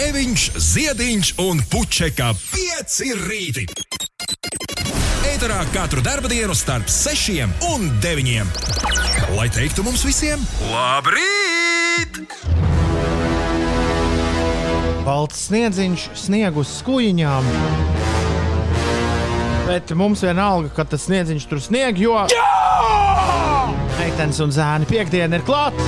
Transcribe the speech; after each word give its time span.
Grēviņš, 0.00 0.42
Ziediņš 0.56 1.30
un 1.44 1.58
Puķeka 1.68 2.30
5 2.32 2.94
rīti. 3.20 3.66
Eterā 5.28 5.58
katru 5.74 6.00
dienu 6.00 6.54
starp 6.56 6.88
6 6.88 7.44
un 7.68 7.84
9. 8.00 8.48
Lai 9.36 9.44
teiktu 9.52 9.84
mums 9.84 10.00
visiem, 10.08 10.40
labrīt! 10.72 12.16
Balts 15.04 15.44
sniedziņš, 15.50 16.08
sniegu 16.16 16.64
uz 16.64 16.72
skujiņām. 16.80 17.52
Bet 19.68 19.92
mums 19.92 20.24
vienalga, 20.24 20.72
ka 20.80 20.88
tas 20.88 21.04
sniedziņš 21.10 21.44
tur 21.52 21.60
snieg, 21.60 22.00
jo. 22.00 22.16
Meitenes 24.00 24.40
un 24.40 24.48
zēni 24.48 24.88
piekdiena 24.88 25.36
ir 25.36 25.44
klāta. 25.44 25.84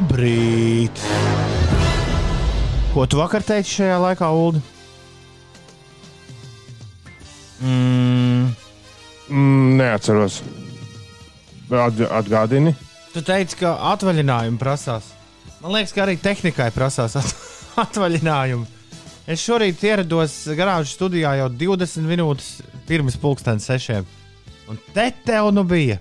Labrīt! 0.00 1.00
Ko 2.94 3.02
tu 3.04 3.18
vakar 3.20 3.44
teici 3.44 3.74
šajā 3.82 3.98
laikā, 4.00 4.30
Ulu? 4.32 4.62
Mm. 7.60 8.46
Mm, 9.28 9.76
neatceros. 9.76 10.38
At, 11.68 12.00
atgādini. 12.00 12.72
Tu 13.12 13.20
teici, 13.28 13.60
ka 13.60 13.74
atvaļinājumu 13.90 14.56
prasās. 14.62 15.12
Man 15.60 15.76
liekas, 15.76 15.92
ka 15.92 16.06
arī 16.06 16.16
tehnikai 16.16 16.72
prasās 16.72 17.20
at 17.20 17.36
atvaļinājumu. 17.84 18.64
Es 19.28 19.44
šorīt 19.44 19.84
ierados 19.84 20.40
garāžas 20.56 20.96
studijā 20.96 21.36
jau 21.42 21.52
20 21.52 22.08
minūtes 22.08 22.52
pirms 22.88 23.20
pulkstenes 23.20 23.68
sešiem. 23.68 24.08
Un 24.64 24.80
te 24.96 25.10
tev 25.28 25.52
nu 25.52 25.68
bija. 25.68 26.00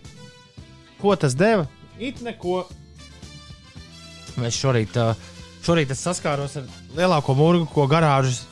Ko 1.03 1.20
tas 1.20 1.36
deva? 1.36 1.67
It 2.00 2.23
neko. 2.23 2.63
Mēs 4.39 4.59
šorīt, 4.59 4.99
šorīt 5.66 5.91
es 5.93 6.03
saskāros 6.05 6.57
ar 6.59 6.70
lielāko 6.97 7.35
mūru, 7.38 7.66
ko 7.71 7.88
garāžas. 7.91 8.45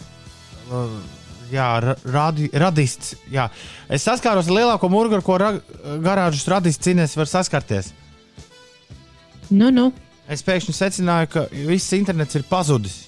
Jā, 1.51 1.67
radi, 2.03 2.49
radists. 2.51 3.15
Jā. 3.31 3.47
Es 3.87 4.03
saskāros 4.07 4.49
ar 4.49 4.57
lielāko 4.57 4.89
mūru, 4.91 5.21
ko 5.23 5.37
ra, 5.39 5.53
garāžas 6.03 6.47
radists 6.51 6.83
Cīnēs 6.83 7.15
var 7.17 7.31
saskarties. 7.31 7.93
Nu, 9.49 9.71
nu. 9.71 9.91
Es 10.27 10.43
pēkšņi 10.43 10.73
secināju, 10.75 11.29
ka 11.31 11.45
viss 11.69 11.93
internets 11.95 12.35
ir 12.35 12.43
pazudis. 12.49 13.05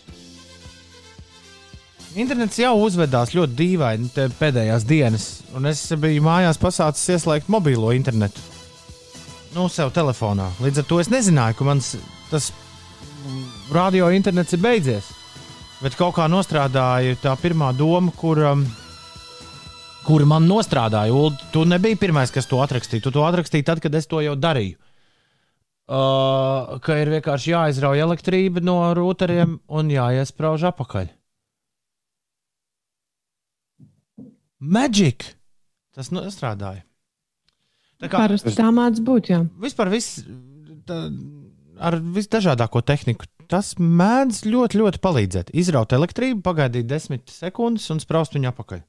Internets 2.17 2.57
jau 2.57 2.71
uzvedās 2.81 3.35
ļoti 3.35 3.53
dīvaini 3.59 4.29
pēdējās 4.39 4.85
dienas, 4.87 5.25
un 5.53 5.69
es 5.69 5.83
biju 5.99 6.23
mājās 6.25 6.57
pasācis 6.57 7.11
ieslēgt 7.13 7.51
mobilo 7.53 7.91
internetu. 7.93 8.41
Nu, 9.53 9.67
sev 9.69 9.91
telefonā. 9.93 10.47
Līdz 10.63 10.81
ar 10.81 10.87
to 10.89 10.97
es 11.03 11.11
nezināju, 11.11 11.57
ka 11.59 11.67
mans 11.67 11.91
tas 12.31 12.49
radio 13.73 14.09
internets 14.13 14.53
ir 14.55 14.61
beidzies. 14.63 15.09
Bet 15.79 15.95
kaut 15.95 16.17
kā 16.17 16.25
nostrādāja 16.27 17.15
tā 17.21 17.33
pirmā 17.39 17.71
doma, 17.77 18.11
kur, 18.19 18.41
um, 18.49 18.65
kur 20.03 20.25
man 20.27 20.47
nostrādāja. 20.49 21.15
Ulu, 21.15 21.31
tu 21.53 21.63
nebija 21.67 21.99
pirmais, 21.99 22.33
kas 22.35 22.49
to 22.49 22.59
atrakstīja. 22.63 23.05
Tu 23.05 23.13
to 23.15 23.23
atrakstīji 23.23 23.67
tad, 23.67 23.79
kad 23.83 23.95
es 23.95 24.09
to 24.09 24.19
jau 24.25 24.35
darīju. 24.35 24.75
Uh, 25.89 26.75
ka 26.85 26.99
ir 27.01 27.09
vienkārši 27.15 27.53
jāizrauj 27.55 28.03
elektrība 28.03 28.61
no 28.61 28.77
rūtariem 28.93 29.55
un 29.73 29.89
jāiesprāž 29.89 30.67
apakaļ. 30.69 31.07
Magic! 34.59 35.31
Tas 35.95 36.11
nu, 36.13 36.21
strādāja. 36.29 36.83
Tā 37.99 38.07
kā 38.11 38.21
parasti 38.21 38.53
tā 38.55 38.67
mācās 38.75 39.01
būt. 39.03 39.31
Jā. 39.31 39.39
Vispār 39.59 39.89
viss 39.91 40.21
tā, 40.87 41.07
ar 41.79 41.97
visdažādāko 42.15 42.83
tehniku. 42.85 43.27
Tas 43.49 43.73
mēdz 43.79 44.43
ļoti, 44.45 44.79
ļoti 44.83 45.01
palīdzēt. 45.01 45.51
Izraut 45.57 45.95
elektrību, 45.95 46.43
pagaidīt 46.45 46.85
desmit 46.89 47.31
sekundes 47.33 47.89
un 47.89 48.01
spraust 48.03 48.35
viņu 48.37 48.51
apakaļ. 48.51 48.83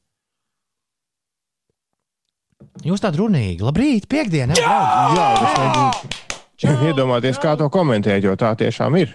Jūs 2.85 3.01
tādi 3.01 3.21
runīgi, 3.23 3.65
labrīt, 3.65 4.05
piekdiena! 4.11 4.57
Jā, 4.61 4.81
jā 5.17 5.29
es 5.39 5.57
mēģinu 5.57 6.91
iedomāties, 6.91 7.41
kā 7.41 7.55
to 7.57 7.71
komentēt, 7.73 8.25
jo 8.25 8.35
tā 8.37 8.53
tiešām 8.61 8.99
ir. 9.01 9.15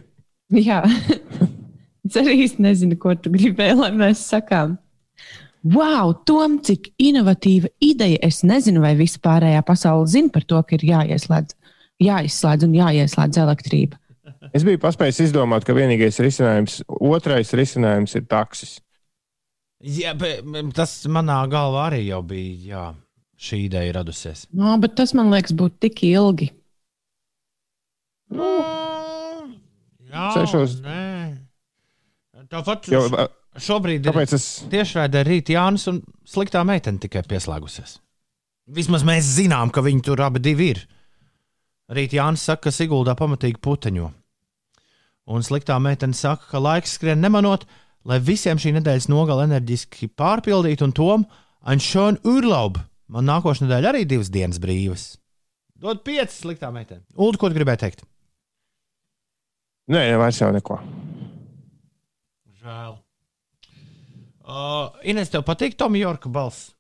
Jā, 0.54 0.82
es 2.08 2.18
arī 2.18 2.40
īsti 2.46 2.66
nezinu, 2.66 2.98
ko 3.02 3.14
tu 3.18 3.32
gribēji, 3.34 3.78
lai 3.80 3.92
mēs 3.94 4.26
sakām. 4.32 4.80
Wow, 5.66 6.14
Tom, 6.30 6.60
cik 6.62 6.92
inovatīva 7.02 7.72
ideja. 7.82 8.20
Es 8.22 8.44
nezinu, 8.46 8.84
vai 8.84 8.94
visa 8.98 9.18
pārējā 9.24 9.64
pasaule 9.66 10.06
zina 10.10 10.30
par 10.34 10.46
to, 10.46 10.62
ka 10.62 10.78
ir 10.78 10.86
jāieslēdz, 10.92 11.56
jāizslēdz 12.04 12.68
un 12.68 12.76
jāieslēdz 12.78 13.40
elektrība. 13.44 14.00
Es 14.56 14.66
biju 14.66 14.80
paspējis 14.82 15.24
izdomāt, 15.28 15.66
ka 15.68 15.76
vienīgais 15.76 16.20
risinājums, 16.24 16.80
otrais 16.88 17.52
risinājums 17.58 18.16
ir 18.18 18.26
taksis. 18.30 18.78
Jā, 19.86 20.14
bet 20.18 20.46
tas 20.78 20.94
manā 21.12 21.42
galvā 21.52 21.90
arī 21.90 22.06
jau 22.08 22.22
bija. 22.26 22.56
Jā, 22.70 22.86
šī 23.38 23.66
ideja 23.68 23.98
radusies. 24.00 24.46
No, 24.56 24.78
bet 24.82 24.96
tas 24.98 25.14
man 25.18 25.34
liekas, 25.34 25.54
būtu 25.58 25.82
tik 25.88 26.04
ilgi. 26.08 26.50
Nu, 28.34 28.52
jā, 30.10 30.30
Sešos. 30.38 30.80
Nē. 30.86 31.02
Tāpat. 32.50 32.90
Jau, 32.94 33.06
Šobrīd 33.56 34.04
Kāpēc 34.04 34.34
es... 34.36 34.46
tiešraidē 34.72 35.22
rīt 35.24 35.54
Jānis 35.54 35.86
un 35.88 36.02
sliktā 36.28 36.66
meitene 36.68 37.00
tikai 37.00 37.22
pieslēgusies. 37.28 38.00
Vismaz 38.76 39.06
mēs 39.08 39.28
zinām, 39.38 39.72
ka 39.72 39.84
viņi 39.86 40.04
tur 40.04 40.24
abi 40.26 40.42
ir. 40.66 40.82
Rīt 41.92 42.16
Jānis 42.18 42.42
saka, 42.48 42.68
ka 42.68 42.74
Siguldā 42.74 43.14
pamatīgi 43.18 43.62
puteņo. 43.62 44.08
Un 45.30 45.44
sliktā 45.46 45.78
meitene 45.82 46.18
saka, 46.18 46.48
ka 46.50 46.62
laiks 46.62 46.96
skrien 46.98 47.22
nemanot, 47.22 47.66
lai 48.06 48.18
visiem 48.22 48.58
šī 48.62 48.74
nedēļas 48.78 49.10
nogala 49.10 49.46
enerģiski 49.46 50.10
pārpildītu, 50.18 50.86
un 50.86 50.96
Tom, 50.98 51.26
Anšona 51.66 52.22
Urlaub, 52.30 52.80
man 53.10 53.30
nākošais 53.30 53.66
nedēļa 53.66 53.92
arī 53.92 54.04
divas 54.10 54.30
dienas 54.34 54.62
brīvas. 54.62 55.06
Dod 55.82 56.02
piecas 56.06 56.38
sliktā 56.42 56.72
meitene. 56.74 57.04
Ulu, 57.18 57.38
ko 57.42 57.50
gribēji 57.54 57.82
teikt? 57.84 58.06
Nē, 59.92 60.08
vairs 60.18 60.40
jau 60.42 60.50
neko. 60.54 60.80
Žēl. 62.62 62.96
Uh, 64.46 64.94
Ines, 65.06 65.30
tev 65.34 65.46
patīk 65.46 65.78
Tomija 65.78 66.08
Jorka 66.08 66.30
balss? 66.34 66.72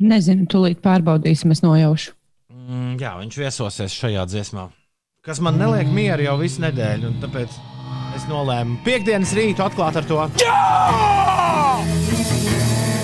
Nezinu, 0.00 0.44
tūlīt 0.52 0.82
pārbaudīsim, 0.84 1.52
es 1.52 1.62
nojaušu. 1.64 2.15
Mm, 2.66 2.96
jā, 2.98 3.12
viņš 3.20 3.36
viesosies 3.38 3.94
šajā 3.94 4.24
dziesmā. 4.26 4.66
Kas 5.22 5.38
man 5.42 5.58
neliek 5.58 5.86
mieru 5.90 6.24
jau 6.26 6.34
visu 6.40 6.62
nedēļu, 6.64 7.12
un 7.12 7.20
tāpēc 7.22 7.54
es 8.18 8.24
nolēmu 8.30 8.80
piekdienas 8.86 9.34
rītu 9.38 9.62
atklāt 9.62 9.98
ar 10.00 10.08
to. 10.08 10.18
Jā! 10.42 10.56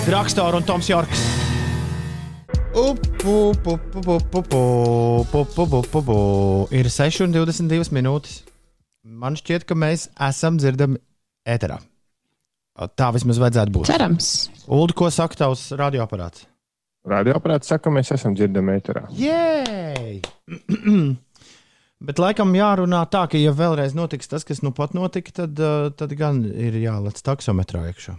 Drakstors 0.03 0.59
un 0.59 0.67
Toms 0.67 0.89
Jorks. 0.91 1.23
Ir 6.75 6.89
6,22 6.91 7.93
minūtes. 7.95 8.41
Man 9.03 9.37
šķiet, 9.39 9.63
ka 9.69 9.77
mēs 9.79 10.09
esam 10.27 10.59
dzirdami 10.59 10.99
ēterā. 11.47 11.77
Tā 12.97 13.11
vismaz 13.15 13.39
vajadzētu 13.39 13.75
būt. 13.77 13.91
Cerams. 13.91 14.31
Ulu, 14.65 14.95
ko 14.97 15.11
saka 15.13 15.37
tavs 15.45 15.69
radioaparāts? 15.77 16.47
Radioaparāts 17.09 17.67
saka, 17.67 17.87
ka 17.87 17.93
mēs 17.93 18.13
esam 18.15 18.35
dzirdami 18.37 18.77
ēterā. 18.79 19.05
Jē! 19.17 20.21
Bet 22.07 22.19
laikam 22.19 22.51
jārunā 22.55 23.01
tā, 23.11 23.25
ka, 23.31 23.39
ja 23.39 23.53
vēlreiz 23.55 23.95
notiks 23.95 24.31
tas, 24.31 24.43
kas 24.47 24.59
nu 24.63 24.73
pat 24.75 24.95
notika, 24.95 25.35
tad, 25.43 25.59
uh, 25.59 25.89
tad 25.95 26.15
gan 26.19 26.41
ir 26.47 26.75
jālec 26.81 27.19
taksometrā 27.23 27.85
iekšā. 27.91 28.17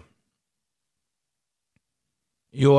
Jo, 2.55 2.79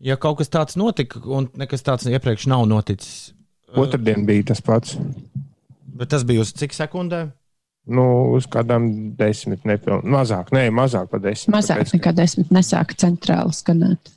ja 0.00 0.16
kaut 0.20 0.38
kas 0.40 0.52
tāds 0.52 0.78
notika, 0.80 1.20
un 1.28 1.50
nekas 1.58 1.84
tāds 1.84 2.08
iepriekš 2.08 2.48
nav 2.52 2.64
noticis, 2.70 3.34
Otradien 3.76 4.24
bija 4.26 4.50
tas 4.50 4.60
pats. 4.60 4.96
Bet 6.00 6.10
tas 6.10 6.24
bija 6.26 6.42
uz 6.42 6.52
cik 6.56 6.74
sekundēm? 6.74 7.30
Nu, 7.90 8.04
uz 8.36 8.46
kādām 8.50 8.86
desmit, 9.18 9.64
nepiln... 9.66 10.02
mazāk, 10.10 10.50
nē, 10.54 10.68
mazāk 10.74 11.08
par 11.10 11.22
desmit. 11.24 11.52
Mazāk 11.54 11.80
tāpēc, 11.80 11.94
nekā 11.96 12.12
desmit 12.16 12.50
nesāka 12.54 12.96
centrāli 12.98 13.54
skanēt. 13.56 14.12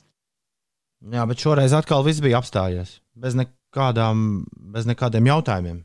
Jā, 1.12 1.26
bet 1.28 1.42
šoreiz 1.44 1.74
atkal 1.76 2.06
viss 2.06 2.24
bija 2.24 2.40
apstājies. 2.40 3.00
Bez, 3.20 3.36
nekādām, 3.36 4.44
bez 4.74 4.88
nekādiem 4.88 5.28
jautājumiem. 5.28 5.82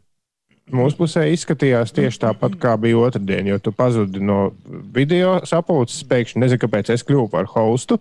Mūsu 0.69 0.99
pusē 0.99 1.25
izskatījās 1.33 1.95
tieši 1.97 2.21
tāpat, 2.27 2.59
kā 2.61 2.75
bija 2.81 3.01
otrdien, 3.01 3.47
jo 3.49 3.57
tu 3.63 3.73
pazudi 3.73 4.21
no 4.21 4.51
video 4.95 5.39
sapulces. 5.49 6.05
Pēkšņi 6.09 6.43
nezinu, 6.43 6.61
kāpēc 6.67 6.93
es 6.93 7.05
kļuvu 7.09 7.31
par 7.33 7.49
hostu. 7.55 7.97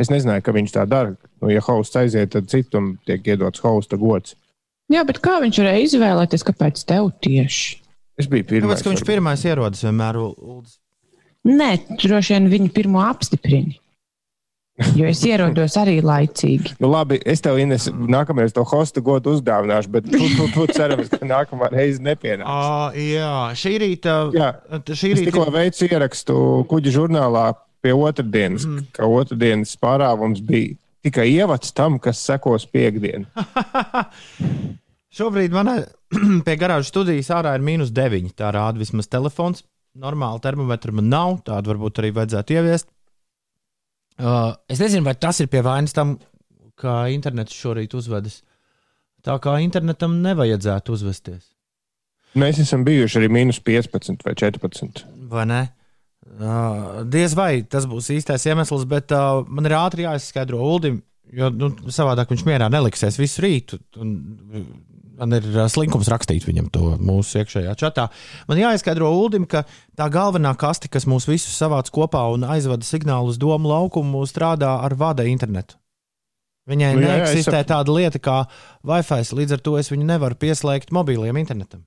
Es 0.00 0.08
nezināju, 0.10 0.44
ka 0.46 0.54
viņš 0.54 0.74
tā 0.76 0.86
dara. 0.88 1.16
Nu, 1.42 1.50
ja 1.52 1.60
hosts 1.66 1.98
aiziet, 1.98 2.32
tad 2.32 2.48
citam 2.50 2.94
tiek 3.06 3.26
iedots 3.34 3.62
hosta 3.62 3.98
gods. 4.00 4.36
Jā, 4.92 5.02
bet 5.08 5.18
kā 5.24 5.40
viņš 5.42 5.60
varēja 5.62 5.84
izvēlēties, 5.88 6.46
kāpēc 6.46 6.84
tev 6.88 7.10
tieši? 7.24 7.82
Es 8.20 8.28
biju 8.30 8.46
pirmais. 8.48 8.78
Tāpēc, 8.78 8.86
ka 8.86 8.94
viņš 8.94 9.04
pirmais 9.08 9.44
ierodas 9.48 9.84
vienmēr. 9.84 10.18
Uldis. 10.22 10.78
Nē, 11.48 11.70
droši 11.98 12.36
vien 12.36 12.50
viņu 12.52 12.72
pirmo 12.74 13.02
apstiprina. 13.02 13.74
Jo 14.96 15.04
es 15.10 15.20
ierodos 15.28 15.74
arī 15.76 15.98
laicīgi. 16.00 16.78
nu, 16.80 16.88
labi, 16.88 17.18
es 17.28 17.42
tev, 17.44 17.58
Ines, 17.60 17.90
nākamreiz 17.92 18.54
to 18.56 18.64
hostu 18.64 19.02
godu 19.04 19.34
uzdāvināšu, 19.36 19.90
bet 19.92 20.06
tu, 20.08 20.20
tu, 20.36 20.46
tu 20.54 20.64
cerams, 20.72 21.10
ka 21.12 21.20
nākamā 21.28 21.68
reize 21.74 22.00
nepienāks. 22.02 22.48
Uh, 22.48 22.96
jā, 22.96 23.32
šī 23.60 23.74
rīta. 23.82 24.14
Jā, 24.32 24.48
šī 24.88 25.12
rīta. 25.12 25.26
Es 25.26 25.28
tikko 25.28 25.44
veicu 25.52 25.90
ierakstu 25.90 26.36
kuģa 26.70 26.94
žurnālā 26.96 27.44
pie 27.84 27.92
otrdienas, 27.92 28.64
mm. 28.64 28.86
ka 28.96 29.10
otrdienas 29.10 29.74
pārāvums 29.82 30.40
bija 30.46 30.78
tikai 31.04 31.28
ievads 31.34 31.74
tam, 31.76 31.98
kas 32.00 32.22
sekos 32.24 32.64
piekdienu. 32.72 33.28
Šobrīd 35.18 35.52
manā 35.52 35.82
pie 36.46 36.56
garāžas 36.56 36.88
studijas 36.94 37.28
ārā 37.34 37.52
ir 37.58 37.66
mīnus 37.66 37.92
9. 37.92 38.32
Tā 38.38 38.54
rāda 38.56 38.80
vismaz 38.80 39.10
telefons. 39.12 39.66
Normāli 40.00 40.40
termometru 40.40 40.94
man 40.96 41.10
nav, 41.12 41.42
tādu 41.44 41.74
varbūt 41.74 42.00
arī 42.00 42.14
vajadzētu 42.16 42.56
ieviest. 42.56 42.88
Uh, 44.20 44.52
es 44.70 44.80
nezinu, 44.82 45.06
vai 45.06 45.14
tas 45.18 45.40
ir 45.40 45.48
pie 45.52 45.62
vainas 45.64 45.94
tam, 45.96 46.16
kā 46.78 47.06
internets 47.14 47.56
šorīt 47.56 47.94
uzvedas. 47.96 48.40
Tā 49.22 49.36
kā 49.42 49.56
internetam 49.62 50.18
nevajadzētu 50.24 50.96
uzvesties. 50.96 51.46
Mēs 52.38 52.58
esam 52.62 52.84
bijuši 52.86 53.20
arī 53.20 53.28
mīnus 53.32 53.60
15 53.62 54.24
vai 54.26 54.34
14. 54.38 55.04
Vai 55.30 55.46
ne? 55.48 55.62
Uh, 56.32 57.02
diez 57.12 57.34
vai 57.36 57.64
tas 57.68 57.86
būs 57.88 58.08
īstais 58.14 58.46
iemesls, 58.48 58.86
bet 58.88 59.12
uh, 59.14 59.42
man 59.46 59.68
ir 59.68 59.76
ātri 59.76 60.06
jāizskaidro 60.06 60.62
Uldim, 60.64 61.02
jo 61.34 61.50
nu, 61.52 61.72
savādāk 61.92 62.32
viņš 62.32 62.44
mierā 62.48 62.70
neliksies 62.72 63.18
visu 63.20 63.44
rītu. 63.44 63.78
Un, 64.00 64.14
man 65.22 65.38
ir 65.38 65.46
slinkums 65.70 66.10
rakstīt 66.10 66.46
viņam 66.48 66.68
to 66.74 66.96
mūsu 67.02 67.42
iekšējā 67.42 67.74
čatā. 67.78 68.08
Man 68.50 68.60
jāizskaidro 68.60 69.12
Uldim, 69.14 69.46
ka 69.46 69.64
tā 69.98 70.08
galvenā 70.12 70.54
kaste, 70.58 70.90
kas 70.92 71.06
mūs 71.08 71.28
visus 71.30 71.54
savāc 71.58 71.90
kopā 71.94 72.24
un 72.34 72.46
aizvada 72.48 72.86
signālu 72.86 73.30
uz 73.32 73.38
domu 73.40 73.70
laukumu, 73.70 74.24
strādā 74.28 74.74
ar 74.82 74.96
vada 74.98 75.26
internetu. 75.28 75.78
Viņai 76.70 76.92
nu, 76.94 77.02
neeksistē 77.02 77.58
jā, 77.58 77.62
jā, 77.64 77.68
tāda 77.72 77.94
lieta 77.94 78.20
kā 78.22 78.36
Wi-Fi, 78.86 79.24
līdz 79.34 79.56
ar 79.56 79.62
to 79.66 79.78
es 79.80 79.90
viņu 79.90 80.06
nevaru 80.06 80.38
pieslēgt 80.38 80.92
mobiliem 80.94 81.40
internetam. 81.40 81.82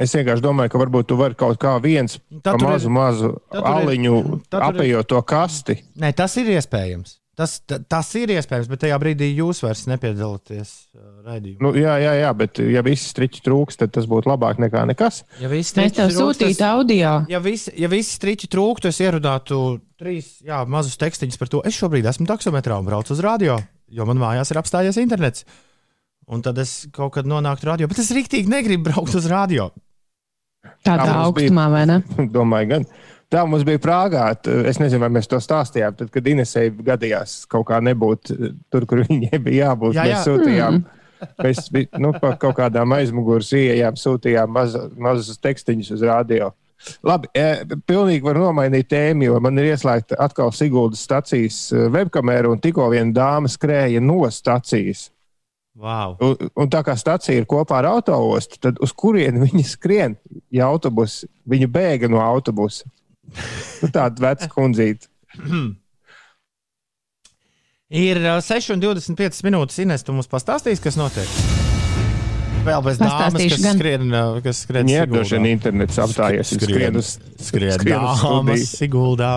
Es 0.00 0.14
vienkārši 0.16 0.40
domāju, 0.40 0.72
ka 0.72 0.80
varbūt 0.80 1.10
tu 1.10 1.18
vari 1.20 1.36
kaut 1.36 1.58
kā 1.60 1.74
viens 1.84 2.16
mazu, 2.16 2.88
ir, 2.88 2.92
mazu 2.94 3.32
aliņu 3.52 4.14
apējot 4.48 5.10
to 5.12 5.20
kasti. 5.28 5.76
Nē, 6.00 6.14
tas 6.16 6.38
ir 6.40 6.48
iespējams. 6.54 7.18
Tas, 7.32 7.54
tas 7.64 8.08
ir 8.20 8.28
iespējams, 8.34 8.66
bet 8.68 8.82
tajā 8.82 8.96
brīdī 9.00 9.30
jūs 9.30 9.62
vairs 9.64 9.86
nepiedalāties 9.88 10.72
uh, 10.92 11.04
raidījumā. 11.24 11.64
Nu, 11.64 11.70
jā, 11.80 11.94
jā, 12.02 12.10
jā, 12.20 12.32
bet 12.36 12.60
ja 12.60 12.82
viss 12.84 13.08
striķi 13.14 13.40
trūks, 13.46 13.78
tad 13.80 13.94
tas 13.94 14.04
būtu 14.10 14.28
labāk 14.28 14.60
nekā 14.60 14.82
nekas. 14.90 15.22
Ja 15.40 15.48
Mēs 15.48 15.72
tev 15.72 16.12
sūtītu 16.12 16.66
audio. 16.68 17.14
Ja 17.32 17.40
visi, 17.40 17.72
ja 17.80 17.88
visi 17.88 18.18
striķi 18.18 18.50
trūktu, 18.52 18.90
es 18.92 19.00
ierunātu 19.00 19.62
trīs 19.96 20.34
jā, 20.44 20.60
mazus 20.68 21.00
tekstiņus 21.00 21.40
par 21.40 21.52
to. 21.54 21.62
Es 21.64 21.78
šobrīd 21.80 22.10
esmu 22.12 22.28
taksometrā 22.28 22.76
un 22.82 22.90
braucu 22.90 23.16
uz 23.16 23.24
radio, 23.24 23.56
jo 23.88 24.08
man 24.10 24.20
mājās 24.20 24.52
ir 24.52 24.60
apstājies 24.60 25.00
internets. 25.00 25.46
Un 26.28 26.44
tad 26.44 26.60
es 26.60 26.82
kaut 26.92 27.16
kad 27.16 27.28
nonāktu 27.28 27.70
radio, 27.70 27.88
bet 27.88 28.04
es 28.04 28.12
rīktīgi 28.12 28.52
negribu 28.52 28.90
braukt 28.90 29.16
uz 29.16 29.24
radio. 29.32 29.70
Tādā 30.84 31.08
Tā 31.08 31.18
augstumā, 31.24 31.66
vai 31.72 31.86
ne? 31.88 32.02
Domāju, 32.36 32.74
gan. 32.76 32.86
Tā 33.32 33.44
mums 33.48 33.64
bija 33.64 33.80
Prāgā. 33.80 34.26
Es 34.68 34.80
nezinu, 34.80 35.00
vai 35.06 35.12
mēs 35.16 35.30
to 35.30 35.38
stāstījām. 35.40 35.96
Tad, 35.96 36.10
kad 36.12 36.26
Inesei 36.28 36.72
gadījās 36.72 37.42
kaut 37.50 37.70
kā 37.70 37.78
nebūt 37.84 38.32
tur, 38.72 38.88
kur 38.88 39.04
viņai 39.08 39.40
bija 39.40 39.70
jābūt, 39.70 39.96
jā, 39.96 40.04
jā. 40.04 40.18
mēs 40.18 40.28
sūtījām. 40.28 40.82
Mm. 40.82 40.98
Mēs 41.38 41.68
nu, 42.02 42.10
pa 42.18 42.34
kaut 42.40 42.56
kādām 42.58 42.92
aizmugures 42.96 43.52
ieejām, 43.54 43.96
sūtījām 43.98 44.50
maz, 44.52 44.74
mazus 44.98 45.38
tekstiņus 45.42 45.92
uz 45.96 46.04
radio. 46.08 46.50
Labi, 47.06 47.28
e, 47.38 47.62
pilnīgi 47.86 48.26
var 48.26 48.40
nomainīt 48.42 48.88
tēmu, 48.90 49.28
jo 49.28 49.38
man 49.42 49.60
ir 49.62 49.70
ieslēgta 49.70 50.18
atkal 50.22 50.50
Siguldas 50.54 51.04
stacijas 51.06 51.64
e, 51.70 51.84
webkamera, 51.94 52.50
un 52.50 52.58
tikko 52.62 52.88
viena 52.90 53.14
dāma 53.14 53.50
skrēja 53.50 54.02
no 54.02 54.24
stacijas. 54.34 55.06
Wow. 55.78 56.18
Un, 56.20 56.50
un 56.58 56.72
tā 56.72 56.82
kā 56.84 56.96
stacija 56.98 57.38
ir 57.38 57.46
kopā 57.48 57.78
ar 57.78 57.88
autoostu, 57.94 58.58
tad 58.66 58.82
uz 58.82 58.90
kurieni 58.92 59.46
viņi 59.46 59.62
skrien? 59.70 60.18
Ja 60.52 60.66
autobus, 60.68 61.22
viņi 61.48 61.70
bēga 61.70 62.10
no 62.12 62.20
autobusa. 62.20 62.90
Nu, 63.82 63.90
tāda 63.90 64.22
veca 64.22 64.48
kundzīte. 64.52 65.08
Ir 67.92 68.22
6,25 68.40 69.42
minūtes. 69.44 69.82
Ines, 69.84 70.04
tu 70.06 70.14
mums 70.16 70.30
pastāstīsi, 70.32 70.82
kas 70.82 70.96
notiek? 71.00 71.28
Vēl 72.62 72.82
bez 72.86 72.98
dāmas, 73.00 73.34
kas 73.34 73.62
gan. 73.64 73.76
skrien, 73.76 74.12
kas 74.44 74.62
skrien 74.64 74.90
Jā, 74.90 75.02
droši 75.10 75.34
vien 75.34 75.48
internets 75.50 75.98
apstājies. 75.98 76.54
Skrien 76.54 76.98
uz, 77.00 77.16
skrien 77.42 77.74
skrien 77.74 78.06
dāmas, 78.06 78.68
Siguldā. 78.78 79.32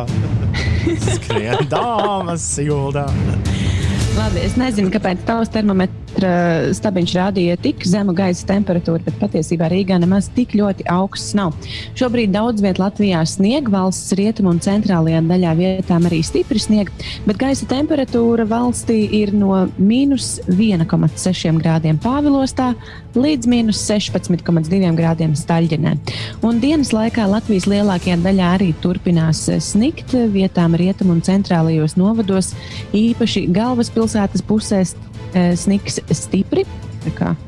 skrien 1.17 1.65
dāmas, 1.71 2.45
Siguldā. 2.53 3.07
Labi, 4.15 4.39
es 4.47 4.53
nezinu, 4.55 4.87
kāpēc 4.93 5.25
tavs 5.27 5.49
termometra 5.51 6.29
stabiņš 6.71 7.13
rādīja 7.17 7.57
tik 7.59 7.81
zemu 7.83 8.13
gaisa 8.15 8.45
temperatūru, 8.47 9.03
bet 9.03 9.17
patiesībā 9.19 9.67
Rīgā 9.67 9.97
nemaz 9.99 10.29
tik 10.31 10.53
ļoti 10.55 10.85
augsts 10.87 11.33
nav. 11.35 11.51
Šobrīd 11.99 12.31
daudz 12.31 12.63
vietā 12.63 12.85
Latvijā 12.85 13.25
snieg, 13.27 13.67
valsts 13.73 14.15
rietumu 14.15 14.53
un 14.53 14.61
centrālajā 14.63 15.19
daļā 15.27 15.51
vietām 15.59 16.07
arī 16.07 16.21
stipri 16.23 16.61
snieg, 16.63 16.93
bet 17.27 17.41
gaisa 17.41 17.67
temperatūra 17.67 18.45
valstī 18.47 19.01
ir 19.19 19.33
no 19.35 19.65
mīnus 19.75 20.37
1,6 20.47 21.59
grādiem 21.59 21.99
Pāvilostā 21.99 22.71
līdz 23.19 23.51
mīnus 23.51 23.83
16,2 23.83 24.93
grādiem 24.95 25.35
Staļģenē. 25.35 25.93
Un 26.47 26.63
dienas 26.63 26.93
laikā 26.95 27.27
Latvijas 27.31 27.67
lielākajā 27.71 28.15
daļā 28.23 28.53
arī 28.61 28.71
turpinās 28.83 29.43
snikt 29.63 30.15
vietām 30.31 30.75
rietumu 30.79 31.15
un 31.17 31.23
centrālajos 31.23 31.95
novados, 31.99 32.53
īpaši 32.95 33.47
galvaspilsētā 33.55 34.04
pilsētas 34.05 34.45
pusēs 34.45 34.95
e, 35.33 35.53
sniks 35.57 36.01
stipri. 36.13 36.65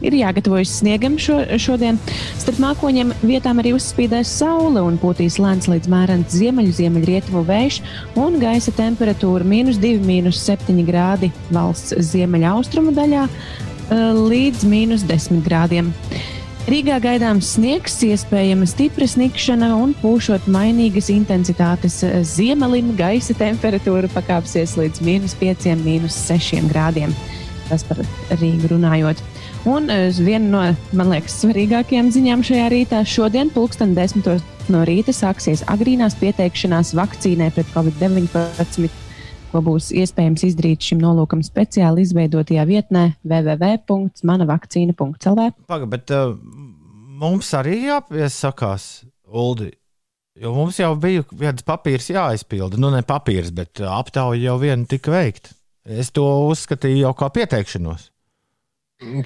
Ir 0.06 0.14
jāgatavojas 0.14 0.70
sniegam 0.84 1.16
šo, 1.18 1.40
šodien. 1.58 1.98
Starp 2.38 2.60
mākoņiem 2.62 3.10
vietām 3.26 3.58
arī 3.58 3.72
uzspīdēs 3.74 4.30
saule 4.44 4.84
un 4.86 5.00
pūtīs 5.02 5.40
lēns 5.42 5.66
līdz 5.72 5.90
mērens 5.90 6.36
ziemeļu, 6.38 6.76
ziemeļrietumu 6.78 7.42
vējš 7.48 7.80
un 8.22 8.38
gaisa 8.42 8.74
temperatūra- 8.78 9.48
minus 9.56 9.82
2, 9.82 9.98
minus 10.06 10.44
7 10.46 10.86
grādi 10.86 11.32
valsts 11.50 11.98
ziemeļaustrumu 12.12 12.94
daļā 12.94 13.26
e, 13.26 14.02
līdz 14.14 14.66
minus 14.70 15.06
10 15.10 15.42
grādiem. 15.42 15.94
Rīgā 16.68 16.98
gaidāms 17.00 17.54
sniegs, 17.56 17.94
iespējama 18.04 18.66
stipra 18.68 19.06
sniegšana 19.08 19.70
un 19.80 19.94
pūšot 20.02 20.50
mainīgas 20.52 21.08
intensitātes 21.14 22.02
ziemelim, 22.28 22.90
gaisa 23.00 23.32
temperatūra 23.40 24.10
pakāpsies 24.12 24.74
līdz 24.76 25.00
minus 25.08 25.38
5, 25.40 25.70
minus 25.86 26.18
6 26.28 26.68
grādiem. 26.68 27.16
Tas 27.70 27.88
par 27.88 28.04
Rīgu 28.42 28.74
runājot. 28.74 29.24
Un 29.64 29.88
eh, 29.88 30.12
viena 30.20 30.44
no, 30.52 30.66
man 30.92 31.16
liekas, 31.16 31.40
svarīgākajām 31.46 32.12
ziņām 32.12 32.44
šajā 32.52 32.68
rītā 32.76 33.02
šodien, 33.08 33.48
pulksten 33.56 33.96
10 33.96 34.28
no 34.68 34.84
rīta, 34.88 35.16
sāksies 35.16 35.64
agrīnās 35.72 36.20
pieteikšanās 36.20 36.92
vakcīnai 37.00 37.48
pret 37.56 37.72
covid-19 37.72 39.07
ko 39.58 39.64
būs 39.66 39.90
iespējams 39.98 40.46
izdarīt 40.52 40.86
šim 40.86 41.00
nolūkam 41.02 41.42
speciāli 41.46 42.02
izveidotajā 42.06 42.64
vietnē 42.70 43.04
www.manavakcīna.lv. 43.26 45.42
Pagaid, 45.72 45.90
bet 45.90 46.06
uh, 46.14 46.38
mums 47.18 47.50
arī 47.58 47.88
jāpiesakās, 47.88 48.84
Uldi. 49.28 49.72
Jo 50.38 50.54
mums 50.54 50.78
jau 50.78 50.94
bija 51.02 51.26
viens 51.34 51.66
papīrs 51.66 52.12
jāizpilda. 52.14 52.78
Nu, 52.78 52.94
ne 52.94 53.02
papīrs, 53.06 53.50
bet 53.56 53.80
uh, 53.82 53.90
aptauja 53.98 54.52
jau 54.52 54.58
viena 54.62 54.86
tika 54.90 55.12
veikta. 55.16 55.50
Es 55.88 56.12
to 56.14 56.26
uzskatīju 56.52 57.06
jau 57.06 57.14
kā 57.18 57.30
pieteikšanos. 57.34 58.12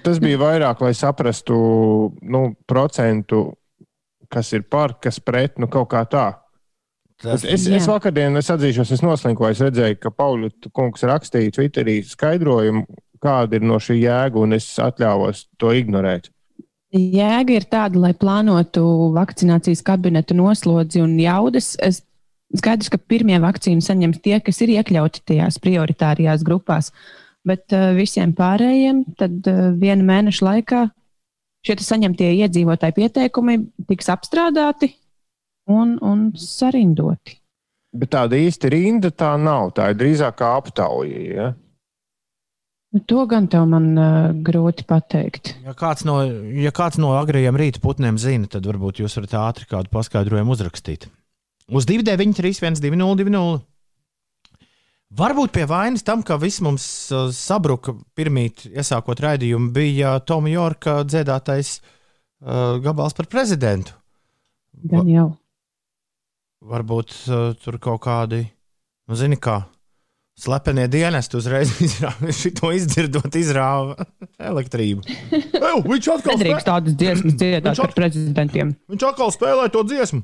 Tas 0.06 0.20
bija 0.22 0.38
vairāk, 0.40 0.82
lai 0.84 0.94
saprastu 0.96 1.56
nu, 2.22 2.42
procentu, 2.68 3.54
kas 4.32 4.54
ir 4.56 4.64
par, 4.72 4.94
kas 5.04 5.20
pret, 5.24 5.60
nu 5.60 5.68
kaut 5.72 5.90
kā 5.92 6.06
tā. 6.08 6.28
Tas, 7.22 7.46
es, 7.46 7.68
es 7.70 7.88
vakardien, 7.90 8.36
es 8.40 8.50
atzīšos, 8.50 8.92
es 8.96 9.04
noslinkoju, 9.06 9.54
es 9.54 9.62
redzēju, 9.62 9.98
ka 10.02 10.12
Pauļu 10.16 10.52
kungs 10.74 11.06
rakstīja 11.06 11.54
Twitterī 11.54 12.00
skaidrojumu, 12.08 12.86
kāda 13.22 13.60
ir 13.60 13.66
no 13.68 13.78
šī 13.82 14.00
jēga, 14.02 14.42
un 14.42 14.58
es 14.58 14.68
atļāvos 14.82 15.46
to 15.62 15.74
ignorēt. 15.78 16.32
Jēga 16.92 17.56
ir 17.56 17.68
tāda, 17.72 18.00
lai 18.04 18.12
plānotu 18.18 18.84
vakcinācijas 19.16 19.84
kabineta 19.88 20.36
noslodzi 20.36 21.00
un 21.04 21.14
jaudas. 21.22 21.76
Es 21.80 22.02
skaidrs, 22.58 22.90
ka 22.92 23.00
pirmie 23.00 23.38
vakcīnu 23.40 23.86
saņems 23.86 24.20
tie, 24.26 24.40
kas 24.44 24.60
ir 24.66 24.74
iekļauti 24.74 25.24
tajās 25.32 25.60
prioritārajās 25.64 26.44
grupās, 26.48 26.92
bet 27.48 27.72
uh, 27.76 27.94
visiem 27.96 28.34
pārējiem 28.36 29.06
tad 29.22 29.48
uh, 29.48 29.70
viena 29.78 30.04
mēneša 30.10 30.48
laikā 30.50 30.82
šie 31.68 31.78
saņemtie 31.86 32.32
iedzīvotāji 32.42 32.98
pieteikumi 32.98 33.60
tiks 33.88 34.10
apstrādāti, 34.12 34.92
un, 35.70 35.98
un 36.02 36.32
sarindoti. 36.38 37.38
Bet 37.92 38.14
tāda 38.14 38.40
īsta 38.40 38.70
rinda 38.72 39.12
tā 39.12 39.34
nav. 39.40 39.74
Tā 39.76 39.90
ir 39.92 40.00
drīzāk 40.00 40.38
kā 40.40 40.54
aptauja. 40.56 41.22
Ja? 41.28 41.50
Nu, 42.92 43.00
to 43.08 43.24
gan 43.28 43.48
tev 43.52 43.68
man 43.72 43.92
uh, 43.96 44.32
grūti 44.44 44.84
pateikt. 44.88 45.54
Ja 45.64 45.76
kāds, 45.78 46.04
no, 46.08 46.22
ja 46.60 46.72
kāds 46.76 47.00
no 47.00 47.14
agrējiem 47.20 47.60
rīta 47.60 47.84
putniem 47.84 48.20
zina, 48.20 48.50
tad 48.52 48.68
varbūt 48.68 49.00
jūs 49.04 49.16
varat 49.20 49.36
ātri 49.42 49.68
kādu 49.72 49.92
paskaidrojumu 49.92 50.56
uzrakstīt. 50.56 51.08
Uz 51.72 51.88
293, 51.88 52.60
1202. 52.60 53.62
Varbūt 55.12 55.52
pie 55.56 55.64
vainas 55.68 56.04
tam, 56.08 56.24
ka 56.24 56.38
viss 56.40 56.64
mums 56.64 56.84
sabruka 57.36 57.96
pirmīt, 58.16 58.66
iesākot 58.72 59.20
raidījumu, 59.24 59.72
bija 59.76 60.18
Toma 60.24 60.52
Jorka 60.52 61.02
dziedātais 61.04 61.78
uh, 61.80 62.80
gabals 62.84 63.16
par 63.16 63.28
prezidentu. 63.32 63.96
Gan 64.88 65.08
jau. 65.12 65.28
Varbūt 66.62 67.14
uh, 67.32 67.52
tur 67.58 67.80
kaut 67.82 68.04
kādi, 68.04 68.44
nu, 69.10 69.18
zini, 69.18 69.40
kā 69.42 69.64
slepenie 70.42 70.88
dienesti 70.92 71.38
uzreiz 71.40 71.74
izrāva, 71.88 72.34
to 72.58 72.72
izdzirdot, 72.76 73.38
izrāva 73.38 74.06
elektrību. 74.52 75.06
Eju, 75.62 75.82
viņš 75.88 76.12
atkal 76.16 76.38
nedrīkst 76.38 76.70
tādas 76.70 76.98
dziesmas 76.98 77.38
dziedāt 77.42 77.82
par 77.82 77.96
prezidentiem. 77.98 78.76
Viņš 78.92 79.08
atkal 79.12 79.34
spēlē 79.34 79.70
to 79.74 79.84
dziesmu. 79.88 80.24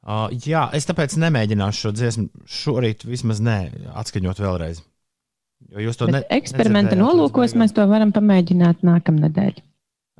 Uh, 0.00 0.30
jā, 0.32 0.64
es 0.72 0.88
tāpēc 0.88 1.12
nemēģināšu 1.20 1.84
šo 1.84 1.90
dziesmu 1.92 2.46
šorīt 2.48 3.04
vismaz 3.04 3.42
ne 3.44 3.58
atskaņot 4.00 4.40
vēlreiz. 4.40 4.80
Jo 5.70 5.84
jūs 5.84 6.00
to 6.00 6.08
nedarāt. 6.08 6.30
Eksperimenta 6.32 6.96
nolūkos 6.96 7.52
mēs 7.60 7.76
to 7.76 7.84
varam 7.86 8.14
pamēģināt 8.16 8.80
nākamnedēļ. 8.88 9.60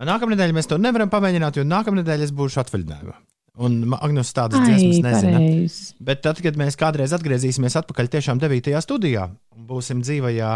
Nākamnedēļ 0.05 0.53
mēs 0.57 0.69
to 0.69 0.77
nevaram 0.81 1.09
pamēģināt, 1.13 1.57
jo 1.57 1.65
nākamnedēļ 1.69 2.27
es 2.29 2.35
būšu 2.37 2.61
atvaļinājumā. 2.63 3.17
Un 3.61 3.81
Agnēs 3.99 4.31
tādas 4.37 4.63
dziesmas 4.63 5.01
nezina. 5.05 5.41
Pareiz. 5.41 5.79
Bet 5.99 6.23
tad, 6.25 6.39
kad 6.45 6.59
mēs 6.61 6.79
kādreiz 6.79 7.15
atgriezīsimies 7.17 7.77
atpakaļ 7.83 8.13
tiešām 8.13 8.43
9. 8.43 8.71
studijā 8.85 9.27
un 9.57 9.67
būsim 9.69 10.05
dzīvajā 10.07 10.53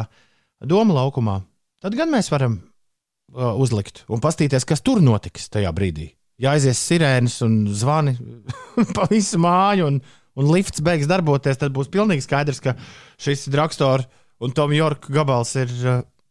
doma 0.71 1.01
laukumā, 1.01 1.41
tad 1.83 1.99
gan 1.99 2.13
mēs 2.15 2.31
varam 2.33 2.61
uh, 2.61 3.57
uzlikt 3.59 4.05
un 4.07 4.23
paskatīties, 4.25 4.69
kas 4.69 4.85
tur 4.87 5.03
notiks 5.05 5.51
tajā 5.53 5.75
brīdī 5.75 6.13
ja 6.41 6.55
aizies 6.55 6.81
sirēnas 6.83 7.39
un 7.47 7.65
zvani 7.75 8.15
pa 8.97 9.09
visu 9.11 9.41
māju, 9.43 9.89
un, 9.91 10.01
un 10.39 10.51
lifts 10.51 10.83
beigs 10.85 11.11
darboties, 11.11 11.61
tad 11.61 11.75
būs 11.75 11.91
pilnīgi 11.93 12.27
skaidrs, 12.27 12.63
ka 12.65 12.77
šis 13.21 13.49
Dragstora 13.55 14.07
un 14.45 14.55
Tomija 14.55 14.85
Jorka 14.85 15.15
gabals 15.15 15.55
ir, 15.61 15.73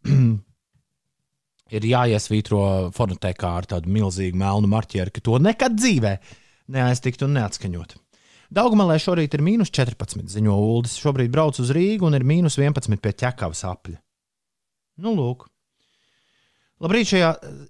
ir 1.75 1.89
jāiesvītro 1.93 2.63
fonotekā 2.95 3.53
ar 3.61 3.69
tādu 3.75 3.93
milzīgu 3.93 4.39
melnu 4.39 4.71
marķieru, 4.71 5.13
ka 5.13 5.23
to 5.23 5.39
nekad 5.41 5.77
dzīvē 5.79 6.17
neaiztikt 6.71 7.23
un 7.25 7.35
neatskaņot. 7.37 7.95
Daugumalē 8.53 8.99
šorīt 9.01 9.33
ir 9.33 9.41
mīnus 9.41 9.71
14, 9.73 10.27
ziņo 10.29 10.53
Uldis. 10.53 10.99
Šobrīd 11.01 11.31
brauc 11.33 11.57
uz 11.61 11.71
Rīgu 11.73 12.05
un 12.05 12.17
ir 12.17 12.25
mīnus 12.27 12.59
11 12.61 13.01
pie 13.01 13.15
ķekavas 13.23 13.63
apļa. 13.65 13.97
Nu, 15.01 15.15
lūk. 15.17 15.47
Labrīt, 16.83 17.07
šajā 17.13 17.29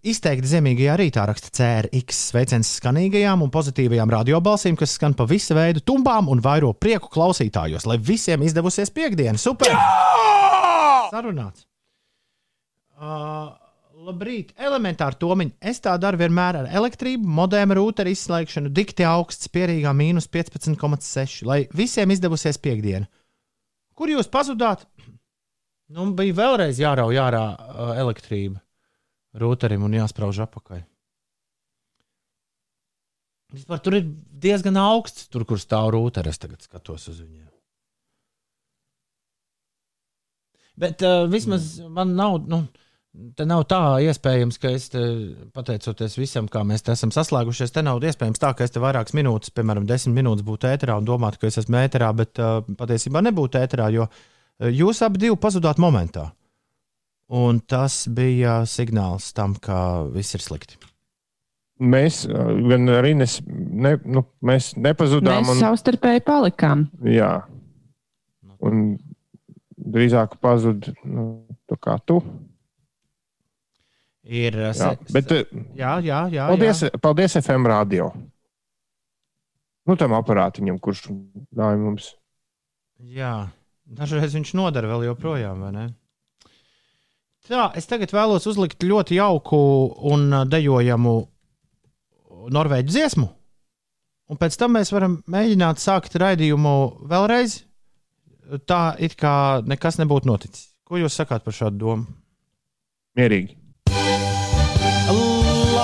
izteikti 0.10 0.50
zemīgajā 0.50 0.96
rītā 0.98 1.24
raksta 1.30 1.52
CRX 1.54 2.22
sveiciens 2.32 2.72
skanīgajām 2.80 3.44
un 3.46 3.52
pozitīvajām 3.54 4.10
radiobalsīm, 4.10 4.78
kas 4.80 4.96
skan 4.98 5.14
pa 5.16 5.28
visu 5.30 5.54
veidu 5.56 5.84
tumbām 5.86 6.32
un 6.34 6.42
vairo 6.44 6.72
prieku 6.74 7.12
klausītājos, 7.14 7.86
lai 7.88 8.00
visiem 8.02 8.44
izdevusies 8.44 8.92
piekdiena. 8.96 9.38
Super! 9.38 9.70
Jā! 9.70 11.12
Sarunāts! 11.14 11.68
Uh, 12.98 13.54
labrīt, 14.04 14.52
elementāri 14.60 15.20
tomiņi. 15.22 15.56
Es 15.72 15.82
tā 15.84 15.94
daru 16.02 16.20
vienmēr 16.22 16.62
ar 16.62 16.70
elektrību, 16.82 17.28
modēmu 17.40 17.78
rūteru 17.80 18.14
izslēgšanu, 18.14 18.72
dikti 18.76 19.06
augsts, 19.08 19.52
pierīgā 19.54 19.94
mīnus 19.96 20.30
15,6, 20.32 21.44
lai 21.48 21.64
visiem 21.76 22.14
izdevusies 22.14 22.60
piekdiena. 22.62 23.10
Kur 23.98 24.12
jūs 24.12 24.30
pazudāt? 24.32 24.88
Nu, 25.94 26.10
bija 26.18 26.36
vēlreiz 26.38 26.80
jārauj 26.82 27.20
ārā 27.22 27.44
uh, 27.54 27.94
elektrība 28.02 28.62
rūterim 29.38 29.86
un 29.86 29.98
jāsprauž 29.98 30.44
apakaļ. 30.48 30.84
Vispār 33.54 33.82
tur 33.86 34.00
ir 34.00 34.08
diezgan 34.44 34.78
augsts, 34.82 35.28
tur, 35.30 35.46
kur 35.46 35.62
stāv 35.62 35.92
rūteris. 35.94 36.34
Es 36.34 36.42
tagad 36.42 36.66
skatos 36.66 37.06
uz 37.12 37.20
viņiem. 37.22 37.50
Bet 40.82 41.04
uh, 41.06 41.28
vismaz 41.30 41.76
mm. 41.78 41.92
man 41.94 42.16
nav. 42.18 42.40
Nu, 42.50 42.64
Te 43.38 43.46
nav 43.46 43.68
tā 43.70 43.80
iespējams, 44.08 44.58
ka 44.58 44.72
es 44.74 44.88
te, 44.90 45.02
pateicoties 45.54 46.16
visam, 46.18 46.48
kā 46.50 46.64
mēs 46.66 46.82
esam 46.90 47.12
saslēgušies, 47.14 47.74
te 47.76 47.84
nav 47.86 48.02
iespējams 48.02 48.42
tā, 48.42 48.56
ka 48.58 48.66
es 48.66 48.74
te 48.74 48.82
vairākas 48.82 49.14
minūtes, 49.14 49.54
piemēram, 49.54 49.86
desmit 49.86 50.18
minūtes 50.18 50.46
būtu 50.48 50.72
ēterā 50.72 50.98
un 50.98 51.06
domātu, 51.06 51.44
ka 51.44 51.52
es 51.52 51.62
esmu 51.62 51.78
ēterā, 51.84 52.10
bet 52.18 52.42
uh, 52.42 52.64
patiesībā 52.80 53.22
nebūtu 53.28 53.62
ēterā, 53.62 53.92
jo 53.94 54.08
uh, 54.10 54.72
jūs 54.74 55.04
abi 55.06 55.30
pazudāt 55.38 55.78
momentā. 55.84 56.32
Uh, 56.32 56.40
Un 57.34 57.64
tas 57.66 58.04
bija 58.12 58.60
signāls 58.70 59.32
tam, 59.34 59.56
ka 59.58 60.04
viss 60.12 60.36
ir 60.36 60.44
slikti. 60.44 60.78
Mēs 61.84 62.24
gan 62.30 62.92
arī 62.94 63.16
nes, 63.18 63.40
ne, 63.48 63.96
nu, 64.06 64.22
mēs 64.46 64.74
nepazudām. 64.78 65.42
Mēs 65.42 65.56
un, 65.56 65.62
savstarpēji 65.64 66.22
palikām. 66.28 66.86
Jā. 67.10 67.32
Un 68.64 68.84
drīzāk 69.74 70.38
pazuda 70.44 70.94
nu, 71.04 71.26
kā 71.82 71.98
tu. 72.06 72.22
Ir 74.24 74.56
jā, 74.56 74.94
bet, 75.12 75.32
jā, 75.76 75.98
jā, 76.00 76.20
jā, 76.32 76.46
paldies, 76.48 76.86
jā. 76.86 77.00
paldies 77.04 77.34
FM 77.42 77.68
radio. 77.68 78.08
Nu, 79.84 79.98
tam 80.00 80.16
aparātiņam, 80.16 80.78
kurš 80.80 81.10
dāja 81.52 81.76
mums. 81.76 82.14
Jā, 83.04 83.50
dažreiz 83.84 84.32
viņš 84.38 84.54
nodara 84.56 84.88
vēl 84.94 85.10
joprojām, 85.10 85.66
vai 85.66 85.72
ne? 85.76 85.86
Tā, 87.44 87.66
es 87.76 87.90
tagad 87.90 88.14
vēlos 88.16 88.48
uzlikt 88.48 88.86
ļoti 88.88 89.18
jauku 89.18 89.60
un 90.08 90.30
dejojamu 90.48 91.16
norvēģu 92.56 92.94
dziesmu. 92.94 93.28
Un 94.32 94.40
pēc 94.40 94.56
tam 94.56 94.78
mēs 94.78 94.94
varam 94.96 95.18
mēģināt 95.28 95.84
sākt 95.84 96.16
raidījumu 96.16 96.76
vēlreiz. 97.12 97.58
Tā 98.68 98.96
it 99.04 99.18
kā 99.20 99.36
nekas 99.68 100.00
nebūtu 100.00 100.32
noticis. 100.32 100.70
Ko 100.88 101.00
jūs 101.00 101.20
sakāt 101.20 101.44
par 101.44 101.56
šādu 101.56 101.82
domu? 101.84 102.08
Mierīgi. 103.20 103.58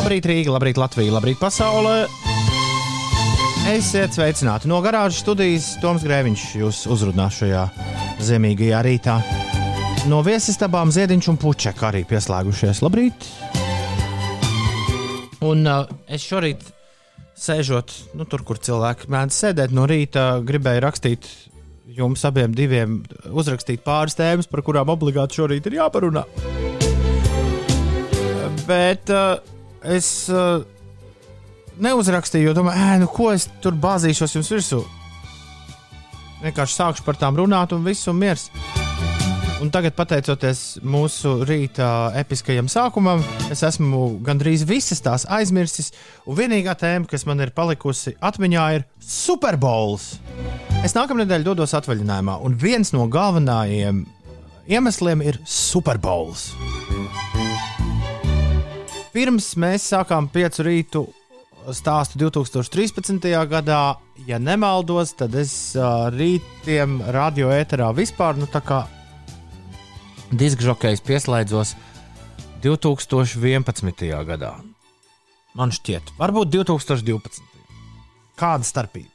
Labrīt, 0.10 0.26
Rīga, 0.26 0.50
labrīt, 0.56 0.78
Latvija, 0.82 1.12
labrīt, 1.14 1.38
pasaule. 1.38 2.08
Esiet 3.70 4.16
sveicināti 4.18 4.66
no 4.66 4.80
garāžas 4.82 5.20
studijas. 5.22 5.68
Toms 5.84 6.02
Grēviņš 6.02 6.46
jūs 6.58 6.80
uzrunā 6.90 7.28
šajā 7.30 7.68
zemīgajā 8.26 8.80
rītā. 8.88 9.20
No 10.10 10.24
viesistabām 10.26 10.90
Ziediņš 10.90 11.28
un 11.30 11.38
Puķeka 11.44 11.86
arī 11.92 12.02
pieslēgušies. 12.10 12.82
Labrīt! 12.82 13.28
Un 15.46 15.62
uh, 15.70 15.86
es 16.10 16.26
šorīt 16.26 16.66
sēžot 17.38 17.94
nu, 18.18 18.26
tur, 18.26 18.42
kur 18.50 18.58
cilvēki 18.58 19.12
mēdz 19.14 19.40
sēdēt 19.44 19.78
no 19.78 19.86
rīta, 19.86 20.40
gribēju 20.42 20.84
rakstīt 20.88 21.30
jums 22.00 22.26
abiem 22.26 22.58
diviem, 22.58 22.98
uzrakstīt 23.30 23.86
pāris 23.86 24.18
tēmas, 24.18 24.50
par 24.50 24.66
kurām 24.66 24.90
obligāti 24.90 25.44
šorīt 25.44 25.70
ir 25.70 25.78
jāparunā. 25.84 26.26
Bet 28.66 29.14
uh, 29.14 29.59
es 29.84 30.30
uh, 30.34 30.62
neuzrakstīju, 31.80 32.50
jo 32.50 32.56
domāju, 32.58 33.04
nu, 33.04 33.10
ko 33.14 33.32
es 33.34 33.48
tur 33.64 33.78
bāzīšos 33.80 34.36
jums 34.38 34.52
virsū. 34.54 34.84
Vienkārši 36.44 36.78
sākšu 36.80 37.04
par 37.04 37.20
tām 37.20 37.40
runāt, 37.40 37.74
un 37.76 37.84
viss 37.84 38.08
ir 38.08 38.16
miers. 38.16 38.48
Un 39.60 39.68
tagad, 39.76 39.92
pateicoties 39.92 40.78
mūsu 40.88 41.42
rīta 41.44 42.14
episkajam 42.16 42.70
sākumam, 42.72 43.20
es 43.52 43.60
esmu 43.68 44.22
gandrīz 44.24 44.64
visas 44.68 45.04
tās 45.04 45.26
aizmirsis. 45.28 45.92
Un 46.24 46.38
vienīgā 46.40 46.78
tēma, 46.80 47.10
kas 47.12 47.28
man 47.28 47.44
ir 47.44 47.52
palikusi 47.52 48.16
atmiņā, 48.24 48.70
ir 48.78 48.88
Superbowls. 49.04 50.14
Es 50.88 50.96
nākamā 50.96 51.26
nedēļa 51.26 51.50
dodos 51.50 51.76
atvaļinājumā, 51.76 52.40
un 52.40 52.56
viens 52.56 52.96
no 52.96 53.04
galvenajiem 53.12 54.06
iemesliem 54.72 55.28
ir 55.28 55.44
Superbowls. 55.44 56.54
Pirms 59.10 59.56
mēs 59.58 59.88
sākām 59.90 60.28
piecu 60.30 60.64
rītu 60.68 61.02
stāstu 61.74 62.20
2013. 62.22 63.26
gadā, 63.50 63.82
ja 64.28 64.38
nemaldos, 64.38 65.16
tad 65.18 65.34
es 65.38 65.54
uh, 65.78 66.08
rītiem 66.14 67.00
radio 67.14 67.50
ēterā 67.54 67.90
vispār 67.98 68.38
nu, 68.38 68.48
diskžokejs 70.30 71.02
pieslēdzos 71.06 71.74
2011. 72.62 74.10
gadā. 74.30 74.54
Man 75.58 75.74
šķiet, 75.74 76.14
varbūt 76.20 76.54
2012. 76.54 77.42
Kāda 78.40 78.64
starpība? 78.64 79.10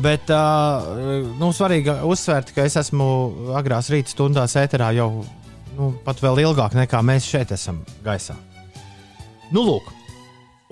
Bet 0.00 0.30
uh, 0.32 1.26
nu, 1.36 1.50
svarīgi 1.52 1.98
uzsvērt, 2.08 2.54
ka 2.54 2.64
es 2.64 2.78
esmu 2.80 3.52
agrās 3.58 3.90
rīta 3.92 4.14
stundās 4.14 4.54
ēterā 4.56 4.94
jau 4.96 5.10
nu, 5.76 5.92
pat 6.04 6.20
vēl 6.22 6.42
ilgāk 6.44 6.76
nekā 6.76 7.00
mēs 7.04 7.26
šeit 7.28 7.52
esam 7.54 7.82
gaisā. 8.04 8.36
Nu, 9.52 9.64
lūk, 9.66 9.90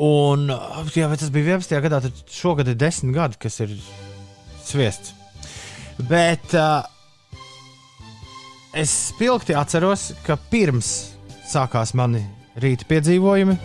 un 0.01 0.49
jā, 0.95 1.09
tas 1.11 1.33
bija 1.33 1.57
11. 1.59 1.77
gadā, 1.85 2.01
tad 2.07 2.23
šogad 2.33 2.71
ir 2.73 2.79
10 2.81 3.13
gadi, 3.17 3.41
kas 3.41 3.61
ir 3.67 3.75
sviests. 4.65 5.15
Bet 6.09 6.55
uh, 6.57 6.81
Es 8.71 8.93
spilgti 9.09 9.51
atceros, 9.59 10.13
ka 10.23 10.37
pirms 10.39 11.11
sākās 11.51 11.91
mani 11.99 12.21
rīta 12.63 12.87
piedzīvojumi, 12.87 13.57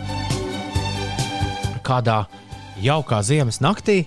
kādā 1.85 2.23
jaukā 2.81 3.19
ziemas 3.21 3.61
naktī 3.61 3.99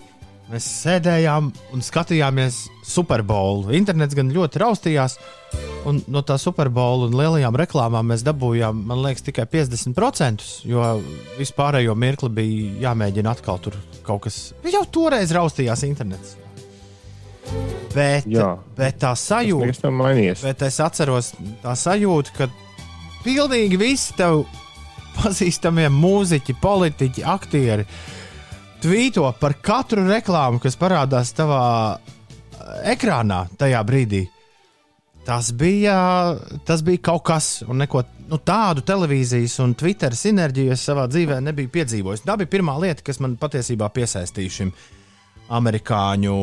Mēs 0.49 0.64
sēdējām 0.80 1.50
un 1.76 1.82
skatījāmies 1.85 2.62
Superbowlu. 2.88 3.68
Internets 3.76 4.16
gan 4.16 4.30
ļoti 4.32 4.62
raustījās, 4.62 5.18
un 5.87 6.00
no 6.11 6.23
tā 6.26 6.38
Superbowla 6.40 7.08
un 7.08 7.16
lielajām 7.18 7.56
reklāmām 7.58 8.11
mēs 8.12 8.25
dabūjām, 8.26 8.82
man 8.90 9.02
liekas, 9.04 9.25
tikai 9.28 9.47
50%, 9.50 10.44
jo 10.68 10.85
vispārējo 11.38 11.94
mirkli 11.99 12.30
bija 12.35 12.88
jāmēģina 12.88 13.35
atkal 13.37 13.61
tur 13.62 13.78
kaut 14.06 14.26
kas. 14.26 14.38
Jau 14.66 14.85
toreiz 14.92 15.32
raustījās 15.35 15.85
internets. 15.88 16.37
Bet, 17.94 18.26
Jā, 18.28 18.52
bet 18.76 18.99
tā 19.00 19.14
sajūta, 19.16 19.90
bet 20.42 20.64
es 20.66 20.76
atceros 20.85 21.32
tā 21.62 21.73
sajūta, 21.78 22.35
ka 22.37 22.49
pilnīgi 23.25 23.78
visi 23.80 24.12
tev 24.18 24.42
pazīstamie 25.18 25.88
mūziķi, 25.92 26.56
politiķi, 26.62 27.25
aktieri 27.26 27.87
tvīto 28.82 29.26
par 29.40 29.56
katru 29.64 30.04
reklāmu, 30.06 30.61
kas 30.62 30.78
parādās 30.78 31.32
tavā 31.37 31.62
eh, 31.97 32.92
ekrānā 32.94 33.47
tajā 33.58 33.80
brīdī. 33.87 34.26
Tas 35.28 35.50
bija, 35.52 35.94
tas 36.64 36.80
bija 36.80 37.02
kaut 37.04 37.26
kas, 37.28 37.47
un 37.68 37.82
neko 37.82 38.00
nu, 38.30 38.38
tādu 38.40 38.80
televīzijas 38.88 39.58
un 39.61 39.75
Twitter 39.76 40.14
sinerģiju 40.16 40.73
es 40.73 40.85
savā 40.88 41.04
dzīvē 41.04 41.42
nebiju 41.44 41.68
piedzīvojis. 41.75 42.23
Tā 42.25 42.38
bija 42.40 42.49
pirmā 42.54 42.78
lieta, 42.80 43.04
kas 43.04 43.20
man 43.20 43.35
patiesībā 43.37 43.90
piesaistīja 43.92 44.54
šim 44.54 44.73
amerikāņu 45.58 46.38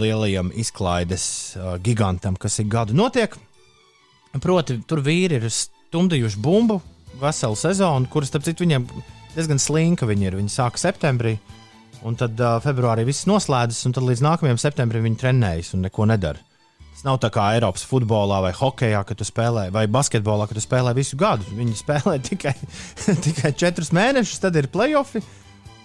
lielajam 0.00 0.48
izklaides 0.56 1.26
uh, 1.58 1.74
gigantam, 1.84 2.40
kas 2.40 2.56
ik 2.64 2.72
gadu 2.72 2.96
notiek. 2.96 3.36
Proti, 4.40 4.78
tur 4.88 5.04
vīri 5.04 5.36
ir 5.36 5.52
stumdījuši 5.52 6.40
bumbu 6.40 6.80
veselu 7.20 7.60
sezonu, 7.66 8.08
kuras, 8.08 8.32
starp 8.32 8.48
citu, 8.48 8.64
viņiem 8.64 8.88
diezgan 9.36 9.60
slinka 9.60 10.08
viņi 10.08 10.30
ir. 10.30 10.40
Viņi 10.40 10.56
sāka 10.56 10.80
septembrī, 10.80 11.36
un 12.00 12.16
tad 12.16 12.40
uh, 12.40 12.56
februārī 12.64 13.04
viss 13.12 13.28
noslēdzas, 13.28 13.84
un 13.84 14.00
tad 14.00 14.08
līdz 14.08 14.24
nākamajam 14.24 14.64
septembrim 14.64 15.04
viņi 15.10 15.24
trenējas 15.26 15.76
un 15.76 15.84
neko 15.90 16.08
nedara. 16.08 16.45
Nav 17.06 17.20
tā 17.22 17.28
kā 17.30 17.44
Eiropas 17.54 17.84
futbolā 17.86 18.40
vai 18.42 18.50
hokeja, 18.56 19.04
kad 19.06 19.20
tu 19.20 19.26
spēlē, 19.26 19.68
vai 19.74 19.84
basketbolā, 19.86 20.48
kad 20.48 20.58
tu 20.58 20.62
spēlē 20.64 20.90
visu 20.96 21.18
gadu. 21.20 21.46
Viņi 21.54 21.78
spēlē 21.78 22.16
tikai, 22.30 22.54
tikai 23.22 23.52
četrus 23.54 23.92
mēnešus, 23.94 24.42
tad 24.42 24.58
ir 24.58 24.66
playoffi, 24.72 25.22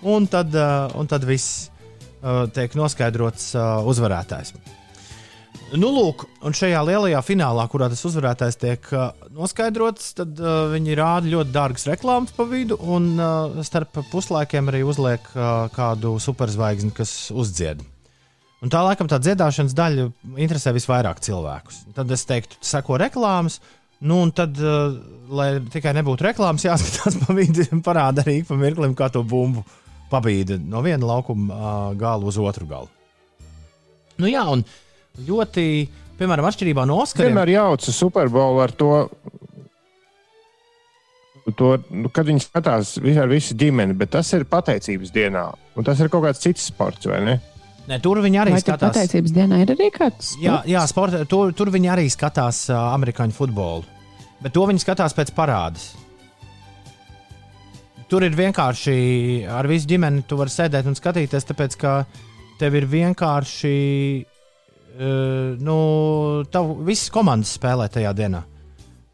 un 0.09 0.25
tad, 0.31 0.55
uh, 0.57 0.89
un 0.97 1.09
tad 1.11 1.27
viss 1.29 1.67
uh, 1.69 2.47
tiek 2.53 2.73
noskaidrots 2.79 3.51
uh, 3.53 3.83
uzvarētājs. 3.91 4.55
Nu, 5.71 5.87
lūk, 5.93 6.25
un 6.43 6.55
šajā 6.57 6.81
lielajā 6.83 7.21
finālā, 7.23 7.63
kurā 7.71 7.87
tas 7.91 8.01
uzvarētājs 8.09 8.57
tiek 8.59 8.89
noskaidrots, 9.37 10.09
tad 10.17 10.41
uh, 10.41 10.73
viņi 10.73 10.97
rāda 10.99 11.31
ļoti 11.31 11.53
dārgas 11.53 11.85
reklāmas 11.87 12.33
pa 12.35 12.49
vidu, 12.49 12.81
un 12.81 13.13
uh, 13.15 13.61
starp 13.67 14.01
puslaikiem 14.09 14.73
arī 14.73 14.81
uzliek 14.89 15.31
uh, 15.35 15.69
kādu 15.75 16.17
superzvaigzni, 16.23 16.91
kas 16.97 17.29
uzdzied. 17.29 17.85
Un 18.61 18.69
tā 18.69 18.83
laikam 18.85 19.09
tā 19.09 19.17
dziedāšanas 19.17 19.73
daļa 19.73 20.07
interesē 20.43 20.73
visvairāk 20.75 21.21
cilvēkus. 21.25 21.81
Tad 21.97 22.11
es 22.13 22.25
teiktu, 22.29 22.59
seko 22.65 22.99
reklāmas, 23.01 23.57
nu, 24.05 24.19
un 24.21 24.33
tad, 24.37 24.57
uh, 24.61 24.93
lai 25.33 25.55
tikai 25.73 25.95
nebūtu 25.97 26.27
reklāmas, 26.27 26.65
jāskatās 26.69 27.17
pa 27.23 27.37
vidu, 27.37 27.65
parāda 27.85 28.25
arī 28.25 28.41
pa 28.45 28.57
mirklim, 28.59 28.93
kā 28.97 29.09
to 29.13 29.25
bumbu 29.25 29.65
pabīda 30.11 30.59
no 30.59 30.83
viena 30.85 31.07
laukuma 31.07 31.55
uh, 31.55 31.97
gala 31.97 32.27
uz 32.29 32.37
otru 32.41 32.69
galu. 32.69 32.91
Nu, 34.21 34.29
jā, 34.29 34.43
un 34.53 34.61
ļoti, 35.25 35.65
piemēram, 36.19 36.45
atšķirībā 36.51 36.85
no 36.85 36.99
Oskariem. 37.01 37.31
Vienmēr 37.31 37.55
jauca 37.55 37.95
Superbowlu 37.95 38.61
ar 38.61 38.75
to. 38.77 38.91
To, 41.57 41.71
nu, 41.89 42.11
kad 42.13 42.27
viņi 42.29 42.43
skatās 42.43 42.93
ar 43.01 43.31
visu 43.31 43.55
ģimeni, 43.57 43.95
bet 43.97 44.11
tas 44.13 44.29
ir 44.37 44.45
pateicības 44.47 45.09
dienā. 45.11 45.47
Un 45.73 45.87
tas 45.87 45.99
ir 45.99 46.11
kaut 46.13 46.27
kāds 46.27 46.43
cits 46.43 46.67
sports, 46.69 47.09
vai 47.09 47.17
ne? 47.25 47.39
Ne, 47.91 47.99
tur 47.99 48.21
viņi 48.23 48.39
arī 48.39 48.53
vai 48.55 48.61
skatās. 48.63 48.93
Pateicības 48.93 49.33
dienā 49.35 49.59
ir 49.65 49.73
arī 49.73 49.89
kāds. 49.91 50.31
Sports? 50.31 50.43
Jā, 50.43 50.61
jā 50.69 50.83
sporta, 50.87 51.25
tur, 51.27 51.51
tur 51.57 51.71
viņi 51.73 51.91
arī 51.91 52.05
skatās 52.11 52.63
uh, 52.71 52.77
amerikāņu 52.95 53.35
futbolu. 53.35 53.83
Bet 54.41 54.55
to 54.55 54.63
viņi 54.69 54.83
skatās 54.83 55.15
pēc 55.17 55.33
parādes. 55.35 55.91
Tur 58.11 58.23
ir 58.27 58.35
vienkārši 58.35 58.93
ar 59.51 59.67
visu 59.71 59.89
ģimeni, 59.91 60.23
tu 60.27 60.39
vari 60.39 60.51
sēdēt 60.51 60.87
un 60.87 60.95
skatīties, 60.97 61.47
tāpēc 61.47 61.75
ka 61.79 61.91
tev 62.59 62.79
ir 62.79 62.87
vienkārši 62.91 63.75
uh, 64.23 65.59
nu, 65.59 65.77
tavu, 66.51 66.79
visas 66.87 67.11
komandas 67.11 67.57
spēlē 67.59 67.89
tajā 67.91 68.15
dienā. 68.15 68.45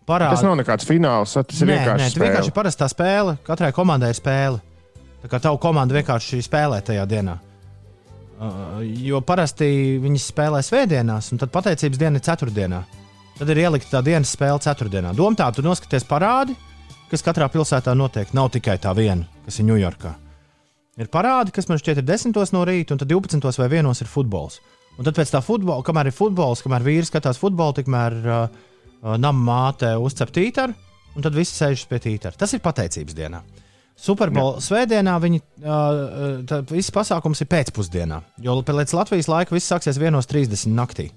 Parād... 0.08 0.38
Tas 0.38 0.46
nav 0.46 0.56
nekāds 0.62 0.88
fināls, 0.88 1.34
tas 1.34 1.66
ir 1.66 1.68
nē, 1.68 1.82
vienkārši. 1.82 2.06
Nē, 2.06 2.14
tas 2.14 2.24
vienkārši 2.24 2.54
ir 2.54 2.56
parastā 2.56 2.88
spēle. 2.94 3.36
Katrai 3.48 3.74
komandai 3.76 4.14
ir 4.14 4.22
spēle. 4.22 4.62
Tā 5.24 5.34
kā 5.34 5.42
tavu 5.44 5.58
komandu 5.60 5.98
vienkārši 5.98 6.46
spēlē 6.46 6.80
tajā 6.86 7.04
dienā. 7.10 7.40
Uh, 8.38 8.84
jo 9.02 9.18
parasti 9.26 9.98
viņi 9.98 10.20
spēlē 10.22 10.62
svētdienās, 10.62 11.32
un 11.34 11.42
tad 11.42 11.50
pateicības 11.54 11.98
diena 11.98 12.20
ir 12.20 12.26
ceturtdienā. 12.28 12.84
Tad 13.38 13.50
ir 13.54 13.64
ielikta 13.64 13.96
tā 13.96 14.04
dienas 14.06 14.34
spēle 14.34 14.62
ceturtdienā. 14.62 15.16
Doma 15.18 15.38
tā, 15.38 15.48
tu 15.54 15.66
noskaties 15.66 16.06
parādi, 16.06 16.54
kas 17.10 17.26
katrā 17.26 17.48
pilsētā 17.54 17.96
notiek. 17.98 18.30
Nav 18.38 18.52
tikai 18.54 18.78
tā 18.82 18.94
viena, 18.98 19.26
kas 19.46 19.58
ir 19.58 19.68
Ņujorkā. 19.72 20.14
Ir 20.98 21.10
parādi, 21.14 21.54
kas 21.54 21.70
man 21.70 21.82
šķiet 21.82 22.02
ir 22.02 22.08
10 22.08 22.54
no 22.54 22.64
rīta, 22.66 22.94
un 22.94 23.02
tad 23.02 23.10
12 23.10 23.62
vai 23.62 23.70
1 23.70 24.02
ir 24.02 24.10
futbols. 24.10 24.62
Un 24.98 25.06
tad 25.06 25.18
pēc 25.18 25.34
tam 25.34 25.46
futbola, 25.46 25.86
kamēr 25.86 26.10
ir 26.10 26.18
futbols, 26.18 26.64
kamēr 26.66 26.86
vīrs 26.86 27.12
skatās 27.12 27.38
futbolu, 27.38 27.76
tikmēr 27.78 28.16
uh, 28.26 28.48
uh, 29.04 29.14
nama 29.22 29.38
māte 29.38 29.92
uzcep 30.02 30.34
tītaru, 30.34 30.74
un 31.14 31.26
tad 31.26 31.38
viss 31.38 31.58
sēž 31.58 31.86
pie 31.90 32.02
tītara. 32.02 32.38
Tas 32.38 32.54
ir 32.58 32.66
pateicības 32.66 33.18
dienā. 33.18 33.44
Superbola 33.98 34.62
svētdienā 34.62 35.16
viņi 35.24 35.40
uh, 35.66 36.52
viss 36.70 36.94
pasākums 36.94 37.42
ir 37.42 37.50
pēcpusdienā, 37.50 38.22
jo 38.46 38.60
pēc 38.62 38.94
Latvijas 38.94 39.30
laika 39.32 39.56
viss 39.56 39.72
sāksies 39.72 39.98
1.30 39.98 40.70
naktī. 40.78 41.10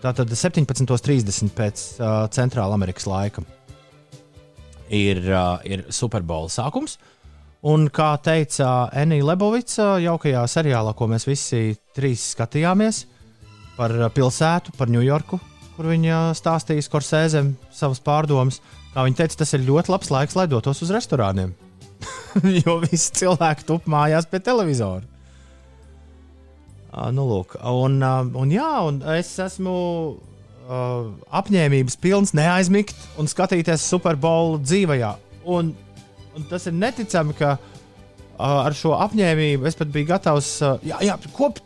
Tātad 0.00 0.32
17.30 0.32 1.52
pēc 1.52 1.82
uh, 2.00 2.24
Centrāla 2.32 2.78
Amerikas 2.78 3.04
laika 3.04 3.44
ir, 4.88 5.20
uh, 5.28 5.60
ir 5.68 5.84
Superbola 5.92 6.48
sākums. 6.48 6.96
Un 7.68 7.90
kā 7.92 8.14
teica 8.24 8.88
Enija 8.96 9.26
Lebovica, 9.28 9.92
jaukajā 10.00 10.46
seriālā, 10.48 10.96
ko 10.96 11.10
mēs 11.12 11.28
visi 11.28 11.74
trīs 11.92 12.30
skatījāmies, 12.32 13.04
par 13.76 13.92
pilsētu, 14.16 14.72
par 14.80 14.88
Ņujorku, 14.88 15.36
kur 15.76 15.92
viņa 15.92 16.30
stāstīja 16.38 16.88
Skorsēzem 16.88 17.52
savas 17.68 18.00
pārdomas, 18.00 18.62
kā 18.94 19.04
viņa 19.04 19.20
teica, 19.20 19.42
tas 19.44 19.52
ir 19.52 19.68
ļoti 19.68 19.92
labs 19.92 20.08
laiks, 20.12 20.40
lai 20.40 20.48
dotos 20.48 20.80
uz 20.80 20.96
restorāniem. 20.96 21.52
jo 22.64 22.78
visi 22.84 23.12
cilvēki 23.20 23.66
tup 23.68 23.88
mājās 23.90 24.28
pie 24.30 24.42
televizora. 24.44 25.04
Uh, 26.90 27.10
nu, 27.14 27.22
lūk, 27.28 27.54
un, 27.70 28.00
uh, 28.02 28.24
un, 28.40 28.50
jā, 28.50 28.70
un 28.82 28.98
es 29.14 29.30
esmu 29.38 29.74
uh, 30.16 31.12
apņēmības 31.38 32.00
pilns 32.02 32.34
neaizmigt 32.34 32.98
un 33.20 33.30
skatīties 33.30 33.84
Superbowlu 33.92 34.58
dzīvajā. 34.64 35.12
Un 35.50 35.70
Un 36.36 36.46
tas 36.46 36.66
ir 36.70 36.76
neticami, 36.76 37.34
ka 37.38 37.56
uh, 37.56 38.62
ar 38.64 38.74
šo 38.76 38.94
apņēmību 39.02 39.66
es 39.68 39.78
pat 39.78 39.90
biju 39.92 40.10
gatavs. 40.12 40.50
Uh, 40.62 40.84
jā, 40.86 41.00
jā, 41.08 41.16
kop, 41.34 41.58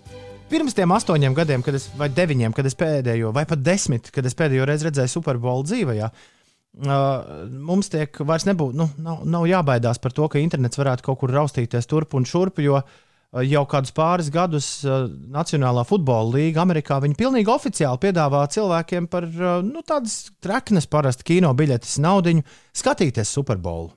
pirms 0.50 0.76
tiem 0.76 0.94
astoņiem 0.96 1.36
gadiem, 1.36 1.64
kad 1.64 1.76
es, 1.76 1.90
vai 1.98 2.08
deviņiem, 2.12 2.54
kad 2.56 2.68
es 2.68 2.76
pēdējo, 2.80 3.32
vai 3.36 3.44
pat 3.48 3.60
desmit, 3.64 4.08
kad 4.14 4.24
es 4.26 4.36
pēdējo 4.38 4.68
reizi 4.68 4.88
redzēju 4.88 5.12
Superbolu 5.12 5.66
dzīvē, 5.68 5.98
uh, 6.06 6.32
mums 6.74 7.90
tiek 7.92 8.18
vairs 8.26 8.48
nebūt, 8.48 8.74
nu, 8.74 8.88
nav, 8.98 9.22
nav 9.30 9.46
jābaidās 9.46 10.00
par 10.02 10.14
to, 10.14 10.26
ka 10.28 10.42
internets 10.42 10.78
varētu 10.80 11.06
kaut 11.06 11.20
kur 11.20 11.30
raustīties 11.30 11.86
turp 11.86 12.16
un 12.18 12.26
šurp, 12.26 12.58
jo 12.64 12.80
uh, 12.80 13.42
jau 13.46 13.64
kādus 13.70 13.94
pāris 13.94 14.30
gadus 14.34 14.68
uh, 14.86 15.04
Nacionālā 15.34 15.84
futbola 15.86 16.36
līnija 16.36 16.62
Amerikā 16.64 17.00
viņi 17.02 17.18
pilnīgi 17.18 17.50
oficiāli 17.50 18.02
piedāvā 18.02 18.44
cilvēkiem 18.50 19.06
par 19.10 19.26
uh, 19.26 19.58
nu, 19.66 19.82
tādas 19.86 20.32
treknes, 20.42 20.88
parasti 20.90 21.26
kino 21.34 21.52
biļetes 21.54 21.98
naudiņu 22.02 22.42
skatīties 22.74 23.34
Superbolu 23.38 23.92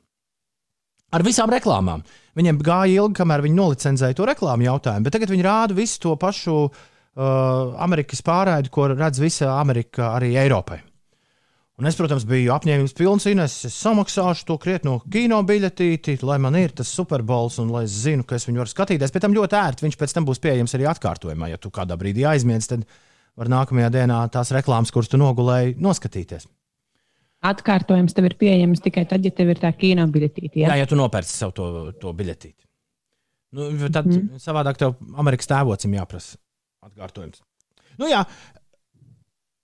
ar 1.13 1.23
visām 1.23 1.49
reklāmām. 1.53 2.03
Viņiem 2.37 2.59
gāja 2.61 3.01
ilgi, 3.01 3.17
kamēr 3.21 3.45
viņi 3.45 3.57
nolicenzēja 3.57 4.17
to 4.17 4.27
reklāmu 4.27 4.67
jautājumu, 4.67 5.07
bet 5.07 5.15
tagad 5.15 5.31
viņi 5.33 5.45
rāda 5.45 5.77
visu 5.77 6.01
to 6.03 6.13
pašu 6.19 6.57
uh, 6.67 6.73
Amerikas 7.81 8.21
pārraidi, 8.25 8.69
ko 8.73 8.89
redz 8.91 9.23
visa 9.23 9.55
Amerika 9.57 10.11
arī 10.17 10.35
Eiropai. 10.37 10.81
Un 11.77 11.85
es, 11.85 11.93
protams, 11.93 12.23
biju 12.25 12.55
apņēmības 12.55 12.95
pilns, 12.97 13.27
Ines, 13.29 13.55
es 13.67 13.75
samaksāšu 13.83 14.47
to 14.47 14.55
krietno 14.57 14.95
kino 15.13 15.37
biļetīti, 15.45 16.15
lai 16.25 16.39
man 16.41 16.55
ir 16.57 16.71
tas 16.73 16.89
superbols 16.89 17.59
un 17.61 17.69
lai 17.69 17.83
es 17.85 17.93
zinu, 18.01 18.25
ka 18.25 18.39
es 18.39 18.47
viņu 18.47 18.63
varu 18.63 18.71
skatīties. 18.71 19.13
Pēc 19.13 19.25
tam 19.27 19.35
ļoti 19.37 19.57
ērti 19.59 19.85
viņš 19.85 19.97
pēc 19.99 20.15
tam 20.17 20.25
būs 20.25 20.41
pieejams 20.41 20.73
arī 20.73 20.87
atkārtojumā. 20.89 21.51
Ja 21.51 21.59
tu 21.61 21.69
kādā 21.73 21.93
brīdī 22.01 22.25
aizmiedz, 22.25 22.71
tad 22.71 22.87
var 23.37 23.51
nākamajā 23.53 23.91
dienā 23.93 24.23
tās 24.33 24.49
reklāmas, 24.57 24.89
kuras 24.95 25.11
tu 25.11 25.21
nogulēji, 25.21 25.75
noskatīties. 25.85 26.49
Atkārtojums 27.45 28.17
tev 28.17 28.31
ir 28.31 28.37
pieejams 28.41 28.81
tikai 28.81 29.05
tad, 29.05 29.21
ja 29.21 29.35
tev 29.37 29.53
ir 29.53 29.61
tā 29.61 29.69
kino 29.77 30.07
biļetīte. 30.09 30.63
Ja? 30.63 30.71
Jā, 30.73 30.79
ja 30.81 30.89
tu 30.89 30.97
nopērci 30.97 31.37
sev 31.43 31.53
to, 31.53 31.67
to 32.01 32.15
biļetīti. 32.17 32.57
Nu, 33.53 33.69
tad 33.93 34.09
mm. 34.09 34.41
savādāk 34.41 34.81
tev 34.81 34.97
Amerikas 35.13 35.53
tēvocim 35.53 35.93
jāprasa 35.93 36.41
atkārtojums. 36.89 37.45
Nu, 38.01 38.09
jā, 38.09 38.25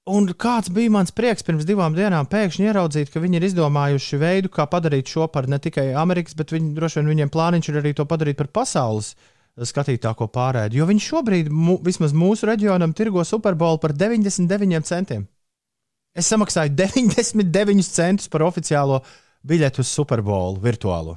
Un 0.04 0.26
kāds 0.36 0.68
bija 0.74 0.92
mans 0.92 1.14
prieks 1.16 1.46
pirms 1.48 1.64
divām 1.64 1.94
dienām 1.96 2.28
pēkšņi 2.28 2.66
ieraudzīt, 2.68 3.12
ka 3.14 3.22
viņi 3.24 3.38
ir 3.40 3.46
izdomājuši 3.48 4.18
veidu, 4.20 4.50
kā 4.52 4.66
padarīt 4.68 5.08
šo 5.08 5.30
par 5.32 5.48
ne 5.48 5.62
tikai 5.64 5.94
Amerikas, 5.96 6.36
bet 6.36 6.52
viņi, 6.52 6.74
droši 6.76 7.00
vien 7.00 7.12
viņiem 7.14 7.32
plāniņš 7.32 7.70
ir 7.72 7.80
arī 7.80 7.94
to 7.96 8.04
padarīt 8.10 8.42
par 8.42 8.50
pasaules 8.52 9.14
skatītāko 9.70 10.28
pārēdi. 10.34 10.82
Jo 10.82 10.90
viņi 10.90 11.06
šobrīd, 11.08 11.54
mu, 11.54 11.78
vismaz 11.86 12.12
mūsu 12.12 12.50
reģionam, 12.50 12.92
tirgo 12.92 13.24
Superbolu 13.24 13.80
par 13.80 13.96
99 13.96 14.84
centiem. 14.90 15.24
Es 16.12 16.28
samaksāju 16.28 16.76
99 16.84 17.88
centus 17.88 18.28
par 18.28 18.44
oficiālo 18.44 19.00
biļeti 19.48 19.86
uz 19.86 19.94
Superbolu 19.94 20.60
virtuālo. 20.64 21.16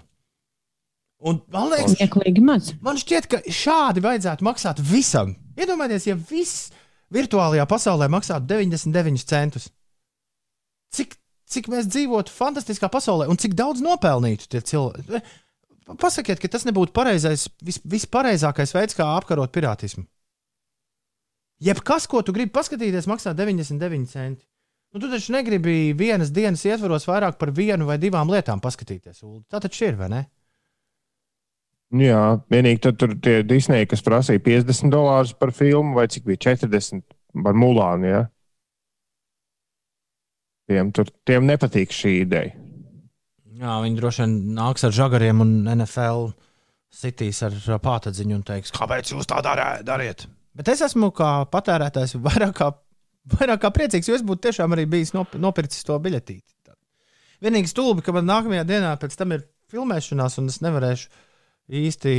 Un, 1.26 1.40
man 1.50 1.72
liekas, 1.72 2.74
man 2.84 2.98
šķiet, 3.00 3.26
ka 3.32 3.42
šādi 3.50 4.02
vajadzētu 4.04 4.46
maksāt 4.46 4.82
visam. 4.84 5.32
Iedomājieties, 5.58 6.10
ja 6.12 6.14
viss 6.30 6.68
virtuālajā 7.14 7.66
pasaulē 7.70 8.08
maksātu 8.12 8.48
99 8.50 9.26
centus. 9.28 9.68
Cik, 10.94 11.16
cik 11.50 11.70
mēs 11.72 11.88
dzīvotu 11.90 12.32
fantastiskā 12.34 12.90
pasaulē 12.92 13.28
un 13.30 13.38
cik 13.40 13.56
daudz 13.58 13.82
nopelnītu 13.84 14.48
tie 14.50 14.62
cilvēki. 14.62 15.22
Pasakiet, 16.02 16.40
ka 16.42 16.50
tas 16.50 16.66
nebūtu 16.66 16.90
pareizais, 16.96 17.46
vis, 17.62 17.78
vispareizākais 17.86 18.74
veids, 18.74 18.96
kā 18.98 19.06
apkarot 19.14 19.52
pirātismu. 19.54 20.02
Jebkas, 21.62 22.08
ko 22.10 22.20
tu 22.26 22.34
gribi 22.36 22.52
paskatīties, 22.52 23.06
maksā 23.08 23.32
99 23.38 24.10
centi. 24.10 24.44
Nu, 24.92 25.00
tu 25.00 25.10
taču 25.12 25.32
negribi 25.34 25.92
vienas 25.96 26.32
dienas 26.34 26.64
ietvaros 26.66 27.06
vairāk 27.08 27.38
par 27.40 27.52
vienu 27.54 27.86
vai 27.88 27.98
divām 28.02 28.30
lietām 28.32 28.60
paskatīties. 28.64 29.22
Tā 29.50 29.60
taču 29.62 29.86
ir, 29.88 29.96
vai 29.98 30.10
ne? 30.12 30.22
Jā, 32.02 32.22
vienīgi 32.50 32.82
tad 32.82 32.96
tur 33.00 33.12
tie 33.22 33.40
Disneja, 33.46 33.86
kas 33.88 34.02
prasīja 34.04 34.42
50 34.42 34.90
dolārus 34.92 35.34
par 35.38 35.52
filmu, 35.54 35.94
vai 35.98 36.08
cik 36.10 36.26
bija 36.26 36.42
40 36.50 37.04
par 37.44 37.56
Mulānu. 37.58 38.08
Ja? 38.10 38.22
Tiem, 40.66 40.90
tur, 40.96 41.10
tiem 41.28 41.46
nepatīk 41.46 41.94
šī 41.94 42.16
ideja. 42.24 42.56
Jā, 43.56 43.76
viņi 43.84 44.00
droši 44.00 44.24
vien 44.24 44.34
nāks 44.56 44.84
ar 44.84 44.92
žagariem 44.92 45.40
un 45.44 45.52
NFL 45.72 46.26
sitīs 46.92 47.38
ar 47.46 47.54
pātadziņu 47.82 48.36
un 48.36 48.42
teiks, 48.46 48.74
kāpēc 48.74 49.14
jūs 49.14 49.28
tā 49.30 49.38
dariet. 49.44 50.26
Bet 50.56 50.72
es 50.72 50.82
esmu 50.84 51.12
kā 51.16 51.30
patērētājs 51.52 52.16
vairāk 52.24 52.54
kā, 52.58 52.70
vairāk 53.36 53.62
kā 53.62 53.70
priecīgs, 53.78 54.10
jo 54.10 54.18
es 54.18 54.24
būtu 54.26 54.48
tiešām 54.48 54.76
arī 54.76 54.86
bijis 54.90 55.14
nop 55.16 55.36
nopircis 55.40 55.86
to 55.86 55.96
biļetīti. 56.02 56.52
Vienīgi 57.44 57.68
stulbi, 57.68 58.04
ka 58.04 58.14
man 58.16 58.28
nākamajā 58.28 58.64
dienā 58.68 58.94
pēc 59.00 59.16
tam 59.20 59.34
ir 59.36 59.44
filmēšanās, 59.72 60.38
un 60.40 60.48
es 60.52 60.62
nevarēšu 60.64 61.10
īsti 61.66 62.12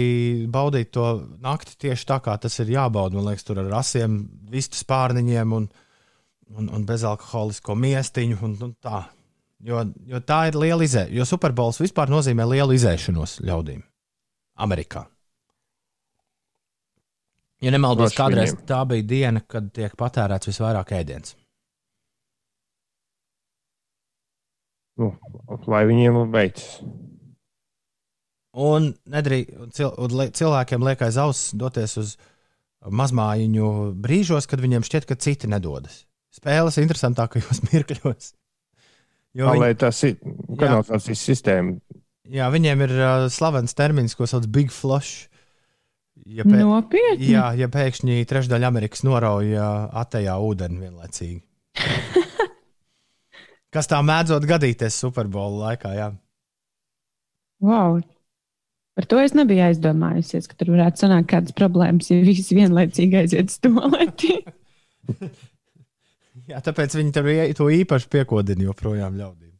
baudīt 0.51 0.91
to 0.95 1.07
nakti 1.43 1.77
tieši 1.87 2.07
tā, 2.09 2.19
kā 2.23 2.35
tas 2.41 2.57
ir 2.63 2.71
jābauda. 2.73 3.17
Man 3.17 3.29
liekas, 3.29 3.45
tur 3.47 3.61
ar 3.63 3.79
asiem, 3.79 4.19
vistu 4.51 4.79
spārniņiem 4.79 5.53
un, 5.57 5.67
un, 6.55 6.69
un 6.69 6.87
bezalkoholisko 6.87 7.75
miestiņu. 7.79 8.39
Un, 8.43 8.57
un 8.69 8.73
tā. 8.83 9.05
Jo, 9.67 9.81
jo 10.05 10.21
tā 10.21 10.43
ir 10.51 10.59
liela 10.59 10.85
izēšana. 10.85 11.15
Jo 11.17 11.25
Superbols 11.25 11.81
vispār 11.81 12.11
nozīmē 12.13 12.45
lielu 12.45 12.75
izēšanos 12.77 13.39
ļaudīm 13.47 13.81
Amerikā. 14.61 15.07
Ja 17.63 17.73
nemaldos, 17.73 18.13
kādreiz 18.13 18.53
tā 18.69 18.83
bija 18.85 19.05
diena, 19.09 19.41
kad 19.41 19.71
tiek 19.73 19.95
patērēts 19.97 20.51
visvairāk 20.51 20.93
ēdiens. 20.93 21.33
Nu, 24.97 25.11
lai 25.69 25.83
viņiem 25.89 26.19
veicas. 26.33 26.77
Un, 28.57 28.89
nedrī, 29.13 29.43
cil, 29.75 29.91
un 30.01 30.31
cilvēkiem 30.33 30.85
liek 30.87 31.03
aiz 31.05 31.19
auss 31.21 31.51
doties 31.53 31.93
uz 32.01 32.15
mazmājiņu 32.81 33.69
brīžos, 34.01 34.47
kad 34.49 34.61
viņiem 34.63 34.85
šķiet, 34.85 35.05
ka 35.09 35.17
citi 35.21 35.49
nedodas. 35.51 36.05
Spēles 36.33 36.79
interesantākajos 36.81 37.63
mirkļos. 37.69 38.33
Jo 39.37 39.53
viņi... 39.53 39.77
tas 39.77 40.01
ir 40.07 40.17
kanalizācijas 40.57 41.23
sistēma. 41.29 41.77
Jā, 42.27 42.49
viņiem 42.51 42.83
ir 42.87 42.93
uh, 42.97 43.25
slavens 43.31 43.75
termins, 43.77 44.15
ko 44.17 44.27
sauc 44.27 44.47
Big 44.51 44.73
Flush. 44.73 45.27
Ja 46.25 46.43
pē... 46.47 46.59
Nopietni. 46.65 47.29
Jā, 47.29 47.51
ja 47.55 47.69
pēkšņi 47.71 48.25
trešdaļa 48.27 48.71
Amerikas 48.71 49.05
norauja 49.07 49.67
atejā 50.01 50.33
ūdeni 50.43 50.81
vienlaicīgi. 50.87 51.39
Kas 53.73 53.89
tā 53.91 54.01
mēdzot 54.03 54.47
gadīties 54.49 54.97
Superbola 54.97 55.69
laikā? 55.69 55.93
Jā. 55.95 56.09
Wow, 57.63 58.01
Par 58.97 59.05
to 59.05 59.19
es 59.21 59.35
nebiju 59.37 59.61
aizdomājusies, 59.67 60.47
ka 60.49 60.57
tur 60.57 60.73
varētu 60.73 61.03
sanākt 61.03 61.29
kādas 61.29 61.53
problēmas, 61.57 62.09
ja 62.09 62.17
visi 62.25 62.57
vienlaicīgi 62.57 63.19
aiziet 63.19 63.51
uz 63.53 63.59
toaleti. 63.61 64.39
Jā, 66.49 66.61
tāpēc 66.63 66.95
viņi 66.95 67.13
tur 67.13 67.29
to 67.59 67.67
īpaši 67.75 68.09
piekodina 68.09 68.65
joprojām 68.69 69.19
ļaudīm. 69.19 69.53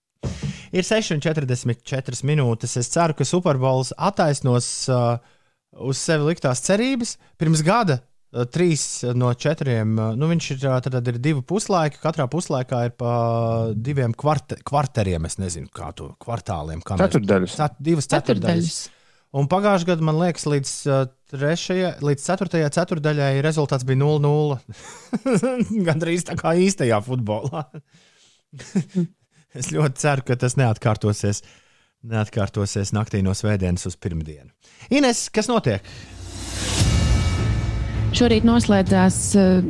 Ir 0.73 0.88
6,44 0.88 2.26
minūtes. 2.28 2.76
Es 2.82 2.89
ceru, 2.91 3.15
ka 3.17 3.28
Superbols 3.28 3.93
attaisnos 3.93 4.67
uh, 4.89 5.19
uz 5.86 6.02
sevi 6.02 6.32
liktās 6.32 6.63
cerības. 6.65 7.15
Pirms 7.39 7.62
gada 7.67 8.00
uh, 8.00 8.43
trīs 8.50 9.04
no 9.15 9.30
četriem, 9.38 9.93
uh, 10.00 10.17
nu 10.17 10.32
viņš 10.32 10.50
ir, 10.56 10.65
uh, 10.65 10.82
tad 10.84 11.13
ir 11.13 11.21
divi 11.21 11.45
puslaiki. 11.45 12.02
Katrā 12.04 12.26
puslaikā 12.32 12.84
ir 12.89 12.97
pa 13.00 13.13
diviem 13.76 14.15
kvart, 14.17 14.58
kvarteriem, 14.67 15.30
es 15.30 15.38
nezinu, 15.41 15.69
kā 15.69 15.93
to 15.97 16.13
kvartāliem. 16.23 16.84
Ceturtdaļas. 16.88 17.58
Cet, 17.60 17.82
divas 17.84 18.10
ceturtdaļas. 18.10 18.47
ceturtdaļas. 18.47 18.86
Un 19.38 19.45
pagājušajā 19.52 19.91
gadā, 19.91 20.06
man 20.08 20.17
liekas, 20.17 20.47
līdz, 20.50 20.71
trešajai, 21.34 21.91
līdz 22.06 22.23
ceturtajai 22.26 22.69
ceturdaļai 22.73 23.32
rezultāts 23.45 23.86
bija 23.86 24.02
0-0. 24.02 24.58
Gan 25.88 26.02
drīz 26.02 26.26
tā 26.26 26.38
kā 26.39 26.56
īstajā 26.58 26.97
futbolā. 27.06 27.67
es 29.60 29.69
ļoti 29.73 30.02
ceru, 30.02 30.26
ka 30.26 30.38
tas 30.41 30.58
neatkārtosies, 30.58 31.43
neatkārtosies 32.08 32.93
naktī 32.97 33.21
no 33.26 33.36
svētdienas 33.38 33.86
uz 33.89 33.97
pirmdienu. 34.02 34.50
Ines, 34.89 35.28
kas 35.34 35.52
notiek? 35.52 35.86
Šorīt 38.17 38.47
noslēdzās 38.47 39.19
uh, 39.38 39.67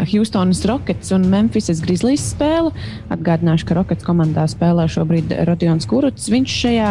Houstonas 0.00 0.64
Rockets 0.66 1.12
un 1.14 1.28
Memphisas 1.30 1.82
Grizzlies 1.84 2.24
spēle. 2.32 2.72
Atgādināšu, 3.14 3.68
ka 3.68 3.78
Rockets 3.78 4.06
komandā 4.06 4.48
spēlē 4.50 4.88
šobrīd 4.90 5.36
Rodions 5.46 5.86
Kuruts. 5.86 6.26
Viņš 6.32 6.56
šajā 6.64 6.90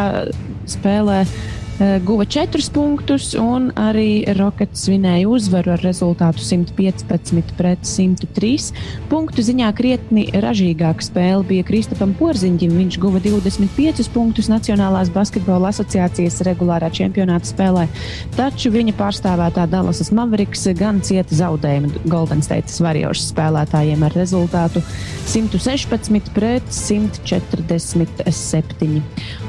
spēlē 0.77 1.19
guva 1.79 2.25
4 2.25 2.69
punktus, 2.69 3.33
un 3.33 3.71
arī 3.73 4.29
Rockets 4.37 4.85
svinēja 4.85 5.25
uzvaru 5.25 5.73
ar 5.73 5.81
rezultātu 5.81 6.37
115 6.45 7.49
pret 7.57 7.81
103. 7.87 8.73
Punktu 9.09 9.41
ziņā 9.41 9.73
krietni 9.73 10.29
ražīgāka 10.29 11.01
spēle 11.01 11.41
bija 11.49 11.63
Kristapam 11.65 12.13
Porziņģim. 12.19 12.75
Viņš 12.77 12.99
guva 13.01 13.17
25 13.23 14.05
punktus 14.13 14.49
Nacionālās 14.53 15.09
basketbola 15.13 15.69
asociācijas 15.73 16.41
regulārā 16.45 16.91
čempionāta 16.93 17.45
spēlē, 17.49 17.87
taču 18.37 18.69
viņa 18.73 18.93
pārstāvētā 18.99 19.65
Dallasas 19.71 20.11
Mavericks 20.13 20.67
gan 20.77 21.01
cieta 21.01 21.33
zaudējumu 21.41 21.89
Golden 22.05 22.41
State 22.45 22.69
Warriors 22.85 23.25
spēlētājiem 23.33 24.05
ar 24.05 24.13
rezultātu 24.19 24.79
116 25.25 26.29
pret 26.37 26.65
147. 26.69 29.01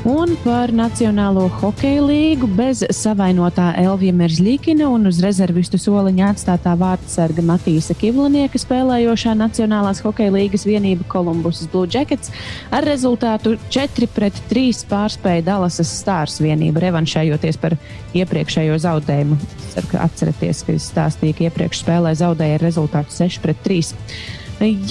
Un 0.08 0.36
par 0.44 0.72
Nacionālo 0.72 1.48
hokeju 1.60 2.02
līniju 2.06 2.13
līgu 2.14 2.48
bez 2.50 2.82
savainotā 2.94 3.72
Elvija 3.80 4.14
Meržļīkina 4.14 4.86
un 4.92 5.08
uz 5.08 5.18
rezervistu 5.24 5.78
soliņa 5.80 6.30
atstātā 6.34 6.74
vārdsarga 6.78 7.42
Matīsa 7.46 7.96
Kivlanieka 7.98 8.60
spēlējošā 8.60 9.34
Nacionālās 9.38 10.02
hokeja 10.04 10.34
līgas 10.34 10.66
vienība 10.68 11.06
Columbus 11.10 11.64
Blue 11.72 11.88
Jackets 11.90 12.32
ar 12.74 12.86
rezultātu 12.86 13.56
4 13.74 14.10
pret 14.14 14.38
3 14.52 14.84
pārspēja 14.90 15.46
Dallasas 15.48 15.90
Stars 16.02 16.38
vienību, 16.44 16.82
revanšējoties 16.84 17.58
par 17.62 17.78
iepriekšējo 18.14 18.78
zaudējumu. 18.86 19.38
Ceru, 19.74 19.90
ka 19.90 20.06
atceraties, 20.06 20.62
ka 20.66 20.78
es 20.78 20.90
stāstīju, 20.92 21.38
ka 21.38 21.48
iepriekš 21.48 21.82
spēlē 21.82 22.14
zaudēja 22.20 22.60
ar 22.60 22.68
rezultātu 22.68 23.16
6 23.16 23.42
pret 23.42 23.62
3. 23.66 23.94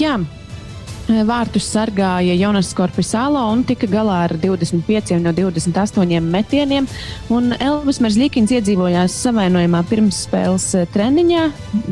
Jā, 0.00 0.18
Vārtus 1.04 1.66
sargāja 1.68 2.32
Jonas 2.32 2.70
Korpisālo 2.72 3.42
un 3.52 3.60
tika 3.68 3.84
galā 3.90 4.22
ar 4.24 4.32
25 4.40 5.18
no 5.20 5.34
28 5.36 6.20
metieniem. 6.24 6.86
Elvis 7.28 7.98
Merzlikins 8.00 8.52
iedzīvojās 8.56 9.12
savainojumā 9.26 9.82
pirms 9.90 10.22
spēles 10.24 10.64
eh, 10.78 10.86
treniņā. 10.94 11.42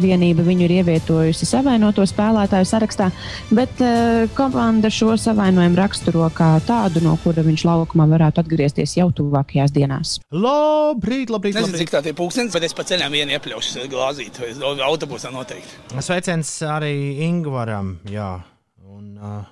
Vienība 0.01 0.47
viņu 0.47 0.65
ir 0.65 0.75
ievietojusi 0.79 1.49
savainoto 1.49 2.07
spēlētāju 2.09 2.69
sarakstā, 2.69 3.11
bet 3.53 3.83
uh, 3.85 4.25
komanda 4.37 4.89
šo 4.93 5.13
savainojumu 5.21 5.77
raksturo 5.77 6.25
kā 6.33 6.55
tādu, 6.65 7.03
no 7.05 7.19
kura 7.21 7.45
viņš 7.45 7.67
laukumā 7.69 8.07
varētu 8.15 8.41
atgriezties 8.41 8.97
jau 8.97 9.11
tuvākajās 9.19 9.75
dienās. 9.77 10.15
Labrīt, 10.33 11.33
labrīt! 11.33 11.59
Nezinu, 11.59 11.75
labrīt. 11.75 11.85
cik 11.85 11.93
tā 11.93 12.05
ir 12.09 12.17
pūkstens, 12.17 12.55
bet 12.57 12.69
es 12.71 12.77
pa 12.77 12.87
ceļam 12.89 13.13
vienu 13.13 13.37
iepļaušu 13.37 13.85
glāzīt, 13.93 14.41
vai 14.41 14.55
autobusā 14.89 15.35
noteikti. 15.35 16.01
Sveiciens 16.01 16.55
arī 16.65 16.97
Ingvaram! 17.29 17.99
Jā 18.09 18.39
un, 19.23 19.29
uh, 19.31 19.45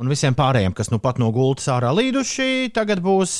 un 0.00 0.08
visiem 0.10 0.34
pārējiem, 0.36 0.74
kas 0.76 0.90
nu 0.92 0.98
pat 1.02 1.18
no 1.22 1.30
gultas 1.34 1.68
ārā 1.72 1.92
līduši, 1.96 2.70
tagad 2.74 3.02
būs. 3.04 3.32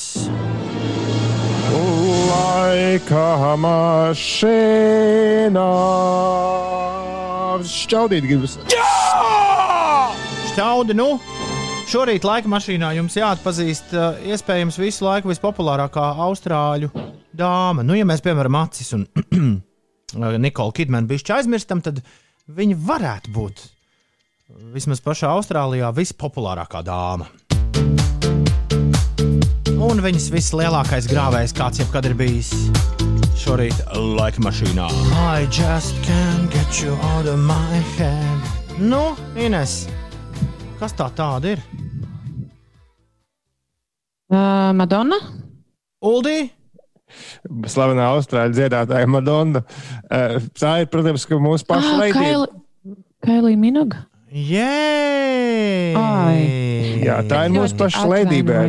Laika 2.25 3.55
mašīnā 3.61 4.85
šķaudīt 7.65 8.27
gribas. 8.27 8.57
Jā! 8.71 8.91
Šķaudi, 10.51 10.95
nu! 10.97 11.09
Šorīt 11.85 12.25
laika 12.25 12.49
mašīnā 12.49 12.95
jums 12.97 13.15
jāatpazīst 13.19 13.93
uh, 13.93 14.17
iespējams 14.25 14.79
visu 14.81 15.05
laiku 15.05 15.29
vispopulārākā 15.29 16.05
austrāļu 16.25 16.89
dāma. 17.37 17.85
Nu, 17.85 17.93
ja 17.93 18.07
mēs, 18.09 18.23
piemēram, 18.25 18.57
acis 18.63 18.89
un 18.97 19.05
Nikola 20.41 20.73
Kidmanu 20.75 21.11
bišķi 21.11 21.35
aizmirstam, 21.37 21.83
tad 21.85 22.01
viņa 22.49 22.79
varētu 22.87 23.35
būt 23.35 23.61
vismaz 24.45 25.01
pašā 25.01 25.31
Austrālijā 25.33 25.89
vispopulārākā 25.95 26.83
dāma. 26.85 27.25
Un 29.85 30.01
viņas 30.01 30.27
vislielākais 30.33 31.07
grāvējs, 31.09 31.53
kāds 31.57 31.81
jebkad 31.81 32.09
ir 32.09 32.15
bijis 32.19 32.51
šorīt 33.41 33.81
laika 33.93 34.43
mašīnā. 34.45 34.85
I 35.17 35.47
just 35.49 35.97
can't 36.05 36.49
get 36.53 36.81
you 36.81 36.93
out 37.11 37.25
of 37.25 37.41
my 37.41 37.81
head. 37.97 38.79
Nu, 38.79 39.15
Ines, 39.39 39.85
kas 40.79 40.93
tā 40.93 41.09
tāda 41.15 41.55
ir? 41.55 41.65
Uh, 44.29 44.73
Madonna? 44.77 45.19
Uldī? 46.05 46.51
Slavenā 47.69 48.09
austrāļu 48.15 48.57
dziedātāja 48.57 49.09
Madonna. 49.09 49.61
Uh, 50.09 50.41
tā 50.57 50.81
ir, 50.83 50.89
protams, 50.91 51.25
mūsu 51.29 51.65
paša 51.69 51.93
ah, 51.93 52.01
veidība. 52.01 52.49
Kailī 53.25 53.55
Minoga? 53.57 54.05
Jē! 54.35 55.95
Jā, 57.05 57.21
tā 57.23 57.45
ir 57.47 57.53
mūsu 57.53 57.77
paša 57.79 58.01
leidība. 58.11 58.57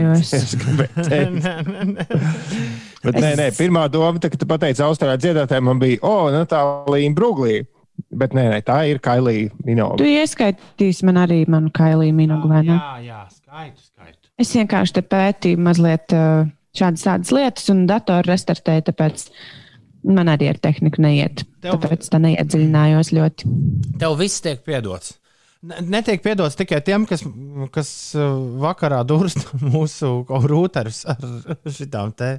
Bet 3.07 3.19
nē, 3.19 3.33
nē, 3.41 3.47
pirmā 3.57 3.87
doma, 3.91 4.21
tā, 4.23 4.31
kad 4.31 4.39
tu 4.39 4.47
pateici 4.47 4.85
Austrālijā 4.87 5.19
dziedātājai, 5.25 5.65
man 5.67 5.81
bija, 5.83 5.99
o, 6.07 6.13
oh, 6.13 6.29
Natālija 6.35 7.11
Bruglī. 7.17 7.65
Bet 8.15 8.37
nē, 8.37 8.47
nē, 8.53 8.61
tā 8.67 8.79
ir 8.93 9.03
Kailija 9.03 9.51
Minoga. 9.67 9.99
Tu 9.99 10.07
ieskaitīsi 10.13 11.09
man 11.09 11.19
arī 11.25 11.41
manu 11.51 11.75
Kailiju 11.75 12.15
Minogu, 12.15 12.47
vai 12.53 12.63
ne? 12.69 12.79
Jā, 12.79 12.95
jā, 13.03 13.21
skaitu, 13.35 13.83
skaitu. 13.89 14.23
Es 14.39 14.55
vienkārši 14.55 14.99
te 15.01 15.03
pētīju 15.17 15.67
mazliet 15.67 16.15
šādas 16.77 17.07
tādas 17.09 17.35
lietas 17.35 17.71
un 17.75 17.87
datoru 17.91 18.31
restartēju, 18.31 18.87
tāpēc 18.93 19.29
man 20.15 20.31
arī 20.31 20.53
ar 20.55 20.63
tehniku 20.63 21.03
neiet. 21.03 21.43
Tev... 21.59 21.81
Tāpēc 21.83 22.07
tā 22.13 22.23
neiedziļinājos 22.23 23.15
ļoti. 23.17 23.55
Tev 23.99 24.21
viss 24.23 24.45
tiek 24.45 24.63
piedots. 24.63 25.17
Netiek 25.65 26.21
piedots 26.23 26.59
tikai 26.59 26.83
tiem, 26.85 27.07
kas, 27.09 27.23
kas 27.73 27.91
vakarā 28.61 29.01
durst 29.09 29.49
mūsu 29.75 30.19
rūterus 30.27 31.05
ar 31.09 31.25
šitām 31.73 32.13
te 32.17 32.37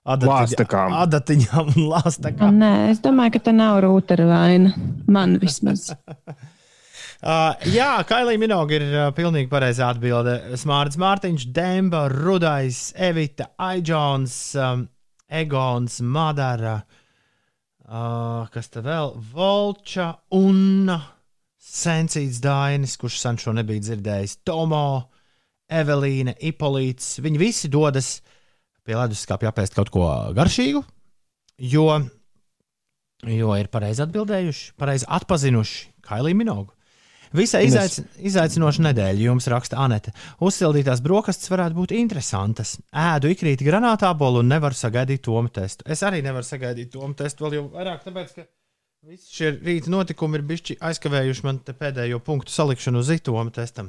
Lāstakām. 0.00 0.94
Adatiņām 0.96 1.74
un 1.74 1.88
lāstakām. 1.90 2.56
Nē, 2.56 2.72
es 2.90 3.02
domāju, 3.04 3.34
ka 3.36 3.42
tā 3.50 3.52
nav 3.52 3.82
rūtera 3.84 4.24
vaina. 4.30 4.72
Man 5.06 5.36
vismaz. 5.42 5.90
Uh, 7.20 7.52
jā, 7.76 8.00
Kailija 8.08 8.40
Minoga 8.40 8.78
ir 8.78 8.86
uh, 8.88 9.10
pilnīgi 9.12 9.50
pareizā 9.52 9.90
atbilde. 9.92 10.38
Smārts 10.56 10.96
Mārtiņš, 11.00 11.44
Demba, 11.52 12.06
Rudais, 12.08 12.94
Evita, 12.96 13.50
Aijons, 13.60 14.38
um, 14.56 14.86
Egons, 15.28 16.00
Madara, 16.00 16.78
uh, 17.84 18.48
kas 18.50 18.72
te 18.72 18.80
vēl, 18.86 19.12
Volča 19.34 20.14
un 20.40 20.96
Sensīts 21.70 22.40
Dainis, 22.42 22.96
kurš 22.98 23.20
sen 23.22 23.38
šo 23.38 23.54
nebija 23.54 23.84
dzirdējis, 23.84 24.40
Tomo, 24.46 25.10
Evelīna, 25.70 26.34
Ipolīts. 26.50 27.20
Viņi 27.22 27.38
visi 27.38 27.70
dodas 27.70 28.16
pie 28.86 28.96
leduskapja 28.98 29.52
apēst 29.52 29.76
kaut 29.76 29.92
ko 29.94 30.08
garšīgu, 30.34 30.82
jo, 31.70 31.86
jo 33.30 33.54
ir 33.60 33.70
pareizi 33.70 34.02
atbildējuši, 34.06 34.74
pareizi 34.80 35.06
atpazinuši 35.20 35.88
Kailī 36.10 36.34
Minogu. 36.34 36.74
Visai 37.30 37.62
izaic, 37.68 38.00
izaicinoša 38.26 38.82
nedēļa, 38.88 39.22
jums 39.28 39.46
raksta 39.52 39.78
Anete. 39.78 40.10
Uzsildītās 40.42 40.98
brokastis 41.04 41.52
varētu 41.52 41.76
būt 41.76 41.92
interesantas. 41.94 42.80
Ēdu 42.90 43.30
ikrīt 43.30 43.62
granātābolu 43.62 44.42
un 44.42 44.50
nevaru 44.50 44.74
sagaidīt 44.74 45.22
tomu 45.28 45.52
testu. 45.54 45.86
Es 45.86 46.02
arī 46.02 46.24
nevaru 46.26 46.48
sagaidīt 46.48 46.90
tomu 46.96 47.14
testu, 47.14 47.46
vēl 47.46 47.60
jau 47.60 47.68
vairāk, 47.76 48.02
tāpēc, 48.08 48.34
ka 48.34 48.48
visi 49.08 49.32
šie 49.32 49.54
rīta 49.56 49.88
notikumi 49.88 50.36
ir 50.36 50.42
bijuši 50.44 50.76
aizkavējuši 50.84 51.44
man 51.46 51.58
pēdējo 51.64 52.18
punktu 52.24 52.52
salikšanu 52.52 53.00
uz 53.00 53.08
itoma 53.14 53.46
testam. 53.54 53.88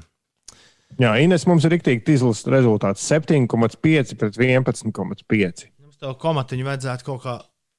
Jā, 1.00 1.14
Ines 1.24 1.44
mums 1.48 1.66
ir 1.68 1.76
rīktīgi 1.76 2.16
izlases 2.16 2.48
rezultāts 2.52 3.04
7,5 3.12 4.16
pret 4.20 4.40
11,5. 4.40 5.66
Jums 5.84 6.00
to 6.00 6.14
komatiņu 6.20 6.68
vajadzētu 6.68 7.08
kaut 7.08 7.24
kā. 7.26 7.36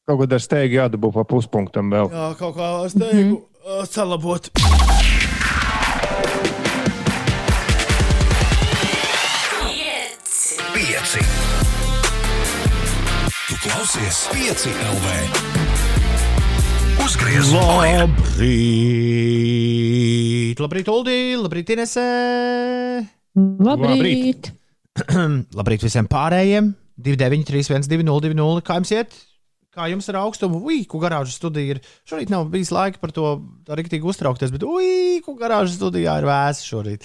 Kaut 0.08 0.20
kādā 0.24 0.40
steigā 0.42 0.82
jādabū 0.82 1.12
pa 1.14 1.24
puspunktam 1.28 1.92
vēl. 1.92 2.12
Jā, 2.12 2.28
kaut 2.40 2.56
kā 2.56 2.70
steigu 2.92 3.22
mm 3.24 3.36
-hmm. 3.36 3.86
salabot. 3.88 4.50
Pieci. 10.74 11.20
Tu 13.48 13.54
klausies 13.64 14.28
pieci 14.32 14.68
LV. 14.68 15.61
Uzgriez 17.02 17.48
labrīt! 17.50 18.14
Labrīt, 20.62 20.86
Uldī! 20.92 21.34
Labrīt, 21.34 21.72
Inesē! 21.74 22.04
Labrīt! 23.66 24.52
labrīt 25.58 25.82
visiem 25.82 26.06
pārējiem! 26.06 26.70
293, 27.02 27.82
1202, 27.90 28.62
kā 28.62 28.78
jums 28.78 28.94
iet? 28.94 29.18
Kā 29.74 29.90
jums 29.90 30.06
ir 30.12 30.20
augstuma? 30.20 30.62
Ui, 30.62 30.86
ko 30.86 31.02
garāžas 31.02 31.42
studija 31.42 31.74
ir. 31.74 31.82
Šorīt 32.06 32.30
nav 32.30 32.46
bijis 32.54 32.70
laika 32.70 33.02
par 33.02 33.10
to 33.16 33.34
tā 33.66 33.74
rīktīgi 33.82 34.06
uztraukties, 34.06 34.54
bet 34.54 34.62
ui, 34.68 35.18
ko 35.26 35.34
garāžas 35.40 35.74
studijā 35.80 36.20
ir 36.22 36.30
vēsa 36.30 36.62
šorīt. 36.70 37.02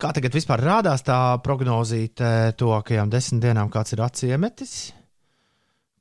Kā 0.00 0.08
tagad 0.16 0.32
vispār 0.32 0.64
rādās 0.64 1.04
tā 1.04 1.36
prognozīt 1.44 2.16
tuvākajām 2.56 3.12
desmit 3.12 3.44
dienām, 3.44 3.68
kāds 3.68 3.92
ir 3.92 4.00
aciemetis? 4.08 4.95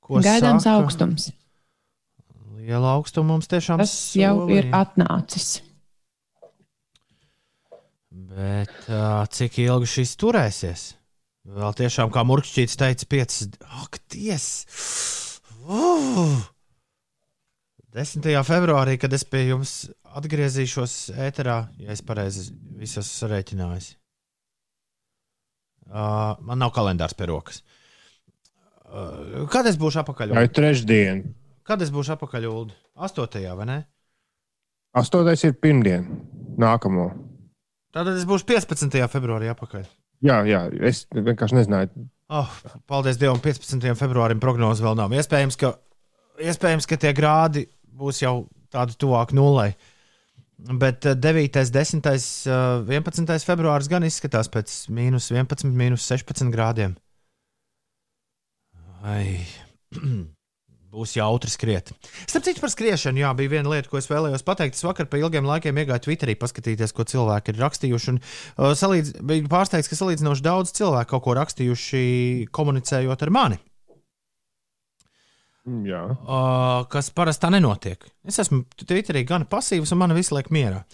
Gaidāms 0.09 0.65
saka? 0.65 0.79
augstums. 0.79 1.29
Liela 2.55 2.95
augstuma 2.97 3.33
mums 3.33 3.49
tiešām 3.49 3.81
tas 3.81 3.93
jau 4.17 4.33
solī. 4.43 4.59
ir 4.59 4.69
atnācis. 4.73 5.59
Bet 8.35 8.73
uh, 8.89 9.25
cik 9.31 9.59
ilgi 9.63 9.89
šis 9.89 10.15
turēsies? 10.21 10.85
Vēl 11.45 11.75
tiešām, 11.77 12.09
kā 12.13 12.23
Murkšķīts 12.25 12.77
teica, 12.79 13.07
piecas. 13.09 13.45
Ak, 13.83 13.99
ties! 14.09 14.47
Uh! 15.65 16.41
10. 17.95 18.25
februārī, 18.43 18.97
kad 18.99 19.13
es 19.13 19.23
pie 19.29 19.45
jums 19.51 19.75
atgriezīšos 20.17 21.13
ēterā, 21.27 21.59
ja 21.79 21.93
es 21.93 22.01
pareizi 22.03 22.49
visus 22.75 23.11
sarēķināju. 23.21 23.93
Uh, 25.85 26.33
man 26.41 26.59
nav 26.59 26.73
kalendārs 26.73 27.13
pie 27.13 27.29
rokas. 27.29 27.61
Uh, 27.61 27.74
kad 29.51 29.67
es 29.69 29.77
būšu 29.81 30.01
apakaļ? 30.03 30.33
Jā, 30.35 30.47
trešdien. 30.55 31.25
Kad 31.65 31.81
es 31.81 31.91
būšu 31.93 32.15
apakaļ 32.15 32.47
Ulu? 32.49 32.73
8. 32.95 33.39
vai 33.57 33.67
ne? 33.69 33.77
8. 34.95 35.31
ir 35.47 35.55
pirmdiena, 35.59 36.19
nākamo. 36.61 37.09
Tātad 37.95 38.15
es 38.15 38.27
būšu 38.27 38.47
15. 38.47 38.99
februārī 39.11 39.49
apakaļ. 39.51 39.87
Jā, 40.23 40.41
jā, 40.47 40.61
es 40.87 41.03
vienkārši 41.11 41.57
nezināju. 41.59 42.05
Oh, 42.31 42.49
paldies 42.89 43.19
Dievam, 43.21 43.41
15. 43.43 43.83
februārim 43.99 44.39
prognoze 44.41 44.83
vēl 44.85 44.95
nav. 44.97 45.13
Iespējams, 45.13 45.57
ka, 45.61 45.75
iespējams, 46.41 46.87
ka 46.89 46.97
tie 47.01 47.11
grādi 47.17 47.65
būs 47.95 48.23
jau 48.23 48.47
tādi 48.73 48.97
tuvāk 48.99 49.35
nulai. 49.35 49.73
Bet 50.55 51.03
9, 51.03 51.59
10, 51.75 52.07
11 52.87 53.47
februāris 53.49 53.91
gan 53.91 54.07
izskatās 54.07 54.49
pēc 54.51 54.73
mīnus 54.95 55.27
11, 55.33 55.67
mīnus 55.75 56.07
16 56.07 56.53
grādiem. 56.53 56.95
Ai. 59.05 59.43
Būs 60.95 61.11
jautri 61.17 61.51
skriet. 61.51 61.89
Starp 62.23 62.45
citu, 62.45 62.61
par 62.63 62.71
skriešanu, 62.71 63.19
jā, 63.19 63.31
bija 63.35 63.51
viena 63.57 63.71
lieta, 63.73 63.89
ko 63.91 63.99
es 63.99 64.07
vēlējos 64.07 64.45
pateikt. 64.47 64.77
Es 64.77 64.85
vakar 64.85 65.09
pēc 65.11 65.25
ilgiem 65.25 65.47
laikiem 65.49 65.81
iegāju 65.81 66.05
Twitterī, 66.05 66.37
paskatīties, 66.39 66.93
ko 66.95 67.03
cilvēki 67.11 67.51
ir 67.51 67.59
rakstījuši. 67.59 68.13
Un, 68.13 68.19
uh, 68.21 68.71
salīdz, 68.79 69.17
biju 69.27 69.49
pārsteigts, 69.51 69.91
ka 69.91 69.97
salīdzinoši 69.99 70.45
daudz 70.45 70.71
cilvēku 70.77 71.11
kaut 71.11 71.25
ko 71.25 71.35
rakstījuši, 71.35 72.03
komunicējot 72.55 73.27
ar 73.27 73.33
mani. 73.35 73.59
Mm, 75.65 75.83
jā. 75.89 76.01
Uh, 76.21 76.85
kas 76.93 77.11
parasti 77.11 77.43
tā 77.43 77.51
nenotiek. 77.51 78.07
Es 78.23 78.39
esmu 78.45 78.63
Twitterī 78.85 79.25
gan 79.27 79.49
pasīvs, 79.51 79.91
un 79.91 79.99
man 79.99 80.15
visu 80.15 80.37
laiku 80.37 80.55
mierā. 80.55 80.85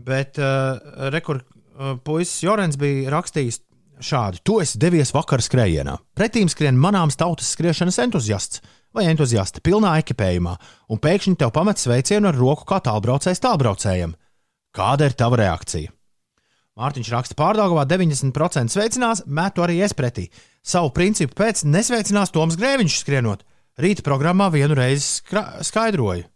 Bet 0.00 0.40
uh, 0.40 0.80
rekur 1.12 1.42
uh, 1.42 1.98
puisis 2.00 2.40
Jorens 2.46 2.80
bija 2.80 3.12
rakstījis 3.12 3.65
šādi: 4.00 4.42
Tu 4.44 4.60
esi 4.62 4.80
devies 4.80 5.12
vakar 5.14 5.42
skrējienā. 5.44 5.96
Pretīm 6.16 6.50
skrien 6.52 6.78
manāms 6.80 7.18
tautas 7.18 7.52
skriešanas 7.54 8.00
entuziasts 8.04 8.62
vai 8.96 9.06
entuziasta 9.10 9.60
pilnā 9.60 9.98
ekipējumā, 10.00 10.54
un 10.88 11.00
pēkšņi 11.02 11.36
tev 11.40 11.52
pamet 11.52 11.80
sveicienu 11.80 12.30
ar 12.30 12.38
roku 12.38 12.64
kā 12.68 12.80
tālbraucējs 12.84 13.42
tālbraucējam. 13.44 14.14
Kāda 14.76 15.10
ir 15.10 15.16
tava 15.16 15.40
reakcija? 15.40 15.92
Mārtiņš 16.76 17.10
raksta, 17.12 17.36
pārdagavā 17.38 17.86
90% 17.88 18.72
sveicinās, 18.72 19.22
metu 19.26 19.64
arī 19.64 19.78
es 19.84 19.94
pretī. 19.96 20.26
Savu 20.60 20.90
principu 20.96 21.36
pēc 21.38 21.64
nesveicinās 21.64 22.32
Toms 22.34 22.58
Grēviņš 22.60 22.98
skrienot. 23.00 23.44
Rīta 23.80 24.04
programmā 24.04 24.50
vienu 24.52 24.76
reizi 24.76 25.22
skaidroju. 25.64 26.26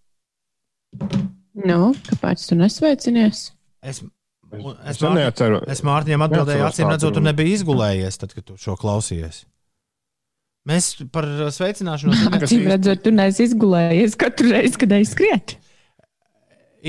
Nu, 1.60 1.92
kāpēc 2.08 2.44
tu 2.48 2.56
nesveicinies? 2.56 3.50
Es, 3.84 4.00
es, 4.50 4.96
es, 4.96 5.00
Mārtiņ, 5.04 5.56
es 5.70 5.82
Mārtiņam 5.86 6.26
atbildēju, 6.26 6.66
acīm 6.66 6.90
redzot, 6.90 7.16
tu 7.16 7.22
nebija 7.24 7.56
izgulējies, 7.58 8.20
tad, 8.20 8.34
kad 8.36 8.46
tu 8.48 8.58
šo 8.60 8.76
klausījies. 8.80 9.44
Mēs 10.68 10.92
par 11.14 11.26
sveicināšanos. 11.54 12.26
Acīm 12.36 12.66
redzot, 12.68 13.02
tu 13.04 13.12
neesi 13.14 13.46
izgulējies 13.48 14.16
katru 14.20 14.52
reizi, 14.52 14.76
kad 14.82 14.92
aizskriet. 14.98 15.56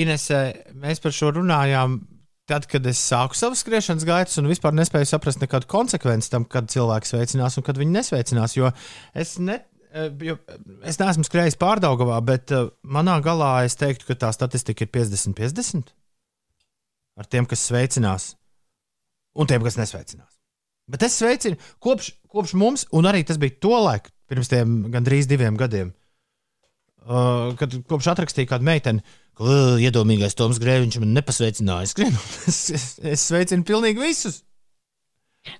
Inesē, 0.02 0.41
mēs 0.80 1.04
par 1.04 1.15
šo 1.15 1.34
runājām 1.38 2.00
tad, 2.52 2.67
kad 2.71 2.86
es 2.89 3.00
sāku 3.00 3.38
savas 3.38 3.62
skriešanas 3.63 4.06
gaitas, 4.08 4.38
un 4.41 4.50
vispār 4.52 4.76
nespēju 4.76 5.08
saprast 5.08 5.43
nekādu 5.43 5.69
konsekvenci 5.71 6.32
tam, 6.34 6.47
kad 6.52 6.71
cilvēks 6.71 7.13
sveicinās 7.13 7.58
un 7.60 7.67
kad 7.67 7.80
viņi 7.80 7.95
nesveicinās. 7.95 8.58
Jo 8.58 8.74
es, 9.15 9.38
ne, 9.39 9.62
eh, 9.93 10.10
jo 10.28 10.36
es 10.88 11.00
neesmu 11.00 11.28
skrējis 11.28 11.60
pārdaugavā, 11.62 12.19
bet 12.28 12.52
eh, 12.56 12.67
manā 12.84 13.19
galā 13.24 13.54
es 13.67 13.80
teiktu, 13.80 14.10
ka 14.10 14.19
tā 14.26 14.34
statistika 14.36 14.88
ir 14.88 14.91
50-50 14.91 15.95
ar 17.22 17.30
tiem, 17.30 17.48
kas 17.50 17.64
sveicinās, 17.70 18.32
un 19.38 19.50
tiem, 19.50 19.64
kas 19.66 19.80
nesveicinās. 19.80 20.42
Bet 20.92 21.06
es 21.08 21.16
sveicinu 21.22 21.60
kopš, 21.84 22.12
kopš 22.32 22.56
mums, 22.60 22.86
un 22.96 23.08
arī 23.08 23.24
tas 23.28 23.40
bija 23.42 23.60
tolaik, 23.64 24.10
pirms 24.32 24.52
tiem 24.52 24.78
gandrīz 24.92 25.30
diviem 25.30 25.60
gadiem, 25.60 25.94
uh, 27.06 27.52
kad 27.60 27.76
kopš 27.88 28.12
atrakstīja 28.16 28.50
kādu 28.52 28.68
meiteni, 28.68 29.04
ka 29.38 29.58
iedomīgais 29.82 30.36
Toms 30.38 30.60
Grēviņš 30.62 31.02
man 31.04 31.18
nepasveicināja. 31.20 32.08
Es, 32.52 32.64
es, 32.74 32.88
es, 33.00 33.28
sveicinu 33.30 33.68
pilnīgi 33.68 34.02
visus. 34.02 34.42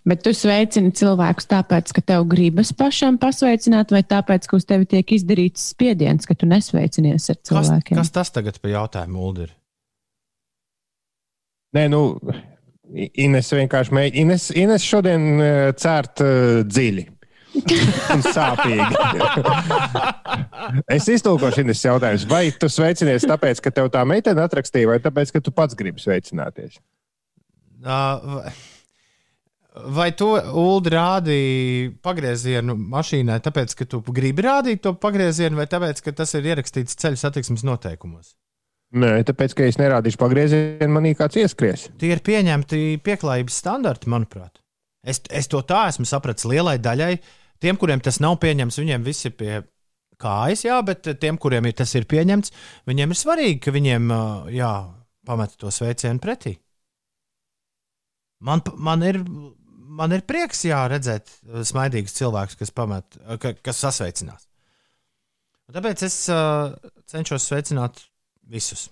Bet 0.06 0.22
tu 0.22 0.30
sveicini 0.38 0.92
cilvēkus 0.94 1.48
tāpēc, 1.50 1.94
ka 1.96 2.04
tev 2.06 2.28
gribas 2.30 2.70
pašam 2.78 3.18
pasveicināt, 3.22 3.94
vai 3.94 4.04
tāpēc, 4.06 4.46
ka 4.50 4.60
uz 4.60 4.68
tevi 4.70 4.86
tiek 4.90 5.16
izdarīts 5.16 5.72
spiediens, 5.72 6.28
ka 6.30 6.38
tu 6.38 6.50
nesveicinies 6.50 7.32
ar 7.34 7.40
cilvēkiem? 7.40 7.98
Kas, 7.98 8.12
kas 8.12 8.14
tas 8.20 8.34
tagad 8.36 8.60
par 8.62 8.76
jautājumu, 8.76 9.24
Uldir? 9.26 9.56
Nē, 11.76 11.88
nu, 11.92 12.04
Ines 12.92 13.48
vienkārši 13.56 13.96
mēģina. 13.96 14.22
Ines, 14.26 14.50
Ines 14.60 14.84
šodien 14.84 15.28
uh, 15.40 15.50
cērt 15.80 16.24
uh, 16.26 16.62
dziļi. 16.68 17.06
un 18.16 18.22
sāpīgi. 18.36 19.00
es 20.92 21.08
iztulkošu 21.12 21.64
šīs 21.64 21.86
jautājumus. 21.88 22.26
Vai 22.32 22.44
tu 22.56 22.68
sveicinies 22.72 23.28
tāpēc, 23.28 23.64
ka 23.64 23.74
tev 23.76 23.90
tā 23.92 24.04
meitene 24.08 24.44
atrakstīja, 24.44 24.92
vai 24.92 25.00
tāpēc, 25.04 25.34
ka 25.36 25.44
tu 25.44 25.56
pats 25.56 25.76
gribi 25.80 26.04
sveicināties? 26.04 26.80
Uh, 27.82 28.52
vai 29.96 30.12
tu, 30.16 30.30
Ulu, 30.36 30.84
rādīji 30.92 31.92
pagriezienu 32.04 32.76
mašīnai, 32.76 33.40
tāpēc, 33.44 33.76
ka 33.80 33.88
tu 33.96 34.04
gribi 34.12 34.48
rādīt 34.48 34.84
to 34.84 34.94
pagriezienu, 35.00 35.60
vai 35.60 35.68
tāpēc, 35.72 36.04
ka 36.04 36.16
tas 36.22 36.36
ir 36.36 36.52
ierakstīts 36.52 37.00
ceļu 37.00 37.20
satiksmes 37.20 37.66
noteikumos? 37.68 38.36
Nē, 38.92 39.12
tāpēc, 39.24 39.54
ka 39.56 39.68
es 39.70 39.78
nerādīšu 39.80 40.20
pagriezienu, 40.20 40.90
manī 40.92 41.14
kāds 41.16 41.38
ieskries. 41.40 41.86
Tie 42.00 42.10
ir 42.12 42.20
pieņemti 42.26 43.00
pieklājības 43.06 43.60
standarti, 43.64 44.10
manuprāt. 44.12 44.60
Es, 45.02 45.22
es 45.32 45.48
to 45.52 45.62
tā 45.64 45.86
esmu 45.90 46.04
sapratis 46.10 46.46
lielai 46.50 46.76
daļai. 46.82 47.14
Tiem, 47.64 47.80
kuriem 47.80 48.04
tas 48.04 48.20
nav 48.20 48.36
pieņemts, 48.44 48.80
viņiem 48.82 49.06
viss 49.06 49.30
ir 49.30 49.38
pie 49.40 49.62
kājas, 50.22 50.66
jā, 50.68 50.82
bet 50.86 51.08
tiem, 51.22 51.40
kuriem 51.42 51.70
ir, 51.70 51.78
tas 51.78 51.94
ir 51.98 52.06
pieņemts, 52.10 52.52
viņiem 52.90 53.14
ir 53.14 53.18
svarīgi, 53.18 53.62
ka 53.64 53.74
viņiem 53.74 54.12
jā, 54.54 54.74
pamet 55.26 55.56
to 55.62 55.72
sveicienu 55.74 56.22
pretī. 56.22 56.58
Man, 58.42 58.62
man, 58.76 59.06
ir, 59.06 59.22
man 60.02 60.14
ir 60.18 60.26
prieks 60.28 60.66
jā, 60.68 60.84
redzēt 60.92 61.32
smaidīgus 61.70 62.18
cilvēkus, 62.18 62.60
kas, 62.60 62.74
pamet, 62.76 63.18
ka, 63.42 63.56
kas 63.62 63.82
sasveicinās. 63.86 64.48
Tāpēc 65.72 66.02
es 66.04 66.16
uh, 66.34 66.74
cenšos 67.08 67.46
sveicināt 67.48 68.02
Visus. 68.52 68.90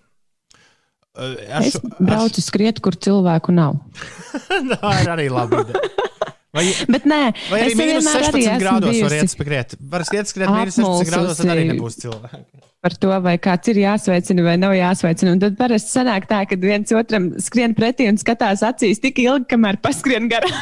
Ar 1.20 1.66
es 1.66 1.76
šo, 1.76 1.82
braucu 1.98 2.40
ar... 2.40 2.46
skriet, 2.46 2.80
kur 2.84 2.96
cilvēku 2.96 3.52
nav. 3.56 3.80
Tā 4.72 4.94
ir 5.02 5.12
arī 5.16 5.28
labi. 5.34 5.66
Vai, 6.56 6.64
Bet 6.90 7.04
nē, 7.06 7.20
vai 7.52 7.60
arī 7.66 7.76
mīnus 7.78 8.08
16 8.10 8.56
grādos 8.62 8.96
var 9.04 9.16
iet 9.20 9.34
skriet. 9.34 9.76
Var 9.92 10.06
skriet, 10.08 10.32
skriet 10.32 10.50
mīnus 10.50 10.80
16 10.80 11.12
grādos, 11.12 11.42
tad 11.42 11.52
arī 11.54 11.68
nebūs 11.74 12.00
cilvēki. 12.02 12.42
Par 12.80 12.96
to, 13.04 13.12
vai 13.22 13.36
kāds 13.44 13.70
ir 13.74 13.82
jāsveicina 13.82 14.46
vai 14.46 14.56
nav 14.58 14.74
jāsveicina. 14.78 15.36
Un 15.36 15.44
tad 15.44 15.60
parasti 15.60 15.92
sanāk 15.92 16.30
tā, 16.30 16.40
ka 16.48 16.58
viens 16.62 16.96
otram 16.96 17.34
skrien 17.44 17.76
pretī 17.78 18.08
un 18.10 18.18
skatās 18.22 18.64
acīs 18.66 19.04
tik 19.04 19.20
ilgi, 19.26 19.50
kamēr 19.52 19.82
paskrien 19.84 20.32
garām. 20.32 20.56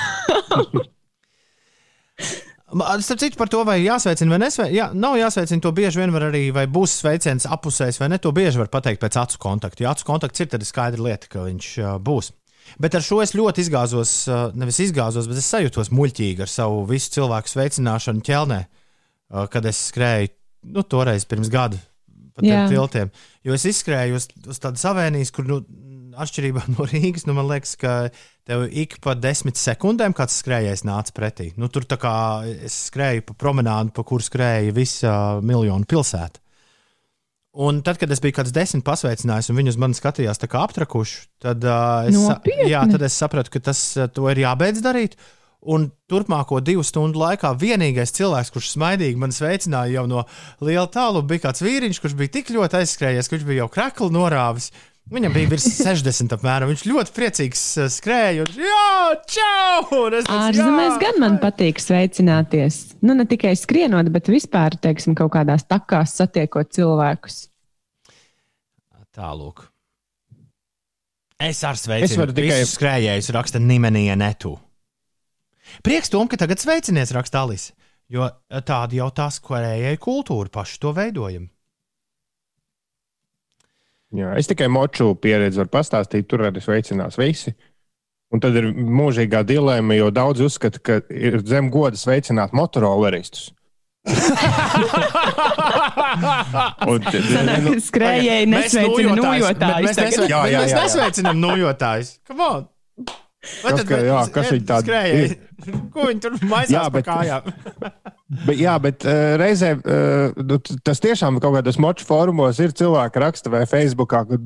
Starp 2.68 3.22
citu, 3.22 3.38
par 3.40 3.48
to, 3.48 3.62
vai 3.64 3.78
jāsveicina 3.80 4.34
vai 4.34 4.42
nesveicina. 4.44 4.76
Jā, 4.76 4.88
nav 4.92 5.16
jāsveicina, 5.16 5.64
to 5.64 5.72
bieži 5.72 6.02
vien 6.02 6.12
var 6.12 6.26
arī, 6.28 6.50
vai 6.52 6.66
būs 6.68 6.98
sveiciens 7.00 7.48
apusējs 7.48 8.02
vai 8.02 8.10
ne. 8.12 8.20
To 8.20 8.34
bieži 8.36 8.60
var 8.60 8.68
pateikt 8.74 9.00
pēc 9.06 9.16
acu 9.22 9.40
kontakta. 9.40 9.86
Ja 9.86 9.94
acu 9.96 10.04
kontakts 10.10 10.44
ir, 10.44 10.50
tad 10.52 10.66
ir 10.66 10.68
skaidra 10.68 11.06
lieta, 11.06 11.30
ka 11.32 11.46
viņš 11.46 11.70
būs. 12.04 12.34
Bet 12.84 12.98
ar 13.00 13.06
šo 13.06 13.22
es 13.24 13.32
ļoti 13.38 13.64
izgāzos, 13.64 14.14
nevis 14.60 14.82
izgāzos, 14.84 15.30
bet 15.32 15.40
es 15.40 15.48
sajūtos 15.48 15.94
muļķīgi 15.96 16.44
ar 16.44 16.52
savu 16.52 16.84
visu 16.90 17.14
cilvēku 17.16 17.54
sveicināšanu 17.54 18.26
ķelnē, 18.28 18.60
kad 19.54 19.70
es 19.72 19.86
skrēju, 19.94 20.34
nu, 20.76 20.84
toreiz 20.84 21.24
pirms 21.30 21.48
gada 21.54 21.80
pa 22.36 22.44
tiem 22.44 22.68
tiltiem. 22.70 23.12
Jo 23.48 23.56
es 23.56 23.64
izskrēju 23.66 24.20
uz, 24.20 24.28
uz 24.46 24.60
tādas 24.62 24.84
avēnijas, 24.92 25.32
kur, 25.34 25.48
nu, 25.50 25.62
atšķirībā 26.24 26.66
no 26.76 26.88
Rīgas, 26.88 27.28
nu, 27.28 27.36
man 27.38 27.50
liekas, 27.52 27.76
ka 27.80 27.94
tev 28.48 28.68
ik 28.72 28.98
pa 29.04 29.16
desmit 29.18 29.60
sekundēm 29.60 30.16
kāds 30.18 30.40
skrējējs 30.42 30.86
nāca 30.88 31.16
pretī. 31.16 31.52
Nu, 31.60 31.70
tur 31.74 31.88
tā 31.88 32.00
kā 32.02 32.16
es 32.48 32.76
skrēju 32.90 33.28
pa 33.28 33.38
promenādu, 33.46 33.94
pa 33.96 34.06
kuru 34.08 34.26
skrēja 34.26 34.76
visa 34.76 35.16
miljonu 35.46 35.88
pilsēta. 35.90 36.44
Un 37.58 37.80
tad, 37.82 37.98
kad 37.98 38.12
es 38.14 38.22
biju 38.22 38.36
kāds 38.38 38.54
desmit 38.54 38.84
pasveicinājis, 38.86 39.48
un 39.50 39.58
viņi 39.58 39.72
uz 39.74 39.80
mani 39.82 39.98
skatījās 39.98 40.38
tā 40.38 40.46
kā 40.52 40.62
aptrakuši, 40.68 41.24
tad, 41.42 41.64
uh, 41.66 42.06
es, 42.06 42.20
jā, 42.70 42.84
tad 42.92 43.06
es 43.08 43.16
sapratu, 43.18 43.50
ka 43.56 43.64
tas 43.72 43.82
to 44.14 44.28
ir 44.30 44.44
jābeidz 44.44 44.84
darīt. 44.86 45.18
Un 45.74 45.88
turpmāko 46.08 46.60
divu 46.62 46.84
stundu 46.86 47.18
laikā 47.18 47.50
vienīgais 47.58 48.14
cilvēks, 48.14 48.52
kurš 48.54 48.70
smaidīgi 48.76 49.18
man 49.18 49.34
sveicināja 49.34 49.96
jau 49.96 50.04
no 50.08 50.22
liela 50.62 50.86
tāluma, 50.94 51.26
bija 51.28 51.48
kāds 51.48 51.66
vīriņš, 51.66 52.00
kurš 52.04 52.14
bija 52.20 52.36
tik 52.38 52.54
ļoti 52.54 52.78
aizskrējies, 52.78 53.26
ka 53.26 53.36
viņš 53.36 53.48
bija 53.50 53.64
jau 53.64 53.72
kreklu 53.74 54.12
norāvis. 54.14 54.70
Uh, 54.70 54.97
Viņam 55.08 55.36
bija 55.36 55.50
virs 55.54 55.68
60 55.88 56.36
apmēram. 56.36 56.72
Viņš 56.74 56.84
ļoti 56.90 57.14
priecīgs 57.16 57.64
uh, 57.80 57.90
skrēja. 57.92 58.44
Un, 58.44 58.58
jā, 58.60 59.16
čau! 59.32 60.02
Ārzemēs 60.20 61.00
gan 61.02 61.22
man 61.24 61.38
patīk 61.44 61.80
sveicināties. 61.82 62.98
Nu, 63.02 63.16
ne 63.16 63.28
tikai 63.30 63.54
skrienot, 63.60 64.12
bet 64.14 64.28
vispār, 64.32 64.76
teiksim, 64.84 65.16
kaut 65.18 65.32
kādās 65.38 65.68
takās 65.70 66.18
satiekot 66.20 66.74
cilvēkus. 66.76 67.46
Tālāk. 69.18 69.64
Es 71.42 71.64
ar 71.66 71.78
sveicienu 71.78 72.34
tikai 72.38 72.62
skrējēju, 72.66 73.34
raksta 73.34 73.62
Nimenija 73.62 74.18
Netu. 74.18 74.56
Prieks 75.86 76.12
tom, 76.14 76.30
ka 76.30 76.38
tagad 76.38 76.62
sveicinies, 76.62 77.14
raksta 77.16 77.42
Alis. 77.46 77.72
Jo 78.10 78.30
tāda 78.66 78.96
jau 78.96 79.10
tā 79.12 79.28
skrējēja 79.34 80.00
kultūra, 80.02 80.52
paši 80.54 80.80
to 80.84 80.94
veidojam. 80.96 81.50
Jā, 84.16 84.32
es 84.40 84.48
tikai 84.48 84.70
moču 84.72 85.10
pieredzi 85.20 85.60
varu 85.60 85.72
pastāstīt, 85.74 86.28
tur 86.32 86.46
arī 86.48 86.62
sveicinās 86.64 87.18
visi. 87.20 87.52
Un 88.32 88.40
tad 88.44 88.56
ir 88.60 88.70
mūžīgā 88.72 89.42
dilēma, 89.48 89.96
jo 89.98 90.08
daudz 90.12 90.42
uzskata, 90.44 90.80
ka 90.84 91.00
ir 91.12 91.40
zem 91.48 91.70
goda 91.72 92.00
sveicināt 92.00 92.56
motoroleristus. 92.56 93.54
nu, 96.88 97.74
Skrējēji 97.84 98.48
nesveicina 98.52 99.16
nojotājus. 99.20 100.00
Mēs 100.00 100.76
nesveicinām 100.76 101.38
nojotājus. 101.44 102.12
Vai 103.62 103.72
tad, 103.78 103.84
ka, 103.86 103.98
jā, 104.02 104.22
kas 104.34 104.48
viņi 104.50 104.66
tādi 104.68 104.94
ir? 105.14 105.36
Ko 105.94 106.08
viņi 106.08 106.22
tur 106.22 106.36
maisās 106.50 106.74
jā, 106.74 106.82
bet, 106.94 107.06
kājām? 107.06 107.46
bet, 108.48 108.58
jā, 108.58 108.74
bet 108.82 109.06
uh, 109.06 109.36
reizē 109.40 109.70
uh, 109.78 110.74
tas 110.86 111.02
tiešām 111.02 111.38
kaut 111.42 111.56
kādos 111.56 111.78
moču 111.82 112.06
fórumos 112.06 112.60
ir 112.62 112.74
cilvēki 112.78 113.22
raksta 113.22 113.54
vai 113.54 113.64
Facebookā, 113.70 114.24
ka 114.30 114.40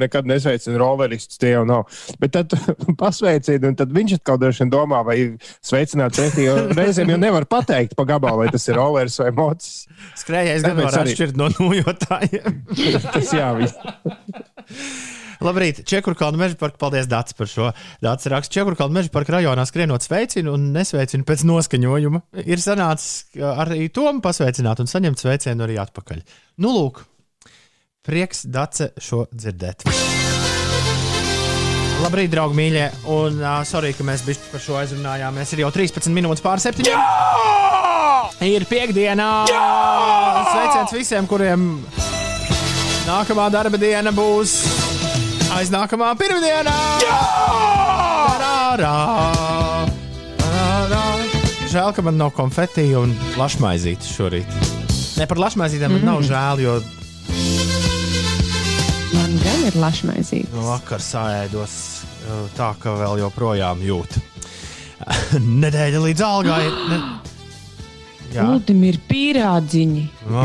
nekad 0.00 0.28
nesveicina 0.28 0.80
roleristus, 0.80 1.40
tie 1.40 1.54
jau 1.54 1.64
nav. 1.68 2.00
Bet 2.20 2.36
tad 2.36 2.52
pasveicina, 3.00 3.72
un 3.72 3.78
tad 3.80 3.92
viņš 3.96 4.18
atkal 4.20 4.40
droši 4.44 4.64
vien 4.64 4.72
domā, 4.76 5.02
vai 5.08 5.18
sveicināt 5.64 6.16
pretī, 6.20 6.48
reizēm 6.76 7.14
jau 7.14 7.20
nevar 7.20 7.48
pateikt 7.48 7.96
pa 7.98 8.08
gabalu, 8.08 8.44
vai 8.44 8.52
tas 8.52 8.68
ir 8.68 8.76
roleris 8.78 9.20
vai 9.24 9.32
mocis. 9.36 9.86
Skrējējis 10.20 10.68
gan 10.68 10.82
var 10.84 11.00
atšķirt 11.04 11.40
no 11.40 11.48
nojotājiem. 11.56 12.64
tas 13.08 13.36
jā, 13.36 13.52
viss. 13.56 15.16
Labrīt, 15.44 15.84
Čekurkalnu 15.86 16.40
meža 16.40 16.58
parka. 16.58 16.80
Paldies, 16.82 17.06
Dārts, 17.10 17.34
par 17.38 17.50
šo. 17.50 17.70
Dārts 18.02 18.26
raksta, 18.30 18.52
Čekurkalnu 18.58 18.96
meža 18.98 19.12
parka 19.14 19.36
rajonā 19.36 19.64
skrienot 19.68 20.02
sveicinu 20.02 20.56
un 20.56 20.70
nesveicinu 20.74 21.26
pēc 21.28 21.44
noskaņojuma. 21.48 22.24
Ir 22.44 22.62
sanācis 22.62 23.38
arī 23.38 23.86
Tomu 23.94 24.22
pasveicināt 24.24 24.82
un 24.82 24.90
saņemt 24.90 25.22
sveicienu 25.22 25.66
arī 25.66 25.78
atpakaļ. 25.82 26.24
Nu, 26.64 26.74
lūk, 26.74 27.04
prieks 28.06 28.46
Dārce 28.50 28.92
šo 28.98 29.26
dzirdēt. 29.34 29.86
Labrīt, 31.98 32.30
draugi, 32.30 32.54
mīļie. 32.58 32.84
Un 33.10 33.40
uh, 33.42 33.60
sorry, 33.66 33.90
ka 33.98 34.06
mēs 34.06 34.22
par 34.52 34.62
šo 34.62 34.78
aizrunājāmies. 34.78 35.54
Ir 35.54 35.64
jau 35.64 35.72
13 35.74 36.14
minūtes 36.14 36.44
pār 36.44 36.62
7. 36.62 36.86
Jā! 36.86 36.98
Ir 38.46 38.66
piekdiena! 38.70 39.30
Jā! 39.50 39.64
Sveiciens 40.52 40.94
visiem, 40.94 41.26
kuriem 41.30 41.72
nākamā 43.08 43.48
darba 43.50 43.80
diena 43.80 44.14
būs 44.14 44.77
aiz 45.56 45.72
nākamā 45.72 46.12
pirmdienā! 46.20 46.76
Jā! 47.04 47.18
Tarārā! 48.38 48.96
Tarārā! 50.42 51.02
žēl, 51.68 51.92
ka 51.96 52.02
man 52.04 52.16
nav 52.20 52.30
konfeti 52.36 52.86
un 52.96 53.12
lašmaizītes 53.38 54.08
šorīt. 54.16 54.48
Ne 55.18 55.26
par 55.28 55.40
lašmaizītēm 55.42 55.90
man 55.96 56.02
mm. 56.02 56.08
nav 56.08 56.22
žēl, 56.26 56.56
jo. 56.64 56.74
Man 59.12 59.36
gan 59.42 59.64
ir 59.68 59.76
lašmaizīte. 59.82 60.52
No 60.54 60.62
vakar 60.70 61.00
sāēdos 61.04 61.74
tā, 62.56 62.72
ka 62.80 62.94
vēl 62.98 63.20
joprojām 63.24 63.82
jūt. 63.84 64.18
Nedēļa 65.64 66.00
līdz 66.06 66.24
algai. 66.26 66.64
Ne... 66.90 66.98
Lūdim 68.38 68.82
ir 68.88 68.98
pīrādziņi. 69.08 70.04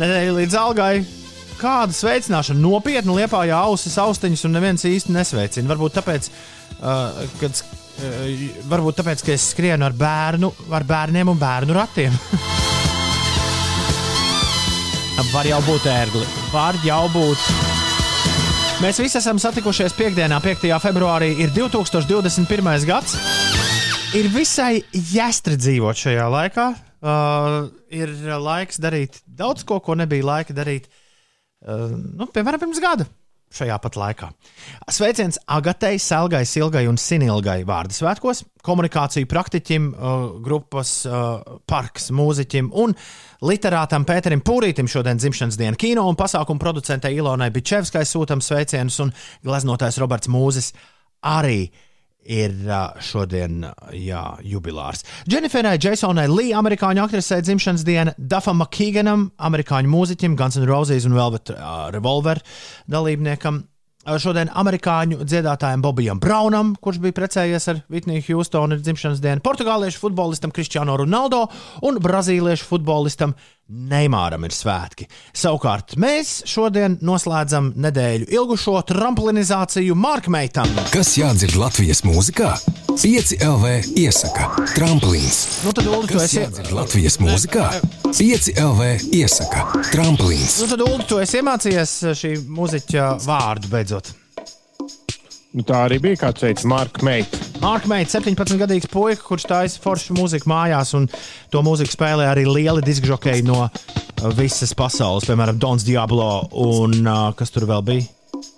Nedēļa 0.00 0.34
līdz 0.40 0.58
algai. 0.60 1.17
Kāda 1.58 1.94
sveicināšana 1.94 2.62
nopietni 2.62 3.16
liepā 3.18 3.42
jau 3.48 3.58
ausis, 3.72 3.98
austiņas 3.98 4.44
un 4.46 4.54
neviens 4.54 4.84
īsti 4.86 5.14
nesveicina. 5.14 5.70
Varbūt 5.72 5.96
tāpēc, 5.98 6.30
uh, 6.78 7.18
kad, 7.40 7.62
uh, 7.98 8.28
varbūt 8.70 9.00
tāpēc, 9.00 9.24
ka 9.26 9.34
es 9.34 9.50
skrienu 9.54 9.88
ar 9.88 9.96
bērnu, 9.98 10.52
ar 10.70 10.86
bērniem 10.86 11.34
un 11.34 11.40
bērnu 11.40 11.74
ratiem. 11.74 12.14
Var 15.28 15.48
jau 15.50 15.58
būt 15.66 15.86
ērgli, 15.90 16.22
var 16.54 16.76
jau 16.86 17.02
būt. 17.10 17.42
Mēs 18.78 19.00
visi 19.02 19.18
esam 19.18 19.40
satikušies 19.42 19.92
piekdienā, 19.98 20.38
5. 20.40 20.62
februārī. 20.80 21.32
Ir 21.42 21.50
2021. 21.56 22.86
gads. 22.86 23.16
Ir 24.16 24.30
visai 24.32 24.78
jāstri 24.94 25.58
dzīvot 25.58 25.98
šajā 25.98 26.28
laikā. 26.32 26.68
Uh, 26.98 27.66
ir 27.90 28.14
laiks 28.38 28.78
darīt 28.82 29.20
daudz 29.26 29.66
ko, 29.66 29.82
ko 29.82 29.98
nebija 29.98 30.24
laika 30.30 30.54
darīt 30.54 30.86
nu, 31.68 32.28
piemēram, 32.32 32.62
pirms 32.62 32.82
gada. 32.82 33.08
Šajā 33.48 33.78
pat 33.80 33.94
laikā. 33.96 34.26
Sveiciens 34.92 35.38
Agatei, 35.48 35.96
Selgai, 35.96 36.42
Silgai 36.44 36.82
un 36.90 36.98
Sinilgai 37.00 37.62
vārdu 37.68 37.96
svētkos, 37.96 38.42
komunikāciju 38.64 39.28
praktiķim, 39.30 39.86
uh, 39.94 40.26
grupas 40.44 40.92
uh, 41.08 41.56
parks, 41.64 42.10
mūziķim 42.12 42.68
un 42.76 42.92
literātam 43.48 44.04
Pēterim 44.08 44.44
Pūrītim 44.44 44.90
šodien 44.92 45.16
dzimšanas 45.16 45.56
dienu 45.56 45.80
kino 45.80 46.04
un 46.10 46.20
pasākumu 46.20 46.60
producentei 46.60 47.16
Ilonai 47.16 47.48
Bičevskai 47.54 48.04
sūtam 48.04 48.44
sveicienus 48.44 49.00
un 49.06 49.16
gleznotājs 49.48 49.96
Roberts 50.04 50.28
Mūzis 50.28 50.74
arī 51.24 51.62
uh, 51.70 51.87
ir 52.28 52.54
šodien 53.04 53.64
jā, 53.96 54.22
jubilārs. 54.44 55.04
Dženiferai 55.28 55.78
Jasonai 55.80 56.28
Lee, 56.30 56.52
amerikāņu 56.56 57.06
aktrisei 57.06 57.40
dzimšanas 57.44 57.86
diena, 57.88 58.14
Dafam 58.18 58.60
Makīganam, 58.62 59.30
amerikāņu 59.48 59.90
mūziķim, 59.92 60.36
Guns 60.38 60.60
N' 60.60 60.68
Roses 60.68 61.08
un 61.08 61.16
Velvet 61.16 61.54
uh, 61.54 61.88
Revolver 61.94 62.42
dalībniekam. 62.90 63.64
Šodien 64.08 64.48
amerikāņu 64.56 65.20
dziedātājam 65.26 65.82
Bobijam 65.84 66.20
Braunam, 66.22 66.70
kurš 66.80 67.00
bija 67.02 67.16
precējies 67.18 67.66
ar 67.68 67.82
Vitniju 67.92 68.22
Hjūstonu, 68.24 68.78
ir 68.78 68.84
dzimšanas 68.86 69.20
diena, 69.20 69.42
portugāliešu 69.44 70.00
futbolistam 70.00 70.54
Cristiano 70.54 70.94
Ronaldo 70.96 71.42
un 71.84 71.98
brazīliešu 72.00 72.64
futbolistam 72.70 73.34
Neimāram 73.68 74.46
ir 74.48 74.54
svētki. 74.56 75.04
Savukārt 75.36 75.92
mēs 76.00 76.38
šodien 76.48 76.94
noslēdzam 77.04 77.74
nedēļu 77.76 78.30
ilgušo 78.32 78.78
trampolinizāciju 78.88 79.92
Markmeitam. 79.92 80.72
Kas 80.88 81.10
jādzird 81.20 81.58
Latvijas 81.60 82.00
mūzikā? 82.06 82.54
5 82.94 83.34
LV 83.44 83.74
iesaka 84.00 84.48
tramplīns. 84.72 85.42
Nu 85.66 85.74
tad, 85.76 85.84
Ulu, 85.84 86.08
tu 86.08 86.16
esi 86.22 86.46
Latvijas 86.72 87.20
mūzikā. 87.20 87.66
5 88.08 88.48
LV 88.56 88.88
iesaka 89.20 89.66
tramplīns. 89.90 90.62
Nu 90.64 90.70
tad, 90.72 90.86
Ulu, 90.88 91.04
tu 91.04 91.20
esi 91.20 91.42
iemācījies 91.42 91.94
šī 92.22 92.32
muziķa 92.48 93.10
vārdu 93.28 93.68
beidzot. 93.76 94.14
Nu, 95.58 95.64
tā 95.66 95.78
arī 95.88 95.96
bija 95.98 96.20
kāds 96.20 96.44
veids, 96.44 96.62
Marka 96.70 97.02
Meita. 97.02 97.38
Marka 97.58 97.88
Meita, 97.90 98.20
17-gadīgs 98.20 98.86
puika, 98.92 99.24
kurš 99.26 99.48
taisa 99.50 99.80
foršu 99.82 100.14
mūziku 100.14 100.46
mājās, 100.52 100.92
un 100.94 101.08
to 101.50 101.62
mūziku 101.66 101.96
spēlē 101.96 102.28
arī 102.30 102.44
lieli 102.46 102.84
diskžokeji 102.86 103.42
no 103.48 103.64
uh, 103.64 104.28
visas 104.38 104.70
pasaules, 104.78 105.26
piemēram, 105.26 105.58
Dons 105.58 105.82
Diablo 105.82 106.28
un 106.62 106.94
uh, 107.02 107.32
kas 107.34 107.50
tur 107.50 107.66
vēl 107.72 107.82
bija. 107.90 108.06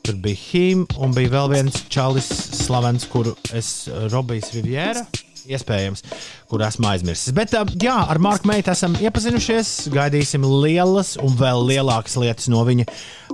Tur 0.05 0.21
bija 0.21 0.43
Him, 0.43 0.85
un 1.01 1.17
bija 1.17 1.33
vēl 1.39 1.49
viens 1.55 1.81
čalis, 1.89 2.29
slavens, 2.61 3.09
kuru 3.09 3.33
es 3.57 3.89
uh, 3.89 4.05
Robijs 4.13 4.53
Riviera. 4.59 5.07
Iespējams, 5.51 6.05
kur 6.51 6.65
esmu 6.67 6.91
aizmirsis. 6.93 7.35
Bet, 7.37 7.55
uh, 7.59 7.69
jā, 7.83 7.97
ar 8.11 8.21
Marku 8.23 8.51
Meitu 8.51 8.73
esam 8.75 8.97
iepazinušies. 9.01 9.91
Gaidīsim 9.95 10.47
lielas 10.47 11.17
un 11.21 11.37
vēl 11.39 11.67
lielākas 11.73 12.19
lietas 12.21 12.51
no 12.53 12.65
viņa 12.67 12.89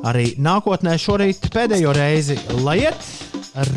arī 0.07 0.33
nākotnē. 0.41 0.97
Šorīt 1.01 1.51
pēdējo 1.55 1.95
reizi 1.97 2.39
laiet 2.61 3.01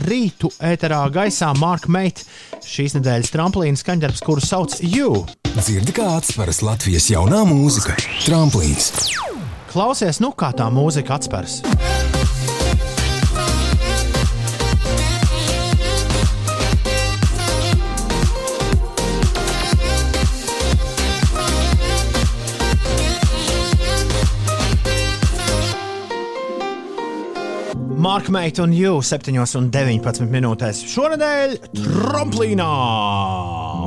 rītu 0.05 0.51
ēterā 0.63 1.01
gaisā 1.13 1.51
Marka 1.59 1.91
Meita 1.91 2.25
šīs 2.65 2.97
nedēļas 2.97 3.33
tramplīna 3.33 3.79
skaņdarbs, 3.79 4.23
kuru 4.25 4.43
sauc 4.43 4.75
You. 4.83 5.23
Dzirdi, 5.55 5.95
kā 5.95 6.11
atspēras 6.17 6.61
Latvijas 6.65 7.09
jaunā 7.13 7.45
mūzika- 7.49 7.97
tramplīns. 8.27 8.91
Klausies, 9.69 10.19
nu 10.19 10.33
kā 10.33 10.51
tā 10.53 10.69
mūzika 10.73 11.19
atspērs. 11.19 11.61
Marka 27.99 28.31
Meita 28.31 28.63
un 28.63 28.71
Jūs 28.71 29.09
7 29.11 29.33
un 29.59 29.65
19 29.73 30.29
minūtēs. 30.31 30.77
Šonadēļ 30.87 31.55
tramplīnā! 31.75 32.67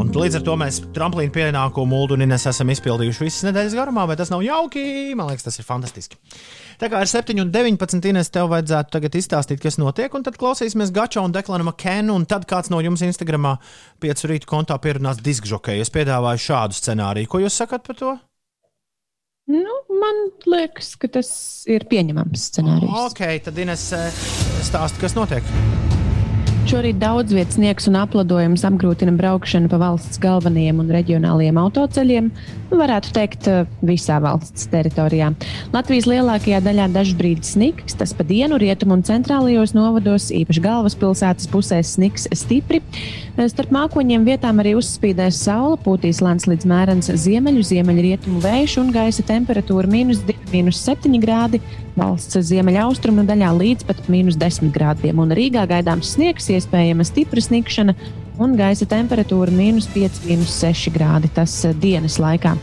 Un 0.03 0.11
līdz 0.13 0.37
ar 0.37 0.43
to 0.45 0.57
mēs 0.61 0.83
tramplīnu 0.93 1.33
pienākumu 1.33 1.89
Muldu 1.95 2.19
un 2.19 2.27
Ines 2.27 2.45
esam 2.51 2.69
izpildījuši 2.75 3.25
visas 3.25 3.47
nedēļas 3.47 3.77
garumā, 3.79 4.05
vai 4.11 4.19
tas 4.21 4.29
nav 4.29 4.43
jauki? 4.45 4.83
Man 5.17 5.31
liekas, 5.31 5.47
tas 5.47 5.57
ir 5.57 5.65
fantastiski. 5.65 6.19
Tā 6.83 6.91
kā 6.93 7.01
ar 7.01 7.09
7 7.09 7.41
un 7.41 7.55
19 7.55 8.11
Ines 8.11 8.29
tev 8.35 8.51
vajadzētu 8.53 8.93
tagad 8.99 9.17
izstāstīt, 9.17 9.63
kas 9.65 9.81
notiek, 9.81 10.13
un 10.13 10.27
tad 10.27 10.37
klausīsimies 10.37 10.93
Gača 10.93 11.25
un 11.25 11.33
Deklana 11.33 11.65
Makenu, 11.71 12.13
un 12.13 12.29
tad 12.29 12.45
kāds 12.51 12.69
no 12.75 12.83
jums 12.85 13.07
Instagramā 13.09 13.55
5 14.05 14.29
rītu 14.29 14.51
kontā 14.53 14.77
pierunās 14.77 15.25
diskžokēju. 15.25 15.89
Es 15.89 15.95
piedāvāju 15.95 16.45
šādu 16.51 16.77
scenāriju. 16.77 17.33
Ko 17.33 17.41
jūs 17.47 17.57
sakat 17.65 17.89
par 17.89 17.97
to? 17.97 18.13
Nu, 19.51 19.75
man 19.91 20.21
liekas, 20.47 20.93
ka 21.03 21.09
tas 21.11 21.31
ir 21.67 21.83
pieņemams 21.91 22.45
scenārijs. 22.53 22.93
Ok, 23.09 23.23
tad 23.43 23.57
Ines 23.59 23.89
eh, 23.97 24.21
stāsta, 24.63 25.01
kas 25.03 25.17
notiek. 25.19 25.49
Šorīt 26.71 27.01
daudz 27.03 27.35
vietas 27.35 27.59
sniegs 27.59 27.89
un 27.91 27.99
aplidojums 27.99 28.63
apgrūtina 28.69 29.17
braukšanu 29.19 29.67
pa 29.73 29.81
valsts 29.83 30.21
galvenajiem 30.23 30.79
un 30.85 30.93
reģionālajiem 30.95 31.59
autoceļiem, 31.59 32.31
varētu 32.79 33.13
teikt, 33.17 33.49
eh, 33.49 33.67
visā 33.85 34.19
valsts 34.23 34.69
teritorijā. 34.73 35.33
Latvijas 35.73 36.07
lielākajā 36.11 36.61
daļā 36.65 36.89
dažbrīd 36.93 37.45
sniks, 37.45 37.97
tas 37.99 38.13
pa 38.13 38.25
dienu 38.25 38.59
rietumu 38.61 38.97
un 38.99 39.03
centrālajos 39.03 39.75
novados, 39.75 40.31
īpaši 40.31 40.63
galvaspilsētas 40.65 41.49
pusēs 41.53 41.97
sniks 41.97 42.29
stipri. 42.33 42.81
Eh, 43.37 43.49
starp 43.49 43.71
mākoņiem 43.71 44.25
vietām 44.25 44.61
arī 44.61 44.75
uzspīdēs 44.77 45.39
saule, 45.45 45.79
pūtīs 45.85 46.21
lēns 46.21 46.47
līdz 46.47 46.65
mērens 46.67 47.09
ziemeļu, 47.09 47.63
ziemeļrietumu 47.73 48.41
vējš 48.41 48.79
un 48.81 48.93
gaisa 48.93 49.23
temperatūra 49.23 49.89
mīnus 49.89 50.25
2, 50.27 50.35
mīnus 50.53 50.81
7 50.83 51.21
grādi 51.21 51.61
valsts 51.97 52.37
ziemeļaustrumu 52.49 53.27
daļā 53.29 53.53
līdz 53.59 53.87
pat 53.89 53.97
mīnus 54.09 54.37
10 54.41 54.73
grādiem. 54.73 55.19
Un 55.19 55.31
Rīgā 55.31 55.67
gaidāms 55.69 56.15
sniegs, 56.17 56.49
iespējama 56.49 57.05
stipra 57.05 57.41
sniegšana 57.41 57.95
un 58.41 58.57
gaisa 58.57 58.87
temperatūra 58.89 59.53
mīnus 59.53 59.89
5, 59.93 60.23
mīnus 60.27 60.53
6 60.63 60.93
grādi. 60.95 61.31
Tas 61.35 61.55
eh, 61.69 61.75
dienas 61.77 62.19
laikā. 62.23 62.55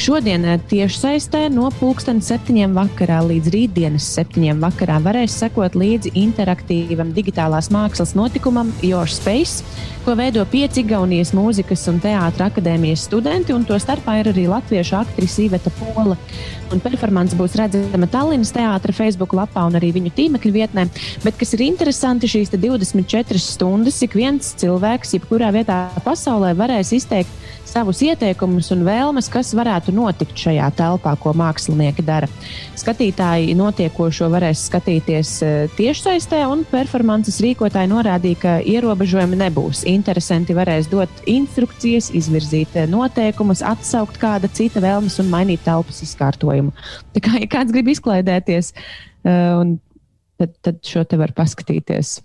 Šodien 0.00 0.44
eh, 0.48 0.60
tieši 0.70 0.98
saistē 0.98 1.42
no 1.52 1.68
pulksten 1.76 2.22
septiņiem 2.24 2.72
vakarā 2.76 3.20
līdz 3.28 3.50
rītdienas 3.54 4.06
septiņiem 4.16 4.62
vakarā 4.62 4.98
varēs 5.04 5.36
sekot 5.42 5.76
līdzi 5.78 6.14
interaktīvam 6.22 7.12
digitālās 7.16 7.68
mākslas 7.74 8.16
notikumam 8.18 8.72
Your 8.82 9.10
Space, 9.10 9.66
ko 10.06 10.16
veido 10.18 10.46
pieci 10.48 10.82
Igaunijas 10.82 11.34
mūzikas 11.36 11.84
un 11.92 12.00
teātra 12.02 12.48
akadēmijas 12.50 13.06
studenti, 13.10 13.54
un 13.54 13.68
to 13.68 13.78
starpā 13.80 14.20
ir 14.22 14.32
arī 14.32 14.48
latviešu 14.50 14.98
aktrise 15.02 15.46
Iveta 15.46 15.72
Pola. 15.78 16.16
Un 16.72 16.80
performance 16.80 17.36
būs 17.36 17.52
redzama 17.58 18.06
Tallinas 18.08 18.52
teātra 18.54 18.94
Facebook 18.96 19.34
lapā 19.36 19.66
un 19.68 19.76
arī 19.76 19.90
viņu 19.92 20.12
tīmekļa 20.16 20.52
vietnē. 20.54 20.86
Bet 21.20 21.36
kas 21.40 21.52
ir 21.52 21.66
interesanti, 21.66 22.30
šīs 22.32 22.54
24 22.54 23.40
stundas 23.42 24.00
ik 24.06 24.16
viens 24.16 24.54
cilvēks, 24.62 25.12
jebkurā 25.18 25.50
vietā 25.52 25.82
pasaulē, 26.06 26.54
varēs 26.56 26.94
izteikt 26.96 27.42
savus 27.72 28.02
ieteikumus 28.04 28.68
un 28.74 28.82
vēlmes, 28.84 29.28
kas 29.32 29.52
varētu 29.56 29.94
notikt 29.96 30.36
šajā 30.38 30.68
telpā, 30.76 31.14
ko 31.20 31.32
mākslinieki 31.36 32.04
dara. 32.04 32.28
Skatītāji 32.78 33.54
notiekošo 33.56 34.28
varēs 34.32 34.66
skatīties 34.68 35.30
e, 35.44 35.50
tiešsaistē, 35.78 36.42
un 36.52 36.66
performances 36.68 37.40
rīkotāji 37.44 37.90
norādīja, 37.92 38.40
ka 38.42 38.54
ierobežojumi 38.74 39.40
nebūs. 39.44 39.86
Interesanti 39.88 40.56
varēs 40.56 40.90
dot 40.92 41.24
instrukcijas, 41.30 42.10
izvirzīt 42.18 42.76
e, 42.76 42.86
noteikumus, 42.92 43.64
atsaukt 43.64 44.20
kāda 44.20 44.52
cita 44.52 44.82
vēlmes 44.84 45.16
un 45.22 45.32
mainīt 45.32 45.64
telpas 45.64 46.04
izkārtojumu. 46.04 46.76
Tā 47.16 47.24
kā 47.24 47.38
ja 47.40 47.50
kāds 47.56 47.72
grib 47.72 47.88
izklaidēties, 47.94 48.72
e, 49.24 49.36
tad, 50.42 50.56
tad 50.60 50.84
šo 50.84 51.08
te 51.08 51.20
var 51.20 51.32
paskatīties. 51.38 52.18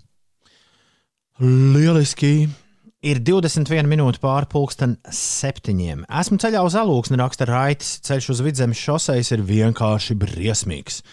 Lieliski! 1.40 2.48
Ir 2.98 3.20
21 3.22 3.86
minūte 3.86 4.18
pāri 4.18 4.48
pulksten 4.50 4.96
septiņiem. 5.14 6.00
Esmu 6.18 6.40
ceļā 6.42 6.64
uz 6.66 6.74
alūksni, 6.80 7.14
raksta 7.20 7.46
Raitis. 7.46 7.92
Ceļš 8.02 8.26
uz 8.34 8.40
vidzemes 8.42 8.80
šoseis 8.82 9.30
ir 9.36 9.44
vienkārši 9.46 10.16
briesmīgs. 10.18 11.04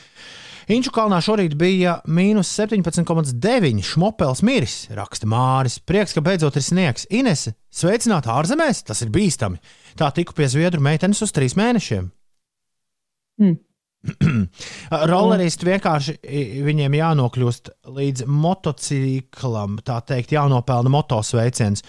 Inču 0.74 0.90
kalnā 0.90 1.20
šorīt 1.22 1.54
bija 1.62 2.00
mīnus 2.10 2.50
17,9 2.58 3.86
šmopels 3.86 4.42
miris, 4.42 4.80
raksta 4.98 5.30
Māris. 5.30 5.78
Prieks, 5.78 6.18
ka 6.18 6.26
beidzot 6.26 6.58
ir 6.58 6.66
sniegs. 6.66 7.06
Inese, 7.14 7.54
sveicināta 7.70 8.34
ārzemēs, 8.34 8.82
tas 8.88 9.06
ir 9.06 9.14
bīstami. 9.14 9.62
Tā 9.94 10.10
tiku 10.18 10.34
pie 10.34 10.50
zviedru 10.50 10.82
meitenes 10.82 11.22
uz 11.22 11.36
trīs 11.38 11.54
mēnešiem. 11.54 12.10
Mm. 13.46 13.60
Rolleristi 15.12 15.68
vienkārši 15.68 16.16
viņiem 16.66 16.98
jānokļūst 17.00 17.72
līdz 17.96 18.26
motociklam, 18.30 19.80
tā 19.86 20.00
teikt, 20.06 20.36
jānopelna 20.36 20.92
motosveiciens. 20.94 21.84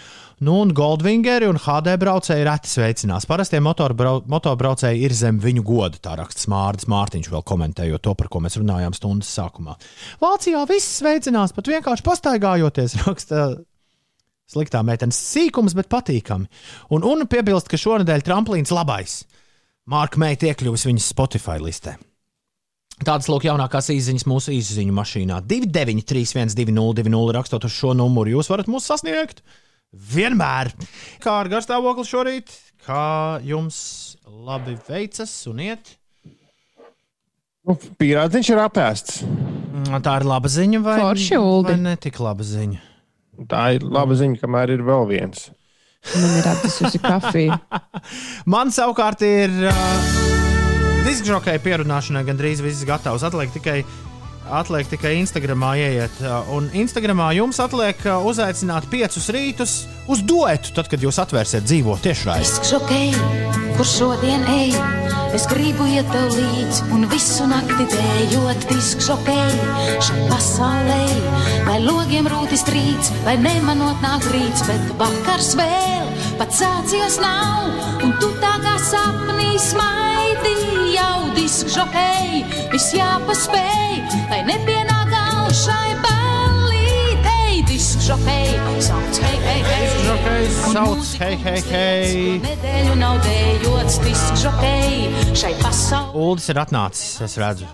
Nu, 0.44 0.58
un 0.60 0.72
Goldvingeri 0.76 1.48
un 1.48 1.56
HD 1.60 1.94
braucēji 2.00 2.44
reti 2.44 2.68
sveicinās. 2.68 3.24
Parastie 3.28 3.60
motobraucēji 3.62 5.06
ir 5.08 5.14
zem 5.16 5.38
viņu 5.40 5.64
goda, 5.64 6.00
tā 6.02 6.16
raksta 6.20 6.50
Mārcis 6.52 6.90
Mārtiņš, 6.92 7.30
vēl 7.32 7.44
komentējot 7.48 8.04
to, 8.04 8.12
par 8.18 8.28
ko 8.32 8.42
mēs 8.44 8.58
runājām 8.60 8.96
stundas 8.96 9.32
sākumā. 9.32 9.78
Vācijā 10.20 10.60
viss 10.68 10.98
sveicinās, 11.00 11.56
pat 11.56 11.72
vienkārši 11.72 12.04
pastaigājoties, 12.04 12.98
raksta 13.06 13.48
sliktā 14.52 14.82
meitenes 14.86 15.18
sīkums, 15.32 15.74
bet 15.76 15.88
patīkami. 15.92 16.50
Un, 16.92 17.06
un 17.08 17.24
piebilst, 17.30 17.72
ka 17.72 17.80
šonadēļ 17.80 18.26
tramplīns 18.26 18.74
labais. 18.76 19.22
Marka 19.86 20.18
Meita 20.18 20.48
iekļuvis 20.50 20.86
viņas 20.88 21.08
Spotify 21.12 21.60
listē. 21.62 21.94
Tādas 22.96 23.28
lūk, 23.28 23.44
jaunākās 23.44 23.90
izziņas 23.92 24.24
mūsu 24.26 24.54
izziņu 24.56 24.94
mašīnā. 24.96 25.42
293, 25.46 26.56
202, 26.56 27.34
rakstot 27.36 27.66
uz 27.68 27.74
šo 27.76 27.92
numuru, 27.94 28.38
jūs 28.38 28.48
varat 28.50 28.70
mūs 28.72 28.88
sasniegt 28.88 29.44
vienmēr. 29.92 30.72
Kā 31.22 31.36
ar 31.42 31.50
garstāvokli 31.52 32.06
šorīt? 32.08 32.54
Kā 32.86 33.38
jums 33.44 33.78
labi 34.26 34.74
veicas 34.88 35.32
un 35.50 35.62
iet? 35.68 35.92
Nu, 37.66 37.76
Pīrādziņš 37.76 38.50
ir 38.54 38.62
apēsts. 38.62 39.22
Mm, 39.26 40.00
tā 40.06 40.16
ir 40.20 40.26
laba 40.26 40.50
ziņa, 40.50 40.82
vai, 40.82 40.98
vai 41.02 41.78
ne 41.82 41.94
tik 42.00 42.20
laba 42.22 42.46
ziņa? 42.46 42.82
Tā 43.50 43.62
ir 43.76 43.86
laba 43.86 44.16
ziņa, 44.16 44.40
kamēr 44.40 44.72
ir 44.76 44.84
vēl 44.86 45.08
viens. 45.10 45.48
Man 46.14 46.36
ir 46.38 46.48
atnesusi 46.48 47.00
kafiju. 47.02 47.56
Man 48.54 48.70
savukārt 48.74 49.24
ir 49.26 49.52
uh, 49.66 49.80
diskžokai 51.06 51.56
pierunāšanai 51.64 52.24
gandrīz 52.26 52.62
viss 52.64 52.86
gatavs. 52.86 53.24
Atliek 53.26 53.52
tikai, 53.54 53.80
atliek 54.50 54.88
tikai 54.90 55.16
Instagramā 55.20 55.74
ieiet. 55.80 56.20
Uh, 56.22 56.38
un 56.56 56.70
Instagramā 56.76 57.32
jums 57.36 57.60
atliek 57.62 58.00
uh, 58.06 58.22
uzaicināt 58.28 58.88
piecus 58.92 59.28
rītus 59.34 59.76
uz 60.10 60.22
duetu, 60.26 60.74
tad, 60.76 60.90
kad 60.92 61.02
jūs 61.02 61.18
atvērsiet 61.22 61.66
dzīvo 61.66 61.98
tiešraidi. 62.04 62.46
Diskžokai, 62.46 63.06
kur 63.78 63.88
šodien 63.90 64.46
ej? 64.52 64.76
Es 65.36 65.44
gribu 65.50 65.84
iet 65.90 66.06
tev 66.14 66.30
līdzi 66.32 66.86
un 66.94 67.04
visu 67.10 67.44
nakti 67.50 67.84
dējot 67.92 68.68
diskžokai 68.70 69.42
šai 70.06 70.28
pasaulē. 70.30 71.02
Lai 71.66 71.80
logiem 71.82 72.28
rūtis 72.30 72.62
trīc, 72.68 73.10
lai 73.26 73.34
nemanot 73.42 74.00
nāk 74.04 74.24
rīts, 74.32 74.64
bet 74.68 74.94
vakars 75.00 75.52
vēl 75.58 76.08
pat 76.38 76.54
sācies 76.54 77.18
nav. 77.20 77.74
Un 78.06 78.14
tu 78.22 78.30
tā 78.40 78.54
kā 78.62 78.76
sapnī 78.86 79.56
smaidi 79.60 80.35
jau 80.94 81.34
diskžokai, 81.36 82.44
viss 82.72 82.94
jāpaspēj, 82.96 84.00
lai 84.30 84.42
nepienāk 84.50 85.12
galšai 85.12 85.86
žokei, 88.06 88.80
sauc 88.80 89.18
hei, 89.18 89.38
hei, 89.42 89.62
hei. 89.66 89.86
Žokei, 90.06 90.46
sauc 90.72 91.06
hei, 91.20 91.36
hei, 91.42 91.62
hei. 91.70 92.40
Nedēļu 92.44 92.94
nav 93.00 93.18
dējots, 93.24 93.98
disks 94.04 94.44
žokei, 94.44 95.10
šai 95.34 95.52
pasaulē. 95.58 96.12
Uldis 96.26 96.46
ir 96.52 96.60
atnācis, 96.62 97.16
es 97.26 97.36
redzu, 97.42 97.66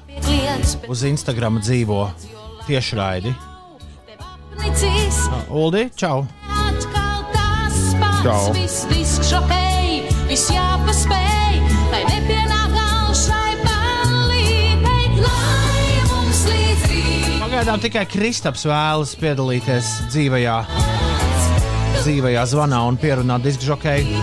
uz 0.89 1.05
Instagram 1.09 1.61
dzīvo 1.61 2.07
tiešraidi. 2.69 3.35
Uldi, 5.53 5.89
čau! 5.99 6.25
Čau! 8.23 8.53
Viss 8.57 8.87
disks 8.89 9.33
žokei, 9.33 10.07
viss 10.31 10.49
jāpaspēj, 10.55 11.22
Pagaidām 17.63 17.79
tikai 17.79 18.01
Kristaps 18.11 18.65
vēlas 18.67 19.13
piedalīties 19.21 19.91
dzīvajā, 20.11 20.55
dzīvajā 22.01 22.43
zvanā 22.51 22.81
un 22.91 22.99
pierunāt 22.99 23.45
disku 23.47 23.69
žokeju. 23.69 24.17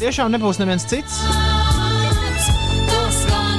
Tiešām 0.00 0.34
nebūs 0.34 0.58
neviens 0.58 0.82
cits. 0.90 1.20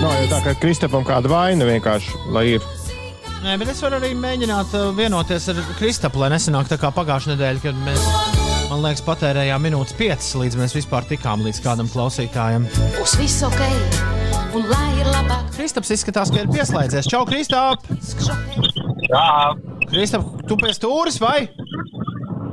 Nav 0.04 0.12
jau 0.12 0.28
tā, 0.34 0.42
ka 0.44 0.58
Kristapam 0.60 1.08
kāda 1.08 1.32
vaina 1.32 1.70
vienkārši, 1.72 2.20
lai 2.36 2.46
ir. 2.58 2.68
Nē, 3.46 3.56
bet 3.64 3.72
es 3.72 3.80
varu 3.80 4.02
arī 4.02 4.12
mēģināt 4.28 4.76
uh, 4.76 4.92
vienoties 4.92 5.48
ar 5.56 5.64
Kristapu, 5.80 6.20
lai 6.20 6.34
nesanāk 6.36 6.68
tā 6.68 6.76
kā 6.84 6.92
pagājušā 7.00 7.38
nedēļa, 7.38 7.64
kad 7.64 7.84
mēs, 7.88 8.12
man 8.74 8.84
liekas, 8.84 9.08
patērējām 9.08 9.70
minūtes 9.70 9.96
piecas, 9.96 10.36
līdz 10.36 10.60
mēs 10.60 10.76
vispār 10.82 11.08
tikām 11.08 11.48
līdz 11.48 11.64
kādam 11.64 11.88
klausītājam. 11.96 12.68
Būs 13.00 13.16
viss 13.24 13.40
ok, 13.48 13.64
un 14.56 14.66
lai 14.70 14.90
ir 15.00 15.10
labāk. 15.10 15.50
Kristaps 15.56 15.92
izskatās, 15.96 16.32
ka 16.34 16.44
ir 16.44 16.50
pieslēdzies. 16.52 17.10
Čau, 17.12 17.26
Kristap! 17.30 17.86
Jā, 19.10 19.26
Kristap, 19.90 20.26
tu 20.50 20.58
pie 20.60 20.74
stūris 20.76 21.20
vai? 21.22 21.50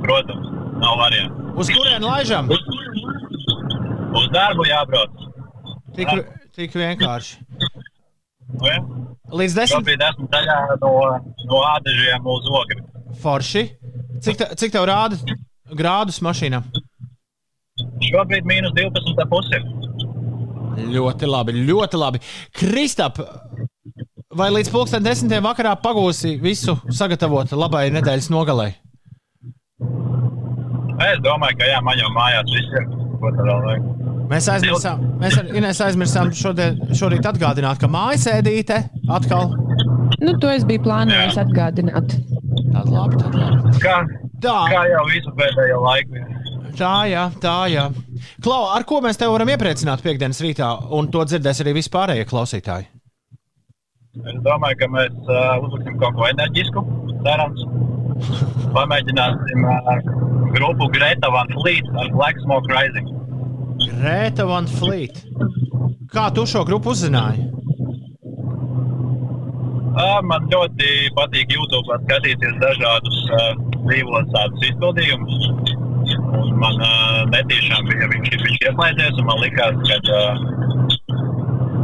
protams, 0.07 0.47
nav 0.79 0.97
variantu. 1.01 1.35
Uz 1.59 1.69
kurien 1.73 2.03
laižam? 2.05 2.47
Uz 4.17 4.27
darbu 4.31 4.65
jābrauc. 4.69 5.25
Tik, 5.97 6.11
tik 6.55 6.75
vienkārši. 6.77 7.41
Ja? 8.63 8.77
Līdz 9.27 9.57
desmit 9.57 9.75
Šobrīd 9.75 10.03
esmu 10.07 10.29
ceļā 10.31 10.57
no, 10.79 10.91
no 11.49 11.63
ādažiem 11.73 12.29
uz 12.31 12.47
ogri. 12.61 12.79
forši. 13.21 13.63
Cik, 14.23 14.37
te, 14.39 14.47
cik 14.61 14.71
tev 14.73 14.87
rāda 14.87 15.17
grādus 15.75 16.21
mašīnā? 16.23 16.61
Šobrīd 18.07 18.47
mīnus 18.47 18.73
12,5 18.77 19.57
ir. 19.57 19.67
Ļoti 20.77 21.29
labi, 21.29 21.55
ļoti 21.67 21.99
labi. 21.99 22.21
Kristap, 22.55 23.17
vai 24.37 24.49
līdz 24.53 24.69
pulksten 24.73 25.05
desmitiem 25.05 25.45
vakarā 25.47 25.73
pagūsi 25.81 26.35
visu 26.41 26.77
sagatavot 26.93 27.51
labai 27.57 27.87
nedēļas 27.95 28.29
nogalē? 28.33 28.71
Es 31.07 31.19
domāju, 31.21 31.57
ka 31.59 31.67
jā, 31.69 31.81
man 31.85 31.99
jau 32.01 32.09
mājās 32.15 32.53
viss 32.53 32.77
ir. 32.79 32.87
Tad? 33.17 33.87
Mēs 34.27 34.47
aizmirsām, 34.51 35.03
mēs 35.21 35.37
ar 35.39 35.47
Inês 35.55 35.79
aizmirsām 35.81 36.29
šodien, 36.35 36.77
šorīt 36.97 37.25
atgādināt, 37.29 37.79
ka 37.81 37.89
mājas 37.89 38.27
ēdīte 38.29 38.81
atkal. 39.13 39.53
Nu, 40.21 40.33
to 40.41 40.49
es 40.51 40.65
biju 40.67 40.83
plānojis 40.85 41.37
atgādināt. 41.41 42.17
Tāda 42.73 42.89
labi, 42.91 43.21
tāda 43.21 43.41
labi. 43.41 43.79
Kā, 43.81 44.01
Tā, 44.37 44.53
kā 44.69 44.83
jau 44.91 45.05
visu 45.09 45.31
pēdējo 45.37 45.79
laiku. 45.81 46.19
tā, 46.77 46.93
jā, 47.09 47.23
tā, 47.41 47.55
jā. 47.73 47.87
Klau, 48.43 48.67
ar 48.73 48.85
ko 48.87 49.01
mēs 49.03 49.19
te 49.19 49.27
varam 49.29 49.49
iepriecināt 49.53 50.03
piekdienas 50.05 50.41
rītā, 50.43 50.69
un 50.97 51.09
to 51.13 51.25
dzirdēs 51.27 51.63
arī 51.63 51.77
vispārējie 51.79 52.27
klausītāji? 52.29 52.89
Es 54.17 54.39
domāju, 54.45 54.79
ka 54.81 54.87
mēs 54.89 55.17
uh, 55.29 55.59
uzliksim 55.61 55.99
kaut 56.01 56.15
ko 56.17 56.25
enerģisku, 56.29 56.83
cerams. 57.25 57.65
Pamēģināsim 58.77 59.67
uh, 59.69 59.91
grupu 60.55 60.89
Greta 60.95 61.29
Van 61.33 61.51
Fleet 61.53 61.91
ar 62.01 62.09
Black 62.15 62.41
Smoke 62.45 62.73
Rising. 62.73 63.11
Grēta 63.85 64.47
Van 64.49 64.65
Fleet. 64.79 65.21
Kā 66.13 66.29
tu 66.33 66.47
šo 66.49 66.63
grupu 66.65 66.95
uzzināji? 66.95 67.45
Uh, 69.97 70.19
man 70.29 70.45
ļoti 70.49 71.09
patīk 71.17 71.53
YouTube 71.53 71.95
skatīties 72.05 72.57
dažādus 72.61 73.21
uh, 73.33 73.47
dzīvos 73.85 74.27
tādus 74.33 74.65
izpildījumus. 74.71 75.77
Un 76.27 76.57
Man 76.59 76.81
uh, 76.81 77.21
netīšām 77.31 77.87
bija 77.87 78.07
viņš, 78.11 78.33
viņš 78.43 78.63
ieslēdzies, 78.69 79.19
un 79.21 79.27
man 79.29 79.39
likās, 79.43 79.77
ka 79.87 79.97
uh, 80.17 80.41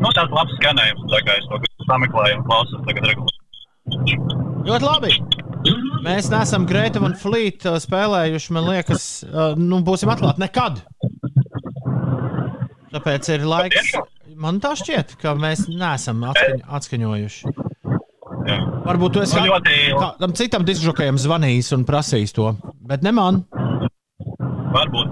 nu, 0.02 0.10
tāds 0.18 0.34
labs 0.36 0.58
skanējums. 0.60 1.06
Tā 1.14 1.22
kā 1.28 1.38
es 1.40 1.48
to 1.52 1.60
sameklēju 1.88 2.40
un 2.40 2.46
klausos 2.50 2.84
tagad 2.88 3.08
regulāri. 3.12 4.18
Ļoti 4.68 4.88
labi. 4.88 5.16
Mēs 6.04 6.28
neesam 6.32 6.66
Grēta 6.68 7.00
Van 7.04 7.16
Fleet 7.20 7.64
uh, 7.70 7.78
spēlējuši, 7.80 8.56
man 8.58 8.68
liekas, 8.68 9.06
uh, 9.30 9.54
nu, 9.60 9.80
būsim 9.86 10.12
atklāti 10.12 10.44
nekad. 10.44 10.82
Tāpēc 12.94 13.30
ir 13.34 13.48
laiks. 13.48 13.94
Man 14.44 14.60
tā 14.62 14.74
šķiet, 14.78 15.16
ka 15.22 15.36
mēs 15.38 15.68
neesam 15.70 16.24
atskaņ, 16.30 16.66
atskaņojuši. 16.80 17.54
Jā. 18.44 18.58
Varbūt 18.84 19.14
tu 19.16 19.22
esi 19.24 19.40
ļoti- 19.40 19.94
kādam 19.96 20.34
citam 20.36 20.66
diskžokajam 20.68 21.20
zvanījis 21.22 21.70
un 21.78 21.86
prasījis 21.88 22.36
to, 22.36 22.50
bet 22.84 23.06
ne 23.06 23.14
man. 23.16 23.44
Varbūt. 24.74 25.10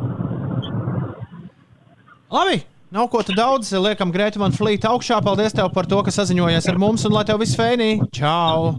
Labi, 2.32 2.62
nav 2.96 3.10
ko 3.12 3.22
te 3.26 3.36
daudz. 3.38 3.70
Liekam, 3.76 4.14
Grēta 4.14 4.42
Van 4.42 4.56
Fleet 4.56 4.86
augšā. 4.88 5.20
Paldies 5.26 5.54
tev 5.54 5.70
par 5.76 5.90
to, 5.90 6.00
ka 6.06 6.14
saziņojies 6.16 6.70
ar 6.72 6.80
mums 6.82 7.06
un 7.06 7.14
lai 7.14 7.26
tev 7.28 7.42
viss 7.44 7.58
fēnī. 7.60 7.92
Čau! 8.16 8.74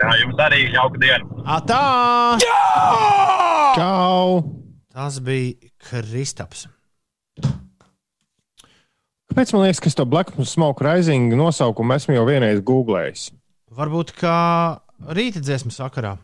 Jā, 0.00 0.12
jums 0.22 0.40
arī 0.40 0.62
jauka 0.72 1.02
diena. 1.02 1.44
Atā! 1.58 1.82
Jā! 2.40 2.60
Čau! 3.76 4.40
Tas 4.94 5.20
bija 5.24 5.70
Kristaps. 5.90 6.64
Kāpēc 9.30 9.52
man 9.54 9.66
liekas, 9.66 9.82
ka 9.84 9.92
to 9.94 10.08
Black 10.08 10.32
Smoke 10.48 10.82
Rising 10.82 11.36
nosaukumu 11.38 11.94
esmu 11.94 12.16
jau 12.16 12.24
vienreiz 12.26 12.64
googlējis? 12.66 13.28
Varbūt 13.76 14.16
kā 14.18 14.38
rīta 15.14 15.42
dziesmas 15.44 15.78
sakarā. 15.78 16.16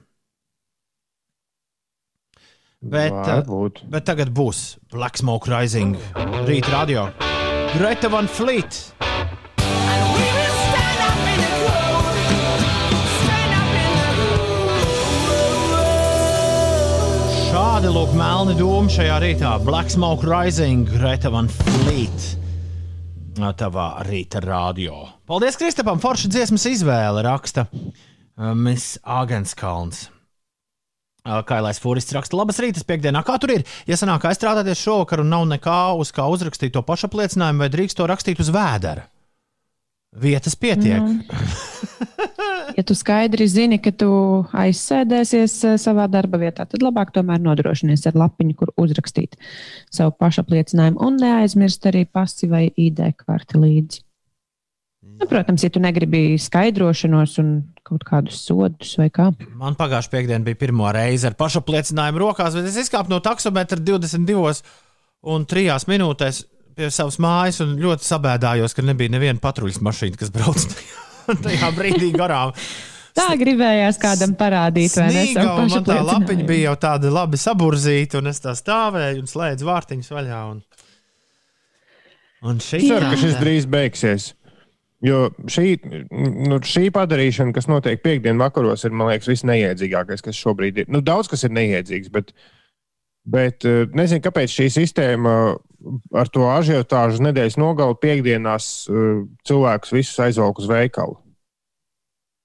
Bet, 2.87 3.12
Varbūt. 3.12 3.80
bet 3.91 4.05
tagad 4.07 4.30
būs 4.30 4.76
Black 4.95 5.18
Smoke 5.18 5.51
Rising, 5.51 5.97
rīta 6.47 6.70
radio. 6.70 7.09
Greta 7.74 8.09
Van 8.12 8.28
Fleet. 8.30 8.95
Šādi 17.51 17.91
lūk, 17.93 18.14
melni 18.16 18.55
dūmi 18.59 18.93
šajā 18.93 19.18
rītā. 19.22 19.53
Black 19.66 19.91
Smoke 19.93 20.26
Rising, 20.28 20.87
Greta 20.89 21.30
Van 21.34 21.49
Fleet. 21.51 22.32
Tavā 23.37 23.91
rīta 24.09 24.41
radio. 24.41 25.03
Paldies, 25.28 25.59
Kristapam, 25.61 26.01
forša 26.01 26.30
dziesmas 26.32 26.64
izvēle 26.70 27.24
raksta 27.26 27.66
Miss 28.57 28.97
Agenskalns. 29.05 30.07
Kailais 31.47 31.81
Fūrists 31.83 32.14
raksta, 32.14 32.39
labas 32.39 32.61
rītas 32.62 32.87
piekdienā. 32.87 33.22
Kā 33.27 33.39
tur 33.43 33.57
ir? 33.57 33.66
Ja 33.89 33.99
sanāk 33.99 34.29
aizstrādāties 34.31 34.83
šovakar 34.83 35.24
un 35.24 35.33
nav 35.33 35.47
nekā 35.51 35.81
uz 35.99 36.12
kā 36.14 36.27
uzrakstīt 36.31 36.77
to 36.77 36.83
pašapliecinājumu, 36.87 37.64
vai 37.64 37.70
drīkst 37.72 37.99
to 37.99 38.07
rakstīt 38.09 38.43
uz 38.43 38.53
vēdera? 38.55 39.09
Vietas 40.16 40.55
pietiek. 40.57 41.03
Mm. 41.03 41.24
ja 42.79 42.85
tu 42.87 42.95
skaidri 42.97 43.45
zini, 43.51 43.77
ka 43.83 43.93
tu 43.93 44.09
aizsēdēsies 44.57 45.59
savā 45.83 46.07
darba 46.09 46.41
vietā, 46.41 46.64
tad 46.64 46.85
labāk 46.85 47.12
tomēr 47.12 47.43
nodrošinies 47.45 48.07
ar 48.09 48.16
lapiņu, 48.22 48.57
kur 48.57 48.72
uzrakstīt 48.81 49.37
savu 49.93 50.14
pašapliecinājumu 50.22 51.03
un 51.05 51.20
neaizmirst 51.20 51.91
arī 51.91 52.07
pasi 52.09 52.49
vai 52.49 52.64
ID 52.70 53.03
karti 53.20 53.61
līdzi. 53.61 54.05
Nu, 55.16 55.28
protams, 55.30 55.62
ja 55.64 55.72
tu 55.72 55.80
negribi 55.80 56.36
skaidrošanos 56.40 57.38
un 57.40 57.52
kaut 57.86 58.02
kādus 58.04 58.40
sodus 58.44 58.96
vai 59.00 59.07
kā. 59.14 59.30
Man 59.57 59.78
pagājušā 59.78 60.12
piekdiena 60.12 60.44
bija 60.44 60.59
pirmā 60.66 60.90
reize 60.96 61.28
ar 61.30 61.36
pašapliecinājumu 61.38 62.20
rokās, 62.24 62.59
bet 62.59 62.68
es 62.68 62.76
izkāpu 62.82 63.12
no 63.12 63.22
taksometra 63.24 63.78
22 63.80 64.61
un 65.32 65.46
3 65.48 65.88
minūtēs 65.90 66.42
pie 66.76 66.90
savas 66.92 67.16
mājas 67.22 67.62
un 67.64 67.78
ļoti 67.80 68.04
sabēdājos, 68.04 68.74
ka 68.76 68.84
nebija 68.84 69.14
neviena 69.14 69.40
patruļas 69.40 69.80
mašīna, 69.86 70.20
kas 70.20 70.34
brauc 70.34 70.66
tajā 71.46 71.72
brīdī 71.78 72.12
garām. 72.16 72.52
Tā 73.16 73.30
gribējās 73.40 73.96
kādam 73.96 74.34
parādīt, 74.36 74.92
vai 75.00 75.07
ne? 75.14 75.22
Man 75.40 75.86
tā 75.86 76.02
lapiņa 76.04 76.44
bija 76.48 76.68
jau 76.68 76.74
tāda 76.82 77.12
labi 77.12 77.40
saburzīta, 77.40 78.20
un 78.20 78.28
es 78.28 78.42
tā 78.44 78.52
stāvēju 78.59 79.22
un 79.22 79.30
slēdzu 79.30 79.68
vārtiņus 79.70 80.12
vaļā. 80.12 80.40
Un, 80.52 80.61
un 82.44 82.61
šī 82.61 82.82
Es 82.82 82.90
ceru, 82.90 83.09
ka 83.09 83.20
šis 83.22 83.38
drīz 83.40 83.68
beigsies. 83.72 84.34
Jo 85.05 85.26
šī, 85.53 85.74
nu, 86.49 86.57
šī 86.64 86.88
padarīšana, 86.94 87.53
kas 87.57 87.68
notiek 87.68 88.01
piekdienas 88.01 88.47
vakaros, 88.47 88.86
ir, 88.88 88.94
liekas, 88.97 89.28
visneiedzīgākais, 89.28 90.24
kas 90.24 90.38
šobrīd 90.40 90.80
ir. 90.82 90.88
Nu, 90.92 91.03
daudz 91.05 91.28
kas 91.28 91.44
ir 91.44 91.53
neiedzīgs, 91.53 92.09
bet, 92.14 92.32
bet 93.28 93.66
eh, 93.68 93.84
nezinu, 93.92 94.24
kāpēc 94.24 94.55
šī 94.55 94.70
sistēma 94.72 95.36
ar 96.16 96.32
to 96.32 96.49
ažiotāžu 96.49 97.26
nedēļas 97.28 97.59
nogalu 97.61 97.99
piekdienās 98.01 98.70
eh, 98.88 99.22
cilvēkus 99.49 99.92
visus 99.99 100.24
aizvelk 100.24 100.64
uz 100.64 100.70
veikalu. 100.72 101.20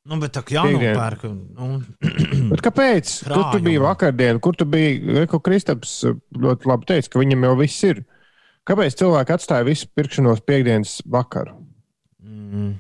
Nu, 0.09 0.17
bet 0.17 0.33
tā 0.33 0.41
kā 0.43 0.57
jānopērk. 0.57 1.27
Nu. 1.29 1.75
Bet 2.51 2.63
kāpēc? 2.65 3.11
Krājumi. 3.21 3.35
Kur 3.35 3.43
tu 3.53 3.65
biji 3.67 3.81
vakardien? 3.83 4.39
Kur 4.41 4.57
tu 4.57 4.65
biji? 4.65 4.95
Reko 5.21 5.37
Kristaps 5.45 5.99
ļoti 6.33 6.71
labi 6.71 6.89
teica, 6.89 7.11
ka 7.13 7.21
viņam 7.21 7.45
jau 7.45 7.51
viss 7.59 7.85
ir. 7.85 8.01
Kāpēc 8.65 8.97
cilvēki 8.97 9.35
atstāja 9.37 9.67
visu 9.69 9.85
pirkšanos 9.93 10.41
piekdienas 10.49 10.97
vakaru? 11.05 11.60
Mm. 12.51 12.79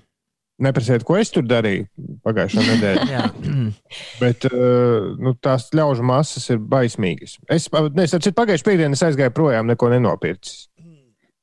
Neprasiet, 0.61 1.01
ko 1.07 1.15
es 1.17 1.31
tur 1.33 1.45
darīju 1.47 1.87
pagājušā 2.25 2.65
nedēļā. 2.67 3.21
Bet 4.21 4.45
uh, 4.51 5.13
nu, 5.17 5.33
tās 5.41 5.71
ļaužu 5.73 6.05
masas 6.05 6.49
ir 6.53 6.59
baismīgas. 6.61 7.39
Es, 7.49 7.69
ne, 7.71 8.05
es 8.05 8.35
pagājušā 8.37 8.67
piekdienā 8.67 8.97
es 8.97 9.05
aizgāju 9.07 9.33
projām, 9.37 9.71
neko 9.71 9.89
nenopircis. 9.93 10.67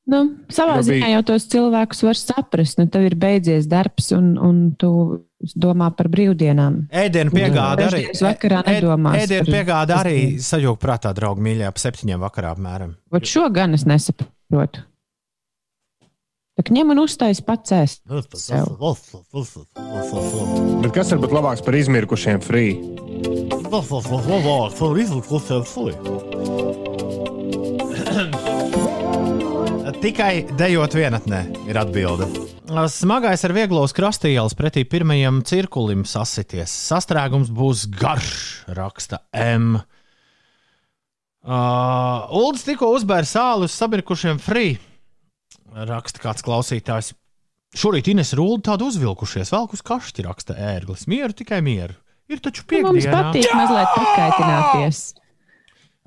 Nu, 0.09 0.23
savā 0.49 0.79
no, 0.79 0.85
ziņā 0.87 1.03
bija... 1.03 1.17
jau 1.19 1.25
tos 1.29 1.45
cilvēkus 1.53 1.99
var 2.07 2.17
saprast. 2.17 2.79
Nu, 2.81 2.89
tev 2.89 3.05
ir 3.11 3.17
beidzies 3.21 3.67
darbs, 3.69 4.09
un, 4.17 4.31
un 4.41 4.61
tu 4.81 4.91
domā 5.61 5.91
par 5.97 6.09
brīvdienām. 6.13 6.87
Ēdienu 6.89 7.35
piegāda 7.35 7.91
arī. 7.91 8.07
Vakarā 8.25 8.63
nedomā. 8.71 9.13
Ēdienu 9.21 9.53
piegāda 9.53 9.99
arī 10.01 10.19
sajūta 10.43 10.81
prātā, 10.81 11.13
draugi 11.17 11.45
mīļā, 11.45 11.69
ap 11.69 11.83
septiņiem 11.83 12.25
vakarā 12.25 12.55
apmēram. 12.57 12.97
Ot 13.13 13.29
šo 13.29 13.51
gan 13.53 13.77
es 13.77 13.85
nesaprotu. 13.89 14.87
Tā 16.59 16.75
ņem 16.75 16.89
un 16.91 16.99
uztais 17.05 17.39
pats 17.39 17.71
ēst. 17.71 18.01
Bet 18.11 18.35
kas 20.97 21.13
ir 21.15 21.21
labāks 21.23 21.63
par 21.63 21.77
izmirkušiem 21.79 22.43
free? 22.43 22.75
Tikai 30.03 30.51
dejot 30.59 30.99
vienatnē 30.99 31.71
ir 31.71 31.79
atbilde. 31.79 32.27
Smagais 32.91 33.47
ar 33.47 33.55
vieglos 33.55 33.95
krastījāls 33.95 34.59
pretī 34.59 34.83
pirmajam 34.83 35.47
cirkulim 35.47 36.03
sasities. 36.11 36.75
Sastrēgums 36.91 37.55
būs 37.55 37.87
garš, 38.03 38.67
raksta 38.75 39.23
M. 39.31 39.79
Uh, 41.39 42.27
Uldis 42.35 42.67
tikko 42.67 42.91
uzbēra 42.99 43.31
sāli 43.31 43.71
uz 43.71 43.79
sabirkušiem 43.79 44.43
free 44.43 44.88
raksta 45.89 46.23
kāds 46.23 46.45
klausītājs. 46.47 47.13
Šorīt 47.77 48.09
Ines 48.13 48.33
Rūda 48.37 48.71
tādu 48.71 48.89
uzvilkušies, 48.89 49.53
vēl 49.53 49.69
uz 49.77 49.85
kašķi 49.85 50.25
raksta 50.25 50.57
ērglis. 50.57 51.05
Mieru, 51.11 51.37
tikai 51.37 51.61
mieru. 51.65 51.97
Ir 52.29 52.41
taču 52.45 52.65
piekdiena. 52.69 52.93
Mums 52.93 53.09
patīk 53.09 53.53
mazliet 53.57 53.93
pakaitināties. 53.97 55.03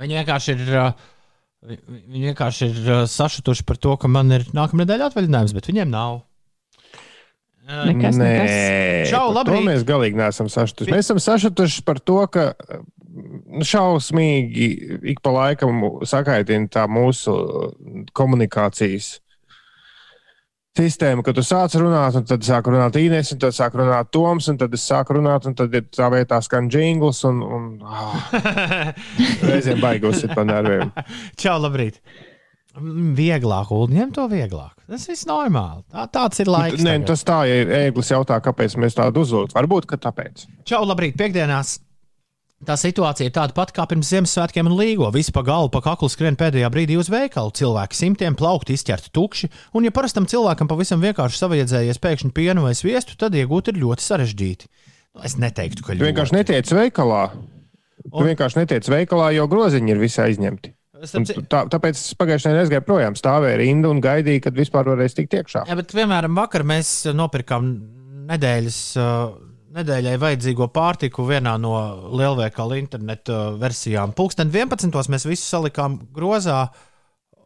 Viņi 0.01 0.17
vienkārši 0.19 0.55
ir, 0.55 0.73
viņi 1.69 2.27
vienkārši 2.31 2.67
ir 2.71 2.91
sašutuši 3.09 3.65
par 3.69 3.79
to, 3.81 3.95
ka 4.01 4.09
man 4.09 4.33
ir 4.33 4.45
nākamā 4.57 4.85
nedēļa 4.85 5.11
atvaļinājums, 5.11 5.55
bet 5.57 5.69
viņiem 5.69 5.93
nav. 5.93 6.21
Nekas, 7.71 8.17
Nē, 8.17 8.25
nekas. 8.25 9.11
Čau, 9.13 9.27
labrīt. 9.35 9.63
Mēs 9.67 9.85
galīgi 9.87 10.17
neesam 10.17 10.49
sašutuši. 10.51 10.91
Mēs 10.91 11.05
esam 11.05 11.21
sašutuši 11.21 11.83
par 11.87 12.01
to, 12.03 12.17
ka 12.33 12.47
nu, 13.13 13.65
šausmīgi 13.67 14.67
ik 15.13 15.21
pa 15.23 15.33
laikam 15.35 15.83
sakaitina 16.09 16.69
tā 16.73 16.87
mūsu 16.91 17.35
komunikācijas 18.17 19.19
sistēma, 20.77 21.23
ka 21.25 21.33
tu 21.35 21.43
sāc 21.45 21.75
runāt, 21.79 22.15
un 22.19 22.25
tad 22.27 22.45
sāk 22.47 22.69
runāt 22.71 22.97
Inês, 22.99 23.33
un 23.35 23.41
tad 23.41 23.55
sāk 23.55 23.75
runāt 23.79 24.11
Toms, 24.15 24.47
un 24.51 24.59
tad 24.61 24.73
es 24.77 24.85
sāku 24.87 25.17
runāt, 25.17 25.47
un 25.49 25.55
tad 25.57 25.73
ir 25.75 25.87
tā 25.91 26.07
vietā 26.13 26.39
skan 26.43 26.69
jingls, 26.71 27.23
un, 27.27 27.41
un 27.43 27.69
oh, 27.83 28.35
reizēm 29.49 29.81
baigos 29.83 30.23
ir 30.23 30.35
pa 30.35 30.45
nerviem. 30.47 30.93
Čau, 31.41 31.57
labrīt! 31.63 32.01
Vieglāk, 32.71 33.73
ņem 33.91 34.13
to 34.15 34.29
vieglāk. 34.31 34.77
Tas 34.87 35.03
viss 35.09 35.27
normāli. 35.27 35.83
Tā, 35.91 36.05
tāds 36.07 36.39
ir 36.39 36.47
laiks. 36.47 36.79
Nē, 36.79 37.01
tagad. 37.01 37.07
tas 37.09 37.25
tā, 37.27 37.39
ja 37.49 37.65
ēglis 37.81 38.13
jautā, 38.13 38.37
kāpēc 38.43 38.77
mēs 38.79 38.95
tādu 38.95 39.25
uzlūdzu. 39.25 39.57
Varbūt, 39.57 39.89
ka 39.91 39.99
tāpēc. 40.07 40.45
Čau, 40.71 40.85
labrīt! 40.87 41.17
Piektdienās 41.19 41.81
Tā 42.61 42.75
situācija 42.77 43.25
ir 43.25 43.33
tāda 43.33 43.55
pati 43.57 43.73
kā 43.73 43.87
pirms 43.89 44.11
Ziemassvētkiem 44.11 44.67
un 44.69 44.75
līgo. 44.77 45.07
Visi 45.13 45.33
pa 45.33 45.41
galvu, 45.45 45.71
pa 45.73 45.81
kaklu 45.81 46.11
skrien 46.13 46.37
pēdējā 46.37 46.69
brīdī 46.73 46.97
uz 47.01 47.09
veikalu. 47.09 47.49
Cilvēki 47.57 47.97
simtiem 47.97 48.37
plaukti 48.37 48.75
izķerti 48.77 49.09
tukši, 49.17 49.49
un, 49.73 49.87
ja 49.87 49.93
parastam 49.95 50.27
cilvēkam 50.29 50.69
pavisam 50.69 51.01
vienkārši 51.01 51.41
savaiedzējies 51.41 52.01
pēkšņi 52.03 52.29
pienu 52.37 52.67
vai 52.67 52.75
sviestu, 52.77 53.17
tad 53.17 53.33
iegūt 53.37 53.73
ir 53.73 53.81
ļoti 53.81 54.05
sarežģīti. 54.05 54.69
Nu, 55.17 55.25
es 55.25 55.39
neteiktu, 55.41 55.87
ka 55.87 55.95
ļoti. 55.95 56.03
Tu 56.03 56.09
vienkārši 56.11 56.37
netiec 56.37 56.75
veikalā. 56.77 57.23
Tu 58.05 58.13
un... 58.13 58.29
vienkārši 58.29 58.61
netiec 58.61 58.93
veikalā, 58.93 59.33
jo 59.39 59.49
groziņi 59.49 59.95
ir 59.95 60.05
visai 60.05 60.29
aizņemti. 60.29 60.75
Un 61.01 61.25
tā, 61.49 61.63
tāpēc 61.65 61.97
es 61.97 62.13
pagājušajā 62.13 62.51
nedēļā 62.51 62.65
aizgāju 62.67 62.85
projām, 62.85 63.15
stāvēju 63.17 63.57
rindu 63.57 63.89
un 63.89 64.01
gaidīju, 64.05 64.43
kad 64.45 64.53
vispār 64.53 64.85
varēs 64.91 65.17
tikt 65.17 65.33
iekšā. 65.39 65.63
Jā, 65.65 65.77
bet, 65.79 65.95
piemēram, 65.97 66.37
vakar 66.37 66.61
mēs 66.67 66.91
nopirkām 67.17 67.71
nedēļas. 68.29 68.77
Uh, 69.01 69.50
nedēļai 69.75 70.15
vajadzīgo 70.21 70.67
pārtiku 70.73 71.25
vienā 71.27 71.55
no 71.61 71.73
lielveikala 72.17 72.79
internetu 72.79 73.37
versijām. 73.61 74.15
Pūksteni 74.17 74.53
11. 74.53 74.95
mēs 75.11 75.27
visu 75.29 75.45
salikām 75.45 75.99
grozā, 76.15 76.65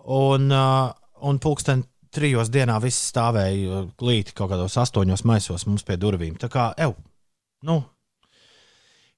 un, 0.05 0.49
un 0.51 1.41
pūksteni 1.41 1.85
trijos 2.15 2.51
dienā 2.53 2.77
viss 2.83 3.09
stāvēja 3.11 3.85
glīti 3.99 4.35
kaut 4.35 4.53
kādos 4.53 4.77
astoņos 4.81 5.25
maisos 5.27 5.67
mums 5.67 5.83
pie 5.85 5.99
durvīm. 5.99 6.39
Tā 6.39 6.49
kā, 6.51 6.71
ev, 6.79 6.95
nu, 7.67 7.81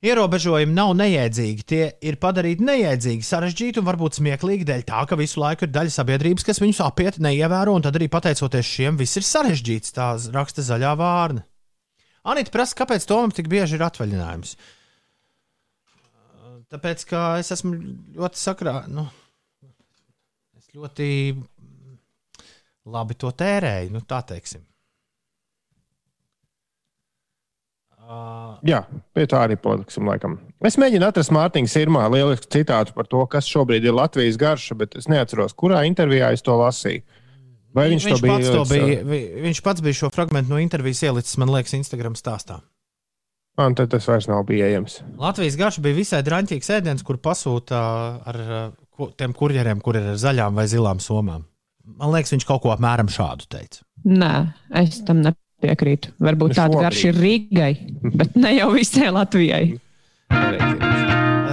Ierobežojumi 0.05 0.75
nav 0.77 0.91
neiedzīgi, 0.93 1.63
tie 1.65 1.85
ir 2.05 2.19
padarīti 2.21 2.61
neiedzīgi, 2.61 3.25
sarežģīti 3.25 3.81
un 3.81 3.87
varbūt 3.87 4.19
smieklīgi 4.19 4.67
dēļ 4.69 4.83
tā, 4.85 4.99
ka 5.09 5.17
visu 5.17 5.41
laiku 5.41 5.65
ir 5.65 5.71
daļa 5.73 5.93
sabiedrības, 5.95 6.45
kas 6.45 6.61
viņus 6.61 6.83
apiet, 6.85 7.17
neievēro, 7.17 7.73
un 7.73 7.81
tad 7.81 7.97
arī 7.97 8.05
pateicoties 8.13 8.69
šiem, 8.75 8.99
viss 9.01 9.17
ir 9.17 9.25
sarežģīts. 9.25 9.95
Tā 9.97 10.11
raksta 10.35 10.61
zaļā 10.67 10.93
vārna. 11.01 11.41
Anita 12.27 12.51
prasa, 12.51 12.75
kāpēc 12.81 13.05
Tomam 13.07 13.31
tik 13.31 13.47
bieži 13.51 13.77
ir 13.77 13.85
atvaļinājums. 13.87 14.57
Tāpēc, 16.67 17.05
ka 17.07 17.21
es 17.39 17.53
esmu 17.55 17.77
ļoti 18.17 18.41
sakrā. 18.41 18.81
Nu, 18.91 19.05
es 20.59 20.67
ļoti 20.75 21.07
labi 22.91 23.15
to 23.19 23.31
tērēju, 23.31 23.93
nu, 23.95 24.03
tā 24.07 24.19
teiksim. 24.27 24.65
Uh, 28.07 28.55
Jā, 28.63 28.85
pie 29.15 29.25
tā 29.27 29.41
arī 29.43 29.57
paliksim. 29.59 30.07
Laikam. 30.07 30.37
Es 30.63 30.77
mēģinu 30.79 31.09
atrast 31.09 31.31
Mārtiņa 31.35 31.71
Sirmā 31.71 32.05
lielisku 32.11 32.47
citātu 32.55 32.95
par 32.95 33.07
to, 33.11 33.25
kas 33.27 33.49
šobrīd 33.51 33.83
ir 33.83 33.95
Latvijas 33.95 34.39
garša, 34.39 34.77
bet 34.79 34.95
es 34.99 35.09
neatceros, 35.11 35.55
kurā 35.59 35.81
intervijā 35.87 36.29
es 36.35 36.43
to 36.45 36.55
lasīju. 36.55 37.03
Vai 37.77 37.85
viņš, 37.91 38.03
viņš, 38.07 38.17
to 38.17 38.25
bija, 38.25 38.33
pats 38.33 38.47
to 38.55 38.63
bija, 38.71 38.95
vi, 39.05 39.19
viņš 39.45 39.59
pats 39.65 39.83
bija 39.85 39.97
šo 39.99 40.09
fragment 40.13 40.49
no 40.49 40.57
intervijas 40.61 41.03
ielicis, 41.05 41.37
man 41.41 41.49
liekas, 41.53 41.75
Instagram 41.77 42.15
stāstā. 42.17 42.55
Man 43.57 43.73
tad 43.77 43.89
tas 43.89 44.05
vairs 44.05 44.27
nav 44.29 44.43
pieejams. 44.49 44.99
Latvijas 45.17 45.57
garša 45.57 45.81
bija 45.85 45.97
visai 45.97 46.21
draņķīgs 46.25 46.69
ēdiens, 46.75 47.01
kur 47.05 47.17
pasūta 47.21 47.77
ar 48.29 48.37
tiem 49.17 49.31
kurjeriem, 49.37 49.79
kur 49.81 49.97
ir 49.97 50.05
ar 50.13 50.19
zaļām 50.21 50.57
vai 50.57 50.67
zilām 50.69 50.99
somām. 51.01 51.41
Man 51.97 52.13
liekas, 52.13 52.33
viņš 52.35 52.45
kaut 52.45 52.61
ko 52.65 52.69
apmēram 52.73 53.09
šādu 53.09 53.43
teica. 53.49 53.81
Nē, 54.05 54.33
es 54.81 55.01
tam 55.07 55.17
nepiekrītu. 55.25 56.07
Varbūt 56.21 56.49
nu, 56.53 56.57
tāda 56.59 56.75
garša 56.85 57.05
ir 57.09 57.15
Rīgai, 57.23 57.73
bet 58.19 58.29
ne 58.37 58.51
jau 58.59 58.69
visai 58.75 59.09
Latvijai. 59.15 59.65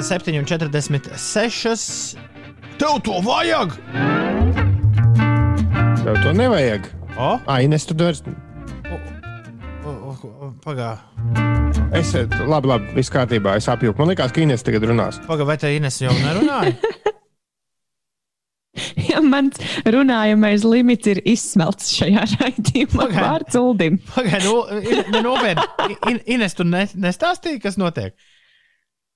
7,46. 0.05 2.19
Tev 2.77 2.95
to 3.07 3.17
vajag! 3.25 3.71
Tev 6.05 6.19
to 6.21 6.33
nevajag. 6.37 6.85
O? 7.17 7.41
Ai, 7.49 7.65
Ines, 7.65 7.87
tu 7.89 7.95
vairs. 7.97 8.19
Pagaidā. 10.65 10.99
Es 11.97 12.11
labi, 12.45 12.69
labi, 12.69 12.91
viss 12.93 13.13
kārtībā. 13.13 13.55
Es 13.57 13.71
apjūku. 13.73 13.97
Man 14.03 14.11
liekas, 14.13 14.35
ka 14.37 14.43
Ines 14.45 14.67
tagad 14.67 14.85
runās. 14.91 15.17
Pagaidā, 15.25 15.47
vai 15.49 15.57
te 15.63 15.71
Ines 15.73 15.97
jau 16.03 16.13
nerunāja? 16.19 16.75
ja 19.11 19.23
mans 19.25 19.57
runājamais 19.89 20.69
limits 20.69 21.09
ir 21.15 21.23
izsmelts 21.25 21.95
šajā 21.97 22.27
raidījumā, 22.35 23.09
vārds 23.17 23.57
Uldim. 23.63 23.97
Pagaidā, 24.13 24.45
nu, 24.45 25.25
nopietni. 25.25 26.21
Ines, 26.37 26.59
tu 26.61 26.69
nestāstīji, 26.69 27.63
kas 27.65 27.81
notiek? 27.81 28.13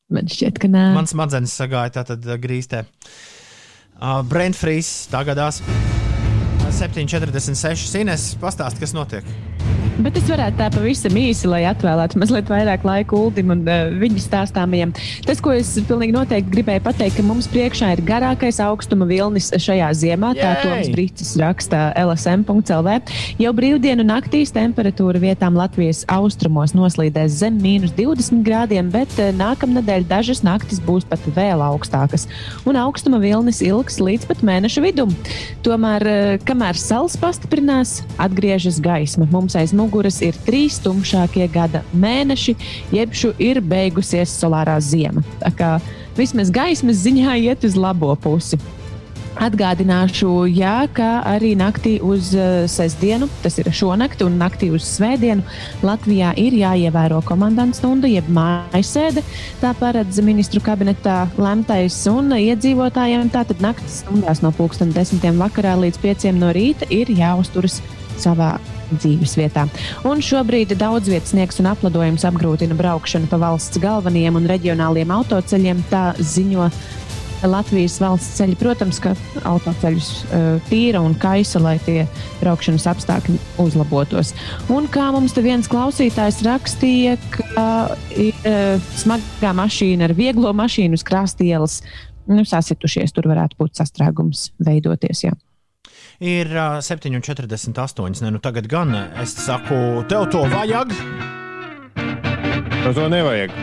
Man 0.09 0.33
šķiet, 0.33 0.57
ka 0.57 0.73
nē. 0.73 0.89
Mans 0.97 1.13
smadzenes 1.13 1.53
sagāja 1.53 1.99
tātad 2.01 2.25
grīstē. 2.41 2.87
Uh, 3.99 4.23
Brent 4.25 4.57
Frīs 4.57 5.03
tagadās 5.13 5.61
7,46. 6.75 7.95
Ines, 8.03 8.31
pastāsti, 8.41 8.85
kas 8.85 8.95
notiek. 8.97 9.58
Bet 9.99 10.15
es 10.15 10.29
varētu 10.31 10.61
tā 10.61 10.69
pavisam 10.71 11.17
īsi, 11.19 11.49
lai 11.51 11.65
atvēlētu 11.67 12.21
mazliet 12.23 12.47
vairāk 12.47 12.85
laika 12.87 13.17
Uldim 13.19 13.49
un 13.51 13.65
uh, 13.67 13.89
viņa 13.99 14.21
stāstāmajam. 14.23 14.93
Tas, 15.27 15.41
ko 15.43 15.51
es 15.51 15.73
pilnīgi 15.89 16.15
noteikti 16.15 16.53
gribēju 16.53 16.85
pateikt, 16.85 17.17
ka 17.17 17.25
mums 17.27 17.49
priekšā 17.51 17.89
ir 17.97 18.03
garākais 18.07 18.61
augstuma 18.63 19.09
vilnis 19.11 19.51
šajā 19.51 19.89
ziemā. 19.99 20.31
Yay! 20.37 20.45
Tā 20.45 20.53
Toms 20.63 20.93
Brīsīs 20.95 21.33
raksta 21.43 21.81
LSM.CLV. 21.99 22.95
Jau 23.43 23.53
brīvdienu 23.59 24.07
naktīs 24.07 24.55
temperatūra 24.55 25.19
vietām 25.25 25.59
Latvijas 25.59 26.05
austrumos 26.15 26.77
noslīdēs 26.79 27.41
zem 27.41 27.59
mīnus 27.59 27.97
20 27.99 28.47
grādiem, 28.47 28.95
bet 28.95 29.11
uh, 29.19 29.33
nākamnedēļ 29.35 30.07
dažas 30.15 30.45
naktis 30.47 30.79
būs 30.79 31.09
pat 31.11 31.27
vēl 31.35 31.59
augstākas. 31.73 32.29
Un 32.71 32.79
augstuma 32.79 33.19
vilnis 33.19 33.65
ilgs 33.67 33.99
līdz 33.99 34.31
pat 34.31 34.47
mēneša 34.47 34.87
vidum. 34.87 35.19
Tomēr, 35.67 36.07
uh, 36.07 36.33
kamēr 36.47 36.79
sals 36.79 37.19
pastiprinās, 37.19 37.99
atgriežas 38.23 38.79
gaisma. 38.87 39.27
Mums 39.35 39.59
aiz 39.59 39.75
muguras 39.75 39.88
muguras 39.89 40.21
ir 40.21 40.37
trīs 40.45 40.77
tumšākie 40.85 41.49
gada 41.49 41.81
mēneši, 41.97 42.57
jeb 42.93 43.15
šu 43.17 43.33
ir 43.41 43.63
beigusies 43.65 44.37
solārā 44.37 44.77
ziema. 44.85 45.25
Tā 45.41 45.55
kā 45.57 45.71
vismaz 46.19 46.53
gaismas 46.53 47.01
ziņā 47.07 47.39
iet 47.49 47.65
uz 47.65 47.79
labo 47.79 48.13
pusi. 48.21 48.61
Atgādināšu, 49.39 50.49
jā, 50.51 50.89
ka 50.91 51.21
arī 51.31 51.53
naktī 51.55 51.93
uz 52.03 52.33
uh, 52.35 52.65
sestdienu, 52.67 53.29
tas 53.45 53.55
ir 53.63 53.69
šonakt, 53.71 54.25
un 54.27 54.35
naktī 54.41 54.67
uz 54.75 54.83
svētdienu 54.97 55.45
Latvijā 55.87 56.33
ir 56.43 56.57
jāievēro 56.59 57.21
komandants 57.29 57.79
stunda, 57.79 58.11
jeb 58.11 58.27
mājasēde. 58.35 59.23
Tā 59.63 59.71
paredz 59.79 60.19
ministru 60.27 60.63
kabinetā 60.65 61.21
lemtais, 61.39 62.01
un 62.11 62.35
iedzīvotājiem 62.35 63.31
tātad 63.37 63.63
naktas 63.63 64.01
stundās 64.03 64.43
no 64.43 64.51
pulksten 64.59 64.91
desmitiem 64.97 65.39
vakarā 65.39 65.77
līdz 65.85 66.03
pieciem 66.03 66.43
no 66.43 66.51
rīta 66.57 66.91
ir 66.91 67.15
jāuzturas 67.15 67.79
savā 68.19 68.57
dzīves 68.93 69.37
vietā. 69.39 69.67
Un 70.09 70.23
šobrīd 70.25 70.77
daudz 70.79 71.11
vietas 71.11 71.35
sniegs 71.35 71.61
un 71.63 71.71
apladojums 71.73 72.27
apgrūtina 72.29 72.79
braukšanu 72.79 73.31
pa 73.31 73.41
valsts 73.43 73.81
galvenajiem 73.83 74.39
un 74.41 74.49
reģionāliem 74.51 75.13
autoceļiem. 75.19 75.85
Tā 75.93 76.11
ziņo 76.19 76.71
Latvijas 77.47 78.01
valsts 78.03 78.35
ceļi, 78.41 78.57
protams, 78.59 78.99
ka 79.03 79.13
autoceļus 79.47 80.09
uh, 80.11 80.47
tīra 80.67 81.03
un 81.05 81.15
kaisa, 81.19 81.61
lai 81.63 81.77
tie 81.85 82.03
braukšanas 82.41 82.89
apstākļi 82.91 83.39
uzlabotos. 83.63 84.33
Un 84.75 84.89
kā 84.91 85.11
mums 85.15 85.37
te 85.37 85.45
viens 85.45 85.71
klausītājs 85.71 86.43
rakstīja, 86.47 87.15
ka 87.37 87.69
ir 88.19 88.35
uh, 88.43 88.91
smagā 88.99 89.55
mašīna 89.55 90.09
ar 90.09 90.17
vieglo 90.19 90.51
mašīnu 90.57 90.99
uz 90.99 91.07
krāstielas 91.07 91.81
nu, 92.29 92.45
sasitušies, 92.45 93.15
tur 93.15 93.31
varētu 93.31 93.59
būt 93.61 93.79
sastrēgums 93.79 94.51
veidoties. 94.65 95.29
Jā. 95.29 95.39
Ir 96.19 96.47
uh, 96.51 96.81
7,48. 96.83 98.23
Ne, 98.23 98.31
nu 98.35 98.39
tagad 98.43 98.67
gan 98.67 98.91
es 99.23 99.37
saku, 99.39 100.03
tev 100.11 100.25
to 100.33 100.41
vajag. 100.51 100.91
Tev 101.95 102.97
to 102.97 103.05
nevajag. 103.13 103.55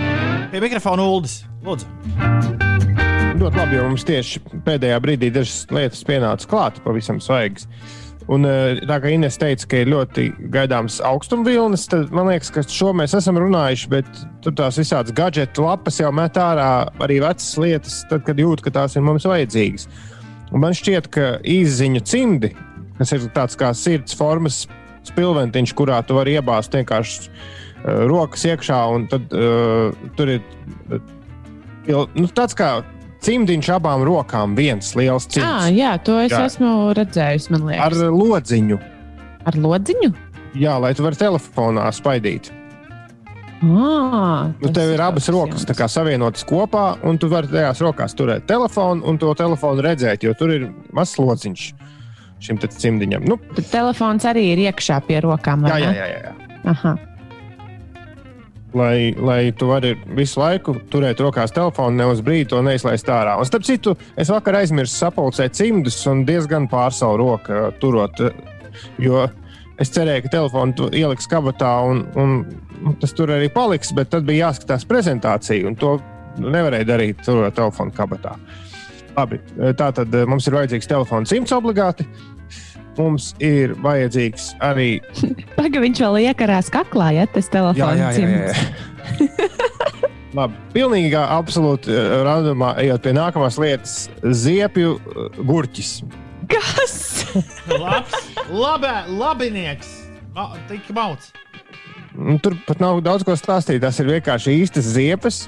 Pie 0.54 0.62
mikrofona 0.64 1.04
ULDIS. 1.04 1.42
Lūdzu. 1.68 1.90
Ļoti 3.36 3.60
labi, 3.60 3.76
jo 3.76 3.90
mums 3.90 4.08
tieši 4.08 4.40
pēdējā 4.64 5.02
brīdī 5.04 5.34
dažas 5.36 5.66
lietas 5.76 6.08
pienāca 6.08 6.48
klāt, 6.48 6.80
pavisam 6.88 7.20
svaigas. 7.20 7.68
Un, 8.32 8.48
tā 8.88 9.02
kā 9.04 9.12
Inês 9.12 9.36
teica, 9.38 9.68
ka 9.70 9.84
ir 9.84 9.92
ļoti 9.92 10.30
gaidāms 10.56 11.02
augstumvilnis, 11.04 11.90
tad 11.92 12.16
man 12.16 12.32
liekas, 12.32 12.56
ka 12.56 12.64
šo 12.64 12.96
mēs 12.96 13.20
esam 13.20 13.36
runājuši, 13.44 13.92
bet 13.92 14.08
tur 14.46 14.56
tās 14.56 14.80
visādas 14.80 15.14
gadgetu 15.18 15.68
lapas 15.68 16.00
jau 16.00 16.16
met 16.16 16.40
ārā 16.40 16.88
arī 17.04 17.20
vecas 17.22 17.52
lietas, 17.60 18.00
tad, 18.08 18.24
kad 18.24 18.40
jūt, 18.40 18.64
ka 18.64 18.72
tās 18.80 18.96
ir 18.96 19.04
mums 19.04 19.28
vajadzīgas. 19.28 19.92
Un 20.54 20.62
man 20.64 20.76
šķiet, 20.78 21.10
ka 21.12 21.28
īziņu 21.42 22.02
cimdi, 22.06 22.52
kas 23.00 23.14
ir 23.16 23.28
tāds 23.36 23.58
kā 23.60 23.72
sirds 23.78 24.16
formas 24.18 24.66
spilventiņš, 25.06 25.74
kurā 25.78 26.02
tu 26.06 26.18
vari 26.18 26.38
iebāzt 26.38 26.76
vienkārši 26.76 27.30
uh, 27.30 28.06
rokas 28.10 28.46
iekšā, 28.50 28.82
un 28.96 29.08
tad 29.12 29.34
uh, 29.34 29.94
tur 30.18 30.36
ir 30.38 30.44
uh, 30.94 32.06
nu, 32.18 32.28
tāds 32.30 32.58
kā 32.58 32.80
cimdiņš 33.26 33.72
abām 33.78 34.04
rokām, 34.06 34.54
viens 34.58 34.94
liels 34.98 35.28
cimds. 35.30 35.48
Ah, 35.48 35.70
jā, 35.74 35.96
to 36.06 36.18
es 36.22 36.34
jā. 36.34 36.44
esmu 36.50 36.94
redzējis, 36.98 37.50
man 37.54 37.66
liekas. 37.70 37.86
Ar 37.88 38.14
lodziņu. 38.14 38.80
Ar 39.46 39.58
lodziņu? 39.62 40.12
Jā, 40.56 40.78
lai 40.82 40.94
tu 40.96 41.04
varētu 41.06 41.26
telefonā 41.26 41.90
spaidīt. 41.94 42.52
Ah, 43.64 44.52
nu, 44.60 44.70
tev 44.76 44.92
ir 44.92 45.02
abas 45.02 45.30
rokas 45.32 45.64
savienotas 45.92 46.44
kopā, 46.48 46.98
un 47.08 47.18
tu 47.18 47.30
vari 47.32 47.48
tajās 47.48 47.80
rokās 47.82 48.16
turēt 48.18 48.48
telefonu 48.50 49.08
un 49.08 49.18
to 49.18 49.32
telefonu 49.38 49.86
redzēt, 49.86 50.26
jo 50.28 50.34
tur 50.36 50.52
ir 50.52 50.68
mazs 50.94 51.16
lociņš 51.22 51.66
šim 52.46 52.60
cimdiņam. 52.60 53.26
Nu, 53.26 53.40
Tad 53.56 53.70
telefons 53.72 54.28
arī 54.28 54.50
ir 54.54 54.64
iekšā 54.68 55.00
pie 55.08 55.22
rokām. 55.24 55.66
Jā, 55.72 55.80
jā, 55.82 55.94
jā. 55.96 56.08
jā. 56.28 56.34
Aha. 56.74 56.96
Lai, 58.76 59.16
lai 59.16 59.54
tu 59.56 59.70
vari 59.70 59.94
visu 60.18 60.42
laiku 60.42 60.76
turēt 60.92 61.22
rokās 61.24 61.54
telefonu, 61.56 61.96
ne 61.96 62.10
uz 62.12 62.20
brīdi 62.26 62.50
to 62.52 62.60
neizlaist 62.66 63.08
ārā. 63.08 63.38
Un, 63.40 63.48
starp 63.48 63.64
citu, 63.64 63.96
es 64.20 64.28
vakar 64.34 64.60
aizmirsu 64.60 64.98
sapulcēt 65.00 65.56
cimdus 65.56 66.02
un 66.12 66.26
diezgan 66.28 66.68
pārsavu 66.68 67.22
roku 67.24 67.64
turot. 67.80 68.20
Jo 69.00 69.30
es 69.82 69.92
cerēju, 69.96 70.26
ka 70.26 70.34
telefonu 70.38 70.90
ieliks 70.96 71.30
kabatā 71.32 71.72
un, 71.88 72.04
un 72.20 72.96
tas 73.02 73.16
tur 73.16 73.34
arī 73.36 73.50
paliks, 73.54 73.94
bet 73.96 74.12
tad 74.14 74.28
bija 74.28 74.50
jāskatās 74.50 74.88
prezentācija, 74.90 75.68
un 75.68 75.78
to 75.80 75.98
nevarēja 76.42 76.90
darīt 76.92 77.24
tur 77.26 77.46
telefona 77.56 77.96
kabatā. 77.96 78.36
Labi, 79.16 79.40
tā 79.80 79.92
tad 79.96 80.16
eh, 80.16 80.26
mums 80.28 80.48
ir 80.48 80.58
vajadzīgs 80.58 80.90
telefons 80.92 81.32
simts 81.32 81.56
obligāti. 81.56 82.08
Mums 82.96 83.34
ir 83.44 83.74
vajadzīgs 83.84 84.54
arī. 84.64 84.90
Pagaidām 85.58 85.84
viņš 85.84 86.02
vēl 86.06 86.20
iekarās 86.30 86.72
kaklā, 86.72 87.12
ja 87.18 87.26
tas 87.32 87.50
telefons 87.52 87.80
jā, 87.80 87.92
jā, 88.00 88.12
jā, 88.20 88.52
jā. 88.52 89.50
Labi, 90.36 90.60
pilnīgi 90.76 91.16
absolūti 91.20 91.96
eh, 91.96 92.18
randumā 92.28 92.74
ejot 92.84 93.04
pie 93.06 93.16
nākamās 93.16 93.60
lietas- 93.62 93.98
ziepju 94.44 94.98
eh, 95.00 95.42
gurķis. 95.48 95.98
Kas? 96.52 96.98
Labs, 97.70 98.16
labē, 98.50 98.96
labinieks! 99.12 99.92
Tik 100.70 100.90
mauts! 100.96 101.32
Nu, 102.16 102.38
tur 102.40 102.56
pat 102.68 102.80
nav 102.80 103.02
daudz 103.04 103.26
ko 103.28 103.36
stāstīt. 103.36 103.82
Tas 103.84 104.00
ir 104.00 104.08
vienkārši 104.08 104.56
īstas 104.62 104.88
ziepes, 104.96 105.42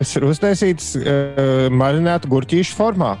kas 0.00 0.14
ir 0.18 0.26
uztaisītas 0.26 0.92
uh, 0.98 1.68
marinētu 1.70 2.30
gurķīšu 2.32 2.74
formā. 2.78 3.14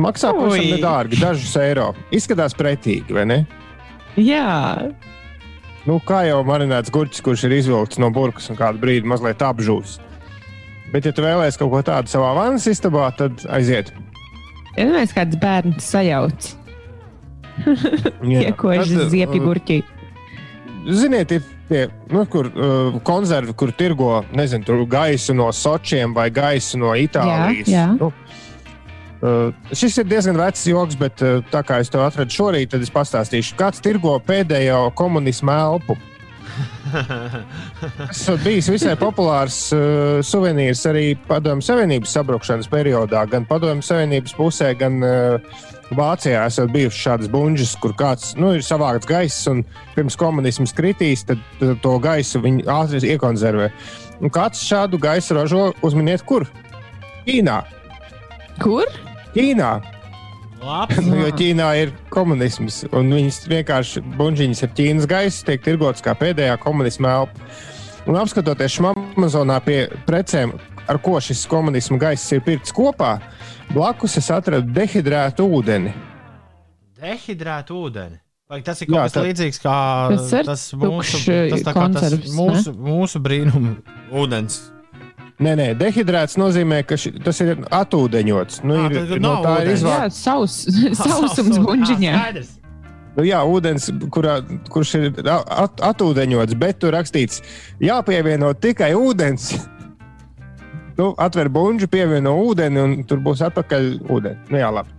Maksā 0.00 0.32
pavisam 0.36 0.72
nedārgi, 0.74 1.20
dažus 1.20 1.54
eiro. 1.60 1.90
Izskatās 2.12 2.56
pretīgi, 2.56 3.16
vai 3.16 3.24
ne? 3.28 3.38
Jā. 4.20 4.90
Nu, 5.86 6.00
kā 6.04 6.24
jau 6.26 6.42
marinēts 6.44 6.92
gurķis, 6.92 7.22
kurš 7.24 7.46
ir 7.48 7.56
izvilkts 7.60 8.00
no 8.02 8.10
burbuļs 8.12 8.50
un 8.52 8.58
kādu 8.58 8.82
brīdi 8.82 9.08
mazliet 9.08 9.44
apžūs. 9.44 9.98
Bet, 10.92 11.06
ja 11.08 11.12
tu 11.14 11.24
vēlēsies 11.24 11.58
kaut 11.60 11.72
ko 11.72 11.80
tādu 11.86 12.12
savā 12.12 12.32
vannas 12.36 12.66
istabā, 12.70 13.08
tad 13.16 13.44
aiziet. 13.52 13.92
Ja 14.76 14.86
mēs 14.92 15.14
kāds 15.16 15.38
bērns 15.40 15.90
sajauc. 15.92 16.48
Iekoši 18.36 19.06
ziepju 19.12 19.44
gurķi. 19.44 19.78
Ziniet, 20.86 21.32
ir 21.32 21.46
tie, 21.70 21.86
nu, 22.12 22.22
kur 22.30 22.50
uh, 22.52 22.98
konservi, 23.06 23.54
kur 23.58 23.72
tirgo, 23.74 24.20
nezinu, 24.36 24.84
gaisu 24.90 25.34
no 25.34 25.48
Sočiem 25.54 26.14
vai 26.14 26.28
gaisu 26.30 26.78
no 26.82 26.92
Itālijas. 26.94 27.70
Jā, 27.72 27.88
jā. 27.88 27.88
Nu, 27.98 28.12
Uh, 29.16 29.48
šis 29.72 29.94
ir 29.96 30.04
diezgan 30.10 30.36
vecs 30.36 30.66
joks, 30.68 30.94
bet 31.00 31.22
uh, 31.24 31.38
tā 31.48 31.62
kā 31.64 31.78
es 31.80 31.88
to 31.88 32.02
atradu 32.04 32.34
šorīt, 32.34 32.68
tad 32.74 32.82
es 32.84 32.92
pastāstīšu, 32.92 33.54
kāds 33.56 33.80
tirgo 33.80 34.12
pēdējo 34.20 34.90
komunismu 34.94 35.54
elpu. 35.54 35.96
Tas 35.96 36.15
ir 38.24 38.36
bijis 38.44 38.68
visai 38.72 38.94
populārs 38.98 39.58
uh, 39.76 40.18
suvenīrs 40.24 40.84
arī 40.88 41.06
Padomju 41.28 41.64
Savienības 41.66 42.14
sabrukšanas 42.16 42.70
periodā. 42.72 43.24
Gan 43.30 43.46
Padomju 43.48 43.84
Savienības 43.84 44.36
pusē, 44.38 44.72
gan 44.78 45.00
uh, 45.04 45.64
Vācijā 45.96 46.46
esat 46.48 46.72
bijušas 46.74 47.02
šādas 47.04 47.30
buļbuļsaktas, 47.30 47.74
kur 47.82 47.94
kāds 47.98 48.32
nu, 48.40 48.50
ir 48.56 48.64
savākts 48.66 49.06
gaiss 49.06 49.46
un 49.50 49.62
pirms 49.94 50.18
komunisms 50.18 50.74
kritīs, 50.76 51.22
tad, 51.28 51.42
tad 51.60 51.78
to 51.84 51.96
gaisu 52.02 52.42
viņi 52.42 52.66
ātri 52.72 53.12
iekonservē. 53.14 53.70
Un 54.20 54.32
kāds 54.32 54.64
šādu 54.66 54.98
gaisu 55.02 55.36
ražo, 55.36 55.66
uzminiet, 55.86 56.24
kur? 56.26 56.48
Ķīnā. 57.26 57.60
Kur? 58.62 58.90
Ķīnā. 59.36 59.70
nu, 61.06 61.16
jo 61.20 61.30
Ķīnā 61.36 61.68
ir 61.82 61.92
komunisms, 62.12 62.82
un 62.96 63.10
viņas 63.12 63.42
vienkārši 63.50 64.02
buļbuļsaktas 64.16 64.64
ar 64.64 64.72
Ķīnas 64.78 65.08
gaisu 65.10 65.46
tiek 65.48 65.64
tirgotas 65.64 66.04
kā 66.04 66.16
pēdējā 66.18 66.56
komunisma 66.62 67.12
elpa. 67.20 67.50
Un 68.06 68.18
apskatoties 68.20 68.78
Amazonā 68.86 69.58
pie 69.64 69.78
precēm, 70.06 70.54
ar 70.86 71.00
ko 71.02 71.18
šis 71.22 71.42
komunisma 71.50 71.98
gaiss 71.98 72.32
ir 72.32 72.44
pirkts 72.46 72.74
kopā, 72.74 73.16
blakus 73.72 74.16
es 74.20 74.30
atradu 74.30 74.70
dehidrētu 74.76 75.48
ūdeni. 75.58 75.92
Dehidrētu 76.96 77.82
ūdeni. 77.86 78.20
Vai 78.46 78.60
tas 78.62 78.78
ir 78.78 78.86
kaut 78.86 79.10
kas 79.10 79.18
līdzīgs 79.18 79.58
kā 79.58 79.76
tas, 80.12 80.30
tas 80.46 80.68
mūsu, 80.78 81.18
tas, 81.50 81.66
kā 81.66 81.88
tas 81.96 82.14
mūsu, 82.30 82.76
mūsu 82.78 83.20
brīnuma 83.22 83.74
ūdens? 84.14 84.60
Nē, 85.36 85.52
nē, 85.52 85.64
dehidrēts 85.76 86.38
nozīmē, 86.40 86.78
ka 86.88 86.96
ši, 86.96 87.10
tas 87.20 87.42
ir 87.44 87.58
atūdeņots. 87.68 88.62
Nu, 88.64 88.78
à, 88.86 88.88
ir, 88.88 89.18
no 89.20 89.34
tā 89.44 89.58
ir 89.66 89.74
izvērsta 89.74 90.16
saus, 90.30 90.62
sausums 91.02 91.58
buļģiņā. 91.60 92.14
Nu, 93.16 93.24
jā, 93.24 93.42
ūdens, 93.48 93.90
kurā, 94.12 94.38
kurš 94.72 94.94
ir 94.96 95.10
at, 95.28 95.82
atūdeņots, 95.90 96.56
bet 96.60 96.80
tur 96.80 96.96
rakstīts, 96.96 97.42
jāpievieno 97.84 98.54
tikai 98.56 98.94
ūdens. 98.96 99.50
nu, 100.96 101.10
atver 101.20 101.52
buļbuļsu, 101.52 101.90
pievieno 101.92 102.32
ūdeni, 102.40 102.80
un 102.80 102.96
tur 103.04 103.20
būs 103.24 103.44
atpakaļ 103.44 103.90
ūdeni. 104.08 104.40
Nu, 104.48 104.60
jā, 104.62 104.72
labi. 104.72 104.96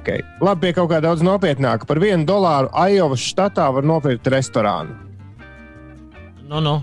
Okay. 0.00 0.24
Labi, 0.40 0.64
pie 0.64 0.72
kaut 0.80 0.88
kā 0.88 1.02
daudz 1.04 1.20
nopietnāka. 1.20 1.84
Par 1.84 2.00
vienu 2.00 2.24
dolāru 2.24 2.72
Ajovas 2.72 3.20
štatā 3.20 3.68
var 3.76 3.84
nopirkt 3.84 4.32
restorānu. 4.32 4.96
Nu, 6.48 6.64
nu. 6.64 6.78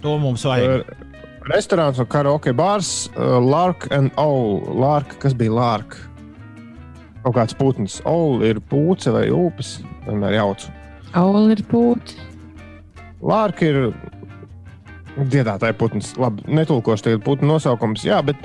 To 0.00 0.16
mums 0.16 0.48
vajag. 0.48 0.80
Uh, 0.80 1.09
restorāns 1.48 2.00
un 2.00 2.08
karaoke 2.10 2.52
bārs, 2.56 3.08
uh, 3.14 3.38
Lark 3.40 3.88
and 3.94 4.12
Owl. 4.20 4.60
Lark, 4.80 5.16
kas 5.22 5.34
bija 5.36 5.54
Lark? 5.56 5.96
Kaut 7.24 7.36
kāds 7.36 7.56
putns. 7.56 8.00
Owl 8.08 8.44
ir 8.46 8.60
pūce 8.70 9.12
vai 9.12 9.28
upes, 9.32 9.78
vienmēr 10.06 10.38
jaucu. 10.38 10.72
Owl 11.20 11.52
ir 11.52 11.62
pūce. 11.68 12.16
Lark 13.20 13.60
ir 13.66 13.90
dziedātāja 15.20 15.76
putns. 15.76 16.14
Labi, 16.20 16.44
netulkošu 16.48 17.08
tagad 17.08 17.24
putnu 17.26 17.50
nosaukums. 17.50 18.04
Jā, 18.06 18.20
bet, 18.24 18.40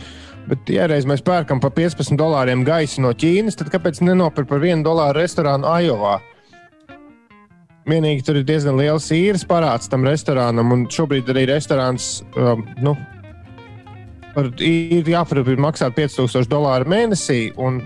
bet 0.49 0.71
ja 0.71 0.89
reiz 0.91 1.07
mēs 1.07 1.23
pērkam 1.25 1.61
par 1.63 1.71
15 1.77 2.19
dolāriem 2.19 2.65
gaisu 2.67 3.03
no 3.05 3.13
Ķīnas, 3.15 3.59
tad 3.59 3.71
kāpēc 3.73 4.01
nenopirkt 4.03 4.51
par 4.51 4.63
1 4.63 4.83
dolāru 4.85 5.21
restorānu 5.21 5.69
Ajovā? 5.71 6.17
Vienīgi 7.85 8.23
tur 8.25 8.39
ir 8.39 8.45
diezgan 8.47 8.79
liels 8.79 9.11
īres 9.13 9.43
parāds 9.45 9.89
tam 9.91 10.07
restorānam, 10.07 10.71
un 10.73 10.87
šobrīd 10.89 11.27
arī 11.29 11.43
restorāns 11.51 12.23
um, 12.33 12.63
nu, 12.81 12.95
ir 14.65 15.11
jāparūpīgi 15.13 15.61
maksāt 15.61 15.93
5000 15.97 16.49
dolāru 16.49 16.89
mēnesī, 16.89 17.51
un, 17.61 17.77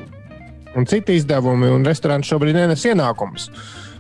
un 0.80 0.88
citi 0.88 1.18
izdevumi, 1.20 1.68
un 1.76 1.84
restorāns 1.88 2.32
šobrīd 2.32 2.56
nenes 2.56 2.86
ienākumus. 2.88 3.50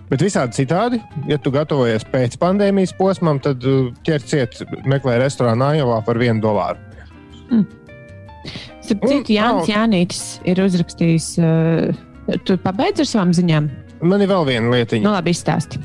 Bet 0.10 0.24
visādi 0.24 0.64
citādi, 0.64 1.02
ja 1.30 1.38
tu 1.38 1.52
gatavojies 1.54 2.08
pēc 2.10 2.40
pandēmijas 2.42 2.96
posmam, 2.98 3.38
tad 3.44 3.68
uh, 3.68 3.92
ķer 4.08 4.24
ciet, 4.24 4.64
meklē 4.88 5.20
restorānu 5.22 5.68
Ājovā 5.68 6.00
par 6.08 6.22
vienu 6.22 6.42
dolāru. 6.48 6.80
Mm. 7.52 7.68
Starp 8.88 9.04
citu, 9.04 9.36
Jānis 9.36 9.70
Jānītis 9.70 10.24
ir 10.48 10.64
uzrakstījis, 10.64 11.30
uh, 11.44 12.40
tu 12.48 12.58
pabeidz 12.64 13.04
ar 13.04 13.12
savām 13.12 13.36
ziņām? 13.36 13.70
Man 14.02 14.22
ir 14.24 14.30
vēl 14.32 14.46
viena 14.48 14.72
lietiņa. 14.72 15.04
Nu, 15.04 15.12
labi, 15.12 15.34
izstāsti. 15.36 15.82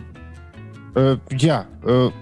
Uh, 0.95 1.17
jā, 1.35 1.65
uh, 1.83 2.13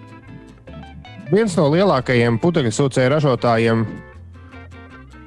viens 1.33 1.53
no 1.59 1.67
lielākajiem 1.75 2.39
putekļsūcēju 2.41 3.13
ražotājiem 3.13 3.85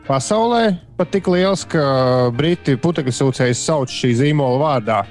pasaulē 0.07 0.63
pat 0.97 1.11
tik 1.13 1.29
liels, 1.29 1.65
ka 1.69 1.83
briti 2.33 2.77
putekļsūcējus 2.81 3.61
sauc 3.67 3.93
šī 3.93 4.15
zīmola 4.21 4.61
vārdā. 4.63 5.03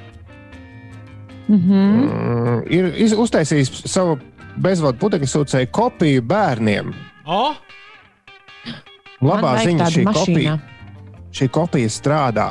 Mm 1.46 1.61
-hmm. 1.61 2.05
uh, 2.09 2.62
ir 2.72 2.90
iz, 3.05 3.12
uztaisījis 3.12 3.84
savu 3.86 4.18
bezvadu 4.57 4.98
putekļsūcēju 4.98 5.70
kopiju 5.70 6.22
bērniem. 6.22 6.94
Oh? 7.26 7.55
Labā 9.24 9.55
ziņa 9.62 9.86
šī 9.92 10.05
kopija, 10.11 10.59
šī 11.32 11.48
kopija 11.48 11.88
strādā. 11.88 12.48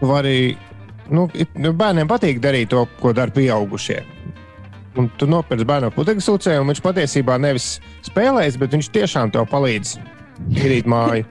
Tu 0.00 0.08
vari 0.08 0.56
nu, 1.14 1.26
nu, 1.58 1.72
bērniem 1.76 2.08
patīk 2.10 2.40
darīt 2.42 2.72
to, 2.74 2.84
ko 3.00 3.14
dara 3.16 3.32
pieaugušie. 3.34 4.00
Un 4.98 5.06
tu 5.18 5.28
nopērci 5.30 5.66
bērnu 5.68 5.92
putekļu 5.94 6.24
sūcēju, 6.24 6.62
un 6.62 6.72
viņš 6.72 6.80
patiesībā 6.82 7.36
nevis 7.38 7.76
spēlēs, 8.06 8.58
bet 8.58 8.74
viņš 8.74 8.88
tiešām 8.94 9.30
tev 9.34 9.46
palīdz 9.50 9.98
tīrīt 10.56 10.88
māju. 10.90 11.26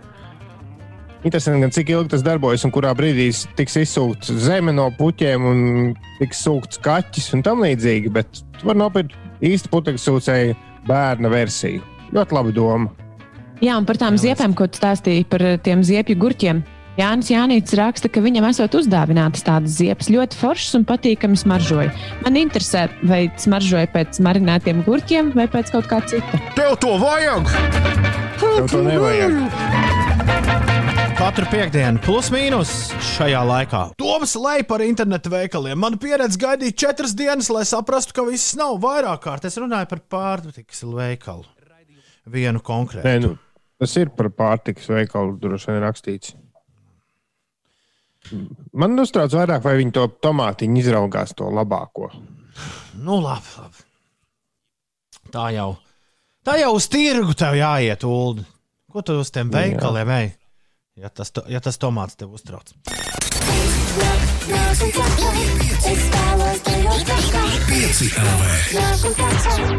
Interesanti, 1.20 1.60
gan 1.66 1.74
cik 1.76 1.90
ilgi 1.92 2.14
tas 2.14 2.24
darbojas, 2.24 2.64
un 2.64 2.72
kurā 2.72 2.94
brīdī 2.96 3.28
tiks 3.60 3.76
izsūkta 3.82 4.38
zeme 4.40 4.72
no 4.72 4.86
puķiem, 4.96 5.48
un 5.50 5.60
tiks 6.22 6.46
sūkts 6.46 6.80
kaķis 6.86 7.34
un 7.36 7.44
tam 7.44 7.66
līdzīgi. 7.66 8.12
Bet 8.16 8.40
tu 8.56 8.70
vari 8.70 8.80
nopirkt 8.80 9.18
īstu 9.44 9.72
putekļu 9.74 10.00
sūcēju 10.06 10.56
bērna 10.88 11.32
versiju. 11.34 11.84
Ļoti 12.16 12.38
labi 12.38 12.56
doma. 12.56 12.94
Jā, 13.60 13.76
un 13.76 13.84
par 13.84 14.00
tām 14.00 14.16
ziepēm, 14.16 14.56
ko 14.56 14.70
tu 14.72 14.80
stāstīji 14.80 15.28
par 15.28 15.44
tiem 15.66 15.84
ziepju 15.84 16.16
gurķiem. 16.22 16.64
Jānis 17.00 17.30
Jānis 17.32 17.72
raksta, 17.80 18.10
ka 18.12 18.20
viņam 18.20 18.50
esot 18.50 18.74
uzdāvinātas 18.76 19.46
tādas 19.48 19.78
ziepes, 19.80 20.10
ļoti 20.12 20.36
foršas 20.36 20.76
un 20.82 20.86
patīkami 20.90 21.38
smaržoja. 21.40 21.94
Man 22.26 22.36
interesē, 22.36 22.90
vai 23.08 23.22
smaržoja 23.40 23.88
pēc 23.94 24.20
marinētiem 24.26 24.82
gurķiem 24.84 25.30
vai 25.38 25.46
pēc 25.52 25.72
kaut 25.72 25.88
kā 25.88 26.02
cita. 26.10 26.40
Tev 26.58 26.76
to 26.84 26.98
vajag! 27.00 27.54
Tev 28.42 28.68
to 28.68 28.82
nevajag! 28.84 29.38
Katru 31.20 31.48
piekdienu, 31.52 32.02
plus 32.04 32.34
mīnus 32.36 32.74
šajā 33.14 33.46
laikā. 33.48 33.86
Toms 34.00 34.36
lej 34.40 34.66
par 34.68 34.84
internetu 34.84 35.32
veikaliem. 35.32 35.80
Man 35.80 35.96
pieredze 36.04 36.40
gaidīja 36.40 36.78
četras 36.84 37.16
dienas, 37.16 37.48
lai 37.52 37.64
saprastu, 37.68 38.16
ka 38.16 38.28
viss 38.28 38.58
nav 38.60 38.76
vairāk 38.84 39.24
kārt. 39.24 39.48
Es 39.48 39.56
runāju 39.60 39.88
par 39.94 40.04
pārtikas 40.16 40.84
veikalu. 40.84 41.48
Vienu 42.28 42.60
konkrētu. 42.60 43.08
Nē, 43.08 43.24
nu, 43.24 43.34
tas 43.80 43.96
ir 44.00 44.12
par 44.16 44.32
pārtikas 44.36 44.92
veikalu, 44.92 45.40
droši 45.40 45.72
vien 45.72 45.84
rakstīts. 45.88 46.36
Man 48.80 49.00
uztrauc 49.02 49.34
vairāk, 49.34 49.64
vai 49.64 49.78
viņi 49.80 49.94
to 49.96 50.06
tomātiņu 50.22 50.82
izraugās 50.82 51.34
to 51.38 51.50
labāko. 51.54 52.12
Nu, 53.00 53.20
labi, 53.24 53.54
labi. 53.58 53.86
Tā 55.34 55.50
jau, 55.54 55.70
tā 56.46 56.58
jau 56.60 56.74
uz 56.76 56.90
tirgu 56.92 57.36
tev 57.38 57.58
jāiet, 57.58 58.04
Ulu. 58.06 58.46
Ko 58.90 59.04
tu 59.06 59.20
uz 59.22 59.30
tiem 59.30 59.52
veikaliem 59.54 60.10
ej? 60.16 60.32
Ja 61.00 61.12
tas, 61.14 61.32
ja 61.48 61.62
tas 61.62 61.78
tomāts 61.80 62.18
tev 62.20 62.34
uztrauc. 62.34 62.74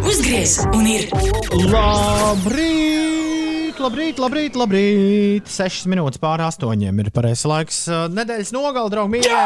Uzgriez 0.07 0.57
un 0.71 0.89
ir! 0.95 1.11
Labrīt! 1.75 3.00
Labrīt, 3.81 4.19
labrīt, 4.21 4.57
labrīt! 4.59 5.49
6 5.49 5.89
minūtes 5.91 6.21
pāri 6.21 6.45
astoņiem 6.45 7.01
ir 7.03 7.09
pareizais 7.15 7.47
laiks. 7.49 7.79
Nedēļas 8.13 8.53
nogalē, 8.55 8.91
draugi, 8.93 9.13
mīļie! 9.15 9.39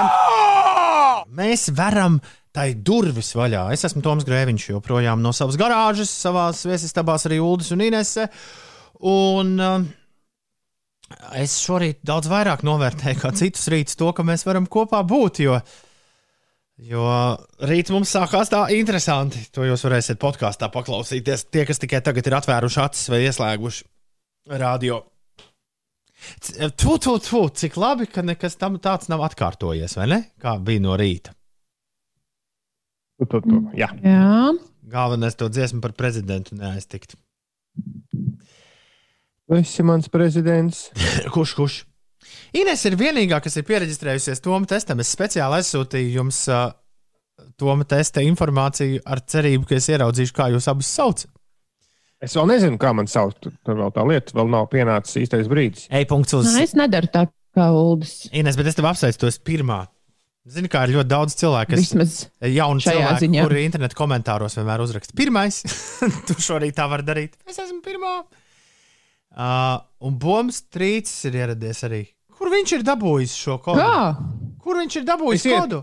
Mēs 1.39 1.69
varam 1.75 2.19
tai 2.55 2.73
durvis 2.75 3.33
vaļā. 3.39 3.69
Es 3.75 3.87
esmu 3.87 4.03
Toms 4.05 4.27
Grēviņš, 4.27 4.69
joprojām 4.73 5.23
no 5.23 5.33
savas 5.35 5.59
garāžas, 5.61 6.11
savā 6.11 6.49
viesistabās 6.55 7.27
arī 7.29 7.41
Uldis 7.43 7.71
un 7.75 7.85
Inese. 7.87 8.27
Un 9.11 9.55
uh, 9.63 9.87
es 11.39 11.57
šorīt 11.63 12.03
daudz 12.07 12.31
vairāk 12.31 12.67
novērtēju 12.67 13.23
kā 13.23 13.33
citus 13.39 13.67
rītus 13.71 13.99
to, 14.01 14.11
ka 14.15 14.27
mēs 14.27 14.47
varam 14.49 14.71
kopā 14.71 15.03
būt. 15.07 15.43
Jo 15.47 15.59
Jo 16.83 17.07
rīt 17.63 17.93
mums 17.95 18.11
sākās 18.11 18.49
tā 18.51 18.65
interesanti. 18.75 19.45
To 19.55 19.63
jūs 19.63 19.85
varēsiet 19.87 20.19
podkāstā 20.19 20.67
paklausīties. 20.75 21.47
Tie, 21.47 21.63
kas 21.69 21.79
tikai 21.79 22.01
tagad 22.03 22.27
ir 22.27 22.35
atvēruši 22.41 22.81
acis 22.83 23.13
vai 23.15 23.21
ieslēguši 23.29 23.94
radio. 24.47 25.03
Tu, 26.77 26.99
tu, 26.99 27.19
tu, 27.19 27.41
cik 27.49 27.77
labi, 27.77 28.07
ka 28.09 28.23
nekas 28.25 28.57
tam 28.57 28.79
tāds 28.83 29.11
nav 29.13 29.25
atkārtojies, 29.27 29.97
vai 29.99 30.07
ne? 30.09 30.21
Kā 30.41 30.57
bija 30.63 30.83
no 30.85 30.97
rīta. 31.01 31.35
Tu, 33.19 33.27
tu, 33.31 33.41
tu. 33.45 33.61
Jā. 33.79 33.91
Jā. 34.03 34.53
Galvenais 34.91 35.37
to 35.37 35.49
dziesmu 35.49 35.81
par 35.85 35.95
prezidentu 35.97 36.57
neaiztikt. 36.59 37.17
Tu 39.45 39.59
esi 39.59 39.85
mans 39.85 40.09
prezidents. 40.13 40.89
kurš, 41.35 41.55
kurš? 41.59 41.83
Ines 42.57 42.81
ir 42.89 42.97
vienīgā, 42.97 43.41
kas 43.45 43.59
ir 43.61 43.67
pieregistrējusies 43.69 44.41
Toma 44.45 44.69
testam. 44.69 45.03
Es 45.03 45.13
speciāli 45.13 45.61
aizsūtīju 45.61 46.15
jums 46.19 46.41
uh, 46.49 46.71
Toma 47.61 47.85
testa 47.89 48.25
informāciju 48.25 49.03
ar 49.05 49.21
cerību, 49.29 49.69
ka 49.69 49.77
es 49.77 49.91
ieraudzīšu, 49.93 50.37
kā 50.37 50.49
jūs 50.55 50.71
abus 50.73 50.91
saucat. 50.95 51.34
Es 52.25 52.35
vēl 52.37 52.49
nezinu, 52.51 52.79
kā 52.81 52.91
man 52.97 53.09
sauc. 53.11 53.37
Tur 53.45 53.79
vēl 53.79 53.93
tā 53.95 54.05
lieta, 54.09 54.35
vēl 54.37 54.49
nav 54.53 54.69
pienācis 54.73 55.19
īstais 55.25 55.49
brīdis. 55.51 55.89
Ej, 55.93 56.07
punkts 56.11 56.35
uz. 56.39 56.49
Nē, 56.55 56.63
es 56.69 56.73
nedaru 56.79 57.11
tā 57.13 57.27
kā 57.55 57.69
Uldis. 57.77 58.25
Ines, 58.35 58.57
bet 58.59 58.71
es 58.73 58.79
tev 58.79 58.89
apsveicu, 58.91 59.21
tu 59.25 59.29
esi 59.31 59.43
pirmā. 59.47 59.83
Zini, 60.45 60.69
kā 60.69 60.83
ir 60.85 60.93
ļoti 60.99 61.09
daudz 61.09 61.35
cilvēku, 61.41 61.71
kas 61.73 61.81
Vismaz 61.81 62.15
jauni 62.53 62.83
šajā 62.85 62.97
cilvēki, 63.01 63.21
ziņā. 63.25 63.45
kuri 63.47 63.63
internetu 63.65 63.97
komentāros 63.97 64.59
vienmēr 64.59 64.83
uzraksta. 64.85 65.15
Pirmais, 65.17 65.63
tu 66.29 66.37
šorīt 66.37 66.77
tā 66.77 66.85
vari 66.91 67.07
darīt. 67.07 67.39
Es 67.49 67.57
esmu 67.63 67.79
pirmā. 67.87 68.19
Uh, 69.35 69.79
un 70.05 70.19
Bombs 70.21 70.61
Trīcis 70.71 71.25
ir 71.31 71.39
ieradies 71.41 71.81
arī. 71.89 72.03
Kur 72.35 72.51
viņš 72.53 72.75
ir 72.77 72.85
dabūjis 72.87 73.33
šo 73.41 73.57
kodu? 73.65 73.81
Kā? 73.81 74.51
Kur 74.63 74.79
viņš 74.83 74.99
ir 75.01 75.07
dabūjis 75.09 75.41
Es 75.41 75.49
iet- 75.49 75.63
kodu? 75.65 75.81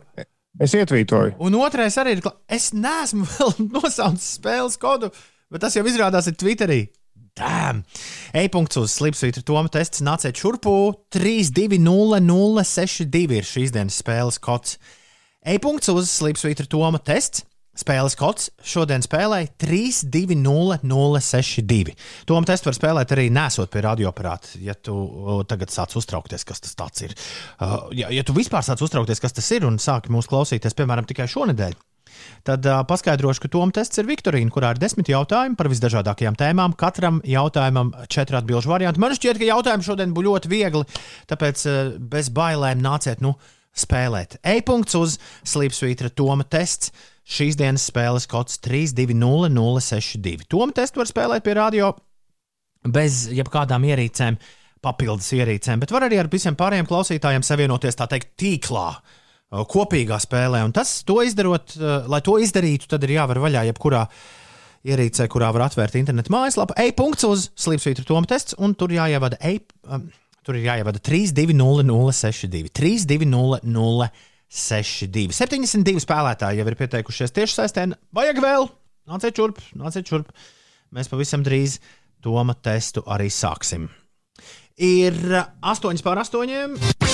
Es 0.62 0.74
ietvītoju. 0.78 1.34
Un 1.42 1.56
otrais 1.58 1.96
arī 1.98 2.18
ir. 2.18 2.24
Es 2.52 2.70
neesmu 2.76 3.26
vēl 3.38 3.54
nosaucis 3.72 4.34
spēles 4.38 4.78
kodu, 4.80 5.10
bet 5.52 5.60
tas 5.66 5.76
jau 5.78 5.86
izrādās 5.88 6.28
ir 6.32 6.36
Twitterī. 6.40 6.82
Damn! 7.38 7.84
E-punkts 8.36 8.78
uz 8.82 8.90
Slipsvītra 8.98 9.44
Toma 9.48 9.70
tests 9.72 10.02
nāciet 10.04 10.36
šurpu 10.40 10.74
320062 11.16 13.38
ir 13.38 13.46
šīs 13.48 13.72
dienas 13.76 14.00
spēles 14.02 14.38
kods. 14.44 14.72
E-punkts 15.48 15.88
uz 15.94 16.06
Slipsvītra 16.12 16.66
Toma 16.72 17.00
tests. 17.00 17.46
Spēles 17.72 18.20
kods 18.20 18.52
šodien 18.68 19.00
spēlē 19.00 19.48
320062. 19.64 21.96
Tomu 22.28 22.44
testu 22.50 22.68
var 22.68 22.76
spēlēt 22.76 23.14
arī 23.16 23.32
nesot 23.32 23.72
pie 23.72 23.80
radioaparāta. 23.86 24.60
Ja 24.60 24.76
tu 24.76 24.92
tagad 25.48 25.72
sāc 25.72 25.96
uztraukties, 25.96 26.44
kas 26.48 26.60
tas 26.68 27.02
ir. 27.06 27.12
Ja, 27.96 28.12
ja 28.12 28.24
tu 28.28 28.36
vispār 28.36 28.60
sāc 28.68 28.84
uztraukties, 28.84 29.24
kas 29.24 29.32
tas 29.40 29.48
ir 29.56 29.64
un 29.70 29.80
sāki 29.80 30.12
mūs 30.12 30.28
klausīties, 30.28 30.76
piemēram, 30.76 31.08
tikai 31.08 31.32
šonadēļ, 31.32 31.72
tad 32.48 32.66
uh, 32.66 32.82
paskaidrošu, 32.88 33.44
ka 33.44 33.50
Tomu 33.52 33.74
tests 33.76 34.00
ir 34.02 34.08
Viktorīna, 34.10 34.52
kurā 34.54 34.74
ir 34.74 34.82
desmit 34.82 35.10
jautājumi 35.12 35.58
par 35.60 35.70
visdažādākajām 35.72 36.36
tēmām. 36.40 36.76
Katram 36.80 37.22
jautājumam 37.28 37.94
četri 38.12 38.38
atbildžu 38.40 38.72
varianti. 38.72 39.02
Man 39.02 39.16
šķiet, 39.18 39.40
ka 39.42 39.46
jautājumi 39.50 39.88
šodien 39.88 40.14
būs 40.16 40.28
ļoti 40.28 40.52
viegli, 40.52 40.84
tāpēc 41.32 41.58
uh, 41.70 41.74
bez 42.14 42.32
bailēm 42.34 42.80
nāciet 42.84 43.20
nu 43.24 43.32
spēlēt. 43.78 44.40
E-punkts 44.44 44.98
uz 45.00 45.18
Slīpsvītra 45.48 46.10
Toma 46.16 46.44
tests. 46.44 46.92
Šīs 47.32 47.56
dienas 47.56 47.86
spēles 47.88 48.26
kods 48.28 48.58
320062. 48.66 50.48
Toma 50.50 50.74
testu 50.76 51.00
var 51.00 51.08
spēlēt 51.08 51.46
pie 51.46 51.54
radio 51.56 51.94
bez 52.82 53.28
jebkādām 53.30 53.86
ierīcēm, 53.86 54.36
papildus 54.82 55.30
ierīcēm, 55.38 55.80
bet 55.84 55.94
var 55.94 56.04
arī 56.08 56.18
ar 56.18 56.28
visiem 56.34 56.58
pārējiem 56.58 56.90
klausītājiem 56.90 57.46
savienoties 57.46 58.00
tā 58.00 58.10
teikt 58.10 58.34
tīklā. 58.42 58.88
uh, 58.98 59.21
Kopīgā 59.52 60.16
spēlē, 60.24 60.62
un 60.64 60.72
tas, 60.76 61.04
to 61.04 61.18
izdarot, 61.28 61.74
uh, 61.76 62.08
lai 62.12 62.22
to 62.24 62.38
izdarītu, 62.40 62.88
tad 62.92 63.04
ir 63.04 63.12
jāvar 63.18 63.38
vaļā 63.44 63.62
jebkurā 63.68 64.06
ierīcē, 64.88 65.28
kurā 65.32 65.50
var 65.52 65.62
atvērt 65.68 65.96
internetu 66.00 66.32
mājaslapu. 66.34 66.74
E-punkts 66.80 67.24
uz 67.28 67.40
Slipsvītra 67.60 68.06
Toma 68.08 68.28
tests, 68.30 68.56
un 68.58 68.74
tur 68.80 68.90
jāievada, 68.96 69.38
e, 69.44 69.60
um, 69.92 70.02
tur 70.48 70.56
ir 70.58 70.64
jāievada 70.70 71.00
320062. 71.04 72.72
320062. 72.80 75.36
72 75.36 76.06
spēlētāji 76.08 76.58
jau 76.62 76.68
ir 76.72 76.80
pieteikušies 76.80 77.36
tieši 77.36 77.54
saistē. 77.60 77.82
Vajag 78.16 78.38
vēl! 78.44 78.64
Nāciet 79.12 79.36
šurp, 79.36 79.58
nāciet 79.76 80.08
šurp. 80.08 80.28
Mēs 80.96 81.12
pavisam 81.12 81.44
drīz 81.44 81.82
Toma 82.22 82.54
testu 82.54 83.02
arī 83.10 83.32
sāksim. 83.34 83.90
Ir 84.78 85.18
8 85.60 86.06
pār 86.06 86.22
8. 86.24 87.11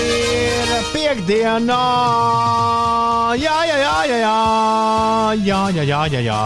Ir 0.00 0.70
piekdiena! 0.94 1.80
Jā, 3.40 3.56
jā, 3.68 3.76
jā, 3.78 3.96
jā, 4.10 4.18
jā, 4.20 5.60
jā, 5.70 5.84
jā, 5.86 6.00
jā, 6.10 6.20
jā. 6.26 6.40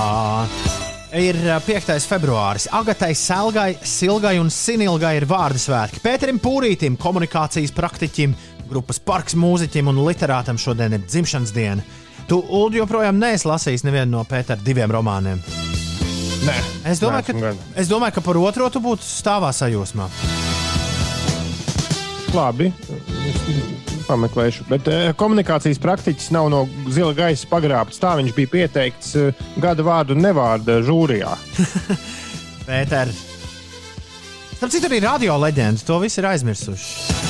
Ir 1.14 1.38
uh, 1.46 1.60
5. 1.62 1.92
februāris. 2.10 2.66
Agatai, 2.74 3.12
Selgai, 3.14 3.76
Silgai 3.86 4.34
un 4.42 4.50
Sinilgai 4.50 5.14
ir 5.20 5.28
vārdu 5.30 5.62
svētki. 5.62 6.02
Pēterim 6.02 6.40
Pūrītim, 6.42 6.96
komunikācijas 6.98 7.70
praktiķim, 7.76 8.34
grupas 8.70 8.98
parks 8.98 9.36
mūziķim 9.38 9.92
un 9.92 10.02
literātam 10.08 10.58
šodien 10.58 10.98
ir 10.98 11.04
dzimšanas 11.06 11.54
diena. 11.54 11.86
Tu, 12.26 12.40
Ulu, 12.40 12.80
joprojām 12.80 13.20
neesi 13.20 13.46
lasījis 13.46 13.84
nevienu 13.86 14.16
no 14.16 14.24
Pētera 14.26 14.58
diviem 14.64 14.90
romāniem. 14.90 15.42
Nē, 16.44 16.56
Es 16.90 17.00
domāju, 17.00 17.32
neesmu 17.32 17.40
ka, 17.40 17.80
es 17.80 17.88
domāju, 17.88 18.18
ka 18.18 18.24
par 18.24 18.36
otro 18.42 18.68
tu 18.72 18.82
būtu 18.84 19.06
stāvā 19.06 19.54
sajūsmā. 19.56 20.10
Labi. 22.34 22.70
Pameklēšu. 24.04 24.66
Bet 24.68 24.88
uh, 24.90 25.06
komunikācijas 25.18 25.80
praktiķis 25.80 26.32
nav 26.34 26.50
no 26.52 26.64
zila 26.92 27.14
gaisa 27.16 27.48
pagrābts. 27.50 28.00
Tā 28.02 28.16
viņš 28.20 28.34
bija 28.36 28.52
pieteikts 28.52 29.14
uh, 29.20 29.46
gada 29.62 29.86
vārdu 29.86 30.16
un 30.16 30.24
nevārdu 30.26 30.80
žūrijā. 30.84 31.32
Pēter. 32.68 33.14
Starp 34.54 34.72
citu, 34.72 34.88
arī 34.90 35.00
radio 35.04 35.38
leģenda. 35.40 35.86
To 35.88 36.00
visi 36.02 36.20
ir 36.22 36.30
aizmirsuši. 36.34 37.22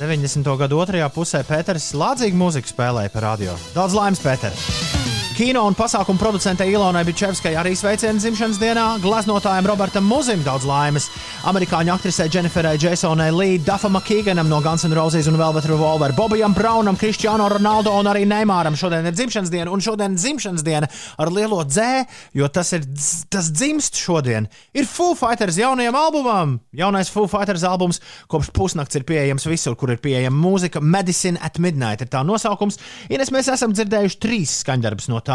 90. 0.00 0.48
gada 0.62 0.80
otrajā 0.80 1.10
pusē 1.12 1.42
Pēters 1.44 1.90
lādzīgu 1.96 2.38
mūziku 2.40 2.72
spēlēja 2.72 3.12
par 3.12 3.30
radio. 3.32 3.58
Daudz 3.76 3.96
laimes, 3.98 4.24
Pēter! 4.24 4.99
Kino 5.40 5.62
un 5.64 5.72
pasākumu 5.72 6.20
producentei 6.20 6.68
Ilonai 6.74 7.00
Bičevskai 7.08 7.54
arī 7.56 7.70
sveicieni 7.72 8.20
dzimšanas 8.20 8.58
dienā, 8.60 8.82
glaznotājam 9.00 9.64
Robertam 9.70 10.04
Muzim 10.04 10.42
daudz 10.44 10.66
laimes, 10.68 11.06
amerikāņu 11.48 11.94
aktrisei 11.94 12.28
Jenniferai 12.28 12.74
Jasonai 12.76 13.30
Lee, 13.32 13.54
Dafam 13.64 13.94
Makīganam 13.96 14.50
no 14.52 14.58
Guns 14.60 14.84
N' 14.84 14.92
Roses 14.92 15.30
un 15.32 15.38
Velvet 15.40 15.64
Revolver, 15.70 16.12
Bobijam 16.12 16.52
Braunam, 16.52 16.98
Kristiāno 17.00 17.46
Ronaldo 17.48 17.94
un 17.96 18.10
arī 18.12 18.26
Neimāram 18.28 18.76
šodien 18.76 19.08
ir 19.08 19.16
dzimšanas 19.16 19.48
diena, 19.54 19.72
un 19.72 19.80
šodien 19.80 20.18
dzimšanas 20.18 20.66
diena 20.66 20.90
ar 21.16 21.32
lielo 21.32 21.62
dzē, 21.64 22.04
jo 22.36 22.50
tas 22.52 22.74
ir 22.76 22.84
dz- 22.84 23.30
tas 23.32 23.48
dzimst 23.48 23.96
šodien. 23.96 24.50
Ir 24.76 24.84
Foo 24.84 25.16
Fighters 25.16 25.56
jaunajam 25.56 25.96
albumam. 25.96 26.58
Jaunais 26.76 27.08
Foo 27.08 27.24
Fighters 27.24 27.64
albums 27.64 28.02
kopš 28.28 28.52
pusnakts 28.52 29.00
ir 29.00 29.08
pieejams 29.08 29.48
visur, 29.48 29.72
kur 29.80 29.96
ir 29.96 30.04
pieejama 30.04 30.36
mūzika. 30.36 30.84
Medicine 30.84 31.40
at 31.40 31.56
Midnight 31.56 32.04
ir 32.04 32.12
tā 32.12 32.20
nosaukums. 32.28 32.76
Ines, 33.08 33.32
mēs 33.32 33.48
esam 33.56 33.72
dzirdējuši 33.72 34.20
trīs 34.20 34.60
skaņdarbus 34.66 35.08
no 35.08 35.24
tā. 35.24 35.29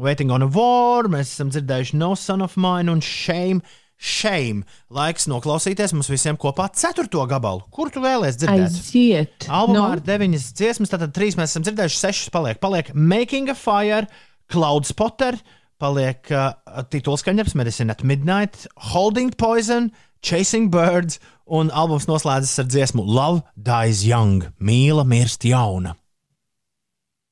Waiting 0.00 0.32
on 0.34 0.46
a 0.46 0.50
War, 0.54 1.10
mēs 1.12 1.34
esam 1.34 1.52
dzirdējuši 1.52 2.00
No 2.00 2.14
Son 2.18 2.44
of 2.46 2.56
Mine 2.60 2.92
un 2.92 3.04
Shame. 3.04 3.60
Shame. 4.00 4.64
Laiks 4.96 5.26
noklausīties 5.28 5.92
mums 5.92 6.08
visiem 6.08 6.38
kopā 6.40 6.70
ceturto 6.72 7.20
gabalu. 7.28 7.66
Kur 7.74 7.90
tu 7.92 8.00
vēlēsies 8.00 8.38
dzirdēt? 8.40 8.78
Aiziet. 8.78 9.48
Albumā 9.52 9.76
Nu, 9.76 9.98
ir 9.98 10.04
deviņas 10.06 10.46
dziesmas, 10.56 10.92
tātad 10.94 11.12
trīs 11.16 11.36
mēs 11.36 11.52
esam 11.52 11.66
dzirdējuši, 11.66 11.98
sešas 12.00 12.32
paliek. 12.32 12.60
Paliek 12.62 12.94
Making 12.96 13.52
a 13.52 13.56
Fire, 13.58 14.08
Cloud 14.50 14.88
Spotter, 14.88 15.36
paliek 15.80 16.32
uh, 16.32 16.54
titulskaņdarbs 16.88 17.56
Medicine 17.60 17.92
at 17.92 18.00
Midnight, 18.00 18.64
Holding 18.94 19.36
Poison, 19.36 19.92
Chasing 20.24 20.72
Birds, 20.72 21.20
un 21.44 21.68
albums 21.68 22.08
noslēdzas 22.08 22.56
ar 22.64 22.72
dziesmu 22.72 23.04
Love 23.04 23.44
Dies 23.56 24.06
Young, 24.08 24.48
mīla 24.64 25.04
mirst 25.08 25.44
jauna. 25.48 25.96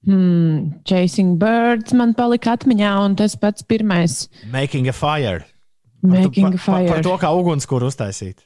Hmm, 0.08 0.80
Chasing 0.88 1.36
Birds 1.36 1.92
man 1.92 2.14
palika 2.16 2.54
atmiņā, 2.56 2.92
un 3.04 3.16
tas 3.18 3.34
pats 3.36 3.64
pirmais 3.68 4.22
Making 4.48 4.88
a 4.88 4.94
Fire. 4.96 5.44
Making 6.00 6.46
a 6.46 6.50
par, 6.50 6.58
par, 6.58 6.64
Fire. 6.64 6.92
par 6.94 7.02
to, 7.04 7.16
kā 7.20 7.32
ugunskura 7.36 7.90
uztaisīt. 7.90 8.40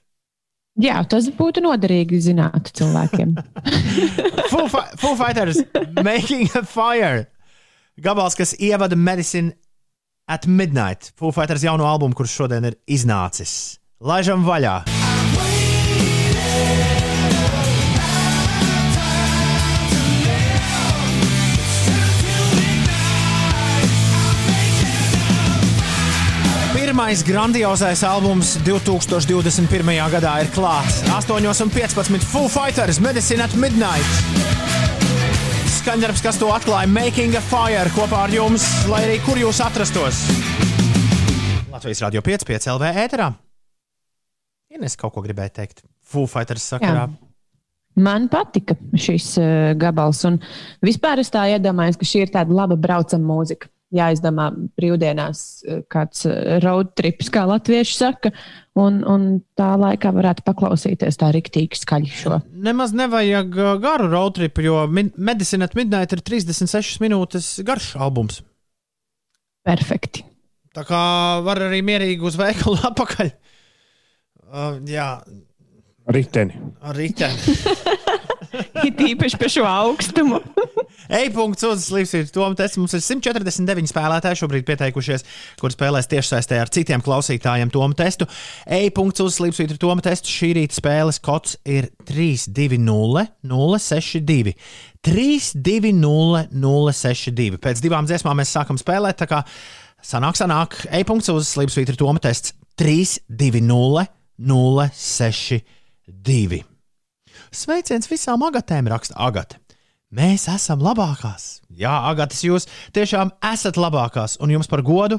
Jā, 0.82 1.02
tas 1.04 1.28
būtu 1.36 1.62
noderīgi 1.62 2.18
zināt 2.24 2.72
cilvēkiem. 2.74 3.36
Foo, 4.52 4.66
Fi 4.72 4.82
Foo 4.98 5.14
Fighters, 5.20 5.62
Making 6.02 6.48
a 6.58 6.64
Fire. 6.66 7.28
Gabals, 8.02 8.34
kas 8.34 8.56
ievada 8.58 8.96
Medicine 8.96 9.52
at 10.26 10.48
Midnight. 10.48 11.12
Foo 11.14 11.30
Fighters 11.30 11.62
jauno 11.62 11.86
albumu, 11.86 12.16
kurš 12.16 12.40
šodien 12.40 12.72
ir 12.72 12.80
iznācis. 12.90 13.76
Laižam 14.02 14.42
vaļā! 14.48 14.80
Pirmais 26.92 27.22
grandiozais 27.24 28.02
albums 28.04 28.58
2021. 28.66 29.94
gadā 30.12 30.32
ir 30.42 30.50
klāts. 30.52 30.98
8,15 31.08 32.20
Full 32.28 32.50
Fighters 32.52 32.98
Medicine 33.00 33.40
at 33.40 33.54
Midnight. 33.56 34.04
Skaņdarbs, 35.78 36.20
kas 36.20 36.36
to 36.36 36.50
atklāja, 36.52 36.90
Making 36.92 37.38
a 37.40 37.40
Fire 37.40 37.88
kopā 37.96 38.26
ar 38.26 38.36
jums, 38.36 38.68
lai 38.92 39.00
arī 39.06 39.16
kur 39.24 39.40
jūs 39.40 39.62
atrastos. 39.64 40.20
Latvijas 41.72 42.04
Rādio 42.04 42.20
5, 42.28 42.44
5 42.52 42.70
LV 42.74 42.92
ēterā. 43.06 43.32
Ines 44.76 45.00
kaut 45.00 45.16
ko 45.16 45.24
gribēja 45.24 45.62
teikt. 45.62 45.86
Full 46.12 46.28
Fighters 46.28 46.68
sakarā. 46.76 47.08
Jā. 47.08 48.02
Man 48.04 48.28
patika 48.28 48.76
šis 48.92 49.38
uh, 49.40 49.72
gabals, 49.80 50.26
un 50.28 50.42
vispār 50.84 51.24
es 51.24 51.32
tā 51.32 51.48
iedomājos, 51.56 51.96
ka 51.96 52.12
šī 52.12 52.26
ir 52.26 52.36
tāda 52.36 52.52
laba 52.52 52.76
braucama 52.76 53.32
mūzika. 53.32 53.72
Jāizdomā 53.92 54.48
brīvdienās 54.78 55.42
uh, 55.66 55.82
kāds 55.92 56.24
uh, 56.28 56.58
road 56.64 56.94
trips, 56.98 57.28
kā 57.32 57.44
latvieši 57.48 57.96
saka, 57.98 58.32
un, 58.78 59.02
un 59.08 59.26
tā 59.58 59.72
laikā 59.80 60.14
varētu 60.16 60.46
paklausīties 60.46 61.20
tā 61.20 61.30
riktīgi 61.36 61.82
skaļi 61.82 62.10
šo. 62.22 62.40
Nemaz 62.68 62.96
nevajag 62.96 63.52
garu 63.82 64.08
road 64.12 64.38
tripu, 64.40 64.64
jo 64.64 64.80
Medicine 64.90 65.68
at 65.68 65.76
Midnight 65.78 66.16
ir 66.16 66.24
36 66.24 67.02
minūtes 67.04 67.54
garš 67.66 67.94
albums. 68.00 68.40
Perfekti. 69.62 70.24
Tā 70.72 70.86
kā 70.88 71.04
var 71.44 71.60
arī 71.68 71.82
mierīgi 71.84 72.24
uz 72.24 72.40
veikalu 72.40 72.80
atpakaļ. 72.90 73.32
Uh, 74.52 74.76
jā, 74.88 75.08
Riteni. 76.06 76.52
Ar 76.82 76.96
riteni. 76.96 77.38
It 78.86 79.00
īpaši 79.00 79.38
par 79.40 79.50
šo 79.52 79.64
augstumu. 79.68 80.40
E-punkts 81.22 81.64
uz 81.66 81.86
Slimsvītra 81.88 82.32
Toma 82.34 82.56
tests. 82.58 82.78
Mums 82.80 82.94
ir 82.96 83.02
149 83.04 83.90
spēlētāji 83.90 84.40
šobrīd 84.42 84.66
pieteikušies, 84.68 85.26
kur 85.60 85.74
spēlēs 85.74 86.08
tiešsaistē 86.12 86.60
ar 86.62 86.72
citiem 86.72 87.02
klausītājiem 87.04 87.72
Toma 87.74 87.96
testu. 87.98 88.28
E-punkts 88.64 89.24
uz 89.24 89.36
Slimsvītra 89.38 89.78
Toma 89.80 90.04
testu. 90.04 90.30
Šī 90.32 90.52
rīta 90.60 90.78
spēles 90.78 91.20
kods 91.24 91.58
ir 91.68 91.90
3-2-0, 92.08 93.26
0-6-2. 93.52 94.56
3-2-0, 95.02 96.46
0-6-2. 96.62 97.60
Pēc 97.62 97.84
divām 97.84 98.08
dziesmām 98.08 98.38
mēs 98.38 98.54
sākam 98.54 98.80
spēlēt. 98.80 99.20
Tā 99.24 99.28
kā 99.30 99.42
sanāk, 100.06 100.38
sanāk, 100.38 100.80
e-punkts 100.94 101.32
uz 101.34 101.50
Slimsvītra 101.56 101.98
Toma 101.98 102.22
tests 102.22 102.54
3-2-0, 102.80 104.06
0-6-2 104.42 105.62
divi. 106.06 106.62
Sveiciens 107.52 108.08
visām 108.08 108.40
agatēm, 108.46 108.86
raksta 108.88 109.12
Agate. 109.20 109.58
Mēs 110.12 110.46
esam 110.48 110.80
labākās. 110.80 111.60
Jā, 111.68 111.92
Agatas, 112.08 112.40
jūs 112.46 112.64
tiešām 112.96 113.34
esat 113.44 113.76
labākās, 113.76 114.38
un 114.40 114.54
jums 114.54 114.70
par 114.72 114.80
godu 114.84 115.18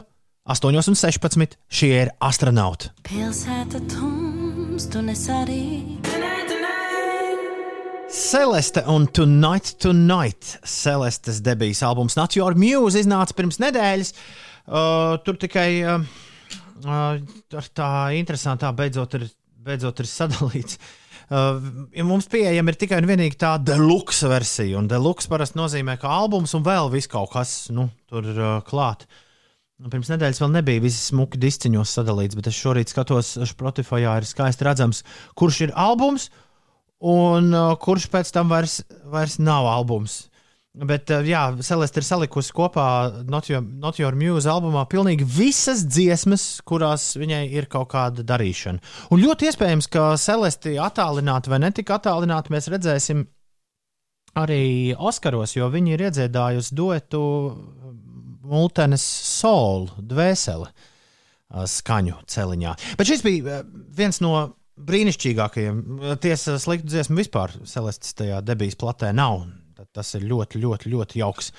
8,16 0.49 1.53
šie 1.69 1.91
ir 1.93 2.11
astronauti. 2.25 2.89
Pilsēta 3.05 3.83
tums, 3.91 4.87
tu 4.89 5.03
nesarī. 5.05 5.99
Celeste 8.13 8.81
un 8.89 9.05
Tonight, 9.13 9.75
Tonight. 9.81 10.55
Celestes 10.65 11.37
debijas 11.45 11.83
albums 11.85 12.17
Not 12.17 12.33
Your 12.37 12.57
Muse 12.57 13.05
iznāca 13.05 13.37
pirms 13.37 13.61
nedēļas. 13.61 14.13
Uh, 14.65 15.21
tur 15.21 15.37
tikai 15.37 15.69
uh, 15.85 16.09
uh, 16.81 17.63
tā 17.77 17.93
interesantā 18.17 18.73
beidzot 18.73 19.21
ir 19.21 19.29
beidzot 19.63 20.01
ir 20.01 20.09
sadalīts. 20.09 20.81
Uh, 20.81 20.99
ja 21.33 22.05
mums 22.05 22.27
pieejama 22.29 22.73
ir 22.73 22.77
tikai 22.77 22.99
un 23.01 23.09
vienīgi 23.09 23.37
tā 23.41 23.55
deluxe 23.61 24.29
versija, 24.29 24.77
un 24.79 24.89
deluxe 24.91 25.29
parasti 25.31 25.57
nozīmē, 25.59 25.97
ka 26.01 26.11
albums 26.11 26.53
un 26.57 26.65
vēl 26.65 26.91
viss 26.93 27.09
kaut 27.09 27.31
kas 27.33 27.53
nu, 27.73 27.87
tur 28.11 28.27
uh, 28.33 28.57
klāt. 28.67 29.07
Pirms 29.83 30.11
nedēļas 30.13 30.39
vēl 30.39 30.51
nebija 30.53 30.83
visi 30.83 30.99
smuki 31.09 31.39
disciņos 31.41 31.95
sadalīts, 31.97 32.37
bet 32.39 32.47
es 32.51 32.59
šorīt 32.59 32.93
skatos, 32.93 33.33
Spotify 33.49 34.05
ir 34.05 34.27
skaisti 34.27 34.67
redzams, 34.67 35.01
kurš 35.39 35.63
ir 35.65 35.73
albums 35.75 36.29
un 37.03 37.49
uh, 37.51 37.73
kurš 37.81 38.07
pēc 38.13 38.31
tam 38.35 38.53
vairs, 38.53 38.81
vairs 39.11 39.39
nav 39.41 39.67
albums. 39.67 40.27
Bet, 40.73 41.11
eh, 41.13 41.21
jā, 41.29 41.41
Celeste 41.61 42.01
ir 42.01 42.05
salikusi 42.07 42.53
kopā 42.57 42.85
Not 43.29 43.45
Your, 43.51 43.61
Not 43.61 43.99
Your 44.01 44.15
Muse 44.17 44.49
albumā 44.49 44.87
pilnīgi 44.89 45.27
visas 45.29 45.83
dziesmas, 45.85 46.63
kurās 46.65 47.11
viņai 47.13 47.43
ir 47.53 47.67
kaut 47.69 47.91
kāda 47.91 48.25
darīšana. 48.25 48.81
Un 49.13 49.21
ļoti 49.21 49.51
iespējams, 49.51 49.87
ka 49.93 50.15
Celeste 50.17 50.73
attālināti 50.81 51.53
vai 51.53 51.61
netika 51.61 51.99
attālināti 51.99 52.55
mēs 52.55 52.71
redzēsim 52.73 53.21
arī 54.41 54.97
Oskaros, 54.97 55.53
jo 55.53 55.69
viņi 55.69 55.93
ir 55.93 56.07
iedziedājusi 56.09 56.73
duetu 56.73 57.21
Multenes 58.41 59.05
Soul, 59.05 59.91
dvēseli 60.01 60.71
eh, 60.71 61.67
skaņu 61.69 62.17
celiņā. 62.25 62.77
Bet 62.97 63.13
šis 63.13 63.21
bija 63.21 63.59
eh, 63.59 63.67
viens 63.93 64.23
no 64.25 64.55
brīnišķīgākajiem. 64.73 65.83
Tiesa, 66.17 66.57
sliktu 66.57 66.89
dziesmu 66.89 67.21
vispār 67.21 67.53
Celestes 67.61 68.17
tajā 68.17 68.41
debijas 68.41 68.81
platē 68.81 69.13
nav 69.13 69.43
Tas 69.91 70.13
ir 70.17 70.27
ļoti, 70.29 70.61
ļoti, 70.63 70.91
ļoti 70.93 71.19
jauks 71.19 71.51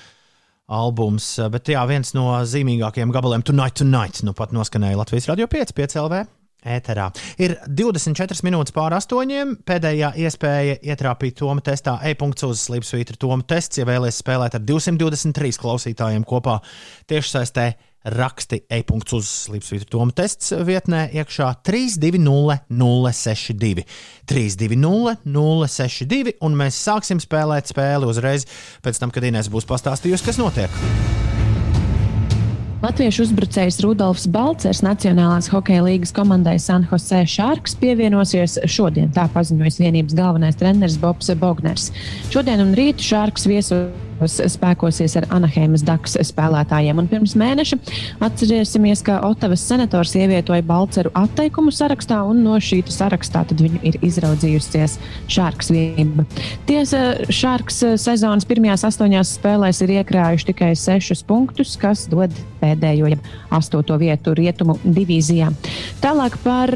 albums. 0.71 1.27
Bet 1.53 1.69
jā, 1.69 1.83
viens 1.89 2.15
no 2.17 2.31
zīmīgākajiem 2.41 3.13
gabaliem 3.13 3.45
Tonight, 3.45 3.77
Tonight, 3.81 4.23
nu 4.25 4.33
pat 4.37 4.55
noskanēja 4.55 4.97
Latvijas 5.01 5.29
Radio 5.29 5.49
5, 5.51 5.75
5 5.77 5.99
LV. 6.05 6.25
Ēterā. 6.65 7.11
Ir 7.37 7.53
24 7.77 8.41
minūtes 8.47 8.73
pār 8.73 8.95
astoņiem. 8.97 9.51
Pēdējā 9.69 10.15
iespēja 10.25 10.79
ietrāpīt 10.81 11.37
Toma 11.37 11.61
testā 11.61 11.99
e-punkts 12.09 12.47
uz 12.47 12.63
Slipsvītra 12.65 13.19
Toma 13.21 13.45
tests, 13.45 13.77
ja 13.77 13.85
vēlaties 13.85 14.17
spēlēt 14.23 14.57
ar 14.57 14.63
223 14.65 15.61
klausītājiem 15.61 16.25
kopā 16.25 16.57
tiešsaistē 17.11 17.67
raksti 18.05 18.61
e-punkts 18.71 19.15
uz 19.17 19.29
Slimsvītra 19.45 19.89
Toma 19.91 20.13
tests 20.15 20.53
vietnē 20.65 21.07
iekšā 21.17 21.51
320 21.65 22.67
062. 22.69 23.85
320 24.29 25.25
062, 25.25 26.37
un 26.45 26.59
mēs 26.59 26.81
sāksim 26.87 27.21
spēlēt 27.23 27.71
spēli 27.73 28.09
uzreiz 28.09 28.47
pēc 28.85 29.01
tam, 29.01 29.13
kad 29.13 29.25
Inês 29.25 29.51
būs 29.51 29.67
pastāstījusi, 29.69 30.29
kas 30.29 30.41
notiek. 30.41 31.34
Latviešu 32.85 33.23
uzbrucējs 33.25 33.79
Rudolfs 33.81 34.27
Balcers 34.29 34.83
Nacionālās 34.85 35.47
hokeja 35.49 35.81
līgas 35.87 36.11
komandai 36.13 36.59
San 36.61 36.85
Jose 36.91 37.23
Sharks 37.25 37.73
pievienosies 37.81 38.59
šodien, 38.69 39.09
tā 39.15 39.25
paziņojas 39.33 39.81
vienības 39.81 40.13
galvenais 40.13 40.59
treneris 40.59 40.99
Bobs 41.01 41.33
Bogners. 41.41 41.89
Šodien 42.29 42.61
un 42.61 42.75
rīt 42.77 43.01
Sharks 43.01 43.49
viesos 43.49 43.89
spēkosies 44.23 45.15
ar 45.19 45.27
Anaheimas 45.33 45.83
Daks 45.85 46.15
spēlētājiem. 46.29 46.99
Un 47.01 47.09
pirms 47.11 47.35
mēneša 47.39 47.77
atcerēsimies, 48.23 49.03
ka 49.05 49.19
Otavas 49.27 49.63
senators 49.65 50.15
ievietoja 50.15 50.63
Balceru 50.65 51.11
atteikumu 51.17 51.73
sarakstā, 51.75 52.21
un 52.23 52.43
no 52.45 52.55
šī 52.61 52.83
sarakstā 52.91 53.43
viņu 53.55 53.81
ir 53.83 53.99
izraudzījusies 54.05 54.97
Šārks 55.31 55.71
vienība. 55.73 56.25
Tiesa, 56.69 57.01
Šārks 57.27 57.81
sezonas 58.01 58.47
pirmajās 58.47 58.85
astoņās 58.87 59.35
spēlēs 59.39 59.81
ir 59.83 59.97
iekrājuši 59.99 60.49
tikai 60.51 60.71
sešus 60.79 61.23
punktus, 61.27 61.75
kas 61.79 62.07
dod 62.11 62.31
pēdējo, 62.61 62.74
jeb 62.83 63.19
astoto 63.49 63.97
vietu 64.01 64.35
rietumu 64.37 64.77
divīzijā. 64.83 65.51
Tālāk 66.03 66.37
par 66.43 66.73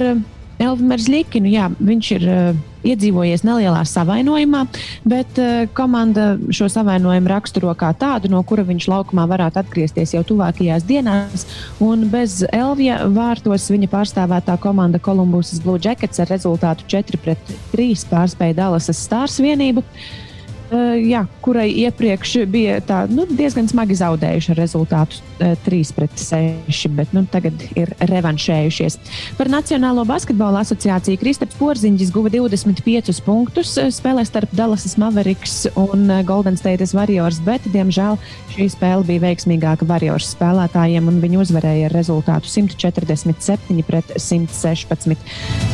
Elvimers 0.59 1.07
Likinu, 1.07 1.47
jā, 1.47 1.69
viņš 1.71 2.07
ir 2.17 2.23
uh, 2.27 2.57
iedzīvojies 2.83 3.45
nelielā 3.47 3.79
savainojumā, 3.87 4.65
bet 5.07 5.39
uh, 5.39 5.63
komanda 5.75 6.33
šo 6.55 6.67
savainojumu 6.71 7.31
raksturo 7.31 7.71
kā 7.79 7.93
tādu, 7.95 8.27
no 8.33 8.41
kura 8.43 8.65
viņš 8.67 8.89
laukumā 8.91 9.23
varētu 9.31 9.61
atgriezties 9.61 10.17
jau 10.17 10.25
tuvākajās 10.27 10.83
dienās. 10.89 11.47
Un 11.83 12.09
bez 12.11 12.41
Elvija 12.51 13.05
vārtos 13.07 13.69
viņa 13.71 13.91
pārstāvētā 13.93 14.59
komanda 14.59 14.99
Columbus 14.99 15.55
Blue 15.63 15.79
Jackets 15.79 16.19
ar 16.19 16.31
rezultātu 16.33 16.87
4-3 16.91 18.09
pārspēja 18.11 18.59
Dallasas 18.59 18.99
Stars 19.07 19.39
vienību. 19.39 19.85
Uh, 19.85 20.28
jā, 20.69 21.23
kurai 21.41 21.67
iepriekš 21.81 22.35
bija 22.49 22.77
tā, 22.85 23.01
nu, 23.09 23.25
diezgan 23.25 23.67
smagi 23.69 23.97
zaudējuši 23.97 24.51
ar 24.53 24.59
rezultātu 24.59 25.17
uh, 25.39 25.55
3 25.65 25.93
pret 25.97 26.21
6, 26.21 26.89
bet 26.97 27.13
nu, 27.15 27.23
tagad 27.31 27.63
ir 27.73 27.91
revanšējušies. 28.09 28.99
Par 29.39 29.49
Nacionālo 29.49 30.05
basketbola 30.09 30.61
asociāciju 30.65 31.19
Kristaps 31.21 31.57
Porziņģis 31.59 32.13
guva 32.13 32.31
25 32.33 33.23
punktus 33.25 33.75
uh, 33.81 33.89
spēlē 33.93 34.25
starp 34.29 34.53
Dallasas 34.57 34.97
Mavericks 35.01 35.63
un 35.73 36.05
Golden 36.27 36.59
State 36.59 36.85
Warriors, 36.93 37.41
bet, 37.45 37.65
diemžēl, 37.73 38.19
šī 38.53 38.69
spēle 38.73 39.07
bija 39.07 39.25
veiksmīgāka 39.25 39.87
Warriors 39.89 40.29
spēlētājiem 40.35 41.09
un 41.09 41.19
viņi 41.23 41.41
uzvarēja 41.45 41.89
ar 41.89 41.97
rezultātu 41.97 42.49
147 42.51 43.81
pret 43.87 44.13
116. 44.21 45.17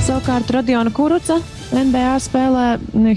Savukārt 0.07 0.55
Rodiona 0.55 0.93
Kuruca 0.95 1.41
NBA 1.75 2.15
spēlē 2.21 2.65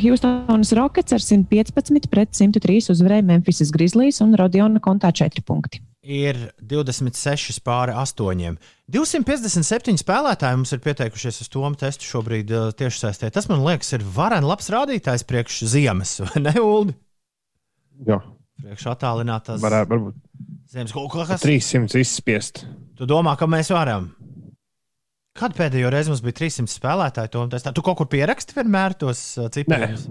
Houstonas 0.02 0.72
Rockets 0.76 1.14
ar 1.14 1.22
115 1.68 2.08
pret 2.12 2.32
103 2.34 2.92
uzvarēja 2.94 3.26
Memphis 3.28 3.70
Grizzlies 3.74 4.22
un 4.24 4.34
Rodiona 4.38 4.80
kontā 4.84 5.12
4 5.14 5.44
punkti. 5.46 5.82
Ir 6.08 6.38
26 6.64 7.58
pāri 7.66 7.92
8. 7.92 8.54
257 8.88 10.00
spēlētāji 10.00 10.56
mums 10.60 10.72
ir 10.72 10.80
pieteikušies 10.84 11.42
uz 11.44 11.50
to 11.52 11.72
testu 11.80 12.08
šobrīd 12.08 12.52
uh, 12.54 12.70
tieši 12.72 13.02
saistē. 13.02 13.30
Tas 13.34 13.50
man 13.50 13.60
liekas, 13.66 13.90
ir 13.92 14.06
vareni 14.14 14.48
labs 14.48 14.70
rādītājs 14.72 15.26
priekš 15.28 15.60
ziemas, 15.68 16.16
vai 16.24 16.44
ne, 16.46 16.54
Ulu? 16.62 16.94
Jā. 18.08 18.22
Priekš 18.58 18.88
attālinātās 18.94 19.60
Varētu, 19.62 19.92
varbūt. 19.92 20.16
Ziemas 20.72 20.94
kaut 20.94 21.12
kas. 21.28 21.44
300 21.44 22.00
izspiest. 22.00 22.64
Tu 22.98 23.06
domā, 23.06 23.36
ka 23.38 23.46
mēs 23.50 23.70
varam? 23.74 24.10
Kad 25.38 25.54
pēdējo 25.54 25.90
reizi 25.94 26.10
mums 26.10 26.22
bija 26.24 26.34
300 26.40 26.72
spēlētāji, 26.72 27.30
to 27.34 27.44
testā? 27.52 27.70
Tu 27.74 27.84
kaut 27.86 28.00
kur 28.00 28.08
pieraksti 28.10 28.56
vienmēr 28.56 28.96
tos 28.98 29.20
uh, 29.38 29.46
ciprus? 29.54 30.08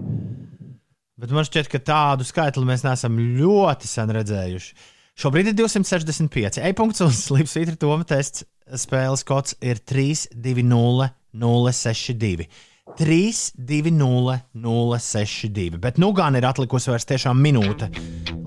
Bet 1.18 1.32
man 1.34 1.42
šķiet, 1.46 1.66
ka 1.72 1.78
tādu 1.82 2.22
skaitli 2.26 2.64
mēs 2.66 2.84
neesam 2.86 3.18
ļoti 3.18 3.86
sen 3.90 4.10
redzējuši. 4.14 4.74
Šobrīd 5.18 5.46
ir 5.50 5.56
265. 5.58 6.62
E-punkts 6.62 7.02
un 7.02 7.10
slīpsvītra 7.10 7.74
Toma 7.80 8.04
tests 8.06 8.44
spēles 8.78 9.24
kods 9.26 9.56
ir 9.58 9.82
320062. 9.82 12.46
320062. 12.98 15.78
Bet 15.82 15.98
nu 15.98 16.12
gan 16.16 16.36
ir 16.38 16.46
atlikusi 16.46 16.90
vairs 16.92 17.06
tiešām 17.10 17.36
minūte, 17.42 17.86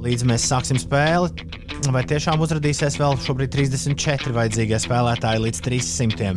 līdz 0.01 0.21
mēs 0.31 0.47
sāksim 0.47 0.79
spēli. 0.81 1.29
Vai 1.91 2.03
tiešām 2.07 2.41
uzrādīsies 2.43 2.99
vēl 3.01 3.13
šobrīd 3.25 3.51
34 3.55 4.33
vajadzīgie 4.37 4.77
spēlētāji 4.79 5.43
līdz 5.47 5.59
300? 5.67 6.33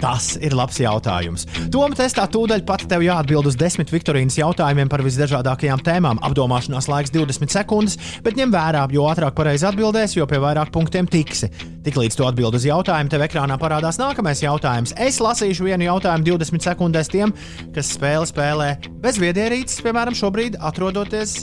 Tas 0.00 0.34
ir 0.42 0.54
labs 0.56 0.80
jautājums. 0.82 1.46
Tomēr 1.72 1.98
testā 1.98 2.26
tūdaļ 2.30 2.64
pat 2.68 2.86
tev 2.90 3.04
jāatbild 3.06 3.48
uz 3.50 3.58
desmit 3.58 3.92
Viktorīnas 3.94 4.36
jautājumiem 4.40 4.90
par 4.90 5.04
visdažādākajām 5.06 5.82
tēmām. 5.84 6.20
Apdomāšanās 6.26 6.88
laiks 6.90 7.14
20 7.14 7.54
sekundes, 7.54 7.98
bet 8.24 8.38
ņem 8.38 8.54
vērā, 8.54 8.86
jo 8.94 9.06
ātrāk 9.10 9.36
pareizi 9.38 9.68
atbildēsi, 9.68 10.18
jo 10.20 10.28
pie 10.30 10.40
vairāk 10.42 10.72
punktiem 10.74 11.08
tiksi. 11.10 11.50
Tiklīdz 11.84 12.18
tu 12.18 12.26
atbild 12.28 12.56
uz 12.58 12.66
jautājumu, 12.68 13.12
tev 13.12 13.26
ekrānā 13.26 13.58
parādās 13.60 14.00
nākamais 14.00 14.42
jautājums. 14.44 14.96
Es 14.98 15.20
lasīšu 15.22 15.68
vienu 15.68 15.88
jautājumu 15.90 16.32
20 16.32 16.68
sekundēs 16.70 17.12
tiem, 17.12 17.34
kas 17.76 17.94
spēli 17.98 18.30
spēlē 18.30 18.70
bez 19.04 19.20
viedierīces, 19.22 19.84
piemēram, 19.84 20.16
šobrīd 20.16 20.58
atrodoties 20.64 21.42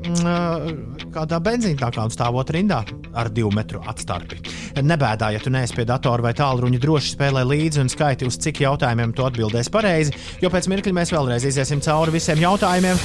kādā 0.00 1.38
benzīntākā 1.44 2.06
stāvot 2.12 2.48
rindā 2.54 2.80
ar 3.12 3.28
divu 3.34 3.50
metru 3.52 3.82
atstarpi. 3.90 4.38
Nebēdā, 4.80 5.32
ja 5.34 5.40
tu 5.42 5.52
neesi 5.52 5.76
pie 5.76 5.84
datora 5.88 6.24
vai 6.24 6.32
tālruņa 6.36 6.80
droši 6.80 7.12
spēlē 7.14 7.42
līdzi 7.44 7.82
un 7.82 7.90
skaiti, 7.92 8.28
uz 8.28 8.38
cik 8.40 8.62
jautājumiem 8.64 9.12
tu 9.16 9.26
atbildēsi 9.26 9.72
pareizi, 9.74 10.14
jo 10.40 10.50
pēc 10.52 10.70
mirkļa 10.72 10.94
mēs 10.96 11.12
vēlreiz 11.12 11.44
iesim 11.50 11.82
cauri 11.84 12.14
visiem 12.14 12.40
jautājumiem, 12.40 13.02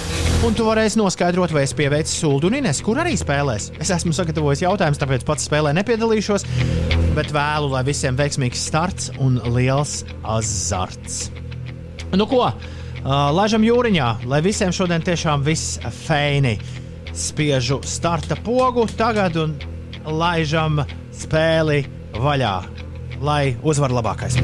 un 0.47 0.55
tu 0.55 0.67
varēsi 0.67 1.01
noskaidrot, 1.01 1.51
vai 1.55 1.65
es 1.65 1.75
pieveicu 1.75 2.13
sūdu 2.13 2.51
un 2.51 2.59
Ines, 2.61 2.79
kur 2.85 3.01
arī 3.01 3.17
spēlēs. 3.19 3.73
Es 3.81 3.91
esmu 3.95 4.15
sagatavojis 4.15 4.63
jautājumus, 4.63 5.01
tāpēc 5.01 5.27
pats 5.27 5.49
spēlē 5.49 5.73
nepiedalīšos, 5.81 6.47
bet 7.17 7.33
vēlu, 7.35 7.73
lai 7.75 7.83
visiem 7.87 8.15
veiksmīgs 8.19 8.63
starts 8.69 9.11
un 9.19 9.41
liels 9.57 10.03
azarts. 10.23 11.27
Nu 12.15 12.29
ko? 12.29 12.47
Laižam 13.05 13.61
jūriņā, 13.61 14.07
lai 14.31 14.39
visiem 14.41 14.71
šodien 14.73 15.03
tiešām 15.05 15.43
viss 15.45 15.77
feini 16.05 16.55
spiežu 17.15 17.79
starta 17.87 18.35
pogu 18.35 18.85
tagad 18.97 19.37
un 19.39 19.55
laižam 20.05 20.81
spēli 21.15 21.85
vaļā, 22.15 22.55
lai 23.23 23.55
uzvar 23.63 23.95
labākais. 23.95 24.37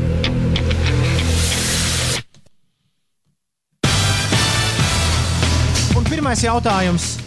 Un 5.95 6.07
pirmais 6.07 6.43
jautājums 6.43 7.17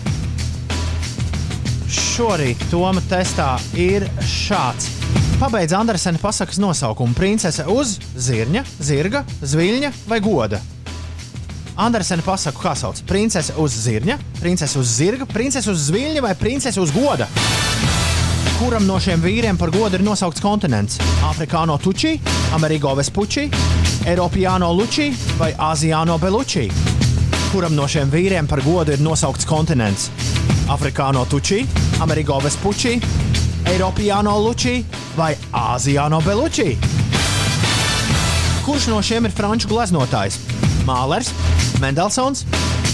šorīt 1.93 2.69
Toma 2.71 3.03
testā 3.11 3.55
ir 3.77 4.07
šāds. 4.25 4.91
Pabeidz 5.41 5.75
Andersena 5.75 6.21
pasakas 6.23 6.61
nosaukumu 6.63 7.17
princese 7.19 7.67
uz 7.71 7.99
zirņa, 8.15 8.63
zirga, 8.79 9.25
zviļņa 9.43 9.91
vai 10.09 10.21
goda. 10.23 10.63
Andersena 11.75 12.23
pasaku, 12.23 12.63
kā 12.63 12.73
sauc? 12.79 13.01
Princese 13.09 13.55
uz 13.59 13.75
zirņa, 13.83 14.15
princese 14.39 14.79
uz 14.79 14.93
zirga, 14.95 15.27
princese 15.27 15.73
uz 15.73 15.89
zviļņa 15.89 16.21
vai 16.23 16.35
princese 16.39 16.79
uz 16.79 16.93
goda? 16.95 17.27
Kuram 18.61 18.87
no 18.87 19.01
šiem 19.03 19.19
vīriem 19.19 19.59
par 19.59 19.73
godu 19.75 19.99
ir 19.99 20.05
nosaukts 20.07 20.43
kontinents? 20.43 21.01
Afrikāno 21.27 21.75
tučī, 21.83 22.15
Amerigo 22.55 22.95
vespučī, 22.95 23.49
Eiropijāno 24.07 24.69
lučī 24.71 25.09
vai 25.41 25.51
Azijāno 25.59 26.15
belučī? 26.23 26.69
Kuram 27.51 27.75
no 27.75 27.89
šiem 27.91 28.13
vīriem 28.13 28.47
par 28.47 28.63
godu 28.63 28.95
ir 28.95 29.03
nosaukts 29.03 29.49
kontinents? 29.51 30.13
Afrikāno 30.71 31.27
tučī, 31.27 31.65
Amerigo 32.07 32.39
vespučī, 32.45 33.01
Eiropijāno 33.75 34.37
lučī 34.47 34.77
vai 35.19 35.33
Azijāno 35.51 36.23
belučī? 36.23 36.77
Kurš 38.63 38.93
no 38.95 39.03
šiem 39.03 39.27
ir 39.27 39.35
franču 39.35 39.75
gleznotājs? 39.75 40.39
Mālers, 40.87 41.35
Mendelsons, 41.85 42.47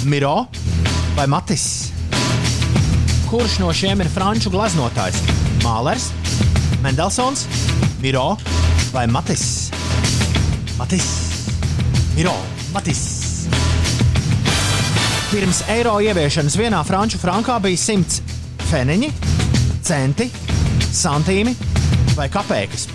Miro 0.05 0.49
vai 1.15 1.27
Matis? 1.27 1.93
Kurš 3.31 3.61
no 3.63 3.69
šiem 3.71 4.01
ir 4.03 4.09
franču 4.11 4.51
glaznotājs? 4.51 5.21
Mālers, 5.63 6.09
Mendelsons, 6.83 7.45
Miro 8.03 8.33
vai 8.91 9.05
Matis? 9.07 9.45
Matis, 10.75 11.07
Miro, 12.17 12.35
Matis. 12.75 13.05
Pirms 15.31 15.63
eiro 15.71 15.95
ieviešanas 16.03 16.59
vienā 16.59 16.83
franču 16.83 17.21
frankā 17.23 17.61
bija 17.63 17.79
100 17.79 18.19
feniņi, 18.73 19.13
centi, 19.87 20.27
santīmi 20.91 21.55
vai 22.19 22.27
kapeikas. 22.27 22.89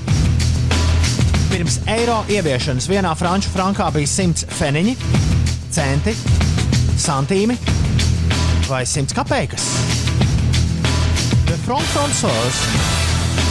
Pirms 1.55 1.80
eiro 1.88 2.19
ieviešanas 2.27 2.91
vienā 2.91 3.15
franču 3.15 3.55
frankā 3.55 3.88
bija 3.95 4.11
100 4.17 4.51
feniņi, 4.59 4.99
centi, 5.76 6.14
santīmi 6.95 7.57
vai 8.69 8.85
100 8.88 9.11
kapeikas. 9.15 9.65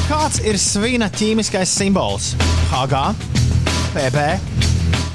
Kāds 0.09 0.41
ir 0.45 0.57
svina 0.61 1.11
ķīmiskais 1.13 1.69
simbols? 1.69 2.31
HG, 2.71 3.03
PB, 3.95 4.25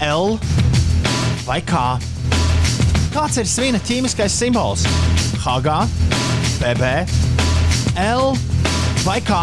L 0.05 0.37
vai 1.47 1.59
K? 1.65 1.81
Kāds 3.15 3.41
ir 3.41 3.49
svina 3.49 3.81
ķīmiskais 3.89 4.37
simbols? 4.43 4.85
HG, 5.41 5.79
PB, 6.61 6.93
L 8.05 8.35
vai 9.07 9.17
K? 9.25 9.41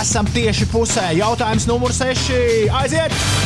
Esam 0.00 0.28
tieši 0.32 0.70
pusē. 0.72 1.10
Jautājums 1.18 1.68
numur 1.68 1.92
6. 1.92 2.70
Aiziet! 2.80 3.39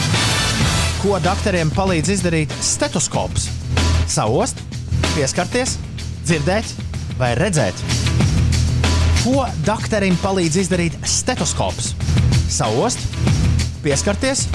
Ko 1.05 1.19
doktoriem 1.21 1.69
palīdz 1.69 2.15
izdarīt 2.15 2.53
stetoskops? 2.65 3.51
Saust, 4.09 4.63
pieskarties, 5.13 5.75
dzirdēt 6.25 6.71
vai 7.19 7.35
redzēt? 7.37 7.77
Ko 9.19 9.43
doktorim 9.67 10.17
palīdz 10.23 10.57
izdarīt 10.63 10.97
stetoskops? 11.05 11.91
Saust, 12.49 13.05
pieskarties, 13.85 14.47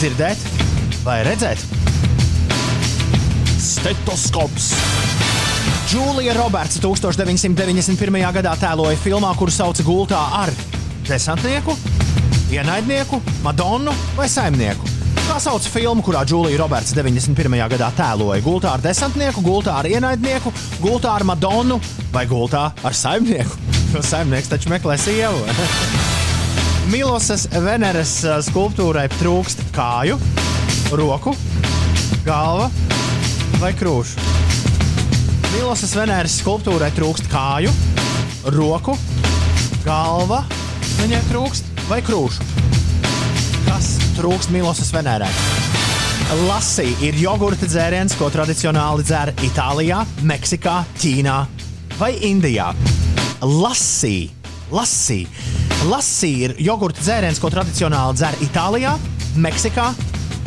dzirdēt 0.00 0.48
vai 1.04 1.18
redzēt? 1.28 1.60
Stetoskops! 3.60 4.72
Džūlija 5.92 6.38
Roberts 6.40 6.80
1991. 6.80 8.20
gadā 8.40 8.56
tēloja 8.64 8.96
filmā, 9.04 9.36
kuru 9.36 9.52
sauc 9.52 9.84
Gultā 9.84 10.24
ar 10.40 10.56
desantnieku, 11.04 11.76
ienaidnieku, 12.56 13.20
Madonu 13.44 13.92
vai 14.16 14.32
saimnieku. 14.32 14.93
Kā 15.24 15.38
sauc 15.40 15.64
filmu, 15.72 16.02
kurā 16.04 16.20
Džūlija 16.28 16.58
Roberts 16.60 16.92
91. 16.92 17.54
gadā 17.72 17.86
tēloja 17.96 18.42
gultā 18.44 18.74
ar 18.76 18.82
desantnieku, 18.84 19.40
gultā 19.44 19.78
ar 19.80 19.86
ienaidnieku, 19.88 20.52
gultā 20.82 21.14
ar 21.16 21.24
Madonu 21.24 21.78
vai 22.12 22.26
gultā 22.28 22.66
ar 22.84 22.96
saimnieku? 22.96 23.56
Jo 23.94 24.02
saimnieks 24.02 24.50
taču 24.50 24.72
meklē 24.72 24.96
sievu. 24.98 25.40
Milosas 26.92 27.46
Veneras 27.62 28.12
uh, 28.26 28.40
skulptūrai 28.44 29.06
trūkst 29.14 29.62
kāju, 29.76 30.18
roku, 30.98 31.32
galva 32.26 32.68
vai 33.62 33.70
krūšu. 33.78 34.20
Milosas 35.54 35.94
Veneras 35.96 36.36
skulptūrai 36.42 36.90
trūkst 36.98 37.30
kāju, 37.32 37.72
roku, 38.58 38.98
galva 39.86 40.42
viņai 40.98 41.22
trūkst 41.30 41.86
vai 41.88 42.02
krūšu? 42.04 42.53
Trūkst 44.14 44.52
Milosas 44.54 44.92
Venērē? 44.94 45.26
Lasī 46.46 46.86
ir 47.02 47.16
jogurta 47.18 47.66
dzēriens, 47.66 48.14
ko 48.18 48.28
tradicionāli 48.30 49.02
dzer 49.06 49.32
Itālijā, 49.42 50.04
Meksikā, 50.26 50.76
Ķīnā 51.00 51.34
vai 51.98 52.12
Indijā. 52.26 52.68
Lasī, 53.42 54.30
lasī. 54.70 55.24
Lasī 55.90 56.30
ir 56.46 56.54
jogurta 56.62 57.02
dzēriens, 57.02 57.42
ko 57.42 57.50
tradicionāli 57.52 58.18
dzer 58.20 58.38
Itālijā, 58.46 58.94
Meksikā, 59.34 59.90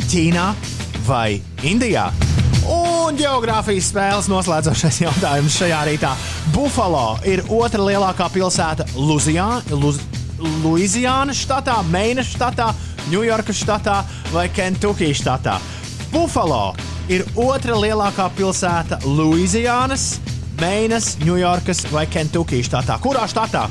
Ķīnā 0.08 0.48
vai 1.06 1.38
Indijā. 1.68 2.08
Un 2.68 3.16
geogrāfijas 3.16 3.92
spēles 3.92 4.28
noslēdzošais 4.32 5.02
jautājums 5.04 5.60
šajā 5.60 5.84
rītā. 5.88 6.14
Buffalo 6.56 7.18
ir 7.28 7.44
otra 7.48 7.84
lielākā 7.84 8.32
pilsēta 8.32 8.88
Luzijā, 8.96 9.50
Luz, 9.76 10.00
Luizijānas 10.38 11.38
štatā, 11.42 11.82
Meinas 11.90 12.30
štatā, 12.34 12.70
Ņujorkas 13.12 13.56
štatā 13.64 13.96
vai 14.34 14.48
Kentuckijas 14.52 15.20
štatā. 15.22 15.58
Buffalo 16.12 16.74
ir 17.10 17.24
otra 17.36 17.74
lielākā 17.78 18.28
pilsēta 18.36 18.98
Luizijānas, 19.04 20.18
Meinas, 20.60 21.16
Ņujorkas 21.24 21.86
vai 21.92 22.06
Kentuckijas 22.10 22.68
štatā. 22.70 22.98
Kurā 23.02 23.26
štatā? 23.30 23.68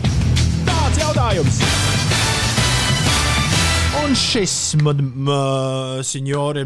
Tāds 0.68 0.98
jautājums! 1.02 1.62
Un 3.98 4.14
šis, 4.16 4.76
un 4.78 4.84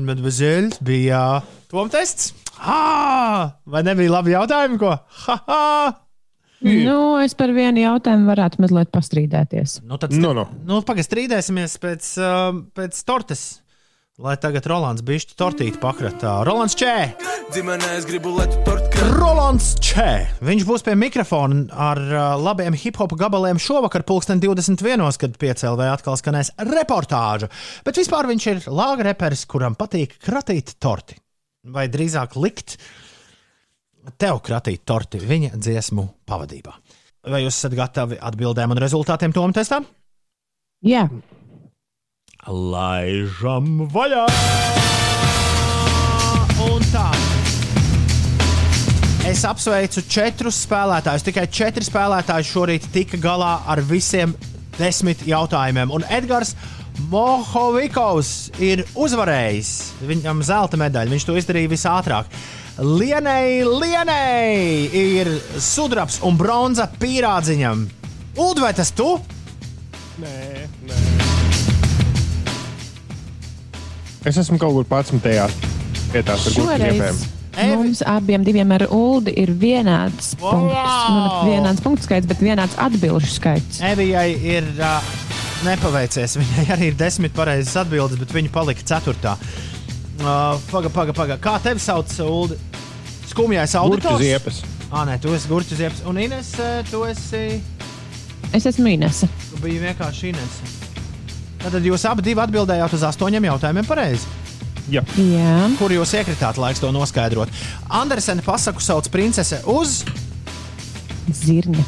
mademoiselles, 0.06 0.78
bija 0.84 1.42
Tom 1.72 1.90
tests. 1.90 2.34
Ah, 2.60 3.58
vai 3.66 3.82
nebija 3.88 4.12
labi 4.12 4.32
jautājumi, 4.36 4.78
ko? 4.82 4.92
Ha, 5.26 5.36
ha! 5.48 6.11
Nu, 6.62 6.98
es 7.24 7.34
par 7.38 7.50
vienu 7.56 7.82
jautājumu 7.82 8.30
varētu 8.30 8.62
mazliet 8.62 8.92
pastrīdēties. 8.94 9.80
Nu, 9.88 9.98
tad, 10.02 10.14
Nu, 10.14 10.34
nu. 10.38 10.46
nu 10.68 10.82
pagaidi, 10.86 11.08
strīdēsimies 11.10 11.78
pēc, 11.82 12.14
uh, 12.22 12.62
pēc 12.78 13.02
tortes. 13.08 13.44
Lai 14.22 14.36
tagad 14.38 14.68
Rolands 14.70 15.02
bišķi 15.02 15.34
tortīti 15.40 15.80
pakratā. 15.82 16.44
Rolands 16.46 16.76
Čē! 16.78 17.16
Ģimenē 17.56 17.96
es 17.98 18.06
gribu, 18.06 18.36
lai 18.38 18.46
tu 18.52 18.60
torti 18.68 19.02
Rolands 19.16 19.72
Čē! 19.82 20.12
Viņš 20.46 20.66
būs 20.68 20.86
pie 20.86 20.94
mikrofona 21.00 21.64
ar 21.74 22.02
uh, 22.04 22.26
labiem 22.38 22.76
hip 22.78 23.00
hop 23.02 23.16
gabaliem 23.18 23.58
šovakar, 23.58 24.04
pulksten 24.06 24.44
21. 24.44 25.08
kad 25.18 25.40
piecēlē 25.42 25.88
atkal 25.96 26.20
skanēs 26.20 26.54
reportāža. 26.70 27.50
Bet 27.88 27.98
vispār 27.98 28.30
viņš 28.30 28.48
ir 28.52 28.62
lāga 28.70 29.08
reperis, 29.10 29.48
kuram 29.50 29.74
patīk 29.80 30.20
kratīt 30.22 30.76
torti. 30.78 31.18
Vai 31.74 31.88
drīzāk 31.90 32.38
likt 32.38 32.78
tev 32.78 33.11
kratīt 34.44 34.86
torti 34.86 35.22
viņa 35.22 35.56
dziesmu 35.58 36.08
pavadībā. 36.30 36.74
Vai 37.30 37.44
jūs 37.44 37.60
esat 37.60 37.76
gatavi 37.78 38.18
atbildēm 38.18 38.74
un 38.74 38.82
rezultātiem 38.82 39.34
Toma 39.36 39.54
testā? 39.54 39.84
Jā, 40.82 41.04
Laižam 42.50 43.84
vaļā! 43.94 44.24
Un 46.62 46.86
tā. 46.90 47.06
Es 49.30 49.44
apsveicu 49.46 50.02
četrus 50.10 50.64
spēlētājus. 50.66 51.26
Tikai 51.28 51.46
četri 51.54 51.86
spēlētāji 51.86 52.48
šorīt 52.50 52.88
tika 52.94 53.20
galā 53.22 53.60
ar 53.70 53.84
visiem 53.86 54.34
desmit 54.80 55.22
jautājumiem. 55.30 55.94
Un 55.94 56.06
Edgars 56.10 56.56
Mohovikovs 57.14 58.50
ir 58.58 58.88
uzvarējis. 58.98 59.72
Viņam 60.10 60.42
zelta 60.46 60.82
medaļa. 60.82 61.14
Viņš 61.14 61.28
to 61.30 61.38
izdarīja 61.38 61.70
visātrāk. 61.70 62.42
Lienai, 62.80 63.64
Lienai 63.68 64.88
ir 64.96 65.28
sudrabs 65.60 66.22
un 66.24 66.38
bronza 66.40 66.88
pīrādziņam. 67.02 67.84
Ulu, 68.40 68.62
vai 68.64 68.72
tas 68.74 68.94
tu? 68.96 69.18
Nē, 70.22 70.68
nē. 70.88 71.00
Es 74.30 74.38
esmu 74.38 74.60
kaut 74.62 74.78
kur 74.78 74.88
pats 74.88 75.12
tajā 75.24 75.50
vietā, 76.14 76.38
kur. 76.38 76.72
Evi. 76.80 77.76
mums 77.76 78.00
abiem 78.08 78.46
diviem 78.48 78.70
ar 78.72 78.86
Uldi 78.88 79.34
ir 79.42 79.52
vienāds 79.52 80.36
Wow! 80.40 80.70
punkts. 80.70 81.10
Nu, 81.12 81.26
vienāds 81.50 81.84
punktu 81.84 82.08
skaits, 82.08 82.30
bet 82.30 82.40
vienāds 82.40 82.78
atbildžu 82.80 83.34
skaits. 83.34 83.82
Evijai 83.84 84.30
ir 84.40 84.70
uh, 84.80 85.12
nepaveicies. 85.68 86.38
Viņai 86.40 86.66
arī 86.78 86.94
ir 86.94 86.98
desmit 87.02 87.36
pareizas 87.36 87.76
atbildes, 87.84 88.22
bet 88.22 88.32
viņa 88.32 88.54
palika 88.56 88.88
ceturtā. 88.94 89.36
Uh, 89.36 89.71
paga, 90.72 90.90
paga, 90.94 91.14
paga. 91.14 91.38
Kā 91.42 91.56
tevi 91.64 91.80
sauc, 91.84 92.12
Ulu? 92.26 92.58
Skumjais 93.32 93.72
Gurķu 93.74 93.88
auditors. 93.88 94.22
ziepes. 94.22 94.62
Ah, 94.92 95.06
nē, 95.08 95.18
tu 95.24 95.32
esi 95.32 95.48
Gurķis 95.48 95.78
Ziepes. 95.80 96.02
Un 96.06 96.18
Ines, 96.20 96.50
tu 96.92 97.04
esi. 97.08 97.62
Es 98.52 98.66
esmu 98.68 98.92
Inese. 98.92 99.30
Tu 99.50 99.62
biji 99.64 99.80
vienkārši 99.86 100.34
Ines. 100.34 100.58
Tad 101.62 101.78
jūs 101.86 102.04
abi 102.10 102.26
divi 102.26 102.42
atbildējāt 102.44 102.94
uz 102.98 103.04
astoņiem 103.08 103.46
jautājumiem 103.48 103.88
pareizi. 103.88 104.28
Jā, 104.92 105.04
Jā, 105.16 105.70
Kur 105.80 105.94
jūs 105.94 106.12
iekritāt, 106.18 106.58
laiks 106.60 106.82
to 106.84 106.90
noskaidrot? 106.92 107.48
Andersena 107.88 108.42
pasaku 108.44 108.82
sauc 108.84 109.08
princese 109.14 109.62
uz, 109.70 110.02
zirņa. 111.32 111.86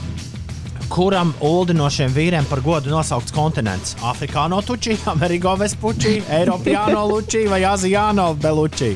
Kuram 0.93 1.31
Uldi 1.41 1.73
no 1.73 1.87
šiem 1.89 2.11
vīriem 2.13 2.45
par 2.45 2.59
godu 2.61 2.91
nosaukts 2.93 3.33
kontinents. 3.33 3.95
Afrikāno 4.05 4.59
tuči, 4.61 4.93
Ameriko 5.09 5.55
Vespuči, 5.57 6.19
Eiropāno 6.37 7.07
luči 7.09 7.47
vai 7.49 7.63
Azijāno 7.65 8.27
beluči. 8.37 8.91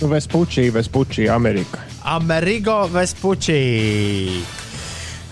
nu, 0.00 0.08
Vespučī, 0.08 0.68
Vespučī, 0.72 1.28
Amerika. 1.32 1.80
Amerigo 2.04 2.86
Vespuči. 2.92 3.56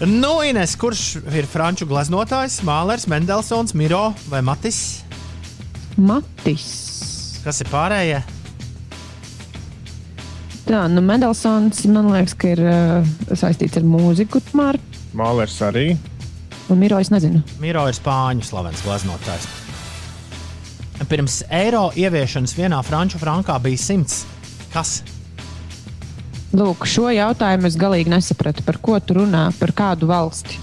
Nu, 0.01 0.31
Ines, 0.49 0.77
kurš 0.81 1.03
ir 1.37 1.47
franču 1.47 1.87
glaznotājs, 1.87 2.63
Mālers, 2.65 3.05
Mendelsons, 3.07 3.75
Miro 3.75 4.15
vai 4.31 4.41
Matis? 4.43 5.03
Matis. 5.97 6.71
Kas 7.45 7.61
ir 7.61 7.69
pārējie? 7.69 8.23
Tā, 10.65 10.87
nu 10.89 11.05
Mendelsons 11.05 11.85
man 11.93 12.09
liekas, 12.15 12.33
ka 12.39 12.55
ir 12.55 12.65
uh, 12.65 13.13
saistīts 13.37 13.77
ar 13.77 13.85
mūziku, 13.85 14.41
tomēr. 14.49 14.81
Mālers 15.15 15.59
arī. 15.65 15.97
Un 16.71 16.79
Miro 16.81 16.99
es 17.03 17.11
nezinu. 17.13 17.43
Miro 17.61 17.85
ir 17.91 17.97
spāņu 17.97 18.45
slavens 18.47 18.83
glaznotājs. 18.87 19.49
Pirms 21.11 21.41
eiro 21.51 21.89
ieviešanas 21.99 22.55
vienā 22.57 22.79
franču 22.87 23.19
frankā 23.21 23.57
bija 23.61 23.81
simts. 23.83 24.23
Kas? 24.73 25.01
Lūk, 26.57 26.87
šo 26.89 27.09
jautājumu 27.13 27.67
es 27.69 27.77
galīgi 27.81 28.13
nesapratu. 28.13 28.63
Par 28.65 28.79
ko 28.85 28.99
tu 29.01 29.17
runā? 29.19 29.49
Par 29.59 29.73
kādu 29.77 30.07
valsti? 30.09 30.61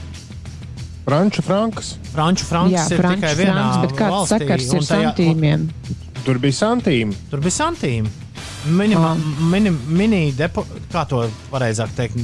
Franču 1.05 1.41
frankas. 1.43 1.95
Franču 2.13 2.45
franks 2.45 2.73
Jā, 2.75 2.85
ir 2.93 3.01
franču 3.01 3.19
tikai 3.23 3.33
vienā 3.39 3.53
franks, 3.57 3.77
bet 3.83 3.95
kāds 3.97 4.15
valstī, 4.15 4.39
sakars 4.45 4.69
un 4.69 4.77
ir 4.77 4.87
tajā- 4.87 5.11
santīmiem? 5.11 5.67
Tur 6.25 6.39
bija 6.39 6.57
santīmi. 6.59 7.15
Tur 7.31 7.39
bija 7.41 7.55
santīmi. 7.57 8.09
Minima, 8.69 9.11
Ah. 9.11 9.41
mini, 9.51 9.69
mini 9.87 10.31
depo, 10.31 10.65
kā 10.91 11.07
to 11.07 11.29
pareizāk 11.51 11.89
teikt? 11.97 12.15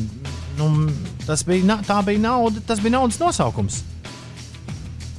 Nu, 0.57 0.69
tas 1.27 1.43
bija, 1.47 1.63
na- 1.65 1.81
tā 1.85 1.99
bija 2.05 2.19
nauda, 2.23 2.61
tas 2.67 2.79
bija 2.83 2.97
naudas 2.97 3.17
nosaukums. 3.21 3.81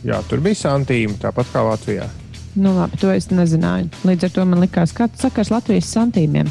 Jā, 0.06 0.20
tur 0.28 0.38
bija 0.44 0.54
santīmi, 0.54 1.16
tāpat 1.22 1.48
kā 1.52 1.62
Latvijā. 1.66 2.08
Nu, 2.56 2.72
labi, 2.78 2.96
to 2.96 3.10
es 3.12 3.26
nezināju. 3.28 3.90
Līdz 4.06 4.24
ar 4.24 4.30
to 4.36 4.44
man 4.48 4.60
likās, 4.62 4.92
ka 4.96 5.08
tas 5.12 5.26
sakars 5.26 5.50
Latvijas 5.52 5.90
santīmiem. 5.92 6.48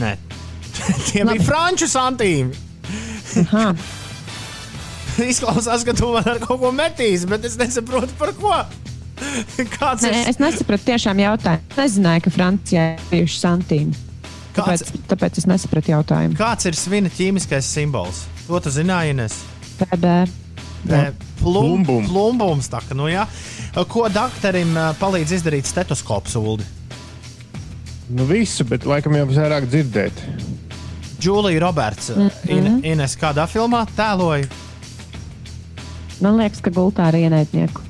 Nē, 0.00 0.14
tie 1.10 1.20
bija 1.22 1.26
Labi. 1.34 1.44
franču 1.44 1.86
santīmi. 1.86 2.54
Aha. 3.44 3.74
Izklausās, 5.30 5.84
ka 5.86 5.92
tu 5.94 6.08
man 6.10 6.26
ar 6.26 6.40
kaut 6.42 6.58
ko 6.64 6.72
metīsi, 6.74 7.28
bet 7.30 7.44
es 7.46 7.54
nesaprotu 7.60 8.16
par 8.18 8.32
ko. 8.40 8.50
Kāds 9.76 10.02
Nē, 10.02 10.10
ir, 10.10 10.28
es 10.32 10.40
nesapratu 10.42 10.88
tiešām 10.90 11.20
jautājumu. 11.22 11.62
Es 11.70 11.78
nezināju, 11.78 12.24
ka 12.26 12.32
Francijā 12.34 12.86
ir 12.96 13.04
bijuši 13.12 13.38
santīmi. 13.44 13.94
kāds, 14.56 14.82
Tāpēc, 14.82 15.04
tāpēc 15.12 15.38
es 15.38 15.46
nesapratu 15.50 15.92
jautājumu. 15.94 16.34
kāds 16.38 16.66
ir 16.66 16.74
svina 16.78 17.10
ķīmiskais 17.14 17.70
simbols? 17.76 18.24
To 18.46 18.60
tu 18.60 18.72
zināji, 18.72 19.14
Ines? 19.14 19.38
PB. 19.80 20.14
Plum, 20.84 21.14
Plumbum. 21.40 22.08
plumbums. 22.08 22.68
Tā, 22.68 22.82
ka, 22.84 22.96
nu, 22.96 23.08
jā. 23.08 23.24
Ko 23.88 24.04
doktoram 24.12 24.76
palīdz 25.00 25.38
izdarīt 25.38 25.68
stetoskops, 25.68 26.36
Ulu? 26.36 26.58
Nu, 28.14 28.26
visu, 28.28 28.66
bet 28.68 28.84
laikam 28.84 29.16
jau 29.16 29.24
vairāk 29.32 29.64
dzirdēt. 29.72 30.20
Džūlija 31.20 31.60
Roberts, 31.64 32.12
mm 32.12 32.28
-hmm. 32.28 32.50
In, 32.52 32.84
Ines 32.84 33.16
kādā 33.16 33.48
filmā 33.48 33.86
tēloja 33.96 34.44
Man 36.22 36.38
liekas, 36.38 36.62
ka 36.62 36.70
gultā 36.70 37.08
ar 37.10 37.16
ienaidnieku. 37.18 37.82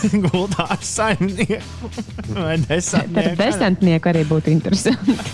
gultā 0.26 0.66
ar 0.74 0.82
saimnieku 0.84 1.90
vai 2.36 2.56
desantnieku. 2.62 3.36
desantnieku 3.40 4.06
arī 4.12 4.22
būtu 4.28 4.52
interesanti. 4.52 5.16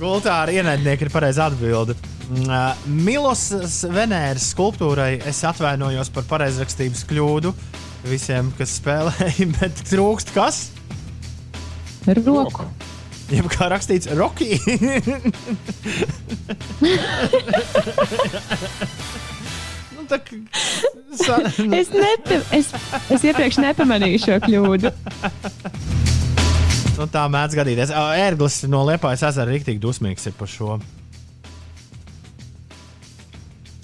Gultā 0.00 0.32
ar 0.44 0.48
ienaidnieku 0.54 1.06
ir 1.06 1.12
pareiza 1.12 1.42
atbilde. 1.50 1.96
Mm, 2.30 2.48
ā, 2.48 2.50
Milos 2.86 3.42
Venēras 3.90 4.46
skulptūrai 4.54 5.12
es 5.28 5.42
atvainojos 5.48 6.08
par 6.14 6.24
pareizrakstības 6.30 7.02
kļūdu 7.10 7.50
visiem, 8.08 8.52
kas 8.58 8.78
spēlēja, 8.80 9.48
bet 9.60 9.74
trūkst 9.90 10.28
kas? 10.36 10.56
Roku. 12.08 12.64
Jeb 13.30 13.46
kā 13.52 13.68
rakstīts, 13.70 14.08
Rocky. 14.18 14.56
Tā 20.10 20.18
kā. 20.26 20.38
Sa... 21.20 21.38
Es, 21.80 21.90
nepa, 21.94 22.38
es, 22.54 22.70
es 23.10 23.24
iepriekš 23.26 23.58
nepamanīju 23.64 24.20
šo 24.26 24.36
kļūdu. 24.44 24.92
Nu, 27.00 27.06
tā 27.10 27.22
mēdz 27.32 27.56
gadīties. 27.56 27.92
Ērglis 27.96 28.60
no 28.70 28.82
Liepājas 28.88 29.22
ezera 29.30 29.48
rīktīgi 29.50 29.80
dusmīgs 29.82 30.26
ir 30.28 30.34
par 30.38 30.50
šo. 30.52 30.76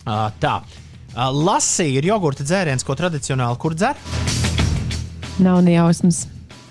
Ā, 0.06 0.16
Tā. 0.42 0.58
Ā, 1.16 1.28
Lasī 1.32 1.88
ir 1.96 2.06
jogurta 2.10 2.44
dzēriens, 2.46 2.84
ko 2.86 2.94
tradicionāli 2.98 3.58
kur 3.62 3.74
dzer. 3.74 3.96
Nav 5.42 5.62
ne 5.64 5.74
jausmas. 5.78 6.26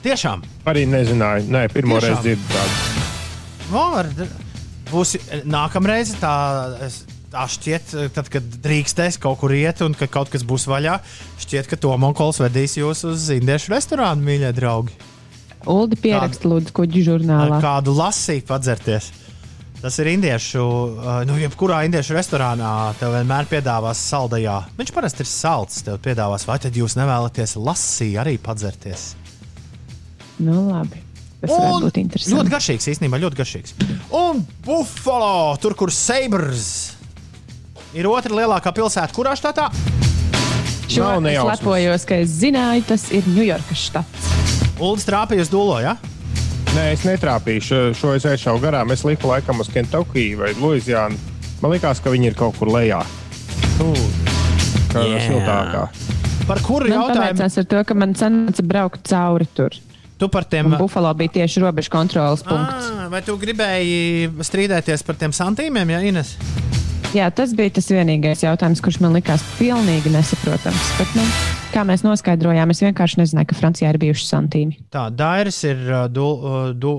Tiešām. 0.05 0.43
Arī 0.69 0.85
nezināju. 0.89 1.49
Nē, 1.53 1.65
pirmo 1.73 1.97
Tiešām? 1.97 2.21
reizi 2.21 2.21
dzirdu 2.29 2.53
tādu. 2.53 3.03
No, 3.71 3.83
var, 3.95 4.09
būs 4.91 5.15
nākamreiz 5.49 6.13
tā. 6.21 6.33
es- 6.85 7.03
šķiet, 7.43 7.91
tad, 8.15 8.29
kad 8.31 8.47
drīkstēs 8.63 9.19
kaut 9.21 9.41
kur 9.41 9.51
iet, 9.55 9.83
un 9.83 9.97
ka 9.97 10.07
kaut 10.11 10.31
kas 10.31 10.45
būs 10.47 10.69
vaļā, 10.71 10.95
šķiet, 11.43 11.67
ka 11.67 11.79
Tomonkols 11.83 12.39
vedīs 12.43 12.77
jūs 12.79 13.03
uz 13.11 13.27
indiešu 13.35 13.75
restorānu, 13.75 14.23
mīļie 14.23 14.53
draugi. 14.55 14.95
Uldi 15.65 15.97
pieraksta 15.99 16.47
lūdzu 16.47 16.73
kuģu 16.77 17.03
žurnālā. 17.09 17.59
Kādu 17.63 17.95
lasīt, 17.97 18.45
padzerties. 18.47 19.11
Tas 19.81 19.99
ir 20.01 20.07
indiešu, 20.13 20.63
nu, 21.29 21.35
jebkurā 21.37 21.83
indiešu 21.85 22.15
restorānā 22.15 22.69
tev 22.97 23.11
vienmēr 23.13 23.45
piedāvās 23.51 23.99
saldajā. 24.09 24.55
Viņš 24.79 24.93
parasti 24.95 25.21
ir 25.25 25.29
salds, 25.29 25.83
tev 25.85 25.99
piedāvās, 26.05 26.47
vai 26.49 26.57
tad 26.63 26.77
jūs 26.77 26.95
nevēlaties 26.97 27.57
lasīt, 27.59 28.15
arī 28.21 28.37
padzerties? 28.41 29.11
Nu, 30.39 30.71
labi. 30.71 31.03
Tas 31.43 31.51
varētu 31.51 31.85
būt 31.85 31.99
interesanti. 32.01 32.33
Ļoti 32.33 32.53
garšīgs, 32.55 32.89
īstenībā 32.95 33.19
ļoti 33.21 33.37
garšīgs. 33.37 33.75
Un 34.17 34.41
Buffalo, 34.65 35.53
tur, 35.61 35.75
kur 35.77 35.93
Sabres 35.93 36.94
ir 37.95 38.07
otra 38.11 38.35
lielākā 38.35 38.73
pilsēta, 38.75 39.13
kurā 39.15 39.35
štatā? 39.39 39.69
Šo 40.91 41.15
es 41.25 41.39
lepojos, 41.47 42.03
ka 42.07 42.19
es 42.21 42.35
zināju, 42.41 42.83
tas 42.91 43.07
ir 43.15 43.25
Ņujorkas 43.31 43.85
štats. 43.89 44.27
Uldis 44.83 45.07
trāpīja 45.07 45.45
uz 45.45 45.51
dūlo, 45.51 45.79
ja? 45.81 45.95
Nē, 46.75 46.89
es 46.91 47.05
netrāpīju 47.07 47.63
šo, 47.63 47.79
šo 47.95 48.13
es 48.17 48.27
aizšāvu 48.27 48.59
garām. 48.61 48.91
Es 48.91 49.05
liku 49.07 49.31
laikam 49.31 49.63
uz 49.63 49.71
Kentucky 49.71 50.33
vai 50.37 50.51
Louisiānu. 50.59 51.17
Man 51.63 51.71
liekas, 51.71 52.03
ka 52.03 52.11
viņi 52.11 52.33
ir 52.33 52.37
kaut 52.37 52.59
kur 52.59 52.69
lejā. 52.73 52.99
Nu, 53.79 53.93
kā 54.91 55.05
yeah. 55.07 55.23
siltākā. 55.23 55.87
Par 56.45 56.61
kuru 56.61 56.91
jautājumu? 56.91 57.39
Tas 57.39 57.55
ir 57.57 57.67
tas, 57.71 57.87
ka 57.87 57.97
man 57.97 58.13
sanāca 58.19 58.65
braukt 58.67 59.07
cauri 59.07 59.47
tur. 59.55 59.79
Tu 60.19 60.29
par 60.31 60.45
tiem 60.47 60.69
Un 60.69 60.77
Buffalo 60.79 61.09
bija 61.17 61.33
tieši 61.39 61.63
robežu 61.63 61.91
kontrolas 61.91 62.43
punkts. 62.45 62.91
À, 62.91 63.07
vai 63.11 63.23
tu 63.25 63.35
gribēji 63.39 64.29
strīdēties 64.47 65.03
par 65.07 65.17
tiem 65.19 65.33
santīmiem, 65.35 65.95
ja 65.95 66.03
Ines? 66.07 66.35
Jā, 67.13 67.27
tas 67.31 67.53
bija 67.55 67.73
tas 67.77 67.87
vienīgais 67.91 68.41
jautājums, 68.43 68.81
kurš 68.83 68.97
man 69.03 69.13
likās 69.15 69.43
pilnīgi 69.59 70.11
nesaprotams. 70.13 70.87
Bet, 70.97 71.11
nu, 71.17 71.25
kā 71.73 71.83
mēs 71.87 72.05
noskaidrojām, 72.05 72.71
es 72.73 72.81
vienkārši 72.83 73.19
nezināju, 73.21 73.49
ka 73.51 73.57
Francijā 73.59 73.91
ir 73.93 73.99
bijuši 74.01 74.25
santīmi. 74.27 74.79
Tā, 74.93 75.07
Dairis 75.13 75.61
ir 75.67 75.83
du, 76.11 76.25
du, 76.73 76.93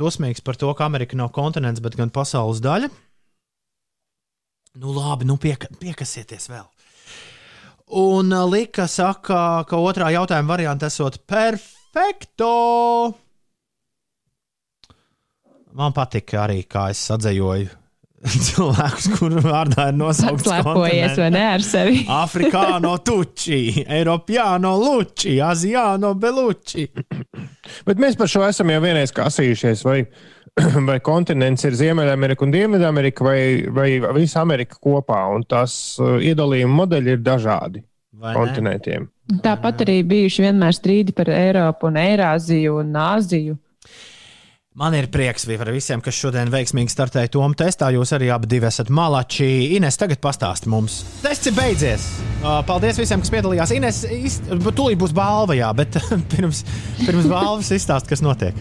dusmīgs 0.00 0.44
par 0.44 0.58
to, 0.60 0.70
ka 0.74 0.88
Amerika 0.88 1.18
nav 1.18 1.32
kontinents, 1.34 1.82
bet 1.84 1.98
gan 1.98 2.12
pasaules 2.14 2.62
daļa. 2.64 2.88
Nu, 4.80 4.94
labi, 4.96 5.28
nu 5.28 5.36
pieka, 5.38 5.70
piekasieties 5.82 6.48
vēl. 6.50 6.64
Un 8.00 8.32
Lika 8.50 8.88
saka, 8.90 9.62
ka 9.68 9.78
otrā 9.78 10.08
jautājuma 10.14 10.54
variants 10.54 10.88
esot 10.88 11.20
perfekto. 11.28 12.50
Man 15.74 15.94
patika 15.94 16.46
arī, 16.46 16.62
kā 16.70 16.88
es 16.94 17.02
sadzējoju 17.10 17.83
cilvēkus, 18.48 19.08
kuru 19.18 19.42
vārdā 19.44 19.88
ir 19.90 19.98
nosaukts 19.98 20.48
Lepojies 20.48 21.18
vai 21.20 21.30
ne 21.34 21.42
ar 21.52 21.64
sevi? 21.64 22.04
Afrikāno 22.24 22.96
tuči, 23.04 23.84
Eiropāno 23.84 24.74
luči, 24.80 25.36
Azijāno 25.44 26.14
beluči. 26.18 26.86
Bet 27.84 28.00
mēs 28.00 28.16
par 28.20 28.30
šo 28.30 28.46
esam 28.48 28.72
jau 28.72 28.80
vienreiz 28.84 29.12
kasījušies. 29.14 29.84
Vai, 29.84 29.98
vai 30.88 30.98
kontinents 31.04 31.66
ir 31.68 31.76
Ziemeļamerika 31.78 32.46
un 32.46 32.54
Dienvidamerika, 32.54 33.26
vai, 33.26 33.40
vai 33.74 33.88
visa 34.16 34.40
Amerika 34.44 34.80
kopā, 34.80 35.26
un 35.34 35.44
tās 35.48 35.98
uh, 36.00 36.16
iedalījuma 36.22 36.80
modeļi 36.84 37.16
ir 37.16 37.26
dažādi 37.26 37.84
vai 38.20 38.36
kontinentiem. 38.38 39.08
Ne? 39.08 39.40
Tāpat 39.44 39.84
arī 39.86 40.00
bijuši 40.06 40.44
vienmēr 40.44 40.76
strīdi 40.76 41.14
par 41.16 41.30
Eiropu 41.32 41.88
un 41.88 42.00
Eirāziju 42.00 42.80
un 42.82 42.96
Āziju. 43.00 43.56
Man 44.74 44.90
ir 44.98 45.06
prieks 45.06 45.44
par 45.46 45.68
visiem, 45.70 46.00
kas 46.02 46.16
šodien 46.18 46.48
veiksmīgi 46.50 46.90
startēja 46.90 47.30
Tomu 47.36 47.54
testā. 47.54 47.92
Jūs 47.94 48.10
arī 48.16 48.32
abi 48.34 48.58
esat 48.58 48.88
malači. 48.90 49.46
Ines, 49.76 49.94
tagad 49.94 50.18
pastāsti 50.18 50.66
mums. 50.66 50.96
Tests 51.22 51.46
ir 51.46 51.54
beidzies. 51.54 52.08
Paldies 52.42 52.98
visiem, 52.98 53.22
kas 53.22 53.30
piedalījās. 53.30 53.70
Ines, 53.70 54.02
tūlīt 54.74 54.98
būs 54.98 55.14
balva, 55.14 55.54
jā, 55.54 55.70
bet 55.78 55.94
pirms, 56.34 56.64
pirms 57.04 57.30
balvas 57.30 57.70
izstāst, 57.70 58.10
kas 58.10 58.26
notiek. 58.26 58.58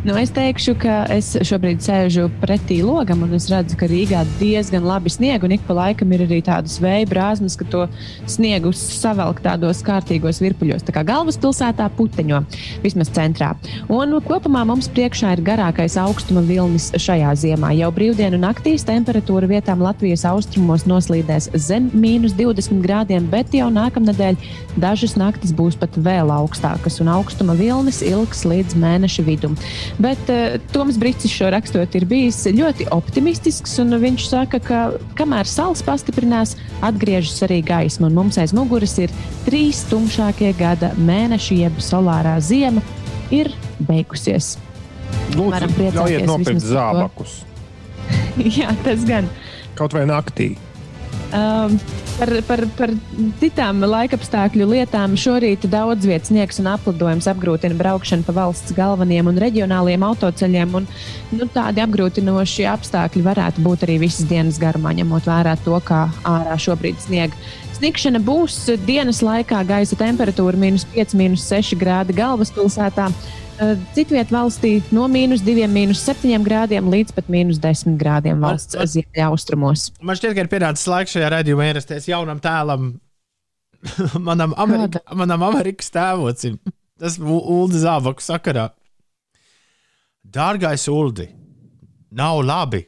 Nu, 0.00 0.14
es 0.16 0.30
teikšu, 0.32 0.72
ka 0.80 0.94
es 1.12 1.26
šobrīd 1.44 1.82
sēžu 1.84 2.30
pretī 2.40 2.78
logam, 2.80 3.20
un 3.26 3.36
es 3.36 3.50
redzu, 3.52 3.76
ka 3.76 3.84
Rīgā 3.84 4.22
diezgan 4.38 4.86
labi 4.88 5.10
sniega, 5.12 5.44
un 5.44 5.52
ik 5.52 5.66
pa 5.66 5.74
laikam 5.76 6.14
ir 6.16 6.22
arī 6.24 6.38
tādas 6.46 6.78
vēja 6.80 7.04
brāzmas, 7.10 7.52
ka 7.60 7.66
to 7.68 7.82
sniegu 8.24 8.72
savelk 8.72 9.42
tādos 9.44 9.82
kārtīgos 9.84 10.40
virpuļos. 10.40 10.86
Tā 10.88 10.94
kā 10.96 11.02
galvaspilsētā 11.04 11.90
puteņo, 11.98 12.38
vismaz 12.80 13.10
centrā. 13.12 13.50
Un 13.92 14.16
kopumā 14.24 14.62
mums 14.70 14.88
priekšā 14.88 15.34
ir 15.36 15.42
garākais 15.44 15.98
augstuma 16.00 16.46
vilnis 16.48 16.88
šajā 16.96 17.36
ziemā. 17.42 17.74
Jau 17.82 17.92
brīvdienu 17.92 18.40
naktīs 18.40 18.88
temperatūra 18.88 19.52
vietām 19.52 19.84
Latvijas 19.84 20.24
austrumos 20.32 20.88
noslīdēs 20.88 21.50
zem 21.60 21.92
mīnus 21.92 22.38
20 22.40 22.80
grādiem, 22.88 23.28
bet 23.28 23.52
jau 23.52 23.68
nākamnedēļ 23.76 24.40
dažas 24.80 25.18
naktis 25.20 25.52
būs 25.52 25.76
pat 25.76 26.00
vēl 26.00 26.32
augstākas, 26.40 27.02
un 27.04 27.12
augstuma 27.18 27.58
vilnis 27.60 28.00
ilgs 28.00 28.46
līdz 28.48 28.80
mēneša 28.80 29.28
vidum. 29.28 29.60
Bet 29.98 30.30
uh, 30.32 30.56
Toms 30.74 30.98
Brīsīs 31.00 31.32
šo 31.34 31.50
rakstot 31.54 31.94
ir 31.98 32.06
bijis 32.10 32.42
ļoti 32.46 32.88
optimistisks. 32.94 33.78
Viņš 33.80 34.26
saka, 34.30 34.60
ka 34.62 34.80
kamēr 35.18 35.48
saules 35.48 35.82
pastiprinās, 35.86 36.56
atgriežas 36.84 37.42
arī 37.48 37.60
gaisma. 37.66 38.08
Un 38.10 38.18
mums 38.20 38.38
aiz 38.40 38.54
muguras 38.56 38.96
ir 39.02 39.12
trīs 39.48 39.82
tumšākie 39.90 40.52
gada 40.58 40.92
mēneši, 41.00 41.60
jeb 41.64 41.82
solārā 41.84 42.38
ziema, 42.44 42.84
ir 43.34 43.52
beigusies. 43.88 44.56
Lūdzu, 45.34 45.70
ļaujiet 45.94 46.26
nopirkt 46.26 46.64
zābakus. 46.64 47.40
Jā, 48.58 48.72
tas 48.84 49.04
gan. 49.08 49.28
Kaut 49.78 49.94
vai 49.96 50.06
naktī. 50.08 50.54
Um, 51.30 51.76
par, 52.18 52.30
par, 52.48 52.60
par 52.74 52.90
citām 53.38 53.84
laikapstākļu 53.86 54.66
lietām 54.72 55.12
šorīt 55.14 55.62
daudz 55.70 56.08
vietas 56.08 56.32
sniegs 56.32 56.58
un 56.58 56.66
aplidojums 56.72 57.28
apgrūtina 57.30 57.76
braukšanu 57.78 58.26
pa 58.26 58.34
valsts 58.34 58.74
galvenajiem 58.74 59.30
un 59.30 59.38
reģionāliem 59.38 60.06
autoceļiem. 60.08 60.74
Un, 60.80 60.88
nu, 61.38 61.48
tādi 61.54 61.84
apgrūtinoši 61.84 62.66
apstākļi 62.72 63.22
varētu 63.28 63.62
būt 63.62 63.86
arī 63.86 64.00
visas 64.02 64.26
dienas 64.30 64.58
garumā, 64.58 64.90
ņemot 64.98 65.30
vērā 65.30 65.54
to, 65.62 65.78
kā 65.86 66.08
ārā 66.26 66.58
šobrīd 66.58 66.98
sniega. 67.06 67.38
Sniegšana 67.78 68.18
būs 68.20 68.58
dienas 68.84 69.22
laikā, 69.24 69.62
gaisa 69.68 69.96
temperatūra 69.96 70.58
minus 70.58 70.82
5, 70.96 71.14
minus 71.16 71.46
6 71.48 71.78
grādi 71.80 72.18
galvaspilsētā. 72.18 73.06
Eh, 73.60 73.76
Citvietā 73.92 74.32
valstī 74.32 74.78
no 74.96 75.04
mīnus 75.12 75.42
2, 75.44 75.66
mīnus 75.68 76.00
7 76.06 76.40
grādiem 76.46 76.86
līdz 76.88 77.12
pat 77.12 77.26
mīnus 77.28 77.58
10 77.60 77.98
grādiem 78.00 78.40
valsts 78.40 78.78
ziemeļaustrumos. 78.94 79.90
Man 80.00 80.16
šķiet, 80.16 80.32
ka 80.38 80.44
ir 80.46 80.48
pienācis 80.48 80.88
laiks 80.88 81.12
šajā 81.12 81.28
redzējumā 81.34 81.66
ierasties 81.68 82.08
jaunam 82.08 82.40
tēlam, 82.40 82.94
manam, 84.28 84.56
Amerika, 84.56 85.02
Kāda? 85.02 85.18
manam 85.20 85.44
Amerikas 85.50 85.92
tēvocim. 85.92 86.56
Tas 87.00 87.18
Ulda 87.20 87.82
Zābaku 87.84 88.24
sakarā. 88.24 88.70
Dārgais 90.24 90.88
Uldi, 90.92 91.28
nav 92.16 92.40
labi. 92.44 92.86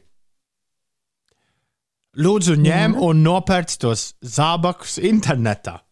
Lūdzu, 2.17 2.57
ņem 2.61 2.97
Jā. 2.97 3.05
un 3.09 3.23
nopērc 3.25 3.77
tos 3.81 4.11
zābakus 4.21 4.97
internetā. 5.01 5.82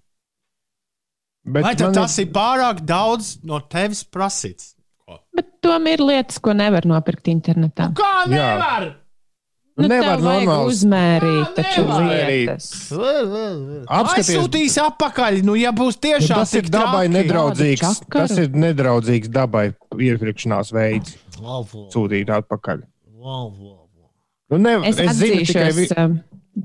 Bet 1.42 1.66
Vai 1.66 1.76
tas 1.76 2.18
ir... 2.20 2.28
ir 2.28 2.34
pārāk 2.36 2.84
daudz 2.86 3.40
no 3.48 3.60
tevis 3.66 4.04
prasīts? 4.06 4.76
Ko? 5.02 5.18
Bet 5.36 5.48
tomēr 5.66 5.98
ir 5.98 6.06
lietas, 6.06 6.38
ko 6.44 6.54
nevar 6.54 6.86
nopirkt 6.90 7.32
internetā. 7.32 7.90
Nu, 7.90 7.98
kā 7.98 8.18
nevar? 8.30 8.90
Jā. 8.92 8.98
Nu, 9.82 9.88
nevar 9.88 10.20
normāli 10.22 10.70
uzmērīt, 10.70 11.54
taču 11.58 11.86
lietas. 11.88 12.68
Apskaties, 13.88 14.32
sūtīs 14.36 14.76
atpakaļ. 14.84 15.40
Nu, 15.48 15.56
ja 15.58 15.72
būs 15.74 15.98
tiešām 16.04 16.42
nu, 16.42 16.44
tas 16.44 16.54
ir 16.60 16.68
dabai 16.70 17.06
traki. 17.08 17.14
nedraudzīgs, 17.16 18.02
tas 18.12 18.36
ir 18.38 18.52
nedraudzīgs 18.52 19.32
dabai 19.34 19.70
iepirkšanās 19.96 20.74
veids. 20.76 21.16
Sūtīt 21.96 22.30
atpakaļ. 22.36 22.84
Nu, 24.52 24.60
ne, 24.60 24.76
es, 24.92 25.00
es 25.00 25.16
zinu 25.18 25.46
tikai. 25.48 25.70
Vi... 25.78 25.88
Um, 25.96 26.20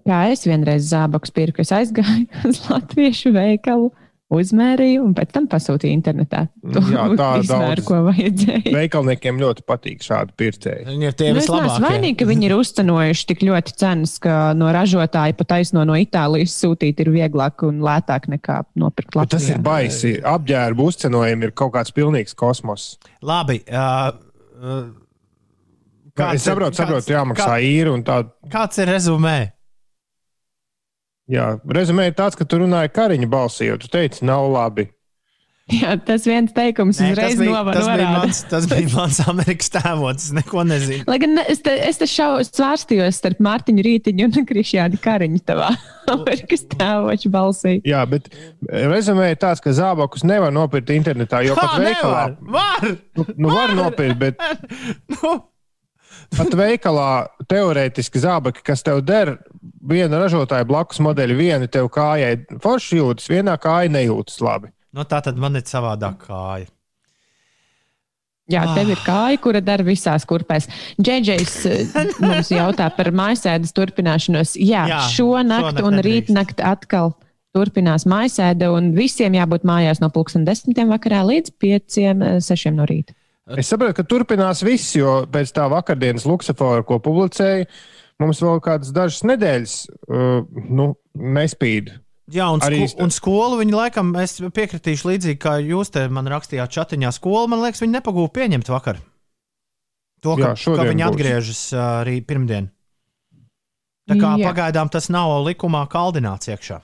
kā 0.04 0.24
es 0.34 0.42
vienreiz 0.44 0.90
zābakus 0.90 1.32
pirku, 1.32 1.62
es 1.62 1.72
aizgāju 1.72 2.26
uz 2.50 2.64
latviešu 2.68 3.32
veikalu 3.38 3.92
uzmērīju 4.32 5.04
un 5.06 5.12
pēc 5.14 5.30
tam 5.36 5.46
pasūtīju 5.50 5.94
internetā. 5.94 6.46
To 6.74 6.82
Jā, 6.90 7.04
tā 7.18 7.28
izmēru, 7.44 7.84
ko 7.86 8.00
vajadzēja. 8.08 8.72
Veikalniekiem 8.74 9.38
ļoti 9.42 9.64
patīk 9.68 10.02
šādi 10.02 10.34
pircēji. 10.40 10.86
Viņi 10.88 11.08
ir 11.08 11.16
tie 11.18 11.30
nu, 11.30 11.38
vislabākie. 11.38 11.76
Es 11.76 11.84
vainīgi, 11.84 12.18
ka 12.18 12.28
viņi 12.32 12.48
ir 12.48 12.56
uzcenojuši 12.56 13.28
tik 13.30 13.46
ļoti 13.46 13.76
cenas, 13.78 14.16
ka 14.22 14.50
no 14.58 14.72
ražotāja 14.74 15.36
pat 15.38 15.56
aizno 15.60 15.86
no 15.86 15.98
Itālijas 16.00 16.58
sūtīt 16.58 17.04
ir 17.04 17.12
vieglāk 17.14 17.62
un 17.68 17.80
lētāk 17.86 18.26
nekā 18.34 18.60
nopirkt 18.74 19.14
Latvijā. 19.14 19.30
Bet 19.30 19.36
tas 19.38 19.50
ir 19.54 19.62
baisi. 19.64 20.14
Apģērbu 20.26 20.90
uzcenojumi 20.90 21.50
ir 21.50 21.56
kaut 21.56 21.76
kāds 21.78 21.94
pilnīgs 21.94 22.34
kosmos. 22.38 22.96
Labi. 23.22 23.62
Uh, 23.70 24.10
uh, 24.58 24.86
kāds 26.18 26.40
es 26.40 26.48
saprotu, 26.50 26.82
saprotu, 26.82 27.14
jāmaksā 27.14 27.52
kā, 27.54 27.60
īri 27.62 27.94
un 27.94 28.02
tā. 28.06 28.24
Kāds 28.50 28.82
ir 28.82 28.90
rezumē? 28.90 29.38
Jā, 31.30 31.56
rezumē 31.66 32.10
ir 32.10 32.18
tāds, 32.18 32.38
ka 32.38 32.46
tu 32.46 32.60
runāji 32.62 32.92
kariņa 32.94 33.30
balsī, 33.30 33.70
jo 33.70 33.80
tu 33.82 33.90
teici, 33.90 34.22
nav 34.26 34.46
labi. 34.52 34.86
Jā, 35.66 35.96
tas 35.98 36.22
viens 36.22 36.52
teikums 36.54 37.00
Nē, 37.02 37.08
uzreiz 37.10 37.40
norāda. 37.40 37.72
Tas, 37.74 37.88
bija 37.90 38.10
mans, 38.12 38.40
tas 38.52 38.66
bija 38.70 38.90
mans 38.92 39.16
Amerikas 39.26 39.72
tēvots. 39.74 40.28
Es 40.28 40.34
neko 40.36 40.62
nezinu. 40.62 41.02
Lai 41.10 41.16
gan 41.18 41.40
es 41.42 41.64
te, 41.66 41.72
es 41.88 41.98
te 41.98 42.06
šau, 42.06 42.36
svārstījos 42.46 43.18
starp 43.18 43.40
Mārtiņu 43.42 43.82
Rītiņu 43.82 44.28
un 44.28 44.46
Krišjādi 44.46 45.00
Kariņu 45.02 45.42
tavā 45.48 45.72
Amerikas 46.14 46.62
tēvoča 46.70 47.32
balsī. 47.34 47.74
Jā, 47.88 48.04
bet 48.06 48.30
rezumē 48.70 49.32
ir 49.32 49.42
tāds, 49.42 49.64
ka 49.64 49.74
zābakus 49.74 50.22
nevar 50.28 50.54
nopirkt 50.54 50.94
internetā, 50.94 51.42
jo 51.48 51.58
pat 51.58 51.74
veikalā 51.82 52.22
var. 52.46 52.88
Nu, 53.18 53.26
nu 53.34 53.58
var 53.58 53.74
nopirkt, 53.74 54.22
bet. 54.22 54.48
nu. 55.18 55.34
Pat 56.34 56.54
veikalā 56.58 57.10
teorētiski 57.50 58.22
zābaki, 58.22 58.64
kas 58.66 58.82
tev 58.86 59.02
der, 59.06 59.36
viena 59.86 60.20
ražotāja 60.22 60.66
blakus 60.68 61.02
modeļa, 61.04 61.36
viena 61.38 61.68
tev 61.70 61.90
kājai 61.94 62.38
forši 62.62 63.02
jūtas, 63.02 63.28
vienā 63.30 63.58
kājā 63.60 63.92
nejūtas 63.94 64.40
labi. 64.44 64.72
Nu, 64.96 65.04
tā 65.04 65.20
tad 65.24 65.36
man 65.40 65.58
ir 65.58 65.66
savādāk 65.68 66.24
kāja. 66.24 66.70
Jā, 68.46 68.62
tev 68.76 68.92
ir 68.94 69.00
kāja, 69.02 69.38
kura 69.42 69.60
dara 69.64 69.82
visās 69.82 70.22
kurpēs. 70.28 70.68
Džeģejs 71.02 71.54
eh, 71.66 72.10
mums 72.22 72.52
jautā 72.54 72.86
par 72.94 73.10
mājasēdes 73.10 73.74
turpināšanos. 73.74 74.54
Jā, 74.62 74.84
Jā 74.86 75.00
šo 75.10 75.32
nakti 75.42 75.82
un 75.82 75.98
rītnakti 76.06 76.62
atkal 76.62 77.16
turpinās 77.56 78.06
mājasēde, 78.06 78.68
un 78.70 78.92
visiem 78.94 79.34
jābūt 79.34 79.66
mājās 79.66 79.98
no 80.02 80.12
pulksten 80.14 80.46
desmitiem 80.46 80.92
vakarā 80.94 81.24
līdz 81.26 81.56
pieciem, 81.58 82.22
eh, 82.22 82.38
sešiem 82.44 82.78
no 82.78 82.86
rīta. 82.86 83.16
Es 83.54 83.68
saprotu, 83.70 83.94
ka 84.00 84.02
turpinās 84.02 84.64
viss, 84.66 84.96
jo 84.98 85.20
pēc 85.30 85.52
tā 85.54 85.68
vakardienas 85.70 86.24
luksafora, 86.26 86.82
ko 86.86 86.98
publicēja, 87.02 87.68
mums 88.22 88.40
vēl 88.42 88.58
kādas 88.64 88.90
dažas 88.94 89.22
nedēļas 89.28 89.74
uh, 89.86 90.40
nu, 90.66 90.88
nespīd. 91.14 91.92
Jā, 92.34 92.48
un, 92.50 92.58
Arī... 92.66 92.80
sko 92.90 93.04
un 93.04 93.12
skolu 93.14 93.60
viņi 93.60 93.76
laikam, 93.76 94.08
es 94.18 94.40
piekritīšu 94.42 95.12
līdzīgi, 95.12 95.38
kā 95.38 95.60
jūs 95.62 95.92
te 95.94 96.08
man 96.10 96.26
rakstījāt 96.32 96.74
chatiņā. 96.74 97.12
Skolu, 97.14 97.46
man 97.52 97.62
liekas, 97.62 97.84
viņi 97.84 98.00
nepagūda 98.00 98.32
pieņemt 98.34 98.70
vakar. 98.72 98.98
To, 100.24 100.34
ka, 100.34 100.56
Jā, 100.56 100.74
ka 100.74 100.86
viņi 100.88 101.04
būs. 101.04 101.12
atgriežas 101.12 101.60
arī 101.78 102.16
pirmdien. 102.26 102.72
Tā 104.10 104.16
kā 104.18 104.32
Jā. 104.40 104.48
pagaidām 104.50 104.90
tas 104.90 105.06
nav 105.12 105.36
likumā 105.46 105.84
kaldināts 105.90 106.50
iekšā. 106.50 106.80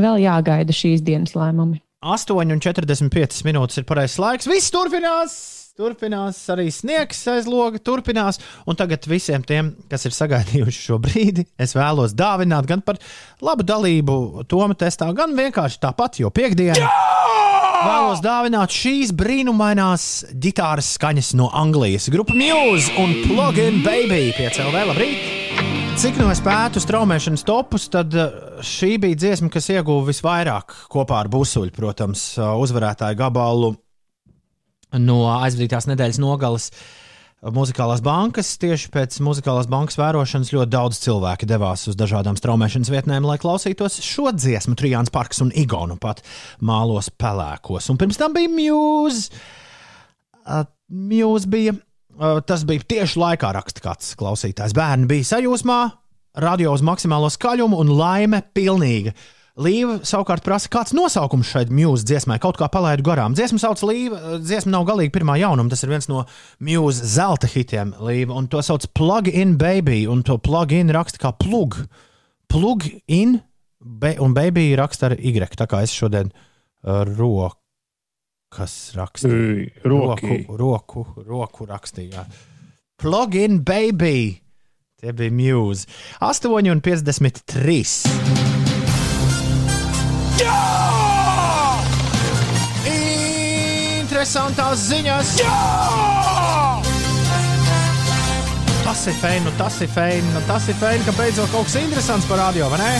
Vēl 0.00 0.22
jāgaida 0.24 0.72
šīs 0.72 1.04
dienas 1.04 1.36
lēmumi. 1.36 1.82
8,45 2.04 3.44
minūtes 3.44 3.80
ir 3.80 3.86
pareizais 3.88 4.20
laiks. 4.20 4.48
Viss 4.48 4.72
turpinās! 4.72 5.63
Turpinās 5.74 6.36
arī 6.54 6.68
sniegs 6.70 7.18
aiz 7.32 7.48
loga, 7.50 7.80
turpinās. 7.82 8.36
Un 8.70 8.76
tagad 8.78 9.08
visiem 9.10 9.42
tiem, 9.42 9.72
kas 9.90 10.06
ir 10.06 10.14
sagaidījuši 10.14 10.82
šo 10.84 11.00
brīdi, 11.02 11.42
es 11.58 11.74
vēlos 11.74 12.14
dāvināt 12.14 12.68
gan 12.70 12.78
par 12.86 13.00
labu 13.42 13.66
dalību 13.66 14.44
Toma 14.46 14.76
testā, 14.78 15.08
gan 15.18 15.34
vienkārši 15.34 15.80
tāpat, 15.82 16.20
jo 16.22 16.30
piekdienā 16.30 16.78
vēlos 17.88 18.22
dāvināt 18.22 18.70
šīs 18.70 19.10
brīnumainās 19.18 20.06
ģitāras 20.30 20.94
skaņas 20.94 21.34
no 21.42 21.50
Anglijas. 21.50 22.06
Grupa 22.14 22.38
Muse 22.38 22.94
un 23.02 23.18
Plug-in 23.26 23.82
Baby 23.82 24.28
piecēlē, 24.38 24.86
labrīt! 24.92 25.26
Cik 25.98 26.22
no 26.22 26.30
es 26.30 26.38
pētu 26.42 26.78
straumēšanas 26.82 27.42
topus, 27.46 27.90
tad 27.90 28.14
uh, 28.14 28.62
šī 28.62 28.94
bija 29.02 29.18
dziesma, 29.18 29.50
kas 29.50 29.72
ieguva 29.74 30.06
visvairāk 30.06 30.74
kopā 30.90 31.24
ar 31.24 31.34
Busuļu, 31.34 31.74
protams, 31.74 32.32
uh, 32.38 32.54
uzvarētāju 32.62 33.18
gabalu 33.18 33.74
no 35.00 35.24
aizvadītās 35.38 35.88
nedēļas 35.90 36.20
nogales. 36.22 36.70
Muzikālās 37.44 38.00
bankas, 38.00 38.54
tieši 38.56 38.88
pēc 38.88 39.18
muzikālās 39.20 39.66
bankas 39.68 39.98
vērošanas, 40.00 40.52
ļoti 40.54 40.72
daudz 40.72 41.00
cilvēku 41.02 41.44
devās 41.44 41.82
uz 41.90 41.98
dažādām 42.00 42.38
straumēšanas 42.40 42.88
vietnēm, 42.88 43.26
lai 43.28 43.36
klausītos 43.42 43.98
šo 44.00 44.32
dziesmu, 44.32 44.72
Trijāns 44.80 45.12
Parks 45.12 45.42
un 45.44 45.50
Igonu 45.52 45.98
pat 46.00 46.22
mālos 46.64 47.10
pelēkos. 47.12 47.90
Un 47.92 48.00
pirms 48.00 48.16
tam 48.16 48.32
bija 48.32 48.48
Muse. 48.48 49.28
Muse 50.88 51.52
bija, 51.52 51.76
tas 52.48 52.64
bija 52.64 52.88
tieši 52.94 53.20
laikā 53.20 53.52
raksta 53.58 53.84
kāds 53.90 54.14
klausītājs. 54.16 54.72
Bērni 54.76 55.10
bija 55.12 55.34
sajūsmā, 55.34 55.78
radio 56.40 56.72
uz 56.72 56.80
maksimālo 56.86 57.28
skaļumu 57.28 57.76
un 57.84 57.92
laime 57.92 58.40
pilnīga. 58.56 59.12
Līva 59.54 60.00
savukārt 60.02 60.42
prasa, 60.42 60.66
kāds 60.66 60.90
nosaukums 60.98 61.46
šai 61.46 61.68
mūzikas 61.70 62.02
dziesmai. 62.08 62.40
Kaut 62.42 62.56
kā 62.58 62.66
palaidu 62.74 63.04
garām. 63.06 63.36
Dziesma 63.38 63.60
sauc 63.62 63.78
Līva. 63.86 64.40
Dziesma 64.42 64.72
nav 64.74 64.82
galīgi 64.88 65.12
pirmā 65.14 65.36
jaunuma. 65.38 65.70
Tas 65.70 65.84
ir 65.86 65.92
viens 65.92 66.08
no 66.10 66.24
mūzikas 66.58 67.14
zelta 67.14 67.46
hitiem, 67.52 67.92
Līva. 68.02 68.34
Un 68.34 68.48
to 68.50 68.58
sauc 68.66 68.88
Plug 68.98 69.30
in 69.30 69.54
Baby. 69.60 70.08
Un 70.10 70.24
to 70.26 70.40
plug 70.42 70.74
in 70.74 70.90
raksta 70.94 71.22
kā 71.22 71.30
plug. 71.38 71.78
Plug 72.50 72.82
in, 73.06 73.38
be, 73.78 74.16
un 74.18 74.34
baby 74.34 74.74
raksta 74.78 75.12
ar 75.12 75.18
Y. 75.22 75.38
Tā 75.54 75.70
kā 75.70 75.84
es 75.86 75.94
šodien 75.94 76.34
uh, 76.34 77.06
rokas 77.14 78.74
rakstīju. 78.98 79.70
Roku, 79.86 80.42
roku, 80.58 81.06
roku 81.30 81.70
rakstīju. 81.70 82.26
Plug 82.98 83.38
in 83.38 83.62
Baby. 83.62 84.42
Tie 84.98 85.14
bija 85.14 85.30
mūzikas. 85.30 85.86
8,53. 86.26 88.63
Jā! 90.40 90.60
Interesantās 92.90 94.88
ziņas! 94.90 95.34
Jā! 95.42 95.58
Tas 98.84 99.06
ir 99.10 99.16
feini, 99.22 99.44
nu 99.46 99.52
tas 99.58 99.80
ir 99.82 99.88
feini, 99.94 100.34
nu 100.34 100.42
tas 100.48 100.68
ir 100.68 100.76
feini, 100.80 101.04
ka 101.06 101.14
beidzot 101.16 101.50
kaut 101.54 101.66
kas 101.70 101.78
interesants 101.80 102.28
par 102.28 102.42
radio, 102.42 102.68
vai 102.72 102.82
ne? 102.82 102.92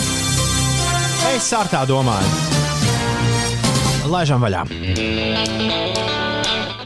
Es 1.35 1.53
ar 1.57 1.71
tā 1.73 1.85
domāju. 1.89 2.29
Laižam 4.11 4.45
vaļā! 4.45 4.65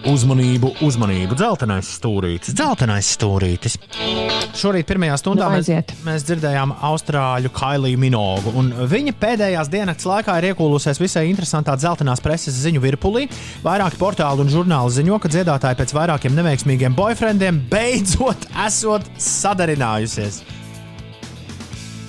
Uzmanību, 0.09 0.70
uzmanību, 0.86 1.36
dzeltenais 1.36 1.89
stūrītis, 1.98 2.55
dzeltenais 2.56 3.09
stūrītis. 3.12 3.74
Šorīt 4.56 4.86
pirmajā 4.89 5.18
stundā 5.20 5.51
nu, 5.52 5.59
mēs, 5.59 5.98
mēs 6.06 6.24
dzirdējām 6.24 6.72
austrāļu 6.89 7.51
Kailiju 7.52 8.01
Minogu. 8.01 8.55
Viņa 8.89 9.12
pēdējās 9.20 9.68
dienas 9.68 10.06
laikā 10.09 10.39
ir 10.40 10.48
iekūlusies 10.52 11.02
visai 11.02 11.26
interesantā 11.28 11.76
dzeltenās 11.76 12.24
preses 12.24 12.56
ziņu 12.62 12.80
virpulī. 12.86 13.26
Vairāki 13.66 14.01
portāli 14.01 14.47
un 14.47 14.52
žurnāli 14.55 14.97
ziņo, 14.97 15.20
ka 15.20 15.32
dziedātāji 15.35 15.80
pēc 15.82 15.93
vairākiem 15.98 16.40
neveiksmīgiem 16.40 16.97
boyfriendiem 16.97 17.60
beidzot 17.68 18.48
esot 18.64 19.12
sadarinājusies. 19.20 20.40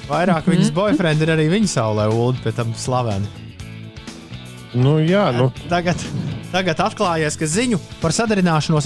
Vairāk 0.07 0.47
viņas 0.47 0.71
boyfriend 0.73 1.27
ir 1.27 1.35
arī 1.35 1.51
viņa 1.51 1.75
saulē, 1.75 2.07
Ulu, 2.15 2.39
pēc 2.47 2.63
tam 2.63 2.71
slaveni. 2.79 3.48
Nu, 4.77 4.99
jā, 5.01 5.29
nu. 5.33 5.47
Tagad, 5.69 6.01
tagad 6.53 6.81
atklājies, 6.85 7.37
ka 7.39 7.47
ziņu 7.49 7.79
par 8.03 8.13
sadarināšanos 8.13 8.85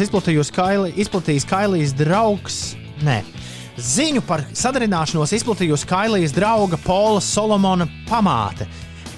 Kaili, 0.55 0.93
izplatījis 1.03 1.47
Kailijas 1.49 1.95
draugs. 1.99 2.61
Nē. 3.03 3.19
Ziņu 3.73 4.22
par 4.27 4.45
sadarināšanos 4.55 5.34
izplatījusi 5.35 5.89
Kailijas 5.89 6.35
drauga 6.35 6.77
Pola 6.85 7.19
Solomona 7.26 7.89
pamāte 8.07 8.69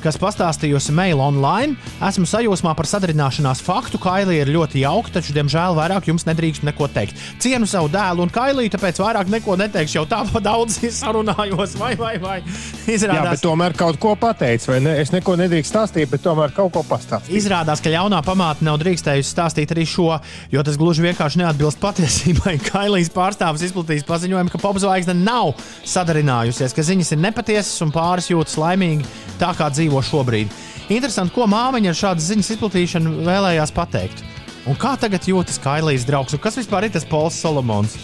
kas 0.06 0.20
pastāstījusi 0.22 0.94
mail 0.96 1.22
online. 1.24 1.76
Esmu 2.06 2.28
sajūsmā 2.30 2.76
par 2.78 2.90
sadarināšanās 2.90 3.64
faktu. 3.66 4.00
Kailija 4.02 4.46
ir 4.46 4.54
ļoti 4.54 4.84
jauka, 4.84 5.16
taču, 5.18 5.34
diemžēl, 5.36 5.78
vairāk 5.78 6.10
jums 6.12 6.28
nedrīkst 6.28 6.66
neko 6.68 6.90
teikt. 6.94 7.18
Cienu 7.42 7.68
savu 7.70 7.90
dēlu 7.94 8.26
un 8.26 8.34
Kailiju, 8.34 8.74
tāpēc 8.76 9.02
vairāk 9.02 9.32
neko 9.34 9.58
neteikšu. 9.64 9.98
Jau 10.00 10.06
tā 10.10 10.22
pa 10.30 10.42
daudz 10.44 10.78
sarunājos, 10.94 11.78
vai, 11.80 11.94
vai, 11.98 12.14
vai. 12.22 12.38
Izrādās, 12.86 13.40
Jā, 13.40 13.44
tomēr 13.48 13.76
kaut 13.78 13.98
ko 14.02 14.14
pateicis, 14.20 14.68
vai 14.70 14.82
ne? 14.86 14.96
Es 15.02 15.14
neko 15.14 15.38
nedrīkstu 15.40 15.74
stāstīt, 15.74 16.12
bet 16.12 16.24
tomēr 16.26 16.54
kaut 16.56 16.74
ko 16.76 16.86
pastāstīt. 16.86 17.34
Izrādās, 17.40 17.82
ka 17.82 17.94
ļaunā 17.94 18.22
pamāte 18.26 18.66
nav 18.68 18.78
drīkstējusi 18.84 19.32
stāstīt 19.32 19.74
arī 19.74 19.88
šo, 19.90 20.12
jo 20.54 20.66
tas 20.66 20.78
gluži 20.80 21.08
vienkārši 21.08 21.42
neatbilst 21.42 21.82
patiesībai. 21.82 22.58
Kailijas 22.70 23.12
pārstāvis 23.16 23.66
izplatījis 23.70 24.06
paziņojumu, 24.08 24.54
ka 24.54 24.62
popzvaigzne 24.62 25.18
nav 25.18 25.56
sadarinājusies, 25.88 26.76
ka 26.76 26.86
ziņas 26.86 27.16
ir 27.16 27.24
nepatiesas 27.26 27.86
un 27.86 27.94
pāris 27.96 28.30
jūtas 28.32 28.58
laimīgi 28.62 29.08
tā, 29.40 29.52
kā 29.58 29.70
dzīvo 29.74 29.95
dzīvo 29.96 30.04
šobrīd. 30.04 30.52
Interesanti, 30.90 31.34
ko 31.34 31.48
māmiņa 31.48 31.92
ar 31.92 31.98
šādas 31.98 32.28
ziņas 32.30 32.52
izplatīšanu 32.56 33.24
vēlējās 33.26 33.72
pateikt. 33.74 34.24
Un 34.66 34.76
kā 34.76 34.96
tagad 34.98 35.26
jūtas 35.28 35.60
Kailijas 35.62 36.06
draugs? 36.06 36.34
Un 36.34 36.42
kas 36.42 36.58
vispār 36.58 36.86
ir 36.86 36.92
tas 36.92 37.06
Pols 37.06 37.38
Solomons? 37.38 37.96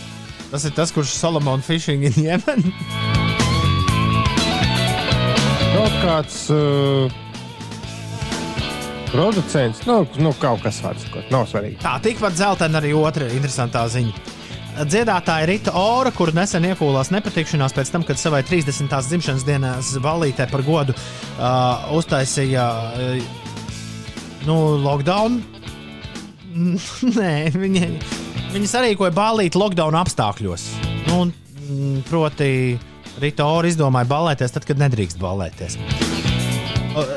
Tas 0.52 0.66
ir 0.66 0.74
tas, 0.76 0.92
kurš 0.92 1.14
Solomon 1.16 1.62
Fishing 1.62 2.04
in 2.06 2.14
Jemen. 2.14 2.72
Kaut 5.72 5.96
kāds 6.04 6.44
uh, 6.54 7.10
producents, 9.12 9.82
nu, 9.88 10.04
nu 10.20 10.34
kaut 10.40 10.62
kas 10.62 10.82
tāds, 10.84 11.08
nav 11.32 11.48
svarīgi. 11.50 11.80
Tā, 11.82 11.98
tikpat 12.04 12.38
zeltaina 12.38 12.82
arī 12.82 12.94
otra 12.98 13.30
interesantā 13.32 13.88
ziņa 13.90 14.41
dziedātāja 14.80 15.48
Rita 15.50 15.74
Ora, 15.78 16.12
kur 16.16 16.32
nesen 16.36 16.66
iekūlās 16.70 17.12
nepatikšanās 17.14 17.76
pēc 17.76 17.92
tam, 17.94 18.06
kad 18.08 18.20
savai 18.20 18.42
30. 18.48 18.88
dzimšanas 18.88 19.46
dienas 19.48 19.92
ballītē 20.04 20.48
par 20.52 20.64
godu 20.66 20.96
uh, 20.96 21.92
uztaisīja 21.98 22.66
uh, 22.96 23.40
nu, 24.48 24.58
lockdown. 24.82 25.42
Nē, 27.20 27.34
viņi, 27.56 27.92
viņi 28.56 28.72
sarīkoja 28.72 29.14
ballīti 29.16 29.60
lockdown 29.60 30.00
apstākļos. 30.02 30.68
Nu, 31.10 31.26
proti, 32.10 32.52
Rita 33.22 33.48
Ora 33.52 33.70
izdomāja 33.72 34.10
ballēties 34.10 34.56
tad, 34.56 34.68
kad 34.68 34.82
nedrīkst 34.82 35.20
ballēties. 35.22 35.78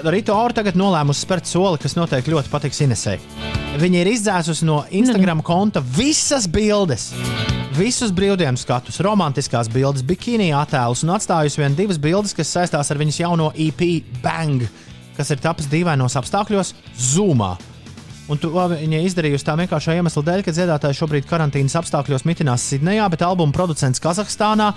Rita 0.06 0.36
Ora 0.36 0.54
tagad 0.60 0.78
nolēmusi 0.78 1.26
spērt 1.26 1.50
soli, 1.50 1.80
kas 1.82 1.98
noteikti 1.98 2.34
ļoti 2.34 2.52
patiks 2.52 2.82
Inesai. 2.86 3.18
Viņa 3.74 4.04
ir 4.04 4.08
izdzēsusi 4.12 4.66
no 4.68 4.84
Instagram 4.94 5.40
konta 5.42 5.80
visas 5.96 6.44
bildes, 6.46 7.08
visus 7.74 8.12
brīvdienu 8.14 8.60
skatus, 8.60 9.00
romantiskās 9.02 9.66
bildes, 9.72 10.04
bikini 10.06 10.52
attēlus 10.54 11.02
un 11.02 11.10
atstājusi 11.16 11.58
vien 11.58 11.74
divas 11.74 11.98
bildes, 11.98 12.36
kas 12.38 12.52
saistās 12.54 12.92
ar 12.94 13.00
viņas 13.02 13.18
jauno 13.24 13.50
EP 13.66 13.82
Bang, 14.22 14.62
kas 15.18 15.34
ir 15.34 15.42
tapis 15.42 15.66
dīvainos 15.72 16.14
apstākļos 16.20 16.70
Zoomā. 17.10 17.56
Un 18.30 18.38
to 18.40 18.54
viņa 18.54 19.02
izdarījusi 19.04 19.44
tā 19.44 19.56
vienkāršā 19.58 19.98
iemesla 19.98 20.22
dēļ, 20.24 20.44
ka 20.46 20.54
dziedātājs 20.54 21.02
šobrīd 21.02 21.26
karantīnas 21.28 21.74
apstākļos 21.82 22.24
mitinās 22.24 22.62
Sidnejā, 22.70 23.10
bet 23.12 23.26
albuma 23.26 23.52
producents 23.52 24.00
Kazahstānā. 24.00 24.70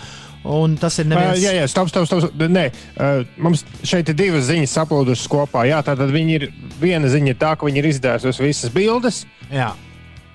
Tas 0.82 1.00
ir 1.02 1.10
neviens. 1.10 1.36
Uh, 1.36 1.44
jā, 1.44 1.56
jā, 1.58 1.66
stop, 1.72 1.90
stop, 1.92 2.08
stop. 2.08 2.36
Nē, 2.38 2.68
uh, 2.96 3.24
mums 3.44 3.66
šeit 3.84 4.12
ir 4.12 4.18
divas 4.18 4.48
ziņas 4.48 4.76
saplūdušas 4.78 5.32
kopā. 5.32 5.66
Jā, 5.68 5.82
tātad 5.86 6.14
viņi 6.14 6.38
ir 6.38 6.48
viena 6.82 7.10
ziņa 7.12 7.34
ir 7.34 7.40
tā, 7.42 7.56
ka 7.58 7.68
viņi 7.68 7.84
ir 7.84 7.90
izdērusi 7.92 8.46
visas 8.46 8.74
bildes. 8.74 9.26
Jā. 9.52 9.74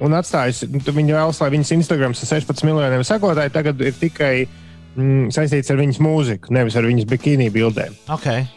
Un 0.02 0.16
atstājusi, 0.18 0.66
viņa 0.72 1.14
vēlas, 1.14 1.38
lai 1.40 1.52
viņas 1.54 1.76
Instagram 1.76 2.16
ar 2.16 2.18
16 2.18 2.66
miljoniem 2.66 3.04
sekotāju 3.06 3.52
tagad 3.54 3.84
ir 3.86 3.94
tikai 3.94 4.32
mm, 4.96 5.30
saistīts 5.34 5.70
ar 5.70 5.78
viņas 5.78 6.00
mūziku, 6.02 6.50
nevis 6.56 6.76
ar 6.78 6.88
viņas 6.88 7.06
bikīnī 7.12 7.46
bildēm. 7.54 7.94
Okay. 8.16 8.48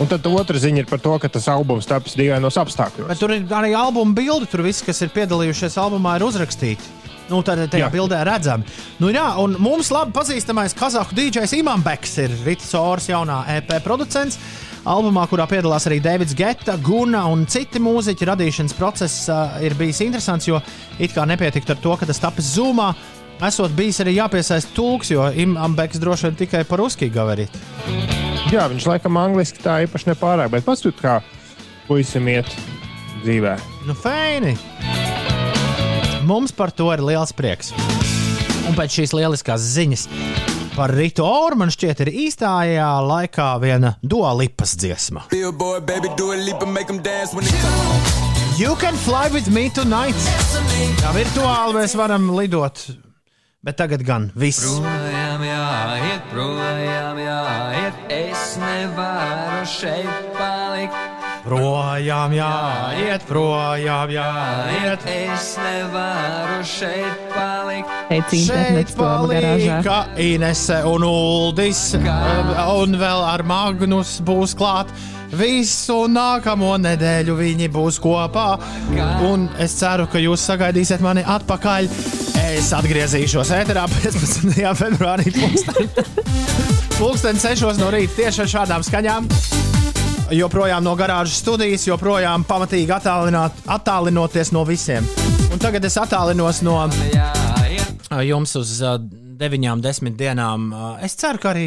Un 0.00 0.08
tad 0.08 0.24
otra 0.30 0.56
ziņa 0.56 0.84
ir 0.84 0.88
par 0.88 1.02
to, 1.04 1.12
ka 1.20 1.28
tas 1.28 1.50
albums 1.52 1.88
taps 1.88 2.16
dīvainos 2.16 2.56
apstākļos. 2.62 3.10
Bet 3.10 3.20
tur 3.20 3.34
ir 3.34 3.44
arī 3.52 3.74
albuma 3.76 4.16
bilde, 4.16 4.48
tur 4.48 4.64
viss, 4.64 4.84
kas 4.84 5.02
ir 5.04 5.12
piedalījušies 5.12 5.76
albumā, 5.82 6.16
ir 6.16 6.24
uzrakstīti. 6.24 7.11
Nu, 7.30 7.40
tad 7.46 7.60
tajā 7.70 7.86
jā. 7.86 7.92
bildē 7.92 8.22
redzami. 8.26 8.66
Nu, 9.00 9.10
jā, 9.12 9.24
un 9.40 9.56
mums 9.62 9.92
labi 9.94 10.14
pazīstamais 10.16 10.74
kazahstāņu 10.78 11.30
DJs 11.30 11.56
Imants 11.60 12.18
ir 12.22 12.34
Rītas 12.46 12.74
Oras 12.78 13.08
jaunā 13.10 13.42
EP 13.58 13.74
producents. 13.84 14.40
Albumā, 14.82 15.28
kurā 15.30 15.44
piedalās 15.46 15.84
arī 15.86 16.00
Davids 16.02 16.34
Geta, 16.34 16.74
Guna 16.82 17.22
un 17.30 17.44
citi 17.46 17.78
mūziķi, 17.78 18.26
radīšanas 18.26 18.74
process 18.74 19.28
uh, 19.30 19.54
ir 19.62 19.76
bijis 19.78 20.00
interesants, 20.02 20.48
jo 20.50 20.58
it 20.98 21.14
kā 21.14 21.22
nepietiktu 21.28 21.76
ar 21.76 21.78
to, 21.84 21.94
ka 22.00 22.08
tas 22.08 22.18
tapis 22.22 22.50
Zoomā. 22.56 22.90
Esot 23.46 23.74
bijis 23.78 24.02
arī 24.02 24.16
jāpiesaista 24.16 24.74
tulks, 24.74 25.12
jo 25.14 25.28
Imants 25.44 26.02
droši 26.02 26.28
vien 26.28 26.40
tikai 26.42 26.64
par 26.66 26.82
uzskiju 26.82 27.14
gavarīt. 27.14 27.62
Jā, 28.50 28.66
viņš 28.74 28.90
laikam 28.90 29.22
angliski 29.22 29.62
tā 29.62 29.80
īpaši 29.86 30.12
nepārāk, 30.12 30.50
bet 30.52 30.66
tur 30.82 30.98
kā 30.98 31.20
puisim 31.86 32.26
iet 32.34 32.50
dzīvē. 33.22 33.56
Nu, 33.86 33.94
feini! 33.94 34.58
Mums 36.26 36.52
par 36.54 36.70
to 36.70 36.88
ir 36.94 37.02
liels 37.02 37.32
prieks. 37.36 37.72
Un 38.68 38.76
pēc 38.78 39.00
šīs 39.00 39.14
lieliskās 39.16 39.64
ziņas 39.74 40.06
par 40.76 40.92
Rītu 40.94 41.24
Oru 41.26 41.58
man 41.60 41.72
šķiet 41.74 42.04
ir 42.06 42.10
īstajā 42.26 42.88
laikā 43.04 43.48
viena 43.62 43.96
dualipas 44.02 44.76
dziesma. 44.80 45.26
You 48.58 48.76
can 48.76 48.94
fly 48.94 49.28
with 49.32 49.48
me 49.48 49.70
tonight. 49.70 50.28
Jā, 51.02 51.14
virtuāli 51.16 51.80
mēs 51.80 51.96
varam 51.96 52.28
lidot 52.36 52.84
Bet 53.62 53.76
tagad 53.78 54.02
gan 54.02 54.24
viss. 54.34 54.58
Projām 54.82 55.44
jāiet, 55.46 56.24
projām 56.32 57.20
jāiet, 57.22 58.00
es 58.10 58.56
nevaru 58.58 59.62
šeit 59.70 60.32
palikt. 60.34 61.11
Projām 61.42 62.34
jāiet, 62.36 63.24
projām 63.26 64.12
jāiet, 64.14 65.06
es 65.10 65.48
nevaru 65.58 66.60
šeit 66.66 67.24
palikt. 67.32 67.90
Šeit 68.30 68.94
palika 68.98 69.96
Inese 70.22 70.78
un 70.86 71.06
Uldis, 71.08 71.82
un 71.98 72.98
vēl 73.00 73.26
ar 73.26 73.42
Magnus 73.42 74.20
būs 74.22 74.54
klāt. 74.58 74.92
Visu 75.32 76.02
nākamo 76.12 76.74
nedēļu 76.78 77.34
viņi 77.38 77.70
būs 77.72 77.98
kopā, 78.04 78.50
un 79.26 79.48
es 79.58 79.78
ceru, 79.80 80.06
ka 80.12 80.20
jūs 80.22 80.44
sagaidīsiet 80.50 81.02
mani 81.02 81.24
atpakaļ 81.24 81.88
Es 82.52 82.68
atgriezīšos 82.76 83.48
ēterā 83.54 83.84
15. 83.88 84.60
februārī. 84.76 85.32
Pūksteni 86.98 87.40
6 87.40 87.64
no 87.82 87.88
rīta 87.94 88.18
tieši 88.18 88.44
ar 88.44 88.50
šādām 88.56 88.84
skaņām. 88.84 89.28
Joprojām 90.32 90.80
no 90.80 90.94
garāžas 90.96 91.42
studijas, 91.42 91.82
joprojām 91.84 92.46
pamatīgi 92.48 92.92
attālinoties 92.94 94.52
no 94.56 94.62
visiem. 94.64 95.04
Un 95.52 95.60
tagad 95.60 95.84
es 95.84 95.98
attālinos 96.00 96.62
no 96.64 96.78
jums 98.24 98.54
uz 98.56 98.78
9, 98.80 99.82
10 99.84 100.16
dienām. 100.16 100.70
Es 101.04 101.18
ceru, 101.20 101.40
ka 101.42 101.52
arī, 101.52 101.66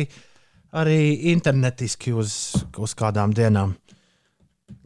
arī 0.82 1.00
internetiski 1.36 2.16
uz, 2.18 2.56
uz 2.82 2.96
kādām 2.98 3.36
dienām. 3.38 3.76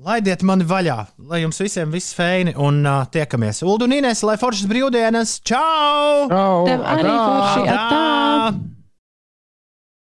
Laidiet 0.04 0.44
mani 0.48 0.68
vaļā, 0.68 0.98
lai 1.32 1.42
jums 1.46 1.60
visiem 1.64 1.92
viss 1.92 2.16
feini 2.16 2.52
un 2.60 2.82
uh, 2.84 3.06
tiekamies. 3.12 3.62
Ulu 3.64 3.88
un 3.88 3.96
Inês, 3.96 4.24
lai 4.28 4.36
foršas 4.40 4.68
brīvdienas! 4.68 5.38
Čau! 5.44 6.28
Čau! 6.32 6.68
Tev 6.68 6.84
arī 6.84 7.16
forši! 7.16 7.64
Atā! 7.76 8.79